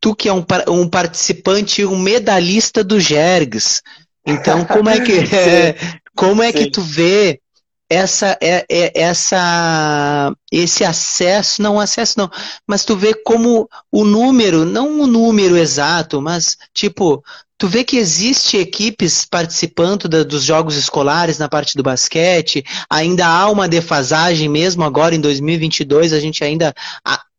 Tu 0.00 0.14
que 0.14 0.28
é 0.28 0.32
um, 0.32 0.44
um 0.68 0.88
participante, 0.88 1.84
um 1.84 1.98
medalhista 1.98 2.84
do 2.84 3.00
Jergs. 3.00 3.82
Então, 4.26 4.64
como 4.64 4.88
é 4.88 5.00
que, 5.00 5.12
é, 5.34 5.76
como 6.14 6.42
é 6.42 6.52
que 6.52 6.70
tu 6.70 6.82
vê 6.82 7.40
essa, 7.88 8.36
é, 8.40 8.64
é, 8.68 9.00
essa, 9.00 10.32
esse 10.50 10.84
acesso, 10.84 11.62
não 11.62 11.78
acesso 11.78 12.18
não, 12.18 12.30
mas 12.66 12.84
tu 12.84 12.96
vê 12.96 13.14
como 13.14 13.68
o 13.92 14.04
número, 14.04 14.64
não 14.64 15.00
o 15.00 15.06
número 15.06 15.56
exato, 15.56 16.20
mas 16.20 16.56
tipo, 16.74 17.22
Tu 17.58 17.68
vê 17.68 17.84
que 17.84 17.96
existe 17.96 18.58
equipes 18.58 19.24
participando 19.24 20.08
da, 20.08 20.22
dos 20.22 20.44
jogos 20.44 20.76
escolares 20.76 21.38
na 21.38 21.48
parte 21.48 21.74
do 21.74 21.82
basquete, 21.82 22.62
ainda 22.88 23.26
há 23.26 23.48
uma 23.48 23.66
defasagem 23.66 24.46
mesmo 24.46 24.84
agora 24.84 25.14
em 25.14 25.20
2022, 25.20 26.12
a 26.12 26.20
gente 26.20 26.44
ainda 26.44 26.74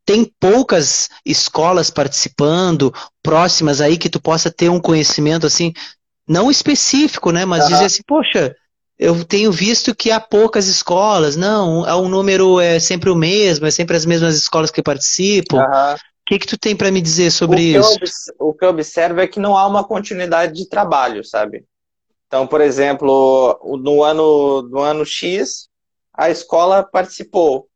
tem 0.03 0.25
poucas 0.39 1.09
escolas 1.23 1.91
participando, 1.91 2.91
próximas 3.21 3.79
aí 3.79 3.95
que 3.95 4.09
tu 4.09 4.19
possa 4.19 4.49
ter 4.49 4.69
um 4.69 4.79
conhecimento 4.79 5.45
assim, 5.45 5.71
não 6.27 6.49
específico, 6.49 7.29
né, 7.31 7.45
mas 7.45 7.65
uhum. 7.65 7.69
dizer 7.69 7.85
assim, 7.85 8.01
poxa, 8.07 8.55
eu 8.97 9.23
tenho 9.23 9.51
visto 9.51 9.95
que 9.95 10.11
há 10.11 10.19
poucas 10.19 10.67
escolas, 10.67 11.35
não, 11.35 11.81
o 11.81 12.09
número 12.09 12.59
é 12.59 12.79
sempre 12.79 13.09
o 13.09 13.15
mesmo, 13.15 13.65
é 13.65 13.71
sempre 13.71 13.95
as 13.95 14.05
mesmas 14.05 14.35
escolas 14.35 14.71
que 14.71 14.81
participam. 14.81 15.57
Uhum 15.57 15.97
que, 16.27 16.37
que 16.37 16.45
tu 16.45 16.57
tem 16.57 16.75
para 16.75 16.91
me 16.91 17.01
dizer 17.01 17.31
sobre 17.31 17.77
o 17.77 18.03
isso? 18.03 18.33
o 18.37 18.53
que 18.53 18.65
eu 18.65 18.69
observo 18.69 19.21
é 19.21 19.27
que 19.27 19.39
não 19.39 19.57
há 19.57 19.65
uma 19.65 19.87
continuidade 19.87 20.53
de 20.53 20.67
trabalho, 20.67 21.23
sabe? 21.23 21.65
Então, 22.27 22.45
por 22.45 22.59
exemplo, 22.59 23.57
no 23.81 24.03
ano, 24.03 24.61
no 24.63 24.81
ano 24.81 25.05
X, 25.05 25.69
a 26.13 26.29
escola 26.29 26.83
participou. 26.83 27.69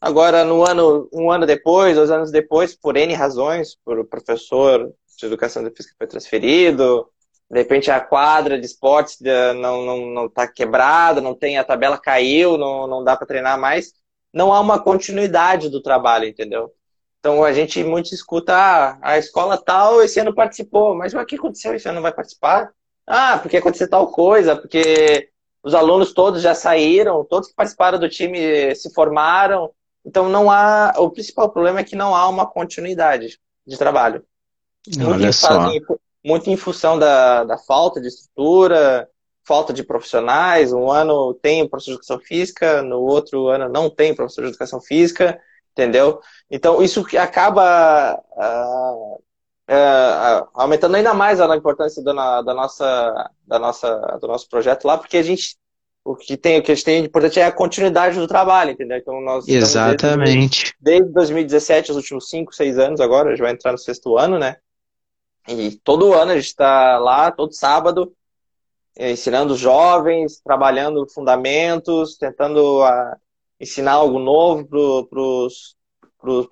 Agora, 0.00 0.44
no 0.44 0.66
ano, 0.66 1.08
um 1.12 1.30
ano 1.30 1.46
depois, 1.46 1.94
dois 1.94 2.10
anos 2.10 2.32
depois, 2.32 2.74
por 2.74 2.96
N 2.96 3.14
razões, 3.14 3.76
por 3.84 4.00
o 4.00 4.04
professor 4.04 4.92
de 5.16 5.26
educação 5.26 5.62
física 5.64 5.94
foi 5.96 6.08
transferido, 6.08 7.08
de 7.50 7.58
repente 7.58 7.90
a 7.90 8.00
quadra 8.00 8.58
de 8.58 8.66
esportes 8.66 9.18
não, 9.20 9.84
não, 9.84 10.06
não 10.06 10.28
tá 10.28 10.48
quebrada, 10.48 11.20
não 11.20 11.34
tem, 11.34 11.58
a 11.58 11.64
tabela 11.64 11.98
caiu, 11.98 12.56
não, 12.56 12.86
não 12.86 13.04
dá 13.04 13.16
para 13.16 13.26
treinar 13.26 13.58
mais. 13.58 13.92
Não 14.32 14.52
há 14.52 14.60
uma 14.60 14.82
continuidade 14.82 15.68
do 15.68 15.82
trabalho, 15.82 16.26
entendeu? 16.26 16.72
Então 17.20 17.44
a 17.44 17.52
gente 17.52 17.82
muito 17.82 18.14
escuta, 18.14 18.54
ah, 18.54 18.98
a 19.00 19.18
escola 19.18 19.56
tal 19.56 20.02
esse 20.02 20.20
ano 20.20 20.34
participou, 20.34 20.94
mas 20.94 21.14
o 21.14 21.24
que 21.24 21.36
aconteceu? 21.36 21.74
Esse 21.74 21.88
ano 21.88 21.96
não 21.96 22.02
vai 22.02 22.12
participar? 22.12 22.70
Ah, 23.06 23.38
porque 23.38 23.56
aconteceu 23.56 23.88
tal 23.88 24.08
coisa, 24.08 24.56
porque 24.56 25.30
os 25.62 25.74
alunos 25.74 26.12
todos 26.12 26.42
já 26.42 26.54
saíram, 26.54 27.24
todos 27.24 27.48
que 27.48 27.54
participaram 27.54 27.98
do 27.98 28.08
time 28.08 28.74
se 28.74 28.92
formaram. 28.92 29.70
Então 30.04 30.28
não 30.28 30.50
há. 30.50 30.92
O 30.98 31.10
principal 31.10 31.50
problema 31.50 31.80
é 31.80 31.84
que 31.84 31.96
não 31.96 32.14
há 32.14 32.28
uma 32.28 32.46
continuidade 32.46 33.38
de 33.66 33.78
trabalho. 33.78 34.22
Olha 35.06 35.32
só. 35.32 35.70
Em, 35.70 35.80
muito 36.24 36.48
em 36.50 36.56
função 36.56 36.98
da, 36.98 37.44
da 37.44 37.58
falta 37.58 38.00
de 38.00 38.08
estrutura, 38.08 39.08
falta 39.44 39.72
de 39.72 39.82
profissionais. 39.84 40.72
Um 40.72 40.90
ano 40.90 41.34
tem 41.34 41.68
professor 41.68 41.90
de 41.90 41.96
educação 41.96 42.18
física, 42.18 42.82
no 42.82 43.00
outro 43.00 43.48
ano 43.48 43.68
não 43.68 43.90
tem 43.90 44.14
professor 44.14 44.42
de 44.42 44.48
educação 44.48 44.80
física 44.80 45.38
entendeu? 45.74 46.20
Então, 46.48 46.80
isso 46.80 47.04
acaba 47.18 48.14
uh, 48.14 49.14
uh, 49.68 50.48
aumentando 50.54 50.94
ainda 50.94 51.12
mais 51.12 51.40
a 51.40 51.56
importância 51.56 52.02
da, 52.02 52.40
da, 52.42 52.54
nossa, 52.54 53.30
da 53.46 53.58
nossa, 53.58 54.18
do 54.20 54.28
nosso 54.28 54.48
projeto 54.48 54.86
lá, 54.86 54.96
porque 54.96 55.16
a 55.16 55.22
gente 55.22 55.56
o 56.06 56.14
que 56.14 56.36
tem 56.36 56.58
o 56.58 56.62
que 56.62 56.70
a 56.70 56.74
gente 56.74 56.84
tem 56.84 57.00
de 57.00 57.08
importante 57.08 57.40
é 57.40 57.46
a 57.46 57.52
continuidade 57.52 58.18
do 58.18 58.28
trabalho, 58.28 58.72
entendeu? 58.72 58.98
Então 58.98 59.22
nós 59.22 59.48
exatamente 59.48 60.74
desde, 60.78 61.08
desde 61.08 61.12
2017, 61.14 61.92
os 61.92 61.96
últimos 61.96 62.28
5, 62.28 62.54
6 62.54 62.78
anos 62.78 63.00
agora, 63.00 63.28
a 63.28 63.30
gente 63.30 63.40
vai 63.40 63.52
entrar 63.52 63.72
no 63.72 63.78
sexto 63.78 64.18
ano, 64.18 64.38
né? 64.38 64.56
E 65.48 65.72
todo 65.82 66.14
ano 66.14 66.32
a 66.32 66.36
gente 66.36 66.46
está 66.46 66.98
lá, 66.98 67.30
todo 67.30 67.52
sábado, 67.52 68.12
ensinando 68.98 69.54
os 69.54 69.60
jovens, 69.60 70.40
trabalhando 70.40 71.06
fundamentos, 71.12 72.16
tentando 72.16 72.82
a, 72.82 73.16
ensinar 73.60 73.92
algo 73.92 74.18
novo 74.18 74.66
para 74.66 75.20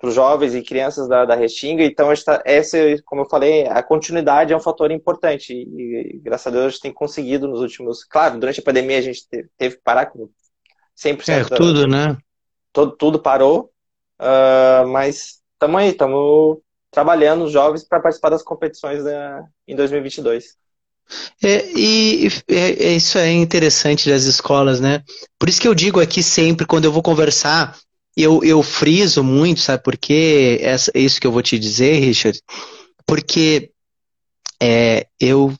os 0.07 0.13
jovens 0.13 0.53
e 0.53 0.61
crianças 0.61 1.07
da, 1.07 1.25
da 1.25 1.35
Restinga. 1.35 1.83
Então, 1.83 2.11
esta, 2.11 2.41
essa, 2.45 2.77
como 3.05 3.21
eu 3.21 3.29
falei, 3.29 3.65
a 3.67 3.81
continuidade 3.81 4.53
é 4.53 4.57
um 4.57 4.61
fator 4.61 4.91
importante. 4.91 5.53
E, 5.53 6.15
e, 6.15 6.19
graças 6.19 6.47
a 6.47 6.51
Deus, 6.51 6.65
a 6.65 6.69
gente 6.69 6.81
tem 6.81 6.93
conseguido 6.93 7.47
nos 7.47 7.61
últimos. 7.61 8.03
Claro, 8.03 8.39
durante 8.39 8.59
a 8.59 8.63
pandemia 8.63 8.99
a 8.99 9.01
gente 9.01 9.27
teve, 9.27 9.49
teve 9.57 9.75
que 9.77 9.81
parar 9.81 10.07
com 10.07 10.29
100%. 10.97 11.29
É, 11.29 11.55
tudo, 11.55 11.87
né? 11.87 12.17
Todo, 12.71 12.91
tudo 12.91 13.19
parou. 13.19 13.71
Uh, 14.19 14.87
mas 14.87 15.41
estamos 15.53 15.81
aí, 15.81 15.89
estamos 15.89 16.59
trabalhando 16.93 17.43
os 17.43 17.51
jovens 17.51 17.83
para 17.83 17.99
participar 17.99 18.29
das 18.29 18.43
competições 18.43 19.03
da, 19.03 19.43
em 19.67 19.75
2022. 19.75 20.55
É, 21.43 21.69
e 21.75 22.27
é, 22.47 22.85
é, 22.85 22.95
isso 22.95 23.17
é 23.17 23.31
interessante 23.31 24.09
das 24.09 24.23
escolas, 24.23 24.79
né? 24.79 25.03
Por 25.37 25.49
isso 25.49 25.59
que 25.59 25.67
eu 25.67 25.75
digo 25.75 25.99
aqui 25.99 26.23
sempre, 26.23 26.65
quando 26.65 26.85
eu 26.85 26.91
vou 26.91 27.01
conversar, 27.01 27.77
eu, 28.15 28.43
eu 28.43 28.61
friso 28.61 29.23
muito, 29.23 29.59
sabe 29.59 29.83
por 29.83 29.97
quê? 29.97 30.59
Essa, 30.61 30.91
isso 30.95 31.19
que 31.19 31.27
eu 31.27 31.31
vou 31.31 31.41
te 31.41 31.57
dizer, 31.57 31.99
Richard. 31.99 32.39
porque 33.05 33.71
é, 34.61 35.07
eu 35.19 35.53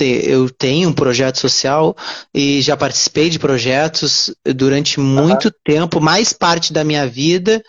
eu 0.00 0.50
tenho 0.50 0.88
um 0.88 0.92
projeto 0.92 1.38
social 1.38 1.94
e 2.34 2.60
já 2.60 2.76
participei 2.76 3.30
de 3.30 3.38
projetos 3.38 4.34
durante 4.44 4.98
muito 4.98 5.44
uhum. 5.44 5.54
tempo, 5.62 6.00
mais 6.00 6.32
parte 6.32 6.72
da 6.72 6.82
minha 6.82 7.06
vida 7.06 7.62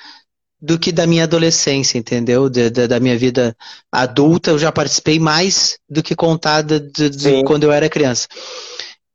do 0.64 0.80
que 0.80 0.94
da 0.94 1.06
minha 1.06 1.26
adolescência, 1.26 1.98
entendeu? 1.98 2.50
Da, 2.50 2.70
da, 2.70 2.88
da 2.88 3.00
minha 3.00 3.18
vida 3.18 3.54
adulta, 3.92 4.52
eu 4.52 4.58
já 4.58 4.72
participei 4.72 5.20
mais 5.20 5.78
do 5.90 6.02
que 6.02 6.16
contada 6.16 6.80
de, 6.80 7.10
de 7.10 7.44
quando 7.44 7.66
eu 7.66 7.72
era 7.72 7.90
criança. 7.90 8.30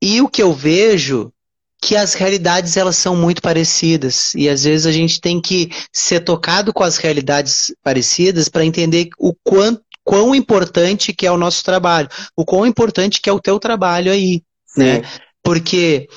E 0.01 0.21
o 0.21 0.29
que 0.29 0.43
eu 0.43 0.53
vejo 0.53 1.33
que 1.81 1.97
as 1.97 2.13
realidades 2.13 2.77
elas 2.77 2.97
são 2.97 3.17
muito 3.17 3.41
parecidas 3.41 4.35
e 4.35 4.47
às 4.47 4.65
vezes 4.65 4.85
a 4.85 4.93
gente 4.93 5.23
tem 5.23 5.41
que 5.41 5.71
ser 5.91 6.21
tocado 6.21 6.71
com 6.71 6.83
as 6.83 6.99
realidades 6.99 7.73
parecidas 7.83 8.49
para 8.51 8.65
entender 8.65 9.09
o 9.19 9.33
quanto 9.43 9.81
quão 10.05 10.35
importante 10.35 11.15
que 11.15 11.27
é 11.27 11.33
o 11.33 11.37
nosso 11.39 11.65
trabalho, 11.65 12.09
o 12.37 12.45
quão 12.45 12.67
importante 12.67 13.21
que 13.23 13.29
é 13.31 13.33
o 13.33 13.41
teu 13.41 13.59
trabalho 13.59 14.11
aí, 14.13 14.43
Sim. 14.67 14.83
né? 14.83 15.03
Porque 15.43 16.09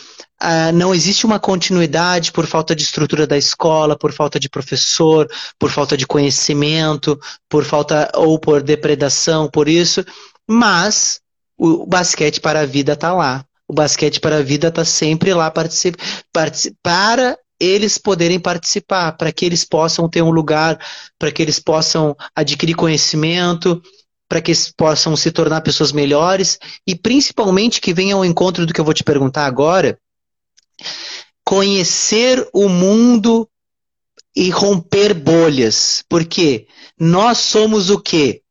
ah, 0.43 0.71
não 0.71 0.93
existe 0.93 1.23
uma 1.23 1.39
continuidade 1.39 2.31
por 2.31 2.47
falta 2.47 2.75
de 2.75 2.81
estrutura 2.81 3.27
da 3.27 3.37
escola, 3.37 3.95
por 3.95 4.11
falta 4.11 4.39
de 4.39 4.49
professor, 4.49 5.29
por 5.59 5.69
falta 5.69 5.95
de 5.95 6.07
conhecimento, 6.07 7.19
por 7.47 7.63
falta 7.63 8.11
ou 8.15 8.39
por 8.39 8.63
depredação, 8.63 9.47
por 9.47 9.69
isso, 9.69 10.03
mas 10.49 11.21
o 11.55 11.85
basquete 11.85 12.41
para 12.41 12.61
a 12.61 12.65
vida 12.65 12.93
está 12.93 13.13
lá. 13.13 13.45
O 13.67 13.73
basquete 13.73 14.19
para 14.19 14.37
a 14.37 14.41
vida 14.41 14.69
está 14.69 14.83
sempre 14.83 15.31
lá 15.31 15.51
participa, 15.51 16.03
para 16.81 17.37
eles 17.59 17.99
poderem 17.99 18.39
participar, 18.39 19.11
para 19.11 19.31
que 19.31 19.45
eles 19.45 19.63
possam 19.63 20.09
ter 20.09 20.23
um 20.23 20.31
lugar, 20.31 20.79
para 21.19 21.31
que 21.31 21.43
eles 21.43 21.59
possam 21.59 22.17
adquirir 22.35 22.75
conhecimento, 22.75 23.79
para 24.27 24.41
que 24.41 24.49
eles 24.49 24.73
possam 24.75 25.15
se 25.15 25.29
tornar 25.29 25.61
pessoas 25.61 25.91
melhores 25.91 26.57
e 26.87 26.95
principalmente 26.95 27.79
que 27.79 27.93
venham 27.93 28.17
ao 28.17 28.25
encontro 28.25 28.65
do 28.65 28.73
que 28.73 28.81
eu 28.81 28.85
vou 28.85 28.93
te 28.93 29.03
perguntar 29.03 29.45
agora, 29.45 29.99
conhecer 31.43 32.47
o 32.53 32.69
mundo 32.69 33.47
e 34.35 34.49
romper 34.49 35.13
bolhas, 35.13 36.03
porque 36.07 36.67
nós 36.99 37.39
somos 37.39 37.89
o 37.89 37.99
quê? 37.99 38.41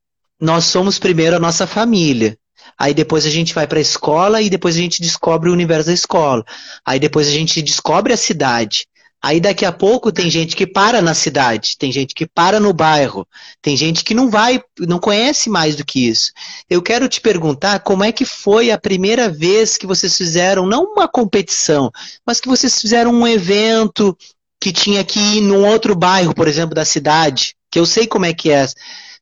Nós 0.41 0.64
somos 0.64 0.99
primeiro 0.99 1.37
a 1.37 1.41
nossa 1.41 1.66
família. 1.66 2.39
Aí 2.79 2.95
depois 2.95 3.27
a 3.27 3.31
gente 3.31 3.55
vai 3.55 3.66
para 3.66 3.79
a 3.79 3.83
escola 3.83 4.41
e 4.41 4.49
depois 4.49 4.75
a 4.75 4.79
gente 4.79 5.03
descobre 5.03 5.51
o 5.51 5.53
universo 5.53 5.89
da 5.89 5.93
escola. 5.93 6.45
Aí 6.85 6.99
depois 6.99 7.29
a 7.29 7.31
gente 7.31 7.61
descobre 7.62 8.12
a 8.12 8.16
cidade. 8.16 8.87
Aí 9.23 9.39
daqui 9.39 9.66
a 9.66 9.73
pouco 9.73 10.11
tem 10.11 10.31
gente 10.31 10.57
que 10.57 10.66
para 10.66 11.03
na 11.03 11.12
cidade, 11.12 11.77
tem 11.79 11.93
gente 11.93 12.14
que 12.14 12.27
para 12.27 12.59
no 12.59 12.73
bairro, 12.73 13.29
tem 13.61 13.77
gente 13.77 14.03
que 14.03 14.14
não 14.14 14.31
vai, 14.31 14.62
não 14.79 14.99
conhece 14.99 15.51
mais 15.51 15.77
do 15.77 15.85
que 15.85 16.09
isso. 16.09 16.33
Eu 16.71 16.81
quero 16.81 17.07
te 17.07 17.21
perguntar 17.21 17.81
como 17.81 18.03
é 18.03 18.12
que 18.12 18.25
foi 18.25 18.71
a 18.71 18.79
primeira 18.79 19.29
vez 19.29 19.77
que 19.77 19.87
vocês 19.87 20.16
fizeram, 20.16 20.66
não 20.66 20.85
uma 20.85 21.07
competição, 21.07 21.91
mas 22.27 22.41
que 22.41 22.49
vocês 22.49 22.81
fizeram 22.81 23.12
um 23.12 23.27
evento 23.27 24.16
que 24.59 24.73
tinha 24.73 25.05
que 25.05 25.18
ir 25.18 25.41
num 25.43 25.66
outro 25.66 25.95
bairro, 25.95 26.35
por 26.35 26.49
exemplo, 26.49 26.75
da 26.75 26.85
cidade, 26.85 27.55
que 27.71 27.79
eu 27.79 27.85
sei 27.85 28.07
como 28.07 28.25
é 28.25 28.33
que 28.33 28.51
é. 28.51 28.66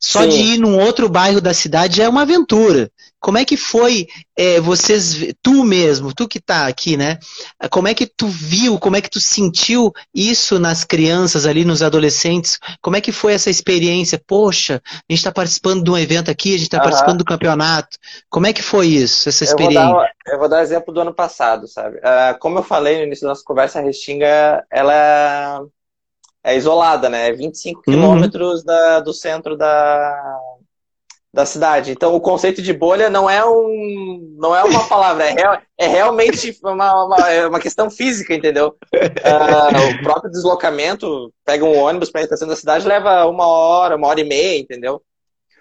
Só 0.01 0.23
Sim. 0.23 0.29
de 0.29 0.37
ir 0.37 0.59
num 0.59 0.79
outro 0.79 1.09
bairro 1.09 1.41
da 1.41 1.53
cidade 1.53 2.01
é 2.01 2.09
uma 2.09 2.23
aventura. 2.23 2.91
Como 3.21 3.39
é 3.39 3.45
que 3.45 3.57
foi 3.57 4.07
é, 4.37 4.61
vocês, 4.61 5.35
tu 5.43 5.65
mesmo, 5.65 6.15
tu 6.15 6.29
que 6.29 6.39
está 6.39 6.67
aqui, 6.67 6.97
né? 6.97 7.19
Como 7.71 7.89
é 7.89 7.95
que 7.95 8.07
tu 8.07 8.29
viu, 8.29 8.79
como 8.79 8.97
é 8.97 9.01
que 9.01 9.11
tu 9.11 9.21
sentiu 9.21 9.93
isso 10.15 10.59
nas 10.59 10.85
crianças 10.85 11.45
ali, 11.45 11.65
nos 11.65 11.83
adolescentes? 11.83 12.59
Como 12.81 12.97
é 12.97 13.01
que 13.01 13.11
foi 13.11 13.33
essa 13.33 13.51
experiência? 13.51 14.21
Poxa, 14.25 14.81
a 14.87 15.13
gente 15.13 15.19
está 15.19 15.33
participando 15.33 15.83
de 15.83 15.91
um 15.91 15.99
evento 15.99 16.31
aqui, 16.31 16.51
a 16.51 16.59
gente 16.59 16.63
está 16.63 16.79
uhum. 16.79 16.85
participando 16.85 17.19
do 17.19 17.25
campeonato. 17.25 17.99
Como 18.31 18.47
é 18.47 18.53
que 18.53 18.63
foi 18.63 18.87
isso, 18.87 19.29
essa 19.29 19.43
experiência? 19.43 19.81
Eu 19.81 19.89
vou 19.89 19.97
dar, 19.97 20.13
eu 20.27 20.39
vou 20.39 20.49
dar 20.49 20.63
exemplo 20.63 20.95
do 20.95 21.01
ano 21.01 21.15
passado, 21.15 21.67
sabe? 21.67 21.99
Uh, 21.99 22.39
como 22.39 22.59
eu 22.59 22.63
falei 22.63 22.99
no 22.99 23.05
início 23.05 23.25
da 23.25 23.31
nossa 23.31 23.45
conversa, 23.45 23.81
a 23.81 23.83
Restinga, 23.83 24.65
ela 24.71 25.67
é 26.45 26.57
isolada, 26.57 27.09
né? 27.09 27.33
25 27.33 27.83
é 27.87 27.91
uhum. 27.91 27.97
quilômetros 27.97 28.63
da, 28.63 29.01
do 29.01 29.13
centro 29.13 29.57
da, 29.57 30.39
da 31.33 31.45
cidade. 31.45 31.93
Então, 31.93 32.15
o 32.15 32.21
conceito 32.21 32.63
de 32.63 32.73
bolha 32.73 33.11
não 33.11 33.29
é, 33.29 33.45
um, 33.45 34.37
não 34.39 34.55
é 34.57 34.65
uma 34.65 34.87
palavra, 34.89 35.25
é, 35.25 35.33
real, 35.33 35.59
é 35.77 35.87
realmente 35.87 36.59
uma, 36.63 37.05
uma, 37.05 37.31
é 37.31 37.47
uma 37.47 37.61
questão 37.61 37.91
física, 37.91 38.35
entendeu? 38.35 38.77
Uh, 38.95 40.01
o 40.01 40.03
próprio 40.03 40.31
deslocamento, 40.31 41.33
pega 41.45 41.65
um 41.65 41.77
ônibus 41.77 42.11
para 42.11 42.23
ir 42.23 42.29
para 42.29 42.37
centro 42.37 42.55
da 42.55 42.59
cidade, 42.59 42.89
leva 42.89 43.27
uma 43.27 43.47
hora, 43.47 43.97
uma 43.97 44.09
hora 44.09 44.21
e 44.21 44.29
meia, 44.29 44.59
entendeu? 44.59 45.03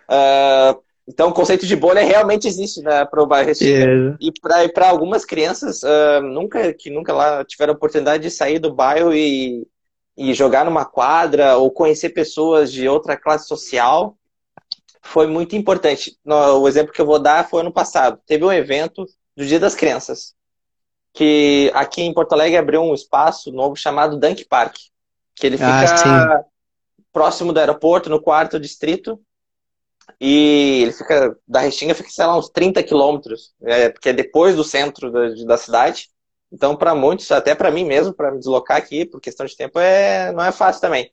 Uh, 0.09 0.81
então, 1.07 1.29
o 1.29 1.33
conceito 1.33 1.65
de 1.65 1.75
bolha 1.75 2.01
realmente 2.01 2.47
existe 2.47 2.81
né, 2.81 3.05
para 3.05 3.21
o 3.21 3.27
bairro 3.27 3.51
yeah. 3.61 4.17
E 4.19 4.31
para 4.71 4.89
algumas 4.89 5.23
crianças 5.23 5.81
uh, 5.83 6.21
nunca, 6.21 6.73
que 6.73 6.89
nunca 6.89 7.13
lá 7.13 7.45
tiveram 7.45 7.73
oportunidade 7.73 8.23
de 8.23 8.31
sair 8.31 8.59
do 8.59 8.73
bairro 8.73 9.13
e 9.13 9.65
e 10.17 10.33
jogar 10.33 10.65
numa 10.65 10.83
quadra 10.83 11.57
ou 11.57 11.69
conhecer 11.69 12.09
pessoas 12.09 12.71
de 12.71 12.89
outra 12.89 13.15
classe 13.15 13.47
social 13.47 14.16
foi 15.07 15.27
muito 15.27 15.55
importante. 15.55 16.17
O 16.25 16.67
exemplo 16.67 16.93
que 16.93 17.01
eu 17.01 17.05
vou 17.05 17.19
dar 17.19 17.49
foi 17.49 17.61
ano 17.61 17.71
passado. 17.71 18.19
Teve 18.25 18.43
um 18.43 18.51
evento 18.51 19.05
do 19.35 19.45
Dia 19.45 19.59
das 19.59 19.75
Crianças, 19.75 20.35
que 21.13 21.71
aqui 21.73 22.01
em 22.01 22.13
Porto 22.13 22.33
Alegre 22.33 22.57
abriu 22.57 22.81
um 22.81 22.93
espaço 22.93 23.51
novo 23.51 23.75
chamado 23.75 24.17
Dunk 24.17 24.45
Park, 24.45 24.75
que 25.35 25.47
ele 25.47 25.57
ah, 25.61 25.87
fica 25.87 26.05
ah, 26.05 26.43
próximo 27.11 27.53
do 27.53 27.59
aeroporto, 27.59 28.09
no 28.09 28.21
quarto 28.21 28.59
distrito, 28.59 29.19
e 30.19 30.81
ele 30.83 30.93
fica, 30.93 31.37
da 31.47 31.59
Restinga 31.59 31.95
fica, 31.95 32.09
sei 32.09 32.25
lá, 32.25 32.37
uns 32.37 32.49
30 32.49 32.83
quilômetros, 32.83 33.53
é, 33.61 33.89
porque 33.89 34.09
é 34.09 34.13
depois 34.13 34.55
do 34.55 34.63
centro 34.63 35.11
da, 35.11 35.29
da 35.45 35.57
cidade, 35.57 36.09
então, 36.51 36.75
para 36.75 36.95
muitos, 36.95 37.29
até 37.31 37.53
para 37.53 37.71
mim 37.71 37.83
mesmo, 37.83 38.13
para 38.13 38.31
me 38.31 38.39
deslocar 38.39 38.77
aqui, 38.77 39.05
por 39.05 39.19
questão 39.19 39.45
de 39.45 39.55
tempo, 39.55 39.79
é, 39.79 40.31
não 40.31 40.43
é 40.43 40.51
fácil 40.51 40.81
também. 40.81 41.11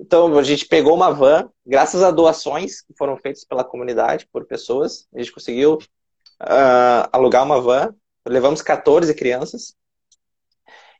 Então, 0.00 0.38
a 0.38 0.42
gente 0.42 0.66
pegou 0.66 0.94
uma 0.94 1.12
van, 1.12 1.50
graças 1.64 2.02
a 2.02 2.10
doações 2.10 2.80
que 2.80 2.94
foram 2.96 3.18
feitas 3.18 3.44
pela 3.44 3.62
comunidade, 3.62 4.26
por 4.32 4.46
pessoas, 4.46 5.06
a 5.14 5.18
gente 5.18 5.30
conseguiu 5.30 5.74
uh, 5.74 7.06
alugar 7.12 7.44
uma 7.44 7.60
van, 7.60 7.94
levamos 8.26 8.62
14 8.62 9.14
crianças. 9.14 9.74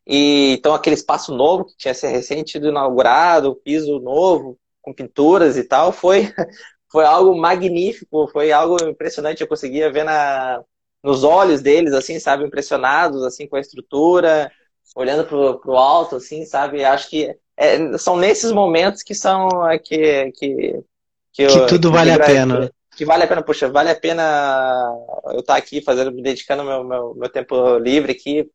E 0.06 0.52
então, 0.58 0.74
aquele 0.74 0.94
espaço 0.94 1.34
novo, 1.34 1.64
que 1.64 1.76
tinha 1.78 1.94
sido 1.94 2.10
recente 2.10 2.58
inaugurado, 2.58 3.56
piso 3.56 3.98
novo, 4.00 4.58
com 4.82 4.92
pinturas 4.92 5.56
e 5.56 5.64
tal, 5.64 5.92
foi, 5.92 6.30
foi 6.92 7.04
algo 7.06 7.34
magnífico, 7.34 8.28
foi 8.28 8.52
algo 8.52 8.76
impressionante. 8.84 9.40
Eu 9.40 9.48
conseguia 9.48 9.90
ver 9.90 10.04
na, 10.04 10.62
nos 11.02 11.24
olhos 11.24 11.62
deles, 11.62 11.94
assim, 11.94 12.18
sabe, 12.18 12.44
impressionados, 12.44 13.22
assim, 13.24 13.46
com 13.48 13.56
a 13.56 13.60
estrutura, 13.60 14.52
olhando 14.94 15.26
pro, 15.26 15.58
pro 15.58 15.76
alto, 15.76 16.16
assim, 16.16 16.44
sabe, 16.44 16.84
acho 16.84 17.08
que 17.08 17.34
é, 17.60 17.98
são 17.98 18.16
nesses 18.16 18.52
momentos 18.52 19.02
que 19.02 19.14
são, 19.14 19.70
é, 19.70 19.78
que, 19.78 20.32
que, 20.32 20.82
que, 21.30 21.42
eu, 21.42 21.48
que 21.48 21.66
tudo 21.66 21.90
que 21.90 21.94
vale 21.94 22.10
a 22.10 22.18
pena. 22.18 22.72
Que 22.96 23.04
vale 23.04 23.24
a 23.24 23.26
pena, 23.26 23.42
poxa, 23.42 23.68
vale 23.68 23.90
a 23.90 23.94
pena 23.94 24.90
eu 25.26 25.40
estar 25.40 25.56
aqui 25.56 25.82
fazendo, 25.82 26.10
me 26.10 26.22
dedicando 26.22 26.64
meu, 26.64 26.82
meu, 26.82 27.14
meu 27.14 27.28
tempo 27.28 27.76
livre 27.76 28.12
aqui 28.12 28.40
uh, 28.40 28.50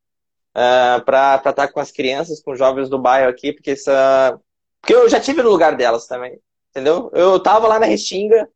ah, 0.55 1.03
para 1.05 1.41
estar 1.51 1.67
com 1.67 1.79
as 1.79 1.91
crianças, 1.91 2.41
com 2.41 2.53
os 2.53 2.57
jovens 2.57 2.89
do 2.89 2.97
bairro 2.97 3.29
aqui, 3.29 3.53
porque 3.53 3.73
isso, 3.73 3.91
porque 4.81 4.95
eu 4.95 5.07
já 5.07 5.19
tive 5.19 5.43
no 5.43 5.51
lugar 5.51 5.77
delas 5.77 6.07
também, 6.07 6.39
entendeu? 6.71 7.11
Eu 7.13 7.39
tava 7.39 7.67
lá 7.67 7.79
na 7.79 7.85
Restinga, 7.85 8.49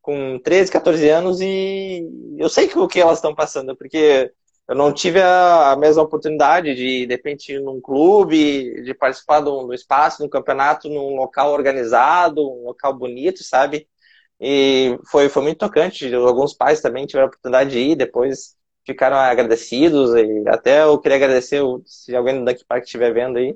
com 0.00 0.36
13, 0.40 0.72
14 0.72 1.08
anos 1.08 1.40
e 1.40 2.04
eu 2.38 2.48
sei 2.48 2.68
o 2.74 2.88
que 2.88 3.00
elas 3.00 3.18
estão 3.18 3.34
passando, 3.34 3.76
porque 3.76 4.32
eu 4.72 4.76
não 4.76 4.90
tive 4.90 5.20
a, 5.20 5.72
a, 5.72 5.76
mesma 5.76 6.02
oportunidade 6.02 6.74
de, 6.74 7.04
de 7.04 7.14
repente, 7.14 7.52
ir 7.52 7.60
num 7.60 7.78
clube, 7.78 8.82
de 8.82 8.94
participar 8.94 9.40
de 9.40 9.50
um, 9.50 9.70
espaço, 9.70 10.16
de 10.16 10.24
um 10.24 10.30
campeonato, 10.30 10.88
num 10.88 11.14
local 11.14 11.52
organizado, 11.52 12.40
um 12.40 12.64
local 12.64 12.94
bonito, 12.94 13.44
sabe? 13.44 13.86
E 14.40 14.98
foi, 15.10 15.28
foi 15.28 15.42
muito 15.42 15.58
tocante. 15.58 16.12
Alguns 16.14 16.54
pais 16.54 16.80
também 16.80 17.04
tiveram 17.04 17.26
a 17.26 17.28
oportunidade 17.28 17.68
de 17.68 17.80
ir, 17.80 17.96
depois 17.96 18.56
ficaram 18.86 19.18
agradecidos. 19.18 20.14
E 20.14 20.42
até 20.48 20.84
eu 20.84 20.98
queria 20.98 21.16
agradecer, 21.16 21.60
se 21.84 22.16
alguém 22.16 22.38
do 22.38 22.44
Dunk 22.46 22.64
Park 22.66 22.84
estiver 22.84 23.12
vendo 23.12 23.36
aí, 23.36 23.54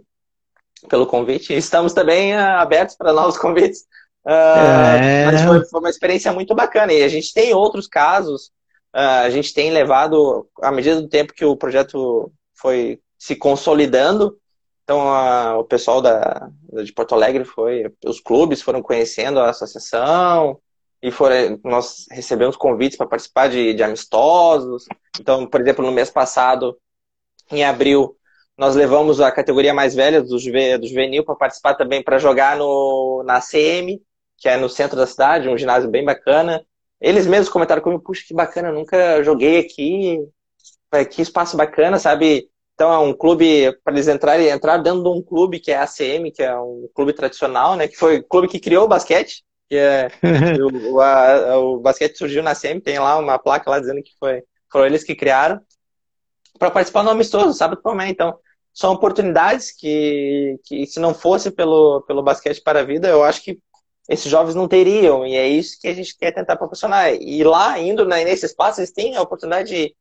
pelo 0.86 1.06
convite. 1.06 1.54
Estamos 1.54 1.94
também 1.94 2.34
uh, 2.34 2.58
abertos 2.58 2.94
para 2.94 3.14
novos 3.14 3.38
convites. 3.40 3.86
Uh, 4.26 5.00
é... 5.00 5.24
Mas 5.24 5.40
foi, 5.40 5.64
foi, 5.64 5.80
uma 5.80 5.88
experiência 5.88 6.30
muito 6.30 6.54
bacana. 6.54 6.92
E 6.92 7.02
a 7.02 7.08
gente 7.08 7.32
tem 7.32 7.54
outros 7.54 7.88
casos, 7.88 8.50
a 8.98 9.30
gente 9.30 9.52
tem 9.52 9.70
levado, 9.70 10.48
à 10.62 10.70
medida 10.70 11.00
do 11.00 11.08
tempo 11.08 11.32
que 11.32 11.44
o 11.44 11.56
projeto 11.56 12.32
foi 12.54 13.00
se 13.18 13.36
consolidando, 13.36 14.38
então 14.84 15.00
uh, 15.00 15.58
o 15.58 15.64
pessoal 15.64 16.00
da, 16.00 16.50
de 16.84 16.92
Porto 16.92 17.14
Alegre 17.14 17.44
foi, 17.44 17.92
os 18.04 18.20
clubes 18.20 18.62
foram 18.62 18.82
conhecendo 18.82 19.40
a 19.40 19.50
associação, 19.50 20.60
e 21.02 21.10
foram, 21.10 21.60
nós 21.64 22.06
recebemos 22.10 22.56
convites 22.56 22.96
para 22.96 23.06
participar 23.06 23.48
de, 23.48 23.74
de 23.74 23.82
amistosos. 23.82 24.86
Então, 25.20 25.46
por 25.46 25.60
exemplo, 25.60 25.84
no 25.84 25.92
mês 25.92 26.10
passado, 26.10 26.76
em 27.50 27.62
abril, 27.64 28.16
nós 28.56 28.74
levamos 28.74 29.20
a 29.20 29.30
categoria 29.30 29.74
mais 29.74 29.94
velha 29.94 30.22
do, 30.22 30.28
do 30.28 30.38
juvenil 30.38 31.24
para 31.24 31.36
participar 31.36 31.74
também 31.74 32.02
para 32.02 32.18
jogar 32.18 32.56
no, 32.56 33.22
na 33.24 33.40
CM 33.40 34.00
que 34.36 34.48
é 34.48 34.56
no 34.56 34.68
centro 34.68 34.96
da 34.96 35.06
cidade, 35.06 35.48
um 35.48 35.56
ginásio 35.56 35.90
bem 35.90 36.04
bacana. 36.04 36.64
Eles 37.00 37.26
mesmos 37.26 37.48
comentaram 37.48 37.82
comigo, 37.82 38.02
puxa, 38.02 38.24
que 38.26 38.34
bacana, 38.34 38.72
nunca 38.72 39.22
joguei 39.22 39.58
aqui, 39.58 40.18
que 41.10 41.22
espaço 41.22 41.56
bacana, 41.56 41.98
sabe? 41.98 42.48
Então 42.74 42.92
é 42.92 42.98
um 42.98 43.12
clube, 43.12 43.72
para 43.82 43.94
eles 43.94 44.08
entrarem, 44.08 44.48
entrar 44.48 44.78
dentro 44.78 45.02
de 45.02 45.08
um 45.08 45.22
clube 45.22 45.58
que 45.58 45.70
é 45.70 45.76
a 45.76 45.84
ACM, 45.84 46.30
que 46.30 46.42
é 46.42 46.54
um 46.58 46.88
clube 46.94 47.12
tradicional, 47.12 47.76
né? 47.76 47.88
Que 47.88 47.96
foi 47.96 48.18
o 48.18 48.24
clube 48.24 48.48
que 48.48 48.60
criou 48.60 48.84
o 48.84 48.88
basquete, 48.88 49.44
que 49.68 49.76
é 49.76 50.08
o, 50.90 51.00
a, 51.00 51.58
o 51.58 51.78
basquete 51.78 52.16
surgiu 52.16 52.42
na 52.42 52.52
ACM, 52.52 52.80
tem 52.80 52.98
lá 52.98 53.18
uma 53.18 53.38
placa 53.38 53.70
lá 53.70 53.78
dizendo 53.80 54.02
que 54.02 54.12
foi, 54.18 54.42
foram 54.70 54.86
eles 54.86 55.04
que 55.04 55.14
criaram, 55.14 55.60
para 56.58 56.70
participar 56.70 57.02
no 57.02 57.10
amistoso, 57.10 57.52
sábado 57.56 57.80
também. 57.82 58.10
Então, 58.10 58.38
são 58.72 58.92
oportunidades 58.92 59.72
que, 59.72 60.60
que 60.64 60.86
se 60.86 61.00
não 61.00 61.14
fosse 61.14 61.50
pelo, 61.50 62.02
pelo 62.02 62.22
basquete 62.22 62.62
para 62.62 62.80
a 62.80 62.84
vida, 62.84 63.08
eu 63.08 63.24
acho 63.24 63.42
que 63.42 63.58
esses 64.08 64.30
jovens 64.30 64.54
não 64.54 64.68
teriam, 64.68 65.26
e 65.26 65.34
é 65.34 65.48
isso 65.48 65.80
que 65.80 65.88
a 65.88 65.94
gente 65.94 66.16
quer 66.16 66.32
tentar 66.32 66.56
proporcionar. 66.56 67.12
E 67.14 67.42
lá, 67.42 67.78
indo 67.78 68.04
né, 68.04 68.24
nesse 68.24 68.46
espaço, 68.46 68.80
eles 68.80 68.92
têm 68.92 69.16
a 69.16 69.22
oportunidade 69.22 69.68
de, 69.68 69.96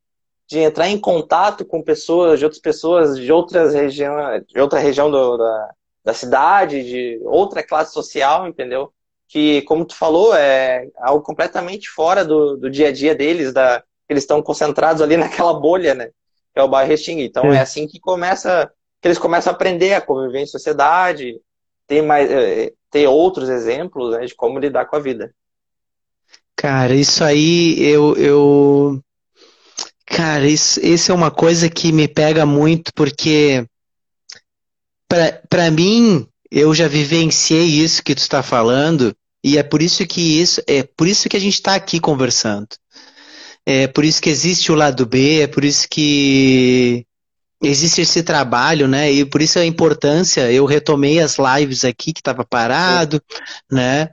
de 0.48 0.60
entrar 0.60 0.88
em 0.88 1.00
contato 1.00 1.66
com 1.66 1.82
pessoas, 1.82 2.38
de 2.38 2.46
outras 2.46 2.62
pessoas 2.62 3.18
de 3.18 3.32
outras 3.32 3.74
regiões, 3.74 4.44
de 4.48 4.60
outra 4.60 4.80
região 4.80 5.10
do, 5.10 5.38
da, 5.38 5.72
da 6.04 6.14
cidade, 6.14 6.84
de 6.84 7.20
outra 7.24 7.64
classe 7.64 7.94
social, 7.94 8.48
entendeu? 8.48 8.94
Que, 9.28 9.64
como 9.64 9.86
tu 9.86 9.96
falou, 9.96 10.36
é 10.36 10.88
algo 10.98 11.24
completamente 11.24 11.90
fora 11.90 12.24
do, 12.24 12.58
do 12.58 12.70
dia 12.70 12.90
a 12.90 12.92
dia 12.92 13.16
deles, 13.16 13.52
da, 13.52 13.84
eles 14.08 14.24
estão 14.24 14.40
concentrados 14.42 15.02
ali 15.02 15.18
naquela 15.18 15.54
bolha, 15.54 15.96
né? 15.96 16.12
Que 16.54 16.60
é 16.60 16.64
o 16.64 16.68
bairro 16.68 16.90
Restinga. 16.90 17.24
Então 17.24 17.52
é. 17.52 17.58
é 17.58 17.60
assim 17.60 17.88
que 17.88 18.00
começa, 18.00 18.72
que 19.02 19.08
eles 19.08 19.18
começam 19.18 19.52
a 19.52 19.56
aprender 19.56 19.96
a 19.96 20.02
conviver 20.02 20.42
em 20.42 20.46
sociedade, 20.46 21.42
ter 21.88 22.04
mais, 22.04 22.30
é, 22.30 22.72
ter 22.96 23.08
outros 23.08 23.50
exemplos 23.50 24.16
né, 24.16 24.26
de 24.26 24.34
como 24.34 24.58
lidar 24.58 24.86
com 24.86 24.96
a 24.96 25.00
vida. 25.00 25.36
Cara, 26.56 26.96
isso 26.96 27.26
aí 27.26 27.76
eu, 27.78 28.16
eu... 28.16 29.04
Cara, 30.06 30.48
isso, 30.48 30.80
isso 30.80 31.12
é 31.12 31.16
uma 31.16 31.30
coisa 31.30 31.70
que 31.70 31.92
me 31.92 32.08
pega 32.08 32.46
muito, 32.46 32.94
porque 32.94 33.68
para 35.50 35.70
mim, 35.72 36.26
eu 36.50 36.74
já 36.74 36.88
vivenciei 36.88 37.66
isso 37.66 38.02
que 38.02 38.16
tu 38.16 38.20
está 38.20 38.42
falando, 38.42 39.14
e 39.44 39.58
é 39.58 39.64
por 39.64 39.82
isso 39.82 40.08
que 40.08 40.42
isso, 40.42 40.62
é 40.66 40.84
por 40.84 41.06
isso 41.06 41.28
que 41.28 41.36
a 41.36 41.40
gente 41.40 41.56
está 41.56 41.76
aqui 41.76 42.00
conversando. 42.00 42.70
É 43.66 43.88
por 43.88 44.06
isso 44.06 44.22
que 44.22 44.30
existe 44.30 44.72
o 44.72 44.76
lado 44.76 45.06
B, 45.06 45.42
é 45.42 45.48
por 45.48 45.66
isso 45.66 45.86
que 45.90 47.06
existe 47.68 48.02
esse 48.02 48.24
trabalho, 48.24 48.88
né? 48.88 49.12
E 49.12 49.26
por 49.26 49.42
isso 49.42 49.60
a 49.60 49.66
importância, 49.66 50.52
eu 50.52 50.66
retomei 50.66 51.20
as 51.20 51.38
lives 51.38 51.86
aqui 51.86 52.14
que 52.14 52.20
estava 52.20 52.46
parado, 52.46 53.22
é. 53.72 53.76
né? 53.76 54.10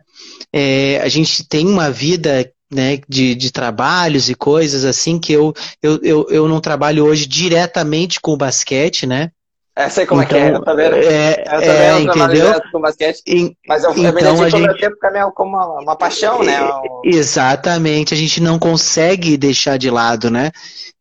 É, 0.52 1.00
a 1.02 1.08
gente 1.08 1.46
tem 1.48 1.66
uma 1.66 1.90
vida 1.90 2.50
né, 2.70 3.00
de, 3.08 3.34
de 3.34 3.50
trabalhos 3.50 4.30
e 4.30 4.34
coisas 4.34 4.84
assim 4.84 5.18
que 5.18 5.32
eu, 5.32 5.52
eu, 5.82 6.00
eu, 6.02 6.26
eu 6.30 6.48
não 6.48 6.60
trabalho 6.60 7.04
hoje 7.04 7.26
diretamente 7.26 8.20
com 8.20 8.32
o 8.32 8.36
basquete, 8.36 9.06
né? 9.06 9.30
É, 9.74 9.88
sei 9.88 10.04
como 10.04 10.22
então, 10.22 10.36
é 10.36 10.40
que 10.40 10.46
é, 10.46 10.48
então, 10.48 10.60
eu 10.60 10.64
também, 10.64 10.86
é, 10.86 11.40
eu 11.40 11.44
também 11.44 11.68
é, 11.70 11.92
não 11.92 12.00
entendeu? 12.00 12.62
com 12.70 12.80
basquete, 12.80 13.22
mas 13.66 13.84
eu, 13.84 13.90
então, 13.92 14.04
eu 14.04 14.12
me 14.12 14.22
dedico 14.22 14.50
gente... 14.50 14.80
tempo 14.80 15.32
como 15.34 15.56
uma, 15.56 15.80
uma 15.80 15.96
paixão, 15.96 16.42
né? 16.42 16.58
Exatamente, 17.02 18.12
a 18.12 18.16
gente 18.16 18.42
não 18.42 18.58
consegue 18.58 19.34
deixar 19.38 19.78
de 19.78 19.88
lado, 19.88 20.30
né? 20.30 20.50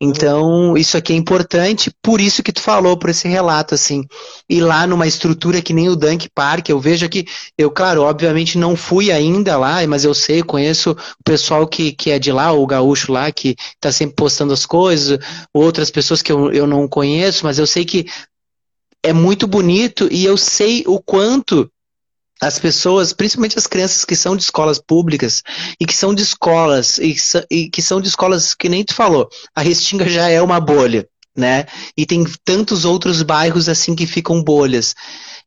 Então, 0.04 0.76
isso 0.76 0.98
aqui 0.98 1.14
é 1.14 1.16
importante, 1.16 1.92
por 2.02 2.20
isso 2.20 2.42
que 2.42 2.52
tu 2.52 2.60
falou, 2.60 2.98
por 2.98 3.12
esse 3.12 3.28
relato, 3.28 3.76
assim. 3.76 4.04
E 4.50 4.60
lá 4.60 4.88
numa 4.88 5.06
estrutura 5.06 5.62
que 5.62 5.74
nem 5.74 5.90
o 5.90 5.96
Dunk 5.96 6.28
Park, 6.34 6.70
eu 6.70 6.80
vejo 6.80 7.06
aqui, 7.06 7.24
eu, 7.56 7.70
claro, 7.70 8.02
obviamente 8.02 8.58
não 8.58 8.76
fui 8.76 9.12
ainda 9.12 9.56
lá, 9.60 9.86
mas 9.86 10.04
eu 10.04 10.16
sei, 10.16 10.42
conheço 10.42 10.94
o 10.94 11.24
pessoal 11.24 11.68
que, 11.68 11.92
que 11.92 12.10
é 12.10 12.18
de 12.18 12.32
lá, 12.32 12.52
o 12.52 12.66
gaúcho 12.66 13.12
lá, 13.12 13.32
que 13.32 13.56
tá 13.80 13.92
sempre 13.92 14.16
postando 14.16 14.54
as 14.54 14.66
coisas, 14.66 15.20
outras 15.54 15.92
pessoas 15.92 16.24
que 16.24 16.32
eu, 16.32 16.52
eu 16.52 16.66
não 16.66 16.88
conheço, 16.88 17.46
mas 17.46 17.60
eu 17.60 17.68
sei 17.68 17.86
que 17.86 18.08
é 19.04 19.14
muito 19.14 19.46
bonito 19.46 20.08
e 20.12 20.26
eu 20.26 20.36
sei 20.36 20.84
o 20.88 21.00
quanto 21.00 21.72
as 22.42 22.58
pessoas, 22.58 23.14
principalmente 23.14 23.58
as 23.58 23.68
crianças 23.68 24.04
que 24.04 24.16
são 24.16 24.36
de 24.36 24.42
escolas 24.42 24.80
públicas 24.80 25.44
e 25.80 25.86
que 25.86 25.96
são 25.96 26.14
de 26.14 26.24
escolas 26.24 26.98
e, 26.98 27.16
e 27.52 27.70
que 27.70 27.84
são 27.84 28.02
de 28.02 28.08
escolas 28.08 28.56
que 28.56 28.68
nem 28.68 28.84
tu 28.84 28.96
falou, 28.96 29.30
a 29.56 29.62
Restinga 29.62 30.10
já 30.10 30.28
é 30.28 30.42
uma 30.42 30.60
bolha, 30.60 31.08
né? 31.38 31.68
E 31.96 32.04
tem 32.04 32.26
tantos 32.44 32.84
outros 32.84 33.22
bairros 33.22 33.70
assim 33.70 33.96
que 33.96 34.08
ficam 34.08 34.44
bolhas. 34.44 34.96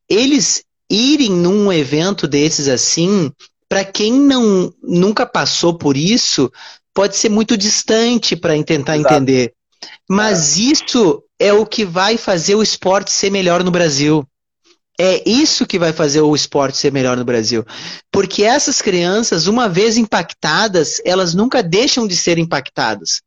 Eles 0.09 0.63
irem 0.89 1.31
num 1.31 1.71
evento 1.71 2.27
desses 2.29 2.69
assim, 2.69 3.29
para 3.67 3.83
quem 3.83 4.13
não 4.13 4.73
nunca 4.81 5.25
passou 5.25 5.77
por 5.77 5.97
isso, 5.97 6.49
pode 6.93 7.17
ser 7.17 7.27
muito 7.27 7.57
distante 7.57 8.37
para 8.37 8.53
tentar 8.63 8.97
Exato. 8.97 9.13
entender. 9.15 9.53
Mas 10.09 10.57
é. 10.57 10.61
isso 10.61 11.21
é 11.37 11.51
o 11.51 11.65
que 11.65 11.83
vai 11.83 12.17
fazer 12.17 12.55
o 12.55 12.63
esporte 12.63 13.11
ser 13.11 13.29
melhor 13.29 13.65
no 13.65 13.71
Brasil. 13.71 14.25
É 14.99 15.27
isso 15.29 15.65
que 15.65 15.77
vai 15.77 15.91
fazer 15.91 16.21
o 16.21 16.35
esporte 16.35 16.77
ser 16.77 16.91
melhor 16.91 17.17
no 17.17 17.25
Brasil. 17.25 17.65
Porque 18.11 18.43
essas 18.43 18.81
crianças, 18.81 19.47
uma 19.47 19.67
vez 19.67 19.97
impactadas, 19.97 21.01
elas 21.03 21.33
nunca 21.33 21.61
deixam 21.61 22.07
de 22.07 22.15
ser 22.15 22.37
impactadas. 22.37 23.21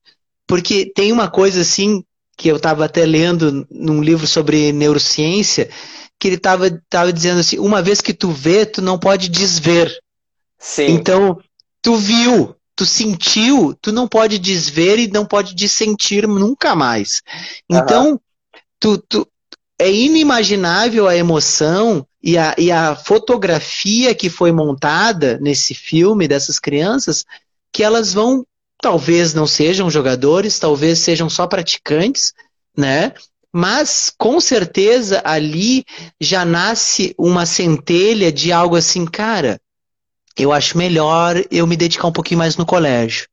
Porque 0.46 0.90
tem 0.94 1.12
uma 1.12 1.30
coisa 1.30 1.60
assim, 1.60 2.02
que 2.38 2.48
eu 2.48 2.56
estava 2.56 2.84
até 2.84 3.04
lendo 3.04 3.66
num 3.70 4.00
livro 4.00 4.26
sobre 4.26 4.72
neurociência, 4.72 5.68
que 6.18 6.28
ele 6.28 6.36
estava 6.36 6.70
dizendo 7.12 7.40
assim: 7.40 7.58
uma 7.58 7.82
vez 7.82 8.00
que 8.00 8.14
tu 8.14 8.30
vê, 8.30 8.64
tu 8.64 8.80
não 8.80 8.98
pode 8.98 9.28
desver. 9.28 9.92
Sim. 10.58 10.86
Então, 10.86 11.38
tu 11.82 11.96
viu, 11.96 12.54
tu 12.74 12.86
sentiu, 12.86 13.76
tu 13.82 13.92
não 13.92 14.08
pode 14.08 14.38
desver 14.38 14.98
e 14.98 15.08
não 15.08 15.26
pode 15.26 15.54
dissentir 15.54 16.26
nunca 16.26 16.74
mais. 16.74 17.22
Então, 17.68 18.12
uhum. 18.12 18.18
tu, 18.78 18.98
tu, 18.98 19.28
é 19.78 19.90
inimaginável 19.90 21.06
a 21.06 21.16
emoção 21.16 22.04
e 22.22 22.36
a, 22.36 22.54
e 22.58 22.70
a 22.70 22.96
fotografia 22.96 24.14
que 24.14 24.28
foi 24.28 24.50
montada 24.50 25.38
nesse 25.40 25.74
filme 25.74 26.26
dessas 26.26 26.58
crianças, 26.58 27.24
que 27.72 27.84
elas 27.84 28.12
vão, 28.12 28.44
talvez 28.82 29.32
não 29.32 29.46
sejam 29.46 29.88
jogadores, 29.88 30.58
talvez 30.58 30.98
sejam 30.98 31.30
só 31.30 31.46
praticantes, 31.46 32.32
né? 32.76 33.12
Mas 33.52 34.12
com 34.18 34.40
certeza 34.40 35.22
ali 35.24 35.84
já 36.20 36.44
nasce 36.44 37.14
uma 37.16 37.46
centelha 37.46 38.32
de 38.32 38.52
algo 38.52 38.74
assim, 38.76 39.06
cara. 39.06 39.60
Eu 40.36 40.52
acho 40.52 40.76
melhor 40.76 41.42
eu 41.50 41.66
me 41.66 41.76
dedicar 41.76 42.08
um 42.08 42.12
pouquinho 42.12 42.38
mais 42.38 42.56
no 42.56 42.66
colégio. 42.66 43.26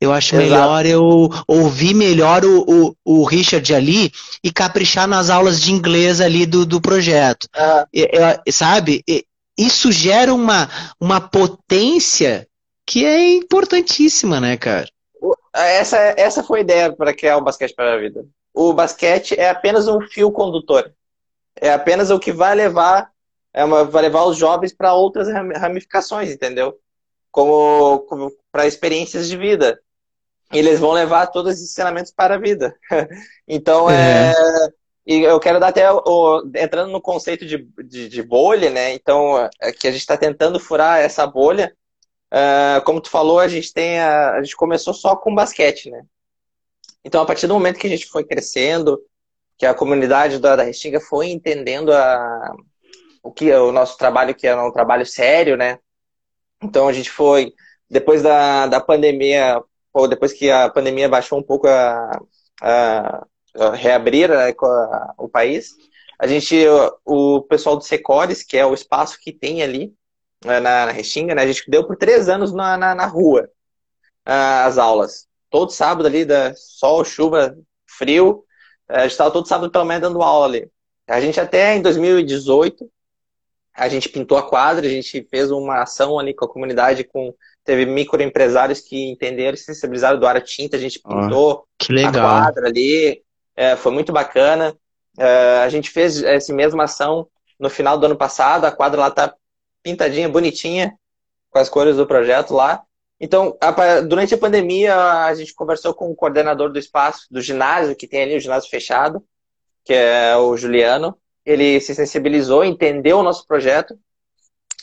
Eu 0.00 0.12
acho 0.12 0.34
Exato. 0.34 0.50
melhor 0.50 0.86
eu 0.86 1.30
ouvir 1.46 1.94
melhor 1.94 2.44
o, 2.44 2.64
o, 2.66 2.94
o, 3.04 3.24
Richard 3.24 3.74
ali 3.74 4.12
e 4.42 4.52
caprichar 4.52 5.06
nas 5.06 5.30
aulas 5.30 5.60
de 5.60 5.72
inglês 5.72 6.20
ali 6.20 6.44
do, 6.44 6.66
do 6.66 6.80
projeto. 6.80 7.48
Uhum. 7.56 7.84
E, 7.92 8.52
sabe? 8.52 9.02
Isso 9.56 9.92
gera 9.92 10.34
uma, 10.34 10.68
uma 11.00 11.20
potência 11.20 12.46
que 12.86 13.04
é 13.04 13.34
importantíssima, 13.34 14.40
né, 14.40 14.56
cara? 14.56 14.88
Essa, 15.54 15.96
essa 16.16 16.42
foi 16.42 16.58
a 16.58 16.62
ideia 16.62 16.92
para 16.92 17.14
criar 17.14 17.38
o 17.38 17.44
basquete 17.44 17.74
para 17.74 17.94
a 17.94 17.98
vida. 17.98 18.26
O 18.52 18.72
basquete 18.72 19.38
é 19.38 19.48
apenas 19.48 19.88
um 19.88 20.00
fio 20.00 20.30
condutor. 20.30 20.92
É 21.56 21.72
apenas 21.72 22.10
o 22.10 22.18
que 22.18 22.32
vai 22.32 22.54
levar, 22.54 23.10
é 23.52 23.64
uma, 23.64 23.84
vai 23.84 24.02
levar 24.02 24.24
os 24.24 24.36
jovens 24.36 24.74
para 24.74 24.92
outras 24.92 25.28
ramificações, 25.28 26.30
entendeu? 26.30 26.76
Como, 27.30 28.00
como 28.08 28.32
para 28.64 28.68
experiências 28.68 29.28
de 29.28 29.36
vida 29.36 29.78
eles 30.52 30.78
vão 30.78 30.92
levar 30.92 31.26
todos 31.28 31.56
os 31.56 31.62
ensinamentos 31.62 32.12
para 32.12 32.36
a 32.36 32.38
vida. 32.38 32.74
então, 33.48 33.90
é. 33.90 34.30
é. 34.30 34.34
E 35.06 35.20
eu 35.20 35.38
quero 35.38 35.60
dar 35.60 35.68
até, 35.68 35.90
o, 35.90 36.42
entrando 36.54 36.90
no 36.90 37.00
conceito 37.00 37.44
de, 37.44 37.58
de, 37.84 38.08
de, 38.08 38.22
bolha, 38.22 38.70
né? 38.70 38.94
Então, 38.94 39.36
é 39.60 39.70
que 39.72 39.86
a 39.86 39.90
gente 39.90 40.00
está 40.00 40.16
tentando 40.16 40.58
furar 40.58 41.00
essa 41.00 41.26
bolha. 41.26 41.76
Uh, 42.32 42.82
como 42.84 43.00
tu 43.00 43.10
falou, 43.10 43.38
a 43.38 43.48
gente 43.48 43.72
tem 43.72 43.98
a, 43.98 44.32
a 44.32 44.42
gente 44.42 44.56
começou 44.56 44.94
só 44.94 45.14
com 45.14 45.34
basquete, 45.34 45.90
né? 45.90 46.02
Então, 47.04 47.20
a 47.20 47.26
partir 47.26 47.46
do 47.46 47.54
momento 47.54 47.78
que 47.78 47.86
a 47.86 47.90
gente 47.90 48.06
foi 48.06 48.24
crescendo, 48.24 48.98
que 49.58 49.66
a 49.66 49.74
comunidade 49.74 50.38
da, 50.38 50.56
da 50.56 50.62
Restinga 50.62 51.00
foi 51.00 51.28
entendendo 51.28 51.92
a, 51.92 52.54
o 53.22 53.30
que 53.30 53.52
o 53.52 53.72
nosso 53.72 53.98
trabalho, 53.98 54.34
que 54.34 54.46
é 54.46 54.56
um 54.56 54.72
trabalho 54.72 55.04
sério, 55.04 55.56
né? 55.56 55.78
Então, 56.62 56.88
a 56.88 56.92
gente 56.94 57.10
foi, 57.10 57.52
depois 57.94 58.24
da, 58.24 58.66
da 58.66 58.80
pandemia, 58.80 59.62
pô, 59.92 60.08
depois 60.08 60.32
que 60.32 60.50
a 60.50 60.68
pandemia 60.68 61.08
baixou 61.08 61.38
um 61.38 61.42
pouco 61.44 61.68
a, 61.68 62.20
a, 62.60 63.26
a 63.54 63.70
reabrir 63.70 64.28
né, 64.28 64.50
a, 64.50 65.14
o 65.16 65.28
país, 65.28 65.76
a 66.18 66.26
gente, 66.26 66.56
o, 67.04 67.36
o, 67.36 67.42
pessoal 67.42 67.76
do 67.76 67.84
Secores, 67.84 68.42
que 68.42 68.56
é 68.56 68.66
o 68.66 68.74
espaço 68.74 69.16
que 69.20 69.32
tem 69.32 69.62
ali 69.62 69.94
né, 70.44 70.58
na, 70.58 70.86
na 70.86 70.90
Restinga, 70.92 71.36
né, 71.36 71.42
a 71.42 71.46
gente 71.46 71.70
deu 71.70 71.86
por 71.86 71.94
três 71.94 72.28
anos 72.28 72.52
na, 72.52 72.76
na, 72.76 72.96
na 72.96 73.06
rua 73.06 73.48
as 74.24 74.76
aulas. 74.76 75.28
Todo 75.48 75.70
sábado 75.70 76.06
ali, 76.06 76.24
da 76.24 76.52
sol, 76.56 77.04
chuva, 77.04 77.56
frio, 77.86 78.42
a 78.88 79.02
gente 79.02 79.12
estava 79.12 79.30
todo 79.30 79.46
sábado 79.46 79.70
pelo 79.70 79.84
menos 79.84 80.02
dando 80.02 80.20
aula 80.20 80.46
ali. 80.46 80.68
A 81.06 81.20
gente 81.20 81.38
até 81.38 81.76
em 81.76 81.82
2018 81.82 82.90
a 83.72 83.88
gente 83.88 84.08
pintou 84.08 84.36
a 84.36 84.48
quadra, 84.48 84.84
a 84.84 84.90
gente 84.90 85.24
fez 85.30 85.52
uma 85.52 85.82
ação 85.82 86.18
ali 86.18 86.34
com 86.34 86.44
a 86.44 86.48
comunidade, 86.48 87.04
com 87.04 87.32
teve 87.64 87.86
microempresários 87.86 88.80
que 88.80 89.10
entenderam 89.10 89.54
e 89.54 89.56
se 89.56 89.64
sensibilizaram 89.64 90.18
do 90.18 90.40
tinta, 90.40 90.76
a 90.76 90.80
gente 90.80 91.00
pintou 91.00 91.66
a 92.06 92.12
quadra 92.12 92.68
ali, 92.68 93.22
é, 93.56 93.76
foi 93.76 93.92
muito 93.92 94.12
bacana. 94.12 94.76
É, 95.18 95.62
a 95.64 95.68
gente 95.68 95.90
fez 95.90 96.22
essa 96.22 96.52
mesma 96.52 96.84
ação 96.84 97.28
no 97.58 97.70
final 97.70 97.96
do 97.96 98.06
ano 98.06 98.16
passado, 98.16 98.64
a 98.64 98.72
quadra 98.72 99.00
lá 99.00 99.10
tá 99.10 99.34
pintadinha, 99.82 100.28
bonitinha, 100.28 100.94
com 101.50 101.58
as 101.58 101.68
cores 101.68 101.96
do 101.96 102.06
projeto 102.06 102.52
lá. 102.52 102.82
Então, 103.20 103.56
a, 103.60 104.00
durante 104.00 104.34
a 104.34 104.38
pandemia, 104.38 104.96
a 104.96 105.34
gente 105.34 105.54
conversou 105.54 105.94
com 105.94 106.10
o 106.10 106.16
coordenador 106.16 106.70
do 106.70 106.78
espaço, 106.78 107.26
do 107.30 107.40
ginásio, 107.40 107.96
que 107.96 108.08
tem 108.08 108.22
ali 108.22 108.36
o 108.36 108.40
ginásio 108.40 108.68
fechado, 108.68 109.24
que 109.84 109.94
é 109.94 110.36
o 110.36 110.56
Juliano. 110.56 111.16
Ele 111.46 111.80
se 111.80 111.94
sensibilizou, 111.94 112.64
entendeu 112.64 113.18
o 113.18 113.22
nosso 113.22 113.46
projeto 113.46 113.98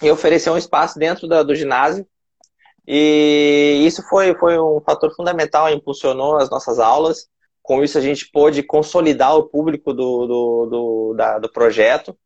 e 0.02 0.10
ofereceu 0.10 0.54
um 0.54 0.58
espaço 0.58 0.98
dentro 0.98 1.28
da, 1.28 1.44
do 1.44 1.54
ginásio. 1.54 2.08
E 2.88 3.84
isso 3.86 4.02
foi, 4.10 4.36
foi 4.36 4.60
um 4.60 4.82
fator 4.82 5.14
fundamental, 5.16 5.70
impulsionou 5.70 6.38
as 6.38 6.50
nossas 6.50 6.80
aulas. 6.80 7.28
Com 7.62 7.84
isso, 7.84 7.98
a 7.98 8.02
gente 8.02 8.30
pôde 8.32 8.64
consolidar 8.64 9.36
o 9.36 9.48
público 9.48 9.94
do, 9.94 10.26
do, 10.26 10.66
do, 10.66 11.14
da, 11.16 11.40
do 11.40 11.52
projeto. 11.52 12.18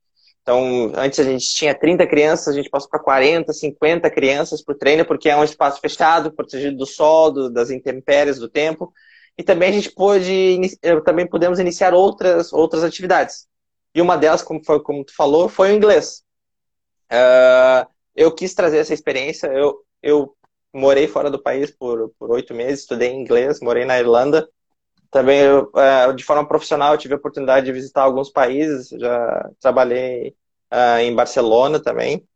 Então, 0.42 0.92
antes 0.96 1.20
a 1.20 1.24
gente 1.24 1.50
tinha 1.50 1.74
30 1.74 2.06
crianças, 2.08 2.48
a 2.50 2.54
gente 2.54 2.70
passou 2.70 2.90
para 2.90 3.00
40, 3.00 3.52
50 3.52 4.10
crianças 4.12 4.64
por 4.64 4.76
treino, 4.76 5.04
porque 5.04 5.28
é 5.28 5.36
um 5.36 5.44
espaço 5.44 5.82
fechado, 5.82 6.32
protegido 6.32 6.78
do 6.78 6.86
sol, 6.86 7.32
do, 7.32 7.50
das 7.50 7.72
intempéries 7.72 8.38
do 8.38 8.48
tempo. 8.48 8.94
E 9.38 9.44
também 9.44 9.70
a 9.70 9.74
gente 9.74 9.92
pôde, 9.92 10.60
também 11.04 11.28
pudemos 11.28 11.60
iniciar 11.60 11.94
outras, 11.94 12.54
outras 12.54 12.84
atividades. 12.84 13.48
E 13.94 14.02
uma 14.02 14.18
delas, 14.18 14.42
como, 14.44 14.64
foi, 14.64 14.80
como 14.82 15.04
tu 15.04 15.16
falou, 15.16 15.50
foi 15.50 15.72
o 15.72 15.76
inglês. 15.76 16.24
Uh, 17.12 17.90
eu 18.16 18.32
quis 18.32 18.54
trazer 18.54 18.78
essa 18.78 18.94
experiência. 18.94 19.48
Eu, 19.48 19.84
eu 20.02 20.36
morei 20.76 21.08
fora 21.08 21.32
do 21.32 21.42
país 21.42 21.72
por 21.72 22.12
oito 22.20 22.54
meses, 22.54 22.82
estudei 22.82 23.14
inglês, 23.14 23.62
morei 23.62 23.86
na 23.86 23.98
Irlanda. 23.98 24.48
Também, 25.10 25.40
eu, 25.40 25.72
é, 25.78 26.12
de 26.12 26.24
forma 26.24 26.46
profissional, 26.46 26.98
tive 26.98 27.14
a 27.14 27.18
oportunidade 27.18 27.66
de 27.66 27.72
visitar 27.72 28.04
alguns 28.04 28.30
países. 28.30 28.90
Já 28.90 29.50
trabalhei 29.62 30.36
uh, 30.74 31.00
em 31.00 31.16
Barcelona 31.16 31.80
também. 31.80 32.28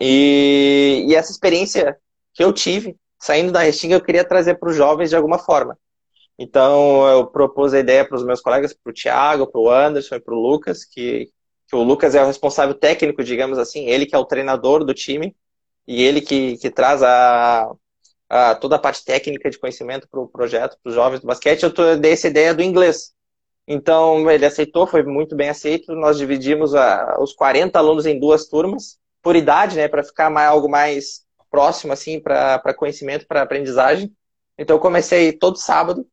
E, 0.00 1.04
e, 1.08 1.14
essa 1.14 1.30
experiência 1.30 1.96
que 2.34 2.42
eu 2.42 2.52
tive, 2.52 2.96
saindo 3.18 3.52
da 3.52 3.60
Restinga, 3.60 3.94
eu 3.94 4.02
queria 4.02 4.24
trazer 4.24 4.56
para 4.56 4.68
os 4.68 4.76
jovens 4.76 5.10
de 5.10 5.16
alguma 5.16 5.38
forma. 5.38 5.78
Então, 6.36 7.06
eu 7.08 7.26
propus 7.28 7.72
a 7.72 7.78
ideia 7.78 8.04
para 8.04 8.16
os 8.16 8.24
meus 8.24 8.40
colegas, 8.40 8.74
para 8.74 8.90
o 8.90 8.92
Thiago, 8.92 9.46
para 9.46 9.60
o 9.60 9.70
Anderson 9.70 10.16
e 10.16 10.20
para 10.20 10.34
o 10.34 10.38
Lucas, 10.38 10.84
que, 10.84 11.30
que 11.68 11.76
o 11.76 11.82
Lucas 11.82 12.14
é 12.16 12.22
o 12.22 12.26
responsável 12.26 12.74
técnico, 12.74 13.22
digamos 13.22 13.56
assim, 13.58 13.86
ele 13.86 14.04
que 14.04 14.16
é 14.16 14.18
o 14.18 14.26
treinador 14.26 14.84
do 14.84 14.92
time, 14.92 15.34
e 15.86 16.02
ele 16.02 16.20
que, 16.20 16.56
que 16.58 16.70
traz 16.70 17.02
a, 17.02 17.70
a, 18.28 18.54
toda 18.56 18.76
a 18.76 18.78
parte 18.78 19.04
técnica 19.04 19.50
de 19.50 19.58
conhecimento 19.58 20.08
para 20.08 20.20
o 20.20 20.28
projeto, 20.28 20.76
para 20.82 20.90
os 20.90 20.94
jovens 20.94 21.20
do 21.20 21.26
basquete, 21.26 21.62
eu 21.62 21.98
dei 21.98 22.12
essa 22.12 22.28
ideia 22.28 22.54
do 22.54 22.62
inglês. 22.62 23.14
Então, 23.68 24.30
ele 24.30 24.46
aceitou, 24.46 24.86
foi 24.86 25.02
muito 25.02 25.34
bem 25.34 25.48
aceito. 25.48 25.92
Nós 25.94 26.18
dividimos 26.18 26.74
a, 26.74 27.16
os 27.20 27.32
40 27.32 27.78
alunos 27.78 28.06
em 28.06 28.18
duas 28.18 28.46
turmas, 28.46 28.98
por 29.22 29.34
idade, 29.34 29.76
né, 29.76 29.88
para 29.88 30.04
ficar 30.04 30.30
mais, 30.30 30.48
algo 30.48 30.68
mais 30.68 31.24
próximo, 31.50 31.92
assim, 31.92 32.20
para 32.20 32.74
conhecimento, 32.74 33.26
para 33.26 33.42
aprendizagem. 33.42 34.14
Então, 34.58 34.76
eu 34.76 34.80
comecei 34.80 35.32
todo 35.32 35.58
sábado, 35.58 36.06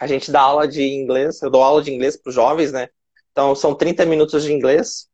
a 0.00 0.06
gente 0.06 0.30
dá 0.32 0.40
aula 0.40 0.66
de 0.66 0.82
inglês, 0.82 1.40
eu 1.42 1.50
dou 1.50 1.62
aula 1.62 1.82
de 1.82 1.92
inglês 1.92 2.16
para 2.16 2.30
os 2.30 2.34
jovens, 2.34 2.72
né? 2.72 2.88
Então, 3.30 3.54
são 3.54 3.74
30 3.74 4.04
minutos 4.06 4.44
de 4.44 4.52
inglês 4.52 5.08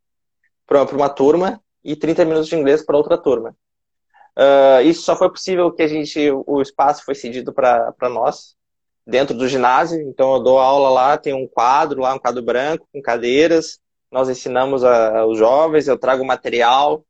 para 0.67 0.83
uma 0.95 1.09
turma 1.09 1.61
e 1.85 1.97
30 1.97 2.25
minutos 2.25 2.49
de 2.49 2.57
inglês 2.57 2.85
para 2.85 2.97
outra 2.97 3.19
turma. 3.19 3.55
Uh, 4.39 4.83
isso 4.85 5.03
só 5.03 5.17
foi 5.17 5.29
possível 5.29 5.73
que 5.73 5.83
a 5.83 5.89
gente, 5.89 6.31
o 6.47 6.63
espaço 6.63 7.05
foi 7.05 7.17
cedido 7.17 7.53
para 7.53 8.09
nós, 8.09 8.57
dentro 9.05 9.37
do 9.37 9.49
ginásio. 9.49 10.01
Então 10.03 10.35
eu 10.35 10.41
dou 10.41 10.59
aula 10.59 10.91
lá, 10.91 11.19
tem 11.19 11.35
um 11.35 11.49
quadro 11.49 12.01
lá, 12.01 12.15
um 12.15 12.19
quadro 12.21 12.43
branco, 12.43 12.87
com 12.93 13.03
cadeiras. 13.03 13.81
Nós 14.13 14.29
ensinamos 14.29 14.85
a, 14.85 15.27
os 15.27 15.39
jovens, 15.39 15.89
eu 15.89 15.99
trago 15.99 16.25
material, 16.25 17.05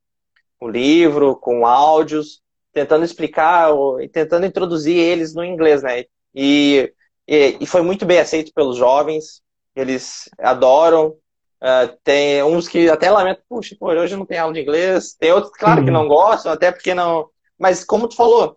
um 0.61 0.69
livro, 0.69 1.37
com 1.37 1.67
áudios, 1.67 2.41
tentando 2.73 3.05
explicar 3.05 3.71
e 4.01 4.09
tentando 4.09 4.47
introduzir 4.47 4.97
eles 4.97 5.35
no 5.35 5.45
inglês, 5.45 5.83
né? 5.83 6.05
E, 6.35 6.93
e, 7.27 7.59
e 7.61 7.67
foi 7.67 7.83
muito 7.83 8.07
bem 8.07 8.21
aceito 8.21 8.53
pelos 8.55 8.77
jovens, 8.77 9.43
eles 9.77 10.29
adoram, 10.39 11.15
Uh, 11.61 11.97
tem 12.05 12.43
uns 12.43 12.69
que 12.69 12.89
até 12.89 13.11
lamentam, 13.11 13.43
puxa, 13.49 13.77
pô, 13.79 13.89
hoje 13.89 14.17
não 14.17 14.25
tem 14.25 14.39
aula 14.39 14.53
de 14.53 14.61
inglês. 14.61 15.15
Tem 15.19 15.33
outros, 15.33 15.53
claro, 15.53 15.81
uhum. 15.81 15.87
que 15.87 15.91
não 15.91 16.07
gostam, 16.07 16.53
até 16.53 16.71
porque 16.71 16.95
não. 16.95 17.29
Mas 17.59 17.85
como 17.85 18.09
tu 18.09 18.15
falou, 18.15 18.57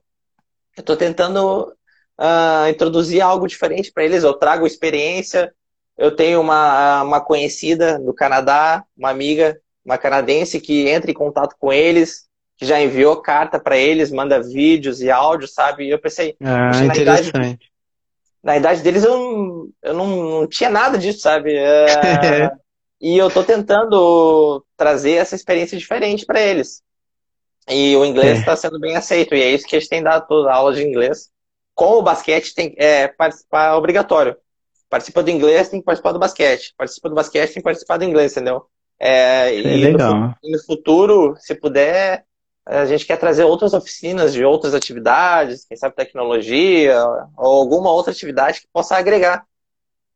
eu 0.77 0.81
estou 0.81 0.95
tentando 0.95 1.73
uh, 2.19 2.69
introduzir 2.69 3.21
algo 3.21 3.47
diferente 3.47 3.91
para 3.91 4.03
eles. 4.03 4.23
Eu 4.23 4.33
trago 4.33 4.67
experiência. 4.67 5.53
Eu 5.97 6.15
tenho 6.15 6.39
uma, 6.39 7.03
uma 7.03 7.21
conhecida 7.21 7.99
do 7.99 8.13
Canadá, 8.13 8.83
uma 8.97 9.09
amiga, 9.09 9.59
uma 9.83 9.97
canadense 9.97 10.59
que 10.59 10.87
entra 10.87 11.11
em 11.11 11.15
contato 11.15 11.55
com 11.59 11.71
eles, 11.73 12.27
que 12.57 12.65
já 12.65 12.79
enviou 12.79 13.21
carta 13.21 13.59
para 13.59 13.77
eles, 13.77 14.11
manda 14.11 14.41
vídeos 14.41 15.01
e 15.01 15.11
áudios, 15.11 15.53
sabe? 15.53 15.85
E 15.85 15.89
eu 15.89 15.99
pensei, 15.99 16.35
ah, 16.41 16.69
interessante. 16.83 17.31
Na 17.33 17.39
idade, 17.39 17.59
na 18.43 18.57
idade 18.57 18.81
deles 18.81 19.03
eu, 19.03 19.69
eu 19.81 19.93
não, 19.93 20.07
não 20.07 20.47
tinha 20.47 20.69
nada 20.69 20.97
disso, 20.97 21.19
sabe? 21.19 21.55
Uh, 21.55 22.57
E 23.01 23.17
eu 23.17 23.29
estou 23.29 23.43
tentando 23.43 24.63
trazer 24.77 25.13
essa 25.13 25.35
experiência 25.35 25.75
diferente 25.75 26.23
para 26.23 26.39
eles. 26.39 26.83
E 27.67 27.95
o 27.95 28.05
inglês 28.05 28.39
está 28.39 28.51
é. 28.51 28.55
sendo 28.55 28.79
bem 28.79 28.95
aceito. 28.95 29.33
E 29.33 29.41
é 29.41 29.51
isso 29.51 29.65
que 29.65 29.75
a 29.75 29.79
gente 29.79 29.89
tem 29.89 30.03
dado 30.03 30.27
toda 30.27 30.51
a 30.51 30.55
aula 30.55 30.73
de 30.73 30.83
inglês. 30.83 31.31
Com 31.73 31.93
o 31.93 32.01
basquete, 32.03 32.53
tem 32.53 32.75
é, 32.77 33.07
participar 33.07 33.75
obrigatório. 33.75 34.35
Participa 34.87 35.23
do 35.23 35.31
inglês, 35.31 35.69
tem 35.69 35.79
que 35.79 35.85
participar 35.85 36.11
do 36.11 36.19
basquete. 36.19 36.73
Participa 36.77 37.09
do 37.09 37.15
basquete, 37.15 37.47
tem 37.47 37.55
que 37.55 37.63
participar 37.63 37.97
do 37.97 38.03
inglês, 38.03 38.33
entendeu? 38.33 38.65
É, 38.99 39.49
é 39.49 39.55
e 39.55 39.83
legal. 39.83 40.13
No, 40.13 40.35
e 40.43 40.51
no 40.51 40.63
futuro, 40.63 41.35
se 41.39 41.55
puder, 41.55 42.25
a 42.65 42.85
gente 42.85 43.05
quer 43.05 43.17
trazer 43.17 43.45
outras 43.45 43.73
oficinas 43.73 44.33
de 44.33 44.43
outras 44.43 44.75
atividades, 44.75 45.65
quem 45.65 45.77
sabe 45.77 45.95
tecnologia, 45.95 47.03
ou 47.37 47.53
alguma 47.61 47.91
outra 47.91 48.11
atividade 48.11 48.61
que 48.61 48.67
possa 48.71 48.95
agregar 48.95 49.43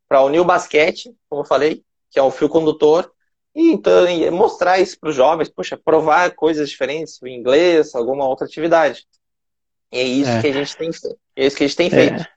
para 0.08 0.24
unir 0.24 0.40
o 0.40 0.46
basquete, 0.46 1.16
como 1.28 1.42
eu 1.42 1.46
falei, 1.48 1.85
que 2.10 2.20
é 2.20 2.24
o 2.24 2.32
fio 2.32 2.50
condutor, 2.50 3.12
e 3.56 3.72
então 3.72 4.06
mostrar 4.32 4.80
isso 4.80 5.00
para 5.00 5.10
os 5.10 5.16
jovens, 5.16 5.50
puxa, 5.50 5.78
provar 5.78 6.36
coisas 6.36 6.70
diferentes, 6.70 7.22
o 7.22 7.28
inglês, 7.28 7.96
alguma 7.96 8.28
outra 8.28 8.46
atividade. 8.46 9.06
E 9.92 10.00
é 10.00 10.04
isso 10.04 10.30
é. 10.30 10.42
que 10.42 10.48
a 10.48 10.54
gente 10.54 10.76
tem 10.78 10.92
feito. 10.92 11.18
É 11.36 11.46
isso 11.46 11.56
que 11.56 11.64
a 11.64 11.68
gente 11.68 11.78
tem 11.78 11.88
é. 11.88 11.90
feito. 11.90 12.36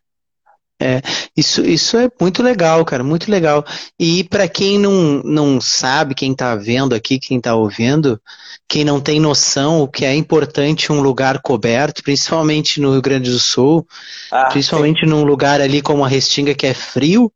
É, 0.81 1.03
isso, 1.37 1.61
isso 1.63 1.97
é 1.97 2.09
muito 2.21 2.41
legal, 2.41 2.85
cara, 2.85 3.03
muito 3.03 3.29
legal. 3.29 3.65
E 3.99 4.23
para 4.23 4.47
quem 4.47 4.79
não, 4.79 5.21
não 5.25 5.61
sabe, 5.61 6.15
quem 6.15 6.31
está 6.31 6.55
vendo 6.55 6.95
aqui, 6.95 7.19
quem 7.19 7.39
está 7.39 7.57
ouvindo, 7.57 8.21
quem 8.69 8.85
não 8.85 9.01
tem 9.01 9.19
noção 9.19 9.81
o 9.81 9.89
que 9.89 10.05
é 10.05 10.15
importante 10.15 10.93
um 10.93 11.01
lugar 11.01 11.43
coberto, 11.43 12.01
principalmente 12.01 12.81
no 12.81 12.93
Rio 12.93 13.03
Grande 13.03 13.29
do 13.29 13.41
Sul, 13.41 13.85
ah, 14.31 14.45
principalmente 14.47 15.01
sim. 15.01 15.07
num 15.07 15.25
lugar 15.25 15.61
ali 15.61 15.83
como 15.83 16.05
a 16.05 16.09
Restinga 16.09 16.55
que 16.55 16.67
é 16.67 16.75
frio, 16.75 17.33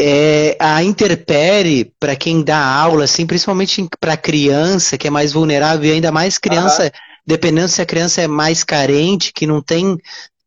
é, 0.00 0.56
a 0.58 0.82
interpere 0.82 1.92
para 2.00 2.16
quem 2.16 2.42
dá 2.42 2.58
aula, 2.58 3.04
assim, 3.04 3.26
principalmente 3.26 3.86
para 4.00 4.16
criança 4.16 4.96
que 4.96 5.06
é 5.06 5.10
mais 5.10 5.32
vulnerável 5.32 5.90
e 5.90 5.92
ainda 5.92 6.10
mais 6.10 6.38
criança, 6.38 6.84
uhum. 6.84 6.90
dependendo 7.26 7.68
se 7.68 7.82
a 7.82 7.86
criança 7.86 8.22
é 8.22 8.26
mais 8.26 8.64
carente, 8.64 9.30
que 9.32 9.46
não 9.46 9.60
tem 9.60 9.98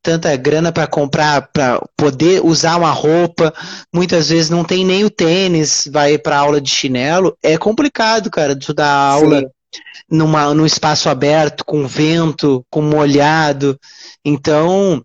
tanta 0.02 0.36
grana 0.36 0.72
para 0.72 0.88
comprar, 0.88 1.50
para 1.54 1.80
poder 1.96 2.44
usar 2.44 2.78
uma 2.78 2.92
roupa, 2.92 3.54
muitas 3.94 4.30
vezes 4.30 4.50
não 4.50 4.64
tem 4.64 4.84
nem 4.84 5.06
o 5.06 5.10
tênis, 5.10 5.88
vai 5.92 6.18
para 6.18 6.40
aula 6.40 6.60
de 6.60 6.70
chinelo, 6.70 7.38
é 7.42 7.56
complicado, 7.58 8.32
cara, 8.32 8.56
de 8.56 8.74
dar 8.74 8.92
aula 8.92 9.44
numa, 10.10 10.54
num 10.54 10.66
espaço 10.66 11.10
aberto, 11.10 11.64
com 11.64 11.88
vento, 11.88 12.66
com 12.70 12.82
molhado. 12.82 13.80
Então, 14.26 15.02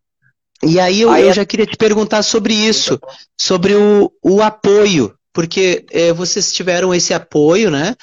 e 0.63 0.81
aí 0.81 1.01
eu, 1.01 1.11
aí 1.11 1.23
eu 1.23 1.31
é... 1.31 1.35
já 1.35 1.45
queria 1.45 1.67
te 1.67 1.77
perguntar 1.77 2.23
sobre 2.23 2.53
isso, 2.55 2.99
sobre 3.37 3.75
o, 3.75 4.13
o 4.23 4.43
apoio, 4.43 5.15
porque 5.33 5.87
é, 5.93 6.13
vocês 6.13 6.53
tiveram 6.53 6.93
esse 6.93 7.15
apoio, 7.15 7.71
né, 7.71 7.95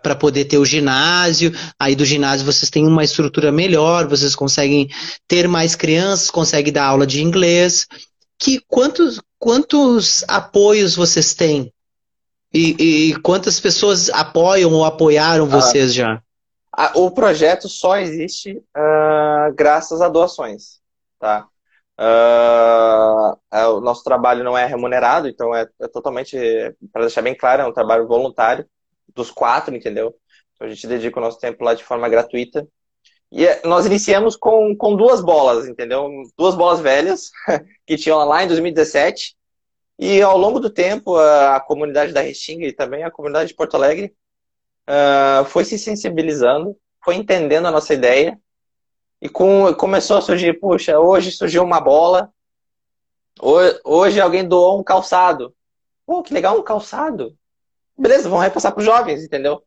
para 0.00 0.14
poder 0.14 0.44
ter 0.44 0.58
o 0.58 0.64
ginásio, 0.64 1.52
aí 1.78 1.96
do 1.96 2.04
ginásio 2.04 2.46
vocês 2.46 2.70
têm 2.70 2.86
uma 2.86 3.02
estrutura 3.02 3.50
melhor, 3.50 4.06
vocês 4.06 4.34
conseguem 4.34 4.88
ter 5.26 5.48
mais 5.48 5.74
crianças, 5.74 6.30
conseguem 6.30 6.72
dar 6.72 6.84
aula 6.84 7.06
de 7.06 7.22
inglês. 7.22 7.86
Que 8.38 8.60
quantos, 8.68 9.20
quantos 9.38 10.24
apoios 10.28 10.94
vocês 10.94 11.34
têm? 11.34 11.72
E, 12.54 13.10
e 13.10 13.14
quantas 13.20 13.60
pessoas 13.60 14.08
apoiam 14.10 14.72
ou 14.72 14.84
apoiaram 14.84 15.44
ah, 15.46 15.48
vocês 15.48 15.92
já? 15.92 16.22
o 16.94 17.10
projeto 17.10 17.68
só 17.68 17.98
existe 17.98 18.52
uh, 18.52 19.52
graças 19.54 20.00
a 20.00 20.08
doações 20.08 20.79
tá? 21.20 21.46
Uh, 22.00 23.36
o 23.76 23.80
nosso 23.80 24.02
trabalho 24.02 24.42
não 24.42 24.56
é 24.56 24.64
remunerado, 24.66 25.28
então 25.28 25.54
é, 25.54 25.68
é 25.80 25.86
totalmente, 25.86 26.36
para 26.92 27.02
deixar 27.02 27.22
bem 27.22 27.36
claro, 27.36 27.62
é 27.62 27.66
um 27.66 27.72
trabalho 27.72 28.06
voluntário 28.08 28.66
dos 29.14 29.30
quatro, 29.30 29.76
entendeu? 29.76 30.14
Então 30.54 30.66
a 30.66 30.70
gente 30.70 30.86
dedica 30.86 31.18
o 31.18 31.22
nosso 31.22 31.38
tempo 31.38 31.62
lá 31.62 31.74
de 31.74 31.84
forma 31.84 32.08
gratuita. 32.08 32.66
E 33.30 33.46
é, 33.46 33.60
nós 33.64 33.86
iniciamos 33.86 34.34
com, 34.34 34.74
com 34.76 34.96
duas 34.96 35.20
bolas, 35.20 35.68
entendeu? 35.68 36.10
Duas 36.36 36.54
bolas 36.54 36.80
velhas, 36.80 37.30
que 37.86 37.96
tinham 37.96 38.18
lá 38.26 38.42
em 38.42 38.48
2017. 38.48 39.36
E 39.98 40.22
ao 40.22 40.38
longo 40.38 40.58
do 40.58 40.70
tempo, 40.70 41.16
a, 41.16 41.56
a 41.56 41.60
comunidade 41.60 42.12
da 42.12 42.22
Restinga 42.22 42.66
e 42.66 42.72
também 42.72 43.04
a 43.04 43.10
comunidade 43.10 43.48
de 43.48 43.54
Porto 43.54 43.74
Alegre 43.74 44.14
uh, 44.88 45.44
foi 45.44 45.64
se 45.64 45.78
sensibilizando, 45.78 46.76
foi 47.04 47.16
entendendo 47.16 47.66
a 47.66 47.70
nossa 47.70 47.94
ideia. 47.94 48.38
E 49.20 49.28
com, 49.28 49.72
começou 49.74 50.16
a 50.16 50.22
surgir, 50.22 50.54
puxa, 50.54 50.98
hoje 50.98 51.30
surgiu 51.30 51.62
uma 51.62 51.80
bola, 51.80 52.32
hoje 53.84 54.20
alguém 54.20 54.46
doou 54.46 54.80
um 54.80 54.84
calçado. 54.84 55.54
Pô, 56.06 56.22
que 56.22 56.32
legal, 56.32 56.58
um 56.58 56.62
calçado. 56.62 57.36
Beleza, 57.96 58.28
vamos 58.28 58.44
repassar 58.44 58.72
para 58.72 58.80
os 58.80 58.84
jovens, 58.84 59.22
entendeu? 59.22 59.62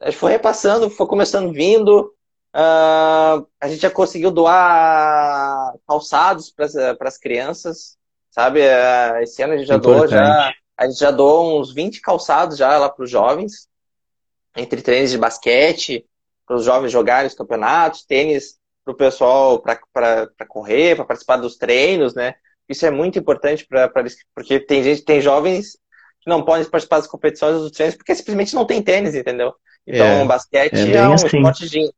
A 0.00 0.06
gente 0.06 0.18
foi 0.18 0.30
repassando, 0.30 0.88
foi 0.88 1.06
começando 1.06 1.52
vindo. 1.52 2.14
Uh, 2.54 3.46
a 3.60 3.68
gente 3.68 3.82
já 3.82 3.90
conseguiu 3.90 4.30
doar 4.30 5.74
calçados 5.86 6.50
para 6.50 6.96
as 7.00 7.18
crianças, 7.18 7.98
sabe? 8.30 8.60
Uh, 8.60 9.22
esse 9.22 9.42
ano 9.42 9.54
a 9.54 9.56
gente 9.56 9.66
já 9.66 9.76
doou, 9.76 10.06
já, 10.06 10.52
a 10.76 10.88
gente 10.88 10.98
já 10.98 11.10
doou 11.10 11.60
uns 11.60 11.72
20 11.72 12.00
calçados 12.00 12.56
já 12.56 12.78
lá 12.78 12.88
para 12.88 13.04
os 13.04 13.10
jovens, 13.10 13.68
entre 14.56 14.80
treinos 14.82 15.10
de 15.10 15.18
basquete, 15.18 16.06
para 16.46 16.56
os 16.56 16.64
jovens 16.64 16.90
jogarem 16.90 17.26
os 17.26 17.34
campeonatos, 17.34 18.04
tênis 18.04 18.57
para 18.88 18.92
o 18.92 18.96
pessoal 18.96 19.60
para 19.60 19.76
correr, 20.46 20.96
para 20.96 21.04
participar 21.04 21.36
dos 21.36 21.56
treinos, 21.56 22.14
né? 22.14 22.34
Isso 22.68 22.86
é 22.86 22.90
muito 22.90 23.18
importante 23.18 23.66
para 23.66 23.90
porque 24.34 24.60
tem 24.60 24.82
gente, 24.82 25.02
tem 25.02 25.20
jovens 25.20 25.78
que 26.20 26.28
não 26.28 26.44
podem 26.44 26.64
participar 26.64 26.98
das 26.98 27.06
competições 27.06 27.58
dos 27.58 27.70
treinos 27.70 27.96
porque 27.96 28.14
simplesmente 28.14 28.54
não 28.54 28.64
tem 28.64 28.82
tênis, 28.82 29.14
entendeu? 29.14 29.54
Então, 29.86 30.06
é, 30.06 30.22
o 30.22 30.26
basquete 30.26 30.74
é, 30.74 30.96
é 30.96 31.08
um 31.08 31.14
assim. 31.14 31.26
esporte 31.26 31.68
de 31.68 31.90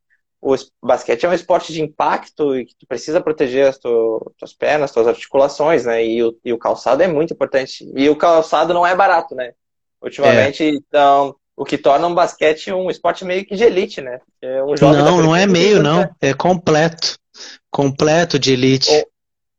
o 0.43 0.57
basquete 0.83 1.27
é 1.27 1.29
um 1.29 1.35
esporte 1.35 1.71
de 1.71 1.83
impacto 1.83 2.57
e 2.57 2.65
que 2.65 2.75
tu 2.75 2.87
precisa 2.87 3.21
proteger 3.21 3.69
as 3.69 3.79
tu, 3.79 4.33
tuas 4.39 4.55
pernas, 4.55 4.91
tuas 4.91 5.07
articulações, 5.07 5.85
né? 5.85 6.05
E 6.05 6.23
o, 6.23 6.35
e 6.43 6.51
o 6.51 6.59
calçado 6.59 7.03
é 7.03 7.07
muito 7.07 7.35
importante. 7.35 7.87
E 7.95 8.09
o 8.09 8.17
calçado 8.17 8.73
não 8.73 8.87
é 8.87 8.97
barato, 8.97 9.35
né? 9.35 9.53
Ultimamente, 10.01 10.65
é. 10.65 10.69
então, 10.69 11.37
o 11.61 11.65
que 11.67 11.77
torna 11.77 12.07
um 12.07 12.15
basquete 12.15 12.73
um 12.73 12.91
esporte 12.91 13.23
meio 13.23 13.45
que 13.45 13.55
de 13.55 13.65
elite, 13.65 14.01
né? 14.01 14.19
É 14.41 14.63
um 14.63 14.75
não, 14.81 15.21
não 15.21 15.37
é 15.37 15.47
meio, 15.47 15.83
não. 15.83 16.09
É 16.19 16.33
completo. 16.33 17.19
Completo 17.71 18.39
de 18.39 18.55
elite. 18.55 19.07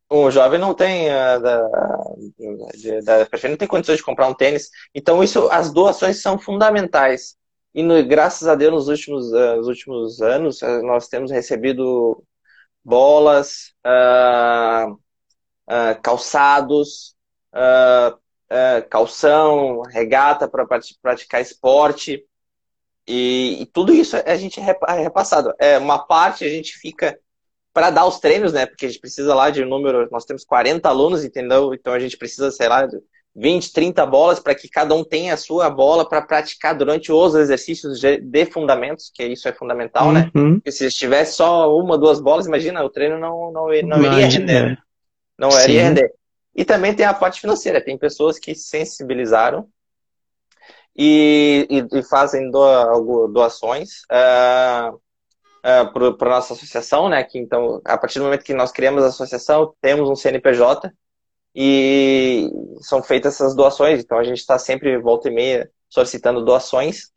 O, 0.10 0.24
o 0.24 0.32
jovem 0.32 0.60
não 0.60 0.74
tem 0.74 1.10
uh, 1.10 1.39
da, 1.39 1.62
da, 3.04 3.24
da 3.24 3.49
não 3.49 3.56
tem 3.56 3.68
condições 3.68 3.97
de 3.97 4.04
comprar 4.04 4.28
um 4.28 4.34
tênis. 4.34 4.72
Então, 4.95 5.24
isso, 5.24 5.47
as 5.52 5.72
doações 5.72 6.20
são 6.24 6.39
fundamentais. 6.39 7.36
E 7.72 7.84
no, 7.84 8.04
graças 8.04 8.47
a 8.47 8.56
Deus, 8.56 8.74
nos 8.74 8.88
últimos, 8.88 9.32
uh, 9.32 9.58
nos 9.58 9.68
últimos 9.68 10.22
anos, 10.24 10.60
uh, 10.64 10.82
nós 10.82 11.08
temos 11.08 11.30
recebido 11.30 12.24
bolas, 12.84 13.74
uh, 13.86 14.97
calçados, 16.02 17.16
calção, 18.89 19.82
regata 19.84 20.47
para 20.47 20.66
praticar 21.02 21.41
esporte. 21.41 22.24
E, 23.08 23.62
e, 23.62 23.66
tudo 23.68 23.93
isso 23.93 24.16
a 24.16 24.36
gente 24.36 24.60
é, 24.60 24.78
é 24.88 25.02
repassado. 25.02 25.54
É, 25.60 25.78
uma 25.78 25.99
parte 25.99 26.45
a 26.45 26.49
gente 26.49 26.74
fica 26.74 27.18
para 27.74 27.89
dar 27.89 28.06
os 28.06 28.20
treinos, 28.20 28.54
né? 28.54 28.66
Porque 28.66 28.86
a 28.86 28.89
gente 28.89 28.99
precisa 28.99 29.34
lá 29.34 29.49
de 29.49 29.64
um 29.64 29.68
número, 29.68 30.08
nós 30.12 30.26
temos 30.26 30.43
40 30.43 30.88
alunos, 30.88 31.24
entendeu? 31.24 31.74
Então 31.74 31.93
a 31.93 31.99
gente 31.99 32.18
precisa, 32.18 32.52
sei 32.52 32.68
lá, 32.68 32.88
20, 33.36 33.72
30 33.72 34.06
bolas 34.06 34.39
para 34.39 34.54
que 34.54 34.70
cada 34.70 34.93
um 34.93 35.04
tenha 35.04 35.34
a 35.34 35.38
sua 35.38 35.70
bola 35.70 36.08
para 36.08 36.22
praticar 36.22 36.76
durante 36.76 37.12
os 37.12 37.34
exercícios 37.34 37.99
de 37.99 38.45
fundamentos, 38.45 39.10
que 39.14 39.24
isso 39.24 39.47
é 39.47 39.54
fundamental, 39.54 40.12
né? 40.12 40.30
uhum. 40.36 40.49
né? 40.49 40.54
Porque 40.56 40.72
se 40.72 40.89
tivesse 40.89 41.38
só 41.38 41.74
uma, 41.76 41.97
duas 41.97 42.20
bolas, 42.20 42.45
imagina, 42.45 42.84
o 42.84 42.89
treino 42.89 43.18
não, 43.18 43.52
não, 43.52 43.68
não 43.68 44.04
iria 44.04 44.28
render. 44.28 44.70
Né? 44.70 44.78
Não 45.38 45.49
iria 45.62 45.84
render. 45.84 46.14
E 46.56 46.66
também 46.66 46.93
tem 46.93 47.06
a 47.06 47.14
parte 47.14 47.39
financeira, 47.39 47.84
tem 47.84 47.97
pessoas 47.97 48.38
que 48.38 48.54
sensibilizaram 48.54 49.70
e, 50.95 51.68
e, 51.70 51.99
e 51.99 52.04
fazem 52.04 52.52
doa, 52.52 53.28
doações 53.30 54.02
uh, 54.12 54.95
uh, 54.95 56.18
para 56.18 56.28
a 56.28 56.36
nossa 56.36 56.54
associação, 56.54 57.08
né? 57.08 57.24
Que, 57.24 57.39
então, 57.39 57.82
a 57.86 57.97
partir 57.97 58.20
do 58.20 58.26
momento 58.26 58.43
que 58.43 58.54
nós 58.54 58.72
criamos 58.72 59.04
a 59.04 59.08
associação, 59.08 59.74
temos 59.82 60.10
um 60.10 60.16
CNPJ 60.16 60.91
e 61.56 62.49
são 62.82 63.02
feitas 63.02 63.36
essas 63.36 63.56
doações. 63.56 64.02
Então 64.02 64.18
a 64.18 64.24
gente 64.24 64.39
está 64.39 64.58
sempre, 64.60 64.97
volta 64.97 65.30
e 65.30 65.34
meia, 65.34 65.72
solicitando 65.89 66.43
doações. 66.43 67.12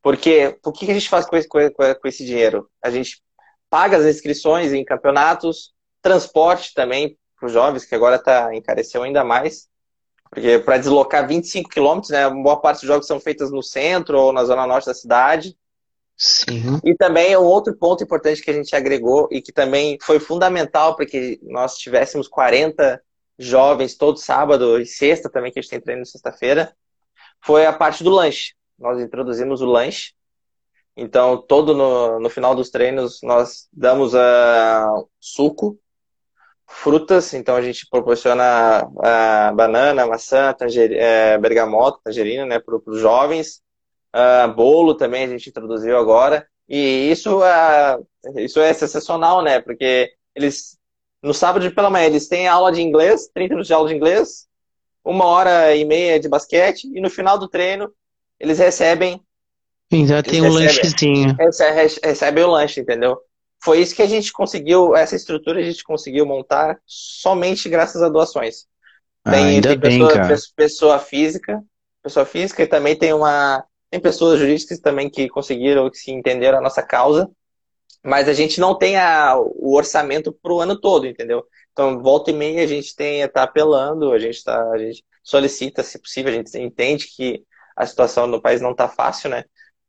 Porque 0.00 0.58
o 0.64 0.72
que 0.72 0.90
a 0.90 0.94
gente 0.94 1.08
faz 1.08 1.26
com 1.26 1.36
esse, 1.36 1.48
com 1.48 2.08
esse 2.08 2.24
dinheiro? 2.24 2.68
A 2.82 2.90
gente 2.90 3.22
paga 3.70 3.96
as 3.96 4.04
inscrições 4.04 4.72
em 4.72 4.84
campeonatos, 4.84 5.72
transporte 6.00 6.74
também 6.74 7.16
para 7.42 7.48
os 7.48 7.52
jovens, 7.52 7.84
que 7.84 7.94
agora 7.94 8.20
tá, 8.20 8.54
encareceu 8.54 9.02
ainda 9.02 9.24
mais. 9.24 9.68
Porque 10.30 10.60
para 10.60 10.78
deslocar 10.78 11.26
25 11.26 11.68
quilômetros, 11.68 12.10
né, 12.10 12.30
boa 12.30 12.56
parte 12.56 12.80
dos 12.80 12.86
jogos 12.86 13.06
são 13.06 13.18
feitas 13.18 13.50
no 13.50 13.62
centro 13.62 14.16
ou 14.16 14.32
na 14.32 14.44
zona 14.44 14.64
norte 14.64 14.86
da 14.86 14.94
cidade. 14.94 15.56
Sim. 16.16 16.80
E 16.84 16.94
também 16.94 17.36
um 17.36 17.42
outro 17.42 17.76
ponto 17.76 18.04
importante 18.04 18.40
que 18.40 18.50
a 18.50 18.54
gente 18.54 18.76
agregou 18.76 19.28
e 19.30 19.42
que 19.42 19.50
também 19.50 19.98
foi 20.00 20.20
fundamental 20.20 20.94
para 20.94 21.04
que 21.04 21.40
nós 21.42 21.76
tivéssemos 21.76 22.28
40 22.28 23.02
jovens 23.36 23.96
todo 23.96 24.18
sábado 24.18 24.80
e 24.80 24.86
sexta 24.86 25.28
também, 25.28 25.50
que 25.50 25.58
a 25.58 25.62
gente 25.62 25.70
tem 25.70 25.80
treino 25.80 26.06
sexta-feira, 26.06 26.72
foi 27.44 27.66
a 27.66 27.72
parte 27.72 28.04
do 28.04 28.10
lanche. 28.10 28.54
Nós 28.78 29.00
introduzimos 29.00 29.60
o 29.60 29.66
lanche. 29.66 30.12
Então, 30.96 31.42
todo 31.42 31.74
no, 31.74 32.20
no 32.20 32.30
final 32.30 32.54
dos 32.54 32.70
treinos, 32.70 33.20
nós 33.22 33.68
damos 33.72 34.14
uh, 34.14 35.08
suco, 35.18 35.78
frutas. 36.72 37.32
Então, 37.34 37.56
a 37.56 37.62
gente 37.62 37.86
proporciona 37.88 38.84
uh, 38.84 39.54
banana, 39.54 40.06
maçã, 40.06 40.52
tanger, 40.52 40.90
uh, 40.90 41.40
bergamota, 41.40 41.98
tangerina, 42.04 42.46
né, 42.46 42.58
para 42.58 42.76
os 42.86 43.00
jovens. 43.00 43.62
Uh, 44.14 44.52
bolo 44.52 44.94
também 44.94 45.24
a 45.24 45.28
gente 45.28 45.48
introduziu 45.48 45.96
agora. 45.96 46.46
E 46.68 47.10
isso, 47.10 47.38
uh, 47.38 48.40
isso 48.40 48.60
é 48.60 48.72
sensacional, 48.72 49.42
né? 49.42 49.60
Porque 49.60 50.12
eles 50.34 50.78
no 51.22 51.32
sábado 51.32 51.70
pela 51.72 51.88
manhã 51.88 52.06
eles 52.06 52.26
têm 52.28 52.48
aula 52.48 52.72
de 52.72 52.82
inglês, 52.82 53.28
30 53.32 53.50
minutos 53.50 53.68
de 53.68 53.74
aula 53.74 53.88
de 53.88 53.94
inglês, 53.94 54.48
uma 55.04 55.24
hora 55.24 55.74
e 55.74 55.84
meia 55.84 56.18
de 56.18 56.28
basquete, 56.28 56.90
e 56.92 57.00
no 57.00 57.08
final 57.08 57.38
do 57.38 57.48
treino 57.48 57.92
eles 58.40 58.58
recebem. 58.58 59.20
Já 60.06 60.22
tem 60.22 60.42
um 60.42 60.50
lanchezinho. 60.50 61.36
Recebem, 61.38 61.88
recebem 62.02 62.44
o 62.44 62.50
lanche, 62.50 62.80
entendeu? 62.80 63.18
Foi 63.62 63.80
isso 63.80 63.94
que 63.94 64.02
a 64.02 64.06
gente 64.06 64.32
conseguiu, 64.32 64.96
essa 64.96 65.14
estrutura 65.14 65.60
a 65.60 65.62
gente 65.62 65.84
conseguiu 65.84 66.26
montar 66.26 66.78
somente 66.86 67.68
graças 67.68 68.02
a 68.02 68.08
doações. 68.08 68.66
Tem, 69.24 69.34
ah, 69.34 69.46
ainda 69.46 69.68
tem 69.68 69.78
bem, 69.78 69.90
pessoa, 69.98 70.12
cara. 70.12 70.38
pessoa 70.56 70.98
física, 70.98 71.62
pessoa 72.02 72.26
física 72.26 72.62
e 72.62 72.66
também 72.66 72.96
tem 72.96 73.12
uma. 73.12 73.64
Tem 73.90 74.00
pessoas 74.00 74.40
jurídicas 74.40 74.80
também 74.80 75.08
que 75.08 75.28
conseguiram, 75.28 75.88
que 75.90 75.98
se 75.98 76.10
entenderam 76.10 76.58
a 76.58 76.62
nossa 76.62 76.82
causa 76.82 77.30
mas 78.02 78.28
a 78.28 78.32
gente 78.32 78.60
não 78.60 78.76
tem 78.76 78.96
a, 78.96 79.36
o 79.38 79.74
orçamento 79.76 80.32
para 80.32 80.52
o 80.52 80.60
ano 80.60 80.78
todo, 80.80 81.06
entendeu? 81.06 81.46
Então, 81.72 82.02
volta 82.02 82.30
e 82.30 82.34
meia 82.34 82.64
a 82.64 82.66
gente 82.66 82.94
tem 82.96 83.20
está 83.20 83.44
apelando, 83.44 84.12
a 84.12 84.18
gente 84.18 84.42
tá, 84.42 84.70
a 84.70 84.78
gente 84.78 85.04
solicita, 85.22 85.82
se 85.82 85.98
possível, 85.98 86.32
a 86.32 86.34
gente 86.34 86.58
entende 86.58 87.06
que 87.06 87.44
a 87.76 87.86
situação 87.86 88.26
no 88.26 88.42
país 88.42 88.60
não 88.60 88.72
está 88.72 88.88
fácil, 88.88 89.30
né? 89.30 89.44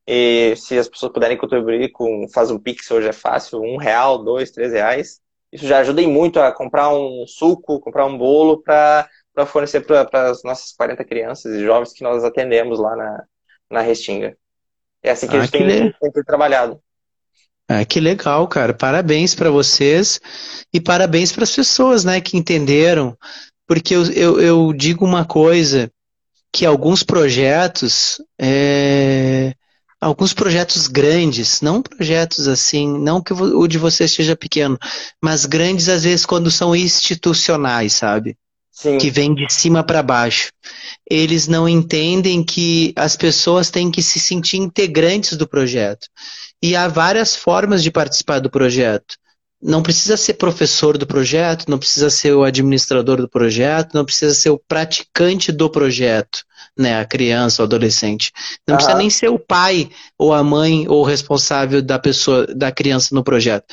E 0.08 0.56
se 0.58 0.78
as 0.78 0.88
pessoas 0.88 1.14
puderem 1.14 1.38
contribuir 1.38 1.92
com 1.92 2.28
faz 2.34 2.52
um 2.52 2.60
pix 2.60 2.90
hoje 2.92 3.08
é 3.08 3.14
fácil, 3.14 3.62
um 3.62 3.78
real, 3.78 4.24
dois, 4.24 4.52
três 4.52 4.74
reais, 4.74 5.22
isso 5.52 5.66
já 5.66 5.80
ajuda 5.80 6.02
muito 6.02 6.40
a 6.40 6.52
comprar 6.52 6.90
um 6.90 7.26
suco, 7.28 7.80
comprar 7.80 8.06
um 8.06 8.18
bolo 8.18 8.62
para 8.62 9.08
fornecer 9.46 9.82
para 9.82 10.30
as 10.30 10.44
nossas 10.44 10.74
40 10.74 11.06
crianças 11.06 11.56
e 11.56 11.64
jovens 11.64 11.94
que 11.94 12.04
nós 12.04 12.24
atendemos 12.24 12.80
lá 12.80 12.96
na, 12.96 13.24
na 13.70 13.82
Restinga. 13.82 14.36
É 15.02 15.12
assim 15.12 15.28
que 15.28 15.36
ah, 15.36 15.40
a 15.40 15.46
gente 15.46 15.52
tem, 15.52 16.12
tem 16.12 16.24
trabalhado. 16.24 16.82
Ah, 17.68 17.86
que 17.86 18.00
legal, 18.00 18.48
cara. 18.48 18.74
Parabéns 18.74 19.34
para 19.36 19.50
vocês 19.50 20.20
e 20.74 20.82
parabéns 20.82 21.32
para 21.32 21.44
as 21.44 21.56
pessoas, 21.56 22.04
né, 22.04 22.20
que 22.20 22.38
entenderam. 22.38 23.18
Porque 23.66 23.96
eu, 23.96 24.12
eu, 24.12 24.42
eu, 24.42 24.74
digo 24.74 25.06
uma 25.06 25.26
coisa, 25.26 25.90
que 26.52 26.66
alguns 26.66 27.04
projetos, 27.04 28.22
é, 28.40 29.54
alguns 30.04 30.34
projetos 30.34 30.88
grandes, 30.88 31.62
não 31.62 31.82
projetos 31.82 32.48
assim, 32.48 33.00
não 33.00 33.22
que 33.22 33.34
o 33.34 33.68
de 33.68 33.78
vocês 33.78 34.12
seja 34.12 34.36
pequeno, 34.36 34.78
mas 35.22 35.46
grandes 35.46 35.88
às 35.88 36.04
vezes 36.04 36.26
quando 36.26 36.52
são 36.52 36.76
institucionais, 36.76 37.94
sabe? 37.94 38.38
Sim. 38.70 38.98
Que 38.98 39.10
vem 39.10 39.34
de 39.34 39.52
cima 39.54 39.84
para 39.84 40.02
baixo. 40.02 40.52
Eles 41.10 41.48
não 41.48 41.70
entendem 41.70 42.44
que 42.44 42.92
as 42.96 43.16
pessoas 43.16 43.70
têm 43.70 43.92
que 43.92 44.02
se 44.02 44.20
sentir 44.20 44.58
integrantes 44.58 45.38
do 45.38 45.48
projeto. 45.48 46.08
E 46.62 46.76
há 46.76 46.88
várias 46.88 47.36
formas 47.36 47.84
de 47.84 47.92
participar 47.92 48.40
do 48.40 48.50
projeto. 48.50 49.16
Não 49.64 49.82
precisa 49.82 50.18
ser 50.18 50.34
professor 50.34 50.98
do 50.98 51.08
projeto, 51.08 51.70
não 51.70 51.80
precisa 51.80 52.10
ser 52.10 52.34
o 52.34 52.44
administrador 52.44 53.22
do 53.22 53.30
projeto, 53.30 53.94
não 53.94 54.04
precisa 54.04 54.34
ser 54.34 54.50
o 54.50 54.60
praticante 54.60 55.54
do 55.54 55.70
projeto, 55.70 56.44
né, 56.78 57.00
a 57.00 57.06
criança, 57.06 57.62
o 57.62 57.66
adolescente. 57.66 58.34
Não 58.68 58.74
uhum. 58.74 58.78
precisa 58.78 58.98
nem 58.98 59.10
ser 59.10 59.30
o 59.30 59.40
pai 59.40 59.90
ou 60.18 60.34
a 60.34 60.44
mãe 60.44 60.86
ou 60.90 61.00
o 61.00 61.06
responsável 61.06 61.82
da 61.82 61.98
pessoa, 61.98 62.46
da 62.48 62.74
criança 62.74 63.16
no 63.16 63.24
projeto. 63.24 63.66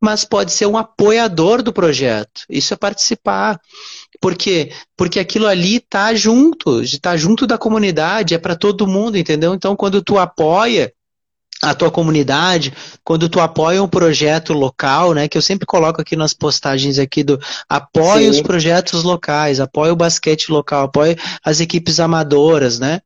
Mas 0.00 0.24
pode 0.24 0.50
ser 0.50 0.66
um 0.66 0.76
apoiador 0.76 1.62
do 1.62 1.72
projeto. 1.72 2.42
Isso 2.50 2.74
é 2.74 2.76
participar. 2.76 3.60
Por 4.20 4.34
quê? 4.34 4.72
Porque 4.96 5.20
aquilo 5.20 5.46
ali 5.46 5.78
tá 5.78 6.12
junto, 6.12 6.82
está 6.82 7.16
junto 7.16 7.46
da 7.46 7.56
comunidade, 7.56 8.34
é 8.34 8.38
para 8.38 8.56
todo 8.56 8.86
mundo, 8.86 9.16
entendeu? 9.16 9.54
Então, 9.54 9.76
quando 9.76 10.02
tu 10.02 10.18
apoia, 10.18 10.92
a 11.66 11.74
tua 11.74 11.90
comunidade, 11.90 12.72
quando 13.02 13.28
tu 13.28 13.40
apoia 13.40 13.82
um 13.82 13.88
projeto 13.88 14.52
local, 14.52 15.12
né, 15.12 15.26
que 15.26 15.36
eu 15.36 15.42
sempre 15.42 15.66
coloco 15.66 16.00
aqui 16.00 16.14
nas 16.14 16.32
postagens 16.32 16.98
aqui 16.98 17.24
do 17.24 17.40
apoia 17.68 18.30
os 18.30 18.40
projetos 18.40 19.02
locais, 19.02 19.58
apoia 19.58 19.92
o 19.92 19.96
basquete 19.96 20.48
local, 20.48 20.84
apoia 20.84 21.16
as 21.44 21.60
equipes 21.60 21.98
amadoras, 21.98 22.78
né? 22.78 23.00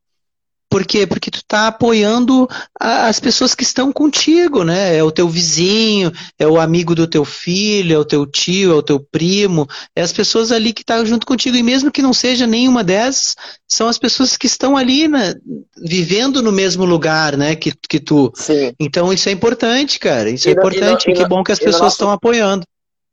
Por 0.71 0.85
quê? 0.85 1.05
Porque 1.05 1.29
tu 1.29 1.39
está 1.39 1.67
apoiando 1.67 2.47
as 2.79 3.19
pessoas 3.19 3.53
que 3.53 3.63
estão 3.63 3.91
contigo, 3.91 4.63
né? 4.63 4.95
É 4.95 5.03
o 5.03 5.11
teu 5.11 5.27
vizinho, 5.27 6.13
é 6.39 6.47
o 6.47 6.57
amigo 6.57 6.95
do 6.95 7.05
teu 7.05 7.25
filho, 7.25 7.93
é 7.93 7.99
o 7.99 8.05
teu 8.05 8.25
tio, 8.25 8.71
é 8.71 8.75
o 8.75 8.81
teu 8.81 8.97
primo, 8.97 9.67
é 9.93 10.01
as 10.01 10.13
pessoas 10.13 10.49
ali 10.49 10.71
que 10.71 10.79
estão 10.79 10.99
tá 10.99 11.03
junto 11.03 11.27
contigo. 11.27 11.57
E 11.57 11.61
mesmo 11.61 11.91
que 11.91 12.01
não 12.01 12.13
seja 12.13 12.47
nenhuma 12.47 12.85
dessas, 12.85 13.35
são 13.67 13.89
as 13.89 13.97
pessoas 13.97 14.37
que 14.37 14.47
estão 14.47 14.77
ali, 14.77 15.09
né, 15.09 15.35
vivendo 15.77 16.41
no 16.41 16.53
mesmo 16.53 16.85
lugar, 16.85 17.35
né, 17.35 17.53
que, 17.53 17.73
que 17.89 17.99
tu. 17.99 18.31
Sim. 18.33 18.71
Então 18.79 19.11
isso 19.11 19.27
é 19.27 19.33
importante, 19.33 19.99
cara. 19.99 20.29
Isso 20.29 20.47
e 20.47 20.53
é 20.53 20.55
no, 20.55 20.61
importante. 20.61 21.03
E, 21.03 21.07
no, 21.09 21.19
e 21.19 21.21
que 21.21 21.27
bom 21.27 21.43
que 21.43 21.51
as 21.51 21.59
pessoas 21.59 21.81
nosso... 21.81 21.95
estão 21.95 22.11
apoiando. 22.11 22.63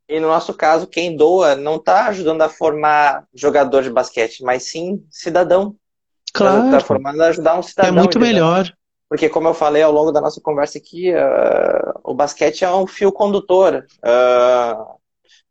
E 0.07 0.17
no 0.17 0.29
nosso 0.29 0.53
caso, 0.53 0.87
quem 0.87 1.13
doa 1.13 1.55
não 1.55 1.75
está 1.75 2.07
ajudando 2.07 2.41
a 2.41 2.47
formar 2.47 3.25
jogador 3.35 3.83
de 3.83 3.91
basquete, 3.91 4.43
mas 4.43 4.63
sim 4.63 5.03
cidadão. 5.11 5.75
Claro. 6.33 6.71
Tá 6.71 6.79
formando 6.79 7.21
a 7.21 7.27
ajudar 7.27 7.57
um 7.57 7.63
cidadão. 7.63 7.89
É 7.89 7.91
muito 7.91 8.17
entendeu? 8.17 8.27
melhor. 8.27 8.73
Porque, 9.09 9.27
como 9.27 9.47
eu 9.47 9.53
falei 9.53 9.81
ao 9.81 9.91
longo 9.91 10.11
da 10.11 10.21
nossa 10.21 10.39
conversa 10.39 10.77
aqui, 10.77 11.11
uh, 11.11 11.99
o 12.03 12.13
basquete 12.13 12.63
é 12.63 12.71
um 12.71 12.85
fio 12.85 13.11
condutor. 13.11 13.85
Uh, 13.97 14.99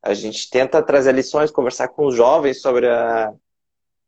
a 0.02 0.14
gente 0.14 0.48
tenta 0.48 0.80
trazer 0.82 1.12
lições, 1.12 1.50
conversar 1.50 1.88
com 1.88 2.06
os 2.06 2.14
jovens 2.14 2.60
sobre 2.60 2.88
a 2.88 3.32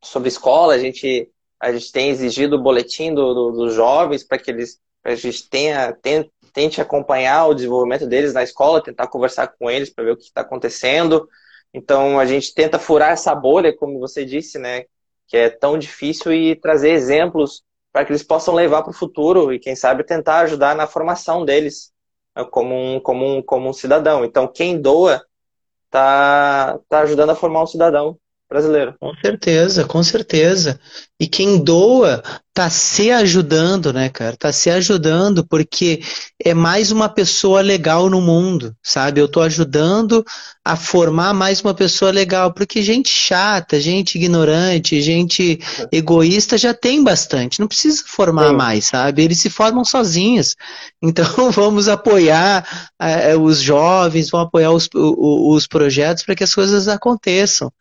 sobre 0.03 0.29
escola. 0.29 0.75
A 0.75 0.79
gente, 0.79 1.29
a 1.59 1.73
gente 1.73 1.91
tem 1.91 2.11
exigido 2.11 2.57
o 2.57 2.63
boletim 2.63 3.13
do, 3.13 3.35
do, 3.35 3.53
dos 3.53 3.75
jovens 3.75 4.23
para 4.23 4.39
que 4.39 4.51
eles 4.51 4.81
a 5.03 5.15
gente 5.15 5.49
tenha, 5.49 5.93
tente, 5.93 6.31
tente 6.53 6.81
acompanhar 6.81 7.47
o 7.47 7.55
desenvolvimento 7.55 8.07
deles 8.07 8.35
na 8.35 8.43
escola, 8.43 8.83
tentar 8.83 9.07
conversar 9.09 9.49
com 9.49 9.71
eles 9.71 9.91
para 9.91 10.05
ver 10.05 10.13
o 10.13 10.17
que 10.17 10.25
está 10.25 10.43
acontecendo. 10.43 11.29
Então, 11.73 12.19
a 12.19 12.27
gente 12.27 12.55
tenta 12.55 12.79
furar 12.79 13.11
essa 13.11 13.35
bolha, 13.35 13.75
como 13.75 13.99
você 13.99 14.25
disse, 14.25 14.59
né? 14.59 14.85
Que 15.31 15.37
é 15.37 15.49
tão 15.49 15.79
difícil 15.79 16.33
e 16.33 16.57
trazer 16.57 16.91
exemplos 16.91 17.63
para 17.93 18.05
que 18.05 18.11
eles 18.11 18.23
possam 18.25 18.53
levar 18.53 18.83
para 18.83 18.91
o 18.91 18.95
futuro 18.95 19.53
e, 19.53 19.61
quem 19.61 19.77
sabe, 19.77 20.03
tentar 20.03 20.41
ajudar 20.41 20.75
na 20.75 20.89
formação 20.89 21.45
deles 21.45 21.93
né, 22.37 22.45
como 22.45 22.75
um, 22.75 23.01
como 23.01 23.25
um, 23.39 23.41
como 23.43 23.69
um 23.69 23.73
cidadão. 23.73 24.25
Então, 24.25 24.49
quem 24.49 24.81
doa 24.81 25.25
está 25.87 26.81
tá 26.89 27.01
ajudando 27.03 27.31
a 27.31 27.37
formar 27.37 27.63
um 27.63 27.67
cidadão 27.67 28.19
brasileiro. 28.51 28.95
Com 28.99 29.15
certeza, 29.15 29.85
com 29.85 30.03
certeza. 30.03 30.81
E 31.21 31.29
quem 31.29 31.63
doa 31.63 32.21
tá 32.53 32.69
se 32.69 33.11
ajudando, 33.13 33.93
né, 33.93 34.09
cara? 34.09 34.37
Tá 34.37 34.53
se 34.53 34.69
ajudando 34.69 35.47
porque 35.47 36.03
é 36.45 36.53
mais 36.53 36.91
uma 36.91 37.09
pessoa 37.09 37.61
legal 37.61 38.11
no 38.11 38.21
mundo, 38.21 38.75
sabe? 38.83 39.21
Eu 39.21 39.29
tô 39.29 39.41
ajudando 39.41 40.25
a 40.65 40.75
formar 40.77 41.33
mais 41.33 41.61
uma 41.61 41.73
pessoa 41.73 42.11
legal, 42.11 42.53
porque 42.53 42.83
gente 42.83 43.09
chata, 43.09 43.81
gente 43.81 44.17
ignorante, 44.17 45.01
gente 45.01 45.61
egoísta 45.93 46.59
já 46.59 46.75
tem 46.75 47.05
bastante, 47.05 47.61
não 47.61 47.69
precisa 47.69 48.03
formar 48.05 48.49
Sim. 48.49 48.57
mais, 48.57 48.85
sabe? 48.87 49.23
Eles 49.23 49.39
se 49.41 49.49
formam 49.49 49.85
sozinhos. 49.85 50.57
Então 51.03 51.51
vamos 51.51 51.89
apoiar 51.89 52.93
é, 53.01 53.35
os 53.35 53.59
jovens, 53.61 54.29
vamos 54.29 54.49
apoiar 54.49 54.71
os, 54.71 54.87
os 54.93 55.67
projetos 55.67 56.25
para 56.25 56.35
que 56.35 56.45
as 56.45 56.55
coisas 56.55 56.89
aconteçam. 56.89 57.73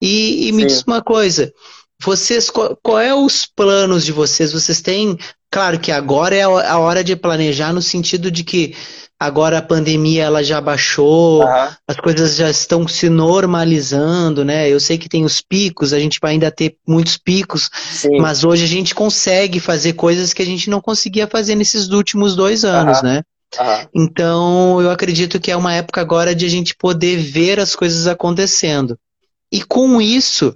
E, 0.00 0.48
e 0.48 0.52
me 0.52 0.64
diz 0.64 0.82
uma 0.86 1.02
coisa, 1.02 1.52
vocês, 2.00 2.48
qual, 2.48 2.78
qual, 2.82 2.98
é 2.98 3.14
os 3.14 3.44
planos 3.44 4.04
de 4.04 4.12
vocês? 4.12 4.52
Vocês 4.52 4.80
têm, 4.80 5.18
claro 5.50 5.78
que 5.78 5.90
agora 5.90 6.34
é 6.34 6.42
a 6.42 6.78
hora 6.78 7.02
de 7.02 7.16
planejar 7.16 7.72
no 7.72 7.82
sentido 7.82 8.30
de 8.30 8.44
que 8.44 8.74
agora 9.18 9.58
a 9.58 9.62
pandemia 9.62 10.22
ela 10.22 10.44
já 10.44 10.60
baixou, 10.60 11.42
uhum. 11.42 11.68
as 11.88 11.96
coisas 11.96 12.36
já 12.36 12.48
estão 12.48 12.86
se 12.86 13.08
normalizando, 13.08 14.44
né? 14.44 14.70
Eu 14.70 14.78
sei 14.78 14.96
que 14.96 15.08
tem 15.08 15.24
os 15.24 15.40
picos, 15.40 15.92
a 15.92 15.98
gente 15.98 16.20
vai 16.22 16.32
ainda 16.32 16.50
ter 16.52 16.76
muitos 16.86 17.16
picos, 17.16 17.68
Sim. 17.90 18.20
mas 18.20 18.44
hoje 18.44 18.64
a 18.64 18.68
gente 18.68 18.94
consegue 18.94 19.58
fazer 19.58 19.94
coisas 19.94 20.32
que 20.32 20.42
a 20.42 20.46
gente 20.46 20.70
não 20.70 20.80
conseguia 20.80 21.26
fazer 21.26 21.56
nesses 21.56 21.88
últimos 21.88 22.36
dois 22.36 22.64
anos, 22.64 22.98
uhum. 22.98 23.04
né? 23.04 23.22
Uhum. 23.58 23.88
Então, 23.94 24.80
eu 24.80 24.90
acredito 24.90 25.40
que 25.40 25.50
é 25.50 25.56
uma 25.56 25.74
época 25.74 26.00
agora 26.00 26.34
de 26.34 26.44
a 26.44 26.50
gente 26.50 26.76
poder 26.76 27.16
ver 27.16 27.58
as 27.58 27.74
coisas 27.74 28.06
acontecendo. 28.06 28.96
E 29.50 29.62
com 29.62 30.00
isso, 30.00 30.54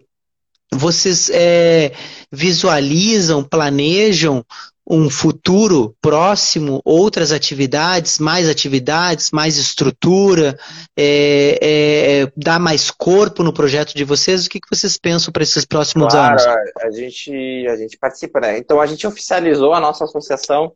vocês 0.73 1.31
é, 1.31 1.93
visualizam, 2.31 3.45
planejam 3.45 4.45
um 4.89 5.09
futuro 5.09 5.95
próximo, 6.01 6.81
outras 6.85 7.31
atividades, 7.31 8.19
mais 8.19 8.49
atividades, 8.49 9.31
mais 9.31 9.57
estrutura, 9.57 10.59
é, 10.97 11.59
é, 11.63 12.33
dar 12.37 12.59
mais 12.59 12.91
corpo 12.91 13.43
no 13.43 13.53
projeto 13.53 13.95
de 13.95 14.05
vocês? 14.05 14.45
O 14.45 14.51
que, 14.51 14.61
que 14.61 14.69
vocês 14.69 14.97
pensam 14.97 15.33
para 15.33 15.45
esses 15.45 15.65
próximos 15.65 16.13
claro, 16.13 16.41
anos? 16.41 16.73
A 16.83 16.91
gente, 16.91 17.67
a 17.69 17.77
gente 17.77 17.97
participa, 17.97 18.41
né? 18.41 18.59
Então 18.59 18.81
a 18.81 18.87
gente 18.87 19.07
oficializou 19.07 19.73
a 19.73 19.81
nossa 19.81 20.05
associação 20.05 20.73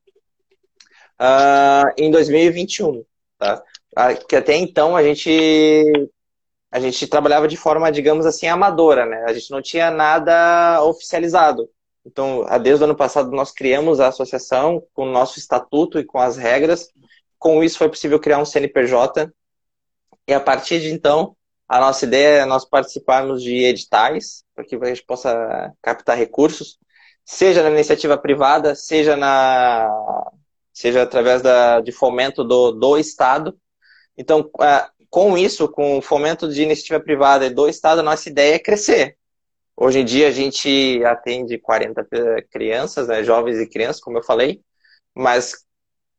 uh, 1.20 1.92
em 1.98 2.10
2021, 2.10 3.04
tá? 3.38 3.62
Uh, 3.98 4.26
que 4.26 4.36
até 4.36 4.54
então 4.56 4.94
a 4.94 5.02
gente 5.02 6.08
a 6.70 6.80
gente 6.80 7.06
trabalhava 7.06 7.48
de 7.48 7.56
forma, 7.56 7.90
digamos 7.90 8.26
assim, 8.26 8.46
amadora, 8.46 9.06
né? 9.06 9.24
A 9.26 9.32
gente 9.32 9.50
não 9.50 9.62
tinha 9.62 9.90
nada 9.90 10.82
oficializado. 10.82 11.68
Então, 12.04 12.46
desde 12.62 12.82
o 12.82 12.86
ano 12.86 12.94
passado, 12.94 13.30
nós 13.30 13.50
criamos 13.50 13.98
a 13.98 14.08
associação 14.08 14.82
com 14.94 15.04
o 15.04 15.10
nosso 15.10 15.38
estatuto 15.38 15.98
e 15.98 16.04
com 16.04 16.18
as 16.18 16.36
regras. 16.36 16.88
Com 17.38 17.64
isso, 17.64 17.78
foi 17.78 17.88
possível 17.88 18.20
criar 18.20 18.38
um 18.38 18.44
CNPJ. 18.44 19.32
E 20.28 20.32
a 20.32 20.40
partir 20.40 20.80
de 20.80 20.92
então, 20.92 21.36
a 21.68 21.80
nossa 21.80 22.04
ideia 22.04 22.42
é 22.42 22.44
nós 22.44 22.64
participarmos 22.64 23.42
de 23.42 23.64
editais, 23.64 24.44
para 24.54 24.64
que 24.64 24.76
a 24.76 24.84
gente 24.86 25.04
possa 25.04 25.72
captar 25.82 26.16
recursos, 26.16 26.78
seja 27.24 27.62
na 27.62 27.70
iniciativa 27.70 28.16
privada, 28.16 28.74
seja, 28.76 29.16
na, 29.16 29.88
seja 30.72 31.02
através 31.02 31.42
da, 31.42 31.80
de 31.80 31.90
fomento 31.90 32.44
do, 32.44 32.70
do 32.70 32.96
Estado. 32.96 33.58
Então, 34.16 34.48
com 35.10 35.36
isso, 35.36 35.68
com 35.68 35.98
o 35.98 36.02
fomento 36.02 36.48
de 36.48 36.62
iniciativa 36.62 37.00
privada 37.00 37.48
do 37.50 37.68
Estado, 37.68 38.00
a 38.00 38.04
nossa 38.04 38.28
ideia 38.28 38.54
é 38.54 38.58
crescer. 38.58 39.16
Hoje 39.76 40.00
em 40.00 40.04
dia 40.04 40.28
a 40.28 40.30
gente 40.30 41.02
atende 41.04 41.58
40 41.58 42.06
crianças, 42.50 43.08
né, 43.08 43.22
jovens 43.22 43.58
e 43.58 43.68
crianças, 43.68 44.00
como 44.00 44.18
eu 44.18 44.22
falei, 44.22 44.62
mas 45.14 45.64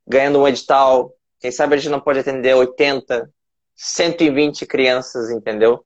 ganhando 0.06 0.38
um 0.38 0.46
edital, 0.46 1.12
quem 1.40 1.50
sabe 1.50 1.74
a 1.74 1.78
gente 1.78 1.90
não 1.90 2.00
pode 2.00 2.18
atender 2.18 2.54
80, 2.54 3.30
120 3.74 4.66
crianças, 4.66 5.30
entendeu? 5.30 5.84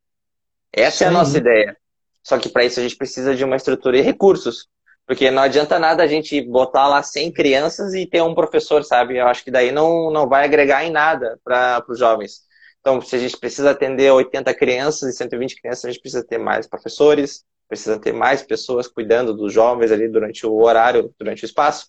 Essa 0.72 0.98
Sim. 0.98 1.04
é 1.04 1.08
a 1.08 1.10
nossa 1.10 1.38
ideia. 1.38 1.76
Só 2.22 2.38
que 2.38 2.48
para 2.48 2.64
isso 2.64 2.78
a 2.78 2.82
gente 2.82 2.96
precisa 2.96 3.34
de 3.34 3.44
uma 3.44 3.56
estrutura 3.56 3.98
e 3.98 4.02
recursos. 4.02 4.68
Porque 5.06 5.30
não 5.30 5.42
adianta 5.42 5.78
nada 5.78 6.02
a 6.02 6.06
gente 6.06 6.40
botar 6.40 6.86
lá 6.86 7.02
100 7.02 7.32
crianças 7.32 7.92
e 7.92 8.06
ter 8.06 8.22
um 8.22 8.34
professor, 8.34 8.84
sabe? 8.84 9.18
Eu 9.18 9.26
acho 9.26 9.42
que 9.42 9.50
daí 9.50 9.72
não, 9.72 10.10
não 10.10 10.28
vai 10.28 10.44
agregar 10.44 10.84
em 10.84 10.90
nada 10.90 11.38
para 11.44 11.84
os 11.88 11.98
jovens. 11.98 12.42
Então, 12.82 13.00
se 13.00 13.14
a 13.14 13.18
gente 13.18 13.38
precisa 13.38 13.70
atender 13.70 14.10
80 14.10 14.52
crianças 14.54 15.14
e 15.14 15.16
120 15.16 15.60
crianças, 15.60 15.84
a 15.84 15.90
gente 15.90 16.00
precisa 16.00 16.26
ter 16.26 16.36
mais 16.36 16.66
professores, 16.66 17.44
precisa 17.68 17.96
ter 17.96 18.12
mais 18.12 18.42
pessoas 18.42 18.88
cuidando 18.88 19.32
dos 19.32 19.52
jovens 19.52 19.92
ali 19.92 20.08
durante 20.08 20.44
o 20.44 20.52
horário, 20.60 21.14
durante 21.16 21.44
o 21.44 21.46
espaço. 21.46 21.86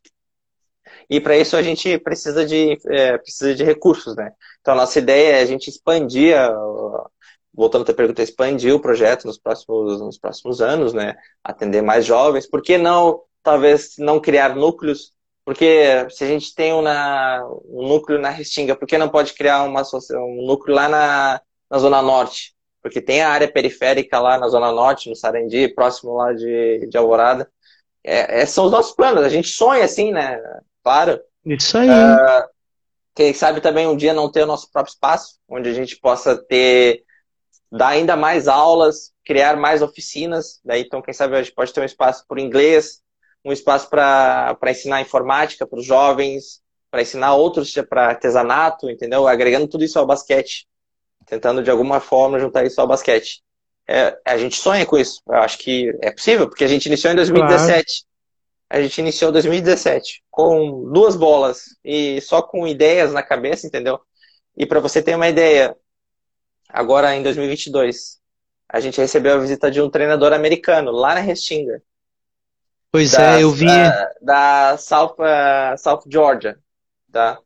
E 1.10 1.20
para 1.20 1.36
isso 1.36 1.58
a 1.58 1.64
gente 1.64 1.98
precisa 1.98 2.46
de, 2.46 2.78
é, 2.86 3.18
precisa 3.18 3.56
de 3.56 3.64
recursos, 3.64 4.16
né? 4.16 4.32
Então, 4.62 4.76
a 4.76 4.78
nossa 4.78 5.00
ideia 5.00 5.38
é 5.38 5.42
a 5.42 5.46
gente 5.48 5.68
expandir, 5.68 6.36
voltando 7.52 7.90
à 7.90 7.94
pergunta, 7.94 8.22
expandir 8.22 8.76
o 8.76 8.80
projeto 8.80 9.26
nos 9.26 9.40
próximos, 9.40 10.00
nos 10.00 10.20
próximos 10.20 10.62
anos, 10.62 10.94
né? 10.94 11.16
Atender 11.44 11.82
mais 11.82 12.06
jovens. 12.06 12.48
Por 12.48 12.62
que 12.62 12.78
não, 12.78 13.20
talvez, 13.42 13.96
não 13.98 14.20
criar 14.20 14.56
núcleos 14.56 15.12
porque 15.46 16.08
se 16.10 16.24
a 16.24 16.28
gente 16.28 16.56
tem 16.56 16.74
uma, 16.74 17.44
um 17.66 17.88
núcleo 17.88 18.20
na 18.20 18.30
Restinga, 18.30 18.76
por 18.76 18.88
que 18.88 18.98
não 18.98 19.10
pode 19.10 19.34
criar 19.34 19.64
uma, 19.64 19.82
um 19.82 20.46
núcleo 20.46 20.76
lá 20.76 20.88
na, 20.88 21.42
na 21.70 21.78
Zona 21.78 22.02
Norte? 22.02 22.54
Porque 22.82 23.02
tem 23.02 23.22
a 23.22 23.30
área 23.30 23.52
periférica 23.52 24.20
lá 24.20 24.38
na 24.38 24.48
Zona 24.48 24.72
Norte, 24.72 25.10
no 25.10 25.16
Sarandi, 25.16 25.68
próximo 25.70 26.16
lá 26.16 26.34
de, 26.34 26.88
de 26.88 26.98
Alvorada. 26.98 27.50
É, 28.04 28.42
é, 28.42 28.46
são 28.46 28.66
os 28.66 28.72
nossos 28.72 28.94
planos. 28.94 29.24
A 29.24 29.30
gente 29.30 29.50
sonha 29.50 29.84
assim, 29.84 30.12
né? 30.12 30.42
Claro. 30.84 31.20
Isso 31.46 31.78
aí. 31.78 31.90
Uh, 31.90 32.50
quem 33.16 33.34
sabe 33.34 33.62
também 33.62 33.88
um 33.88 33.96
dia 33.96 34.14
não 34.14 34.32
ter 34.32 34.44
o 34.44 34.48
nosso 34.48 34.72
próprio 34.72 34.92
espaço, 34.92 35.40
onde 35.48 35.70
a 35.70 35.74
gente 35.74 35.98
possa 35.98 36.36
ter, 36.36 37.04
dar 37.72 37.90
ainda 37.90 38.16
mais 38.16 38.48
aulas, 38.48 39.14
criar 39.26 39.56
mais 39.56 39.82
oficinas. 39.82 40.60
Daí, 40.64 40.82
então, 40.82 41.02
quem 41.02 41.14
sabe 41.14 41.36
a 41.36 41.42
gente 41.42 41.54
pode 41.54 41.72
ter 41.72 41.82
um 41.82 41.86
espaço 41.86 42.26
por 42.28 42.40
inglês, 42.40 43.02
um 43.44 43.52
espaço 43.52 43.90
para 43.90 44.58
ensinar 44.68 45.02
informática 45.02 45.68
para 45.68 45.80
os 45.80 45.86
jovens, 45.86 46.62
para 46.90 47.02
ensinar 47.02 47.36
outros 47.36 47.74
para 47.90 48.10
artesanato, 48.10 48.90
entendeu? 48.90 49.28
Agregando 49.28 49.68
tudo 49.68 49.84
isso 49.84 49.98
ao 49.98 50.06
basquete, 50.06 50.68
tentando 51.26 51.64
de 51.64 51.72
alguma 51.72 52.00
forma 52.00 52.40
juntar 52.40 52.66
isso 52.66 52.80
ao 52.80 52.88
basquete. 52.88 53.44
É, 53.88 54.18
a 54.26 54.38
gente 54.38 54.56
sonha 54.56 54.86
com 54.86 54.98
isso. 54.98 55.22
Eu 55.28 55.36
acho 55.36 55.58
que 55.58 55.92
é 56.02 56.12
possível, 56.12 56.48
porque 56.48 56.64
a 56.64 56.68
gente 56.68 56.86
iniciou 56.86 57.12
em 57.12 57.16
2017. 57.16 57.68
Claro. 57.68 58.14
A 58.70 58.82
gente 58.82 58.98
iniciou 59.00 59.30
em 59.30 59.34
2017 59.34 60.24
com 60.32 60.90
duas 60.92 61.16
bolas 61.16 61.78
e 61.84 62.20
só 62.22 62.42
com 62.42 62.68
ideias 62.68 63.12
na 63.12 63.22
cabeça, 63.22 63.68
entendeu? 63.68 64.00
E 64.56 64.66
para 64.66 64.80
você 64.80 65.02
ter 65.02 65.16
uma 65.16 65.28
ideia, 65.28 65.76
agora 66.70 67.16
em 67.16 67.22
2022, 67.22 68.20
a 68.70 68.80
gente 68.80 69.00
recebeu 69.00 69.36
a 69.36 69.40
visita 69.40 69.70
de 69.70 69.82
um 69.82 69.90
treinador 69.90 70.34
americano 70.34 70.92
lá 70.92 71.14
na 71.14 71.20
Restinga. 71.20 71.82
Pois 72.94 73.10
da, 73.14 73.40
é, 73.40 73.44
eu 73.44 73.50
vi. 73.50 73.66
Da, 73.66 74.12
da 74.22 74.78
South, 74.78 75.16
uh, 75.18 75.76
South 75.80 76.04
Georgia. 76.08 76.60
Tá? 77.12 77.40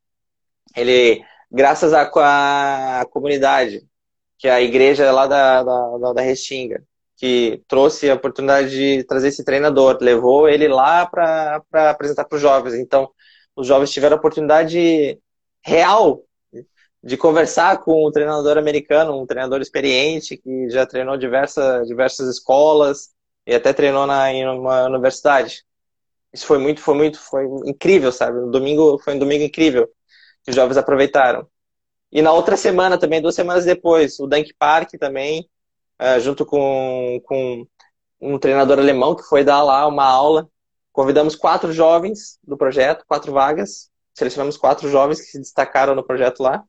Ele, 0.76 1.24
graças 1.50 1.94
à 1.94 2.02
a, 2.02 3.00
a, 3.00 3.06
comunidade, 3.06 3.88
que 4.38 4.50
é 4.50 4.52
a 4.52 4.62
igreja 4.62 5.10
lá 5.10 5.26
da, 5.26 5.64
da, 5.64 6.14
da 6.14 6.22
Restinga, 6.22 6.84
que 7.16 7.64
trouxe 7.66 8.10
a 8.10 8.16
oportunidade 8.16 8.72
de 8.72 9.06
trazer 9.06 9.30
esse 9.30 9.46
treinador, 9.46 9.98
levou 10.02 10.50
ele 10.50 10.68
lá 10.68 11.06
para 11.06 11.64
apresentar 11.92 12.26
para 12.26 12.36
os 12.36 12.42
jovens. 12.42 12.74
Então, 12.74 13.10
os 13.56 13.68
jovens 13.68 13.92
tiveram 13.92 14.18
a 14.18 14.20
oportunidade 14.20 15.18
real 15.66 16.24
de 17.02 17.16
conversar 17.16 17.78
com 17.78 18.06
um 18.06 18.12
treinador 18.12 18.58
americano, 18.58 19.18
um 19.18 19.26
treinador 19.26 19.62
experiente 19.62 20.36
que 20.36 20.70
já 20.70 20.86
treinou 20.86 21.16
diversas, 21.16 21.88
diversas 21.88 22.28
escolas, 22.28 23.16
e 23.48 23.56
até 23.56 23.72
treinou 23.72 24.06
na, 24.06 24.32
em 24.32 24.46
uma 24.46 24.84
universidade. 24.84 25.64
Isso 26.34 26.46
foi 26.46 26.58
muito, 26.58 26.82
foi 26.82 26.96
muito, 26.96 27.18
foi 27.18 27.46
incrível, 27.66 28.12
sabe? 28.12 28.40
No 28.42 28.52
domingo, 28.52 29.00
foi 29.00 29.16
um 29.16 29.20
domingo 29.20 29.44
incrível 29.46 29.88
que 30.44 30.50
os 30.52 30.56
jovens 30.56 30.76
aproveitaram. 30.76 31.48
E 32.12 32.22
na 32.22 32.34
outra 32.34 32.58
semana 32.58 32.98
também, 32.98 33.22
duas 33.22 33.36
semanas 33.36 33.64
depois, 33.64 34.20
o 34.20 34.28
Dunk 34.28 34.54
Park 34.60 34.92
também, 35.00 35.50
uh, 36.02 36.20
junto 36.20 36.46
com, 36.46 37.22
com 37.24 37.66
um 38.20 38.38
treinador 38.38 38.80
alemão 38.80 39.16
que 39.16 39.24
foi 39.24 39.46
dar 39.46 39.64
lá 39.64 39.88
uma 39.88 40.06
aula. 40.06 40.50
Convidamos 40.92 41.34
quatro 41.36 41.72
jovens 41.72 42.40
do 42.44 42.58
projeto, 42.58 43.06
quatro 43.08 43.32
vagas. 43.32 43.90
Selecionamos 44.14 44.58
quatro 44.58 44.90
jovens 44.90 45.22
que 45.22 45.28
se 45.28 45.40
destacaram 45.40 45.96
no 45.96 46.04
projeto 46.04 46.42
lá. 46.42 46.64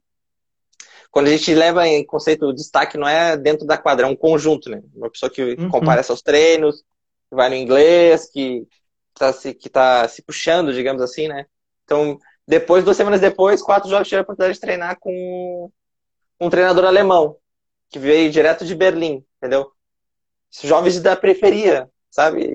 Quando 1.11 1.29
a 1.29 1.31
gente 1.31 1.55
leva 1.55 1.87
em 1.87 2.05
conceito 2.05 2.47
o 2.47 2.53
destaque, 2.53 2.99
não 2.99 3.09
é 3.09 3.37
dentro 3.37 3.67
da 3.67 3.79
quadra, 3.79 4.07
é 4.07 4.11
um 4.11 4.17
conjunto, 4.17 4.69
né? 4.71 4.83
Uma 4.95 5.11
pessoa 5.11 5.31
que 5.31 5.43
uhum. 5.43 5.69
comparece 5.71 6.11
aos 6.11 6.23
treinos, 6.23 6.83
que 7.29 7.35
vai 7.35 7.49
no 7.49 7.55
inglês, 7.55 8.29
que 8.31 8.67
está 9.15 9.33
se, 9.33 9.55
que 9.55 9.69
tá 9.69 10.07
se 10.07 10.23
puxando, 10.23 10.73
digamos 10.73 11.03
assim, 11.03 11.29
né? 11.29 11.47
Então, 11.85 12.19
depois, 12.47 12.85
duas 12.85 12.97
semanas 12.97 13.21
depois, 13.21 13.63
quatro 13.63 13.89
jovens 13.91 14.09
tiveram 14.09 14.23
a 14.23 14.25
oportunidade 14.25 14.55
de 14.55 14.61
treinar 14.61 14.99
com 15.01 15.71
um 16.41 16.51
treinador 16.51 16.85
alemão, 16.85 17.37
que 17.91 17.99
veio 17.99 18.31
direto 18.31 18.65
de 18.65 18.75
Berlim, 18.75 19.25
entendeu? 19.39 19.71
Jovens 20.63 21.01
da 21.01 21.17
periferia, 21.17 21.91
sabe? 22.11 22.47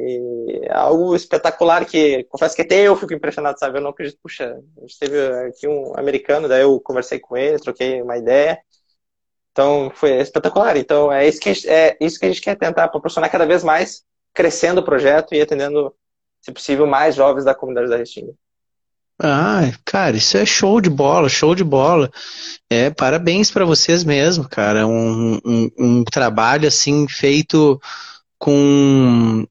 Algo 0.71 1.15
espetacular 1.15 1.85
que, 1.85 2.23
confesso 2.25 2.55
que 2.55 2.61
até 2.61 2.81
eu 2.87 2.95
fico 2.95 3.13
impressionado, 3.13 3.59
sabe? 3.59 3.77
Eu 3.77 3.81
não 3.81 3.89
acredito, 3.91 4.19
puxa, 4.21 4.59
a 4.77 4.81
gente 4.81 4.99
teve 4.99 5.19
aqui 5.47 5.67
um 5.67 5.97
americano, 5.97 6.47
daí 6.47 6.61
eu 6.61 6.79
conversei 6.79 7.19
com 7.19 7.35
ele, 7.35 7.59
troquei 7.59 8.01
uma 8.01 8.17
ideia. 8.17 8.59
Então, 9.51 9.91
foi 9.93 10.11
espetacular. 10.19 10.75
Então, 10.77 11.11
é 11.11 11.27
isso 11.27 11.39
que 11.39 11.49
a 11.49 11.53
gente, 11.53 11.69
é 11.69 11.97
isso 12.01 12.19
que 12.19 12.25
a 12.25 12.29
gente 12.29 12.41
quer 12.41 12.57
tentar 12.57 12.87
proporcionar 12.87 13.31
cada 13.31 13.45
vez 13.45 13.63
mais, 13.63 14.03
crescendo 14.33 14.81
o 14.81 14.85
projeto 14.85 15.35
e 15.35 15.41
atendendo, 15.41 15.93
se 16.41 16.51
possível, 16.51 16.87
mais 16.87 17.15
jovens 17.15 17.45
da 17.45 17.53
comunidade 17.53 17.89
da 17.89 17.97
Restinga. 17.97 18.33
Ah, 19.21 19.71
cara, 19.85 20.17
isso 20.17 20.37
é 20.37 20.45
show 20.45 20.81
de 20.81 20.89
bola, 20.89 21.29
show 21.29 21.53
de 21.53 21.63
bola. 21.63 22.11
É, 22.69 22.89
parabéns 22.89 23.51
para 23.51 23.63
vocês 23.63 24.03
mesmo, 24.03 24.49
cara. 24.49 24.87
Um, 24.87 25.39
um, 25.45 25.69
um 25.77 26.03
trabalho 26.03 26.67
assim 26.67 27.07
feito 27.07 27.79
com, 28.39 29.45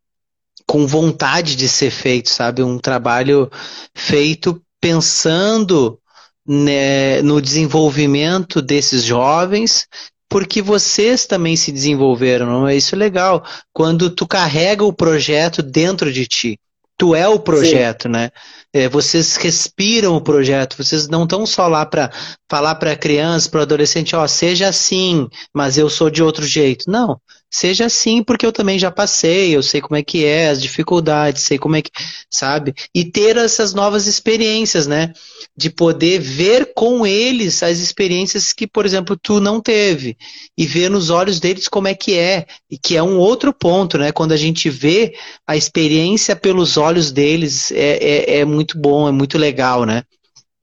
com 0.66 0.86
vontade 0.86 1.56
de 1.56 1.68
ser 1.68 1.90
feito, 1.90 2.30
sabe? 2.30 2.62
Um 2.62 2.78
trabalho 2.78 3.50
feito 3.94 4.60
pensando 4.80 5.98
né, 6.46 7.22
no 7.22 7.40
desenvolvimento 7.40 8.60
desses 8.60 9.04
jovens, 9.04 9.86
porque 10.28 10.62
vocês 10.62 11.26
também 11.26 11.56
se 11.56 11.70
desenvolveram, 11.70 12.46
não 12.46 12.66
é 12.66 12.74
isso 12.74 12.96
legal? 12.96 13.44
Quando 13.72 14.10
tu 14.10 14.26
carrega 14.26 14.84
o 14.84 14.92
projeto 14.92 15.62
dentro 15.62 16.12
de 16.12 16.26
ti, 16.26 16.58
tu 16.96 17.14
é 17.14 17.28
o 17.28 17.38
projeto, 17.38 18.04
Sim. 18.04 18.12
né? 18.12 18.30
É, 18.72 18.88
vocês 18.88 19.36
respiram 19.36 20.16
o 20.16 20.20
projeto, 20.20 20.76
vocês 20.76 21.06
não 21.06 21.24
estão 21.24 21.44
só 21.44 21.68
lá 21.68 21.84
para 21.84 22.10
falar 22.50 22.76
para 22.76 22.96
criança, 22.96 23.50
para 23.50 23.60
o 23.60 23.62
adolescente, 23.62 24.16
ó, 24.16 24.26
seja 24.26 24.68
assim, 24.68 25.28
mas 25.52 25.76
eu 25.76 25.90
sou 25.90 26.08
de 26.08 26.22
outro 26.22 26.46
jeito. 26.46 26.90
Não, 26.90 27.20
seja 27.52 27.84
assim 27.84 28.22
porque 28.22 28.46
eu 28.46 28.50
também 28.50 28.78
já 28.78 28.90
passei, 28.90 29.54
eu 29.54 29.62
sei 29.62 29.82
como 29.82 29.94
é 29.94 30.02
que 30.02 30.24
é, 30.24 30.48
as 30.48 30.60
dificuldades, 30.60 31.42
sei 31.42 31.58
como 31.58 31.76
é 31.76 31.82
que, 31.82 31.90
sabe? 32.30 32.74
E 32.94 33.04
ter 33.04 33.36
essas 33.36 33.74
novas 33.74 34.06
experiências, 34.06 34.86
né? 34.86 35.12
De 35.54 35.68
poder 35.68 36.18
ver 36.18 36.72
com 36.74 37.06
eles 37.06 37.62
as 37.62 37.78
experiências 37.78 38.54
que, 38.54 38.66
por 38.66 38.86
exemplo, 38.86 39.18
tu 39.20 39.38
não 39.38 39.60
teve 39.60 40.16
e 40.56 40.66
ver 40.66 40.88
nos 40.88 41.10
olhos 41.10 41.38
deles 41.38 41.68
como 41.68 41.88
é 41.88 41.94
que 41.94 42.18
é, 42.18 42.46
e 42.70 42.78
que 42.78 42.96
é 42.96 43.02
um 43.02 43.18
outro 43.18 43.52
ponto, 43.52 43.98
né? 43.98 44.10
Quando 44.10 44.32
a 44.32 44.36
gente 44.36 44.70
vê 44.70 45.14
a 45.46 45.54
experiência 45.54 46.34
pelos 46.34 46.78
olhos 46.78 47.12
deles, 47.12 47.70
é, 47.72 47.98
é, 47.98 48.38
é 48.38 48.44
muito 48.46 48.78
bom, 48.78 49.06
é 49.06 49.12
muito 49.12 49.36
legal, 49.36 49.84
né? 49.84 50.04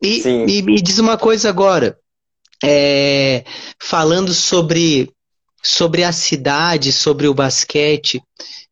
E, 0.02 0.24
e 0.48 0.62
me 0.64 0.82
diz 0.82 0.98
uma 0.98 1.18
coisa 1.18 1.50
agora, 1.50 1.98
é, 2.64 3.44
falando 3.80 4.34
sobre 4.34 5.12
sobre 5.62 6.04
a 6.04 6.12
cidade, 6.12 6.92
sobre 6.92 7.28
o 7.28 7.34
basquete, 7.34 8.22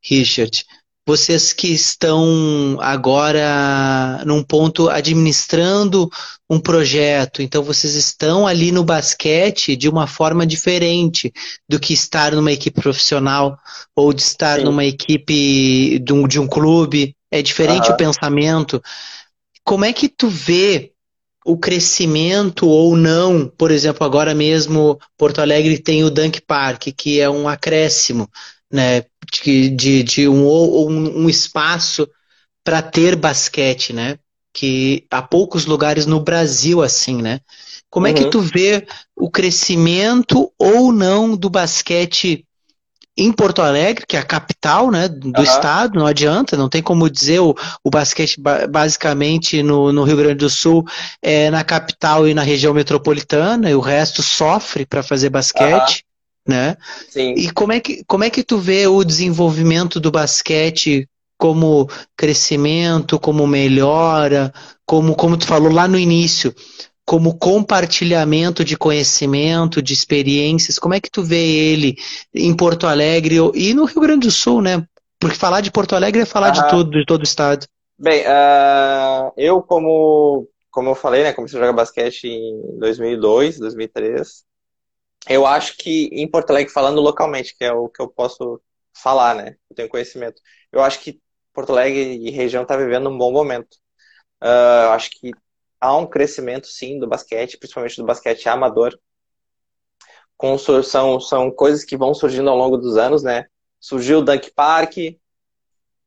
Richard. 0.02 0.66
Vocês 1.08 1.54
que 1.54 1.70
estão 1.70 2.78
agora 2.82 4.22
num 4.26 4.44
ponto 4.44 4.90
administrando 4.90 6.10
um 6.50 6.60
projeto, 6.60 7.42
então 7.42 7.64
vocês 7.64 7.96
estão 7.96 8.46
ali 8.46 8.74
no 8.74 8.84
basquete 8.84 9.78
de 9.78 9.88
uma 9.88 10.06
forma 10.06 10.46
diferente 10.46 11.32
do 11.68 11.80
que 11.80 11.94
estar 11.94 12.34
numa 12.34 12.52
equipe 12.52 12.82
profissional 12.82 13.58
ou 13.96 14.12
de 14.12 14.22
estar 14.22 14.60
Sim. 14.60 14.66
numa 14.66 14.84
equipe 14.84 15.98
de 16.00 16.12
um, 16.12 16.28
de 16.28 16.42
um 16.42 16.48
clube. 16.48 17.16
É 17.32 17.42
diferente 17.42 17.88
uhum. 17.88 17.94
o 17.94 17.98
pensamento. 17.98 18.84
Como 19.64 19.86
é 19.86 19.94
que 19.94 20.10
tu 20.10 20.28
vê 20.28 20.92
o 21.48 21.58
crescimento 21.58 22.68
ou 22.68 22.98
não, 22.98 23.48
por 23.48 23.72
exemplo, 23.72 24.06
agora 24.06 24.36
mesmo 24.36 25.00
Porto 25.18 25.40
Alegre 25.40 25.80
tem 25.80 26.04
o 26.04 26.10
Dunk 26.10 26.42
Park, 26.42 26.90
que 26.96 27.22
é 27.22 27.30
um 27.30 27.48
acréscimo 27.48 28.30
né, 28.70 29.06
de, 29.32 29.70
de, 29.70 30.04
de 30.04 30.28
um, 30.28 30.46
um, 30.46 31.24
um 31.24 31.30
espaço 31.30 32.06
para 32.66 32.82
ter 32.82 33.16
basquete, 33.16 33.94
né? 33.94 34.20
Que 34.54 35.06
há 35.10 35.22
poucos 35.22 35.66
lugares 35.66 36.06
no 36.06 36.20
Brasil 36.20 36.84
assim, 36.84 37.22
né? 37.22 37.40
Como 37.90 38.06
uhum. 38.06 38.12
é 38.12 38.16
que 38.16 38.26
uhum. 38.26 38.30
tu 38.30 38.42
vê 38.42 38.86
o 39.16 39.32
crescimento 39.32 40.52
ou 40.60 40.92
não 40.92 41.38
do 41.38 41.50
basquete 41.50 42.46
em 43.18 43.32
Porto 43.32 43.64
Alegre, 43.64 44.06
que 44.08 44.16
é 44.16 44.20
a 44.20 44.24
capital 44.24 44.92
né, 44.92 45.08
do 45.08 45.36
uhum. 45.36 45.44
estado, 45.44 45.98
não 45.98 46.06
adianta, 46.06 46.56
não 46.56 46.70
tem 46.70 46.84
como 46.84 47.10
dizer 47.10 47.40
o, 47.40 47.56
o 47.84 47.90
basquete 47.90 48.40
basicamente 48.70 49.64
no, 49.64 49.92
no, 49.92 50.04
Rio 50.04 50.18
Grande 50.18 50.36
do 50.36 50.50
Sul 50.50 50.86
é 51.22 51.50
na 51.50 51.64
capital 51.64 52.28
e 52.28 52.34
na 52.34 52.44
região 52.44 52.74
metropolitana, 52.74 53.70
e 53.70 53.76
o 53.76 53.80
resto 53.80 54.22
sofre 54.22 54.86
para 54.86 55.02
fazer 55.02 55.30
basquete. 55.30 56.04
Uhum. 56.48 56.56
Né? 56.56 56.78
Sim. 57.10 57.34
E 57.34 57.52
como 57.52 57.74
é, 57.74 57.80
que, 57.82 58.04
como 58.08 58.24
é 58.24 58.30
que 58.30 58.42
tu 58.42 58.58
vê 58.58 58.88
o 58.88 59.04
desenvolvimento 59.04 60.00
do 60.00 60.10
basquete 60.10 61.06
como 61.38 61.90
crescimento, 62.16 63.20
como 63.20 63.46
melhora, 63.46 64.54
como, 64.86 65.14
como 65.16 65.36
tu 65.36 65.46
falou 65.46 65.72
lá 65.72 65.88
no 65.88 66.00
início, 66.00 66.56
como 67.08 67.40
compartilhamento 67.40 68.66
de 68.66 68.76
conhecimento, 68.76 69.82
de 69.82 69.94
experiências? 69.94 70.78
Como 70.78 70.94
é 70.94 71.00
que 71.00 71.10
tu 71.10 71.24
vê 71.24 71.42
ele 71.42 71.96
em 72.36 72.54
Porto 72.54 72.86
Alegre 72.86 73.38
e 73.56 73.74
no 73.74 73.86
Rio 73.86 74.02
Grande 74.02 74.28
do 74.28 74.32
Sul, 74.32 74.62
né? 74.62 74.86
Porque 75.18 75.38
falar 75.38 75.62
de 75.62 75.72
Porto 75.72 75.96
Alegre 75.96 76.24
é 76.24 76.26
falar 76.26 76.50
de 76.50 76.70
todo, 76.70 76.92
de 76.92 77.06
todo 77.06 77.22
o 77.22 77.24
estado. 77.24 77.66
Bem, 77.98 78.24
uh, 78.24 79.32
eu 79.38 79.62
como 79.62 80.50
como 80.70 80.90
eu 80.90 80.96
falei, 80.96 81.24
né, 81.24 81.32
comecei 81.32 81.58
a 81.58 81.62
jogar 81.62 81.74
basquete 81.74 82.26
em 82.26 82.78
2002, 82.78 83.58
2003. 83.58 84.44
Eu 85.30 85.48
acho 85.48 85.78
que 85.78 86.10
em 86.12 86.30
Porto 86.30 86.52
Alegre, 86.52 86.72
falando 86.72 87.02
localmente, 87.02 87.56
que 87.58 87.64
é 87.64 87.72
o 87.72 87.88
que 87.88 88.02
eu 88.02 88.10
posso 88.10 88.62
falar, 88.94 89.34
né, 89.34 89.56
eu 89.70 89.76
tenho 89.76 89.90
conhecimento. 89.90 90.42
Eu 90.74 90.82
acho 90.82 91.00
que 91.00 91.22
Porto 91.54 91.72
Alegre 91.72 92.18
e 92.18 92.30
região 92.32 92.64
está 92.64 92.76
vivendo 92.76 93.10
um 93.10 93.18
bom 93.18 93.32
momento. 93.32 93.78
Uh, 94.44 94.84
eu 94.84 94.92
acho 94.92 95.10
que 95.12 95.32
há 95.80 95.96
um 95.96 96.06
crescimento, 96.06 96.68
sim, 96.68 97.00
do 97.00 97.08
basquete, 97.08 97.58
principalmente 97.58 97.98
do 97.98 98.06
basquete 98.06 98.48
amador. 98.50 98.98
Com, 100.36 100.58
são, 100.58 101.20
são 101.20 101.50
coisas 101.52 101.84
que 101.84 101.98
vão 101.98 102.14
surgindo 102.14 102.50
ao 102.50 102.58
longo 102.58 102.78
dos 102.78 102.98
anos, 102.98 103.24
né? 103.24 103.46
Surgiu 103.80 104.20
o 104.20 104.22
Dunk 104.22 104.52
Park, 104.54 104.98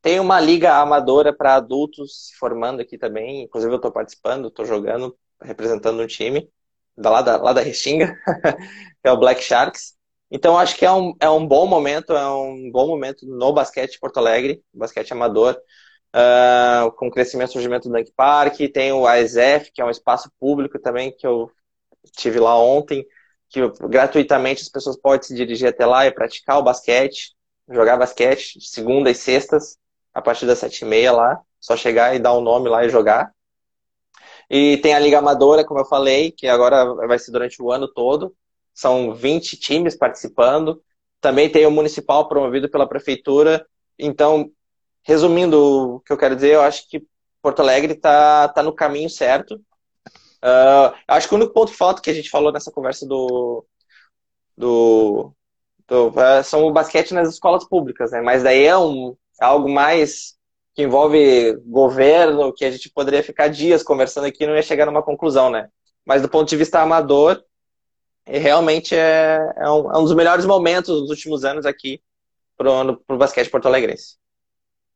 tem 0.03 0.19
uma 0.19 0.41
liga 0.41 0.75
amadora 0.77 1.33
para 1.35 1.57
adultos 1.57 2.29
se 2.29 2.37
formando 2.37 2.81
aqui 2.81 2.97
também. 2.97 3.43
Inclusive, 3.43 3.73
eu 3.73 3.77
estou 3.77 3.93
participando, 3.93 4.49
estou 4.49 4.65
jogando, 4.65 5.17
representando 5.43 6.03
um 6.03 6.07
time 6.07 6.49
lá 6.97 7.23
da, 7.23 7.37
lá 7.37 7.53
da 7.53 7.61
Restinga, 7.61 8.15
que 9.03 9.09
é 9.09 9.13
o 9.13 9.19
Black 9.19 9.43
Sharks. 9.43 9.95
Então, 10.31 10.59
acho 10.59 10.77
que 10.77 10.87
é 10.87 10.93
um, 10.93 11.15
é 11.21 11.29
um 11.29 11.47
bom 11.47 11.67
momento, 11.67 12.13
é 12.13 12.29
um 12.29 12.71
bom 12.71 12.87
momento 12.87 13.27
no 13.27 13.53
basquete 13.53 13.99
Porto 13.99 14.19
Alegre, 14.19 14.63
basquete 14.73 15.13
amador, 15.13 15.59
uh, 16.15 16.91
com 16.93 17.11
crescimento 17.11 17.51
e 17.51 17.53
surgimento 17.53 17.89
do 17.89 17.95
Dunk 17.95 18.13
Park. 18.17 18.57
Tem 18.73 18.93
o 18.93 19.07
ASF, 19.07 19.71
que 19.73 19.81
é 19.81 19.85
um 19.85 19.91
espaço 19.91 20.31
público 20.39 20.79
também, 20.79 21.15
que 21.17 21.27
eu 21.27 21.51
tive 22.17 22.39
lá 22.39 22.59
ontem, 22.59 23.07
que 23.49 23.61
gratuitamente 23.89 24.63
as 24.63 24.69
pessoas 24.69 24.97
podem 24.97 25.23
se 25.23 25.35
dirigir 25.35 25.69
até 25.69 25.85
lá 25.85 26.07
e 26.07 26.13
praticar 26.13 26.59
o 26.59 26.63
basquete, 26.63 27.35
jogar 27.69 27.97
basquete, 27.97 28.61
segunda 28.61 29.11
e 29.11 29.15
sextas, 29.15 29.77
a 30.13 30.21
partir 30.23 30.47
das 30.47 30.59
sete 30.59 30.83
e 30.83 30.85
meia 30.85 31.13
lá. 31.13 31.41
Só 31.61 31.77
chegar 31.77 32.15
e 32.15 32.19
dar 32.19 32.33
o 32.33 32.39
um 32.39 32.43
nome 32.43 32.69
lá 32.69 32.85
e 32.85 32.89
jogar. 32.89 33.33
E 34.49 34.79
tem 34.79 34.95
a 34.95 34.99
Liga 34.99 35.19
Amadora, 35.19 35.65
como 35.65 35.79
eu 35.79 35.85
falei, 35.85 36.33
que 36.33 36.49
agora 36.49 36.95
vai 37.07 37.19
ser 37.19 37.31
durante 37.31 37.63
o 37.63 37.71
ano 37.71 37.87
todo. 37.87 38.35
São 38.75 39.15
20 39.15 39.57
times 39.59 39.95
participando. 39.95 40.83
Também 41.21 41.51
tem 41.51 41.67
o 41.67 41.71
Municipal 41.71 42.27
promovido 42.29 42.69
pela 42.69 42.89
Prefeitura. 42.89 43.65
Então, 43.99 44.51
resumindo 45.03 45.97
o 45.97 46.01
que 46.01 46.13
eu 46.13 46.19
quero 46.19 46.35
dizer, 46.35 46.55
eu 46.55 46.63
acho 46.63 46.89
que 46.89 47.05
Porto 47.43 47.61
Alegre 47.61 47.95
está 47.95 48.49
tá 48.49 48.63
no 48.63 48.75
caminho 48.75 49.09
certo. 49.09 49.57
Uh, 50.43 50.95
acho 51.07 51.29
que 51.29 51.35
o 51.35 51.37
único 51.37 51.53
ponto 51.53 51.71
que 51.73 51.79
falta 51.79 52.01
que 52.01 52.11
a 52.11 52.15
gente 52.15 52.31
falou 52.31 52.53
nessa 52.53 52.71
conversa 52.71 53.07
do, 53.07 53.65
do, 54.57 55.33
do 55.87 56.13
são 56.45 56.65
o 56.65 56.73
basquete 56.73 57.13
nas 57.13 57.29
escolas 57.29 57.67
públicas, 57.69 58.11
né? 58.13 58.21
Mas 58.21 58.43
daí 58.43 58.65
é 58.65 58.77
um, 58.77 59.17
algo 59.41 59.69
mais 59.69 60.35
que 60.75 60.83
envolve 60.83 61.57
governo, 61.67 62.53
que 62.53 62.65
a 62.65 62.71
gente 62.71 62.91
poderia 62.91 63.23
ficar 63.23 63.49
dias 63.49 63.83
conversando 63.83 64.27
aqui 64.27 64.45
e 64.45 64.47
não 64.47 64.55
ia 64.55 64.63
chegar 64.63 64.87
numa 64.87 65.03
conclusão, 65.03 65.51
né? 65.51 65.69
Mas 66.05 66.23
do 66.23 66.29
ponto 66.29 66.49
de 66.49 66.57
vista 66.57 66.81
amador, 66.81 67.43
realmente 68.27 68.95
é, 68.95 69.39
é, 69.57 69.71
um, 69.71 69.93
é 69.93 69.99
um 69.99 70.05
dos 70.05 70.15
melhores 70.15 70.47
momentos 70.47 71.01
dos 71.01 71.11
últimos 71.11 71.45
anos 71.45 71.67
aqui 71.67 72.01
para 72.57 72.71
o 73.09 73.17
basquete 73.17 73.51
porto-alegrense. 73.51 74.20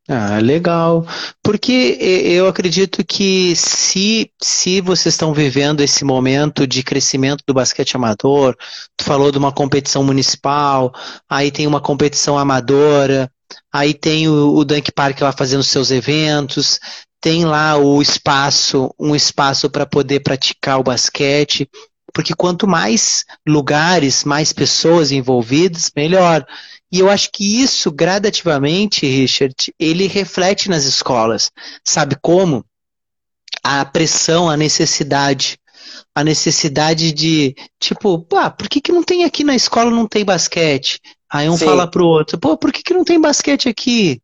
Ah, 0.08 0.38
legal. 0.38 1.06
Porque 1.42 1.72
eu 2.00 2.46
acredito 2.46 3.02
que 3.04 3.56
se, 3.56 4.30
se 4.42 4.80
vocês 4.82 5.14
estão 5.14 5.32
vivendo 5.32 5.80
esse 5.80 6.04
momento 6.04 6.66
de 6.66 6.82
crescimento 6.82 7.42
do 7.46 7.54
basquete 7.54 7.96
amador, 7.96 8.54
tu 8.96 9.04
falou 9.04 9.32
de 9.32 9.38
uma 9.38 9.50
competição 9.50 10.04
municipal, 10.04 10.92
aí 11.28 11.50
tem 11.50 11.66
uma 11.66 11.80
competição 11.80 12.38
amadora, 12.38 13.30
Aí 13.72 13.94
tem 13.94 14.28
o, 14.28 14.54
o 14.54 14.64
Dunk 14.64 14.92
Park 14.92 15.20
lá 15.20 15.32
fazendo 15.32 15.62
seus 15.62 15.90
eventos, 15.90 16.78
tem 17.20 17.44
lá 17.44 17.76
o 17.76 18.00
espaço, 18.02 18.94
um 18.98 19.14
espaço 19.14 19.70
para 19.70 19.86
poder 19.86 20.20
praticar 20.20 20.78
o 20.78 20.82
basquete, 20.82 21.68
porque 22.12 22.34
quanto 22.34 22.66
mais 22.66 23.24
lugares, 23.46 24.24
mais 24.24 24.52
pessoas 24.52 25.10
envolvidas, 25.10 25.90
melhor. 25.96 26.46
E 26.94 27.00
eu 27.00 27.10
acho 27.10 27.28
que 27.32 27.60
isso, 27.60 27.90
gradativamente, 27.90 29.04
Richard, 29.04 29.52
ele 29.80 30.06
reflete 30.06 30.70
nas 30.70 30.84
escolas. 30.84 31.50
Sabe 31.84 32.16
como? 32.22 32.64
A 33.64 33.84
pressão, 33.84 34.48
a 34.48 34.56
necessidade. 34.56 35.58
A 36.14 36.22
necessidade 36.22 37.10
de, 37.10 37.56
tipo, 37.80 38.24
ah, 38.34 38.48
por 38.48 38.68
que, 38.68 38.80
que 38.80 38.92
não 38.92 39.02
tem 39.02 39.24
aqui 39.24 39.42
na 39.42 39.56
escola 39.56 39.90
não 39.90 40.06
tem 40.06 40.24
basquete? 40.24 41.00
Aí 41.28 41.50
um 41.50 41.56
Sim. 41.56 41.64
fala 41.64 41.90
pro 41.90 42.06
outro, 42.06 42.38
pô, 42.38 42.56
por 42.56 42.72
que, 42.72 42.80
que 42.80 42.94
não 42.94 43.02
tem 43.02 43.20
basquete 43.20 43.68
aqui? 43.68 44.22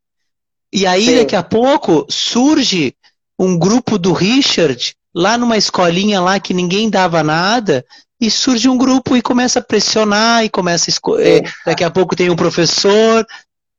E 0.72 0.86
aí, 0.86 1.06
Sim. 1.06 1.16
daqui 1.16 1.34
a 1.34 1.42
pouco, 1.42 2.06
surge 2.08 2.94
um 3.36 3.58
grupo 3.58 3.98
do 3.98 4.12
Richard, 4.12 4.94
lá 5.12 5.36
numa 5.36 5.56
escolinha 5.56 6.20
lá 6.20 6.38
que 6.38 6.54
ninguém 6.54 6.88
dava 6.88 7.24
nada, 7.24 7.84
e 8.20 8.30
surge 8.30 8.68
um 8.68 8.76
grupo 8.76 9.16
e 9.16 9.22
começa 9.22 9.60
a 9.60 9.62
pressionar, 9.62 10.44
e 10.44 10.50
começa 10.50 10.90
a 10.90 10.92
escolher. 10.92 11.50
Daqui 11.64 11.82
a 11.82 11.90
pouco 11.90 12.14
tem 12.14 12.30
um 12.30 12.36
professor, 12.36 13.26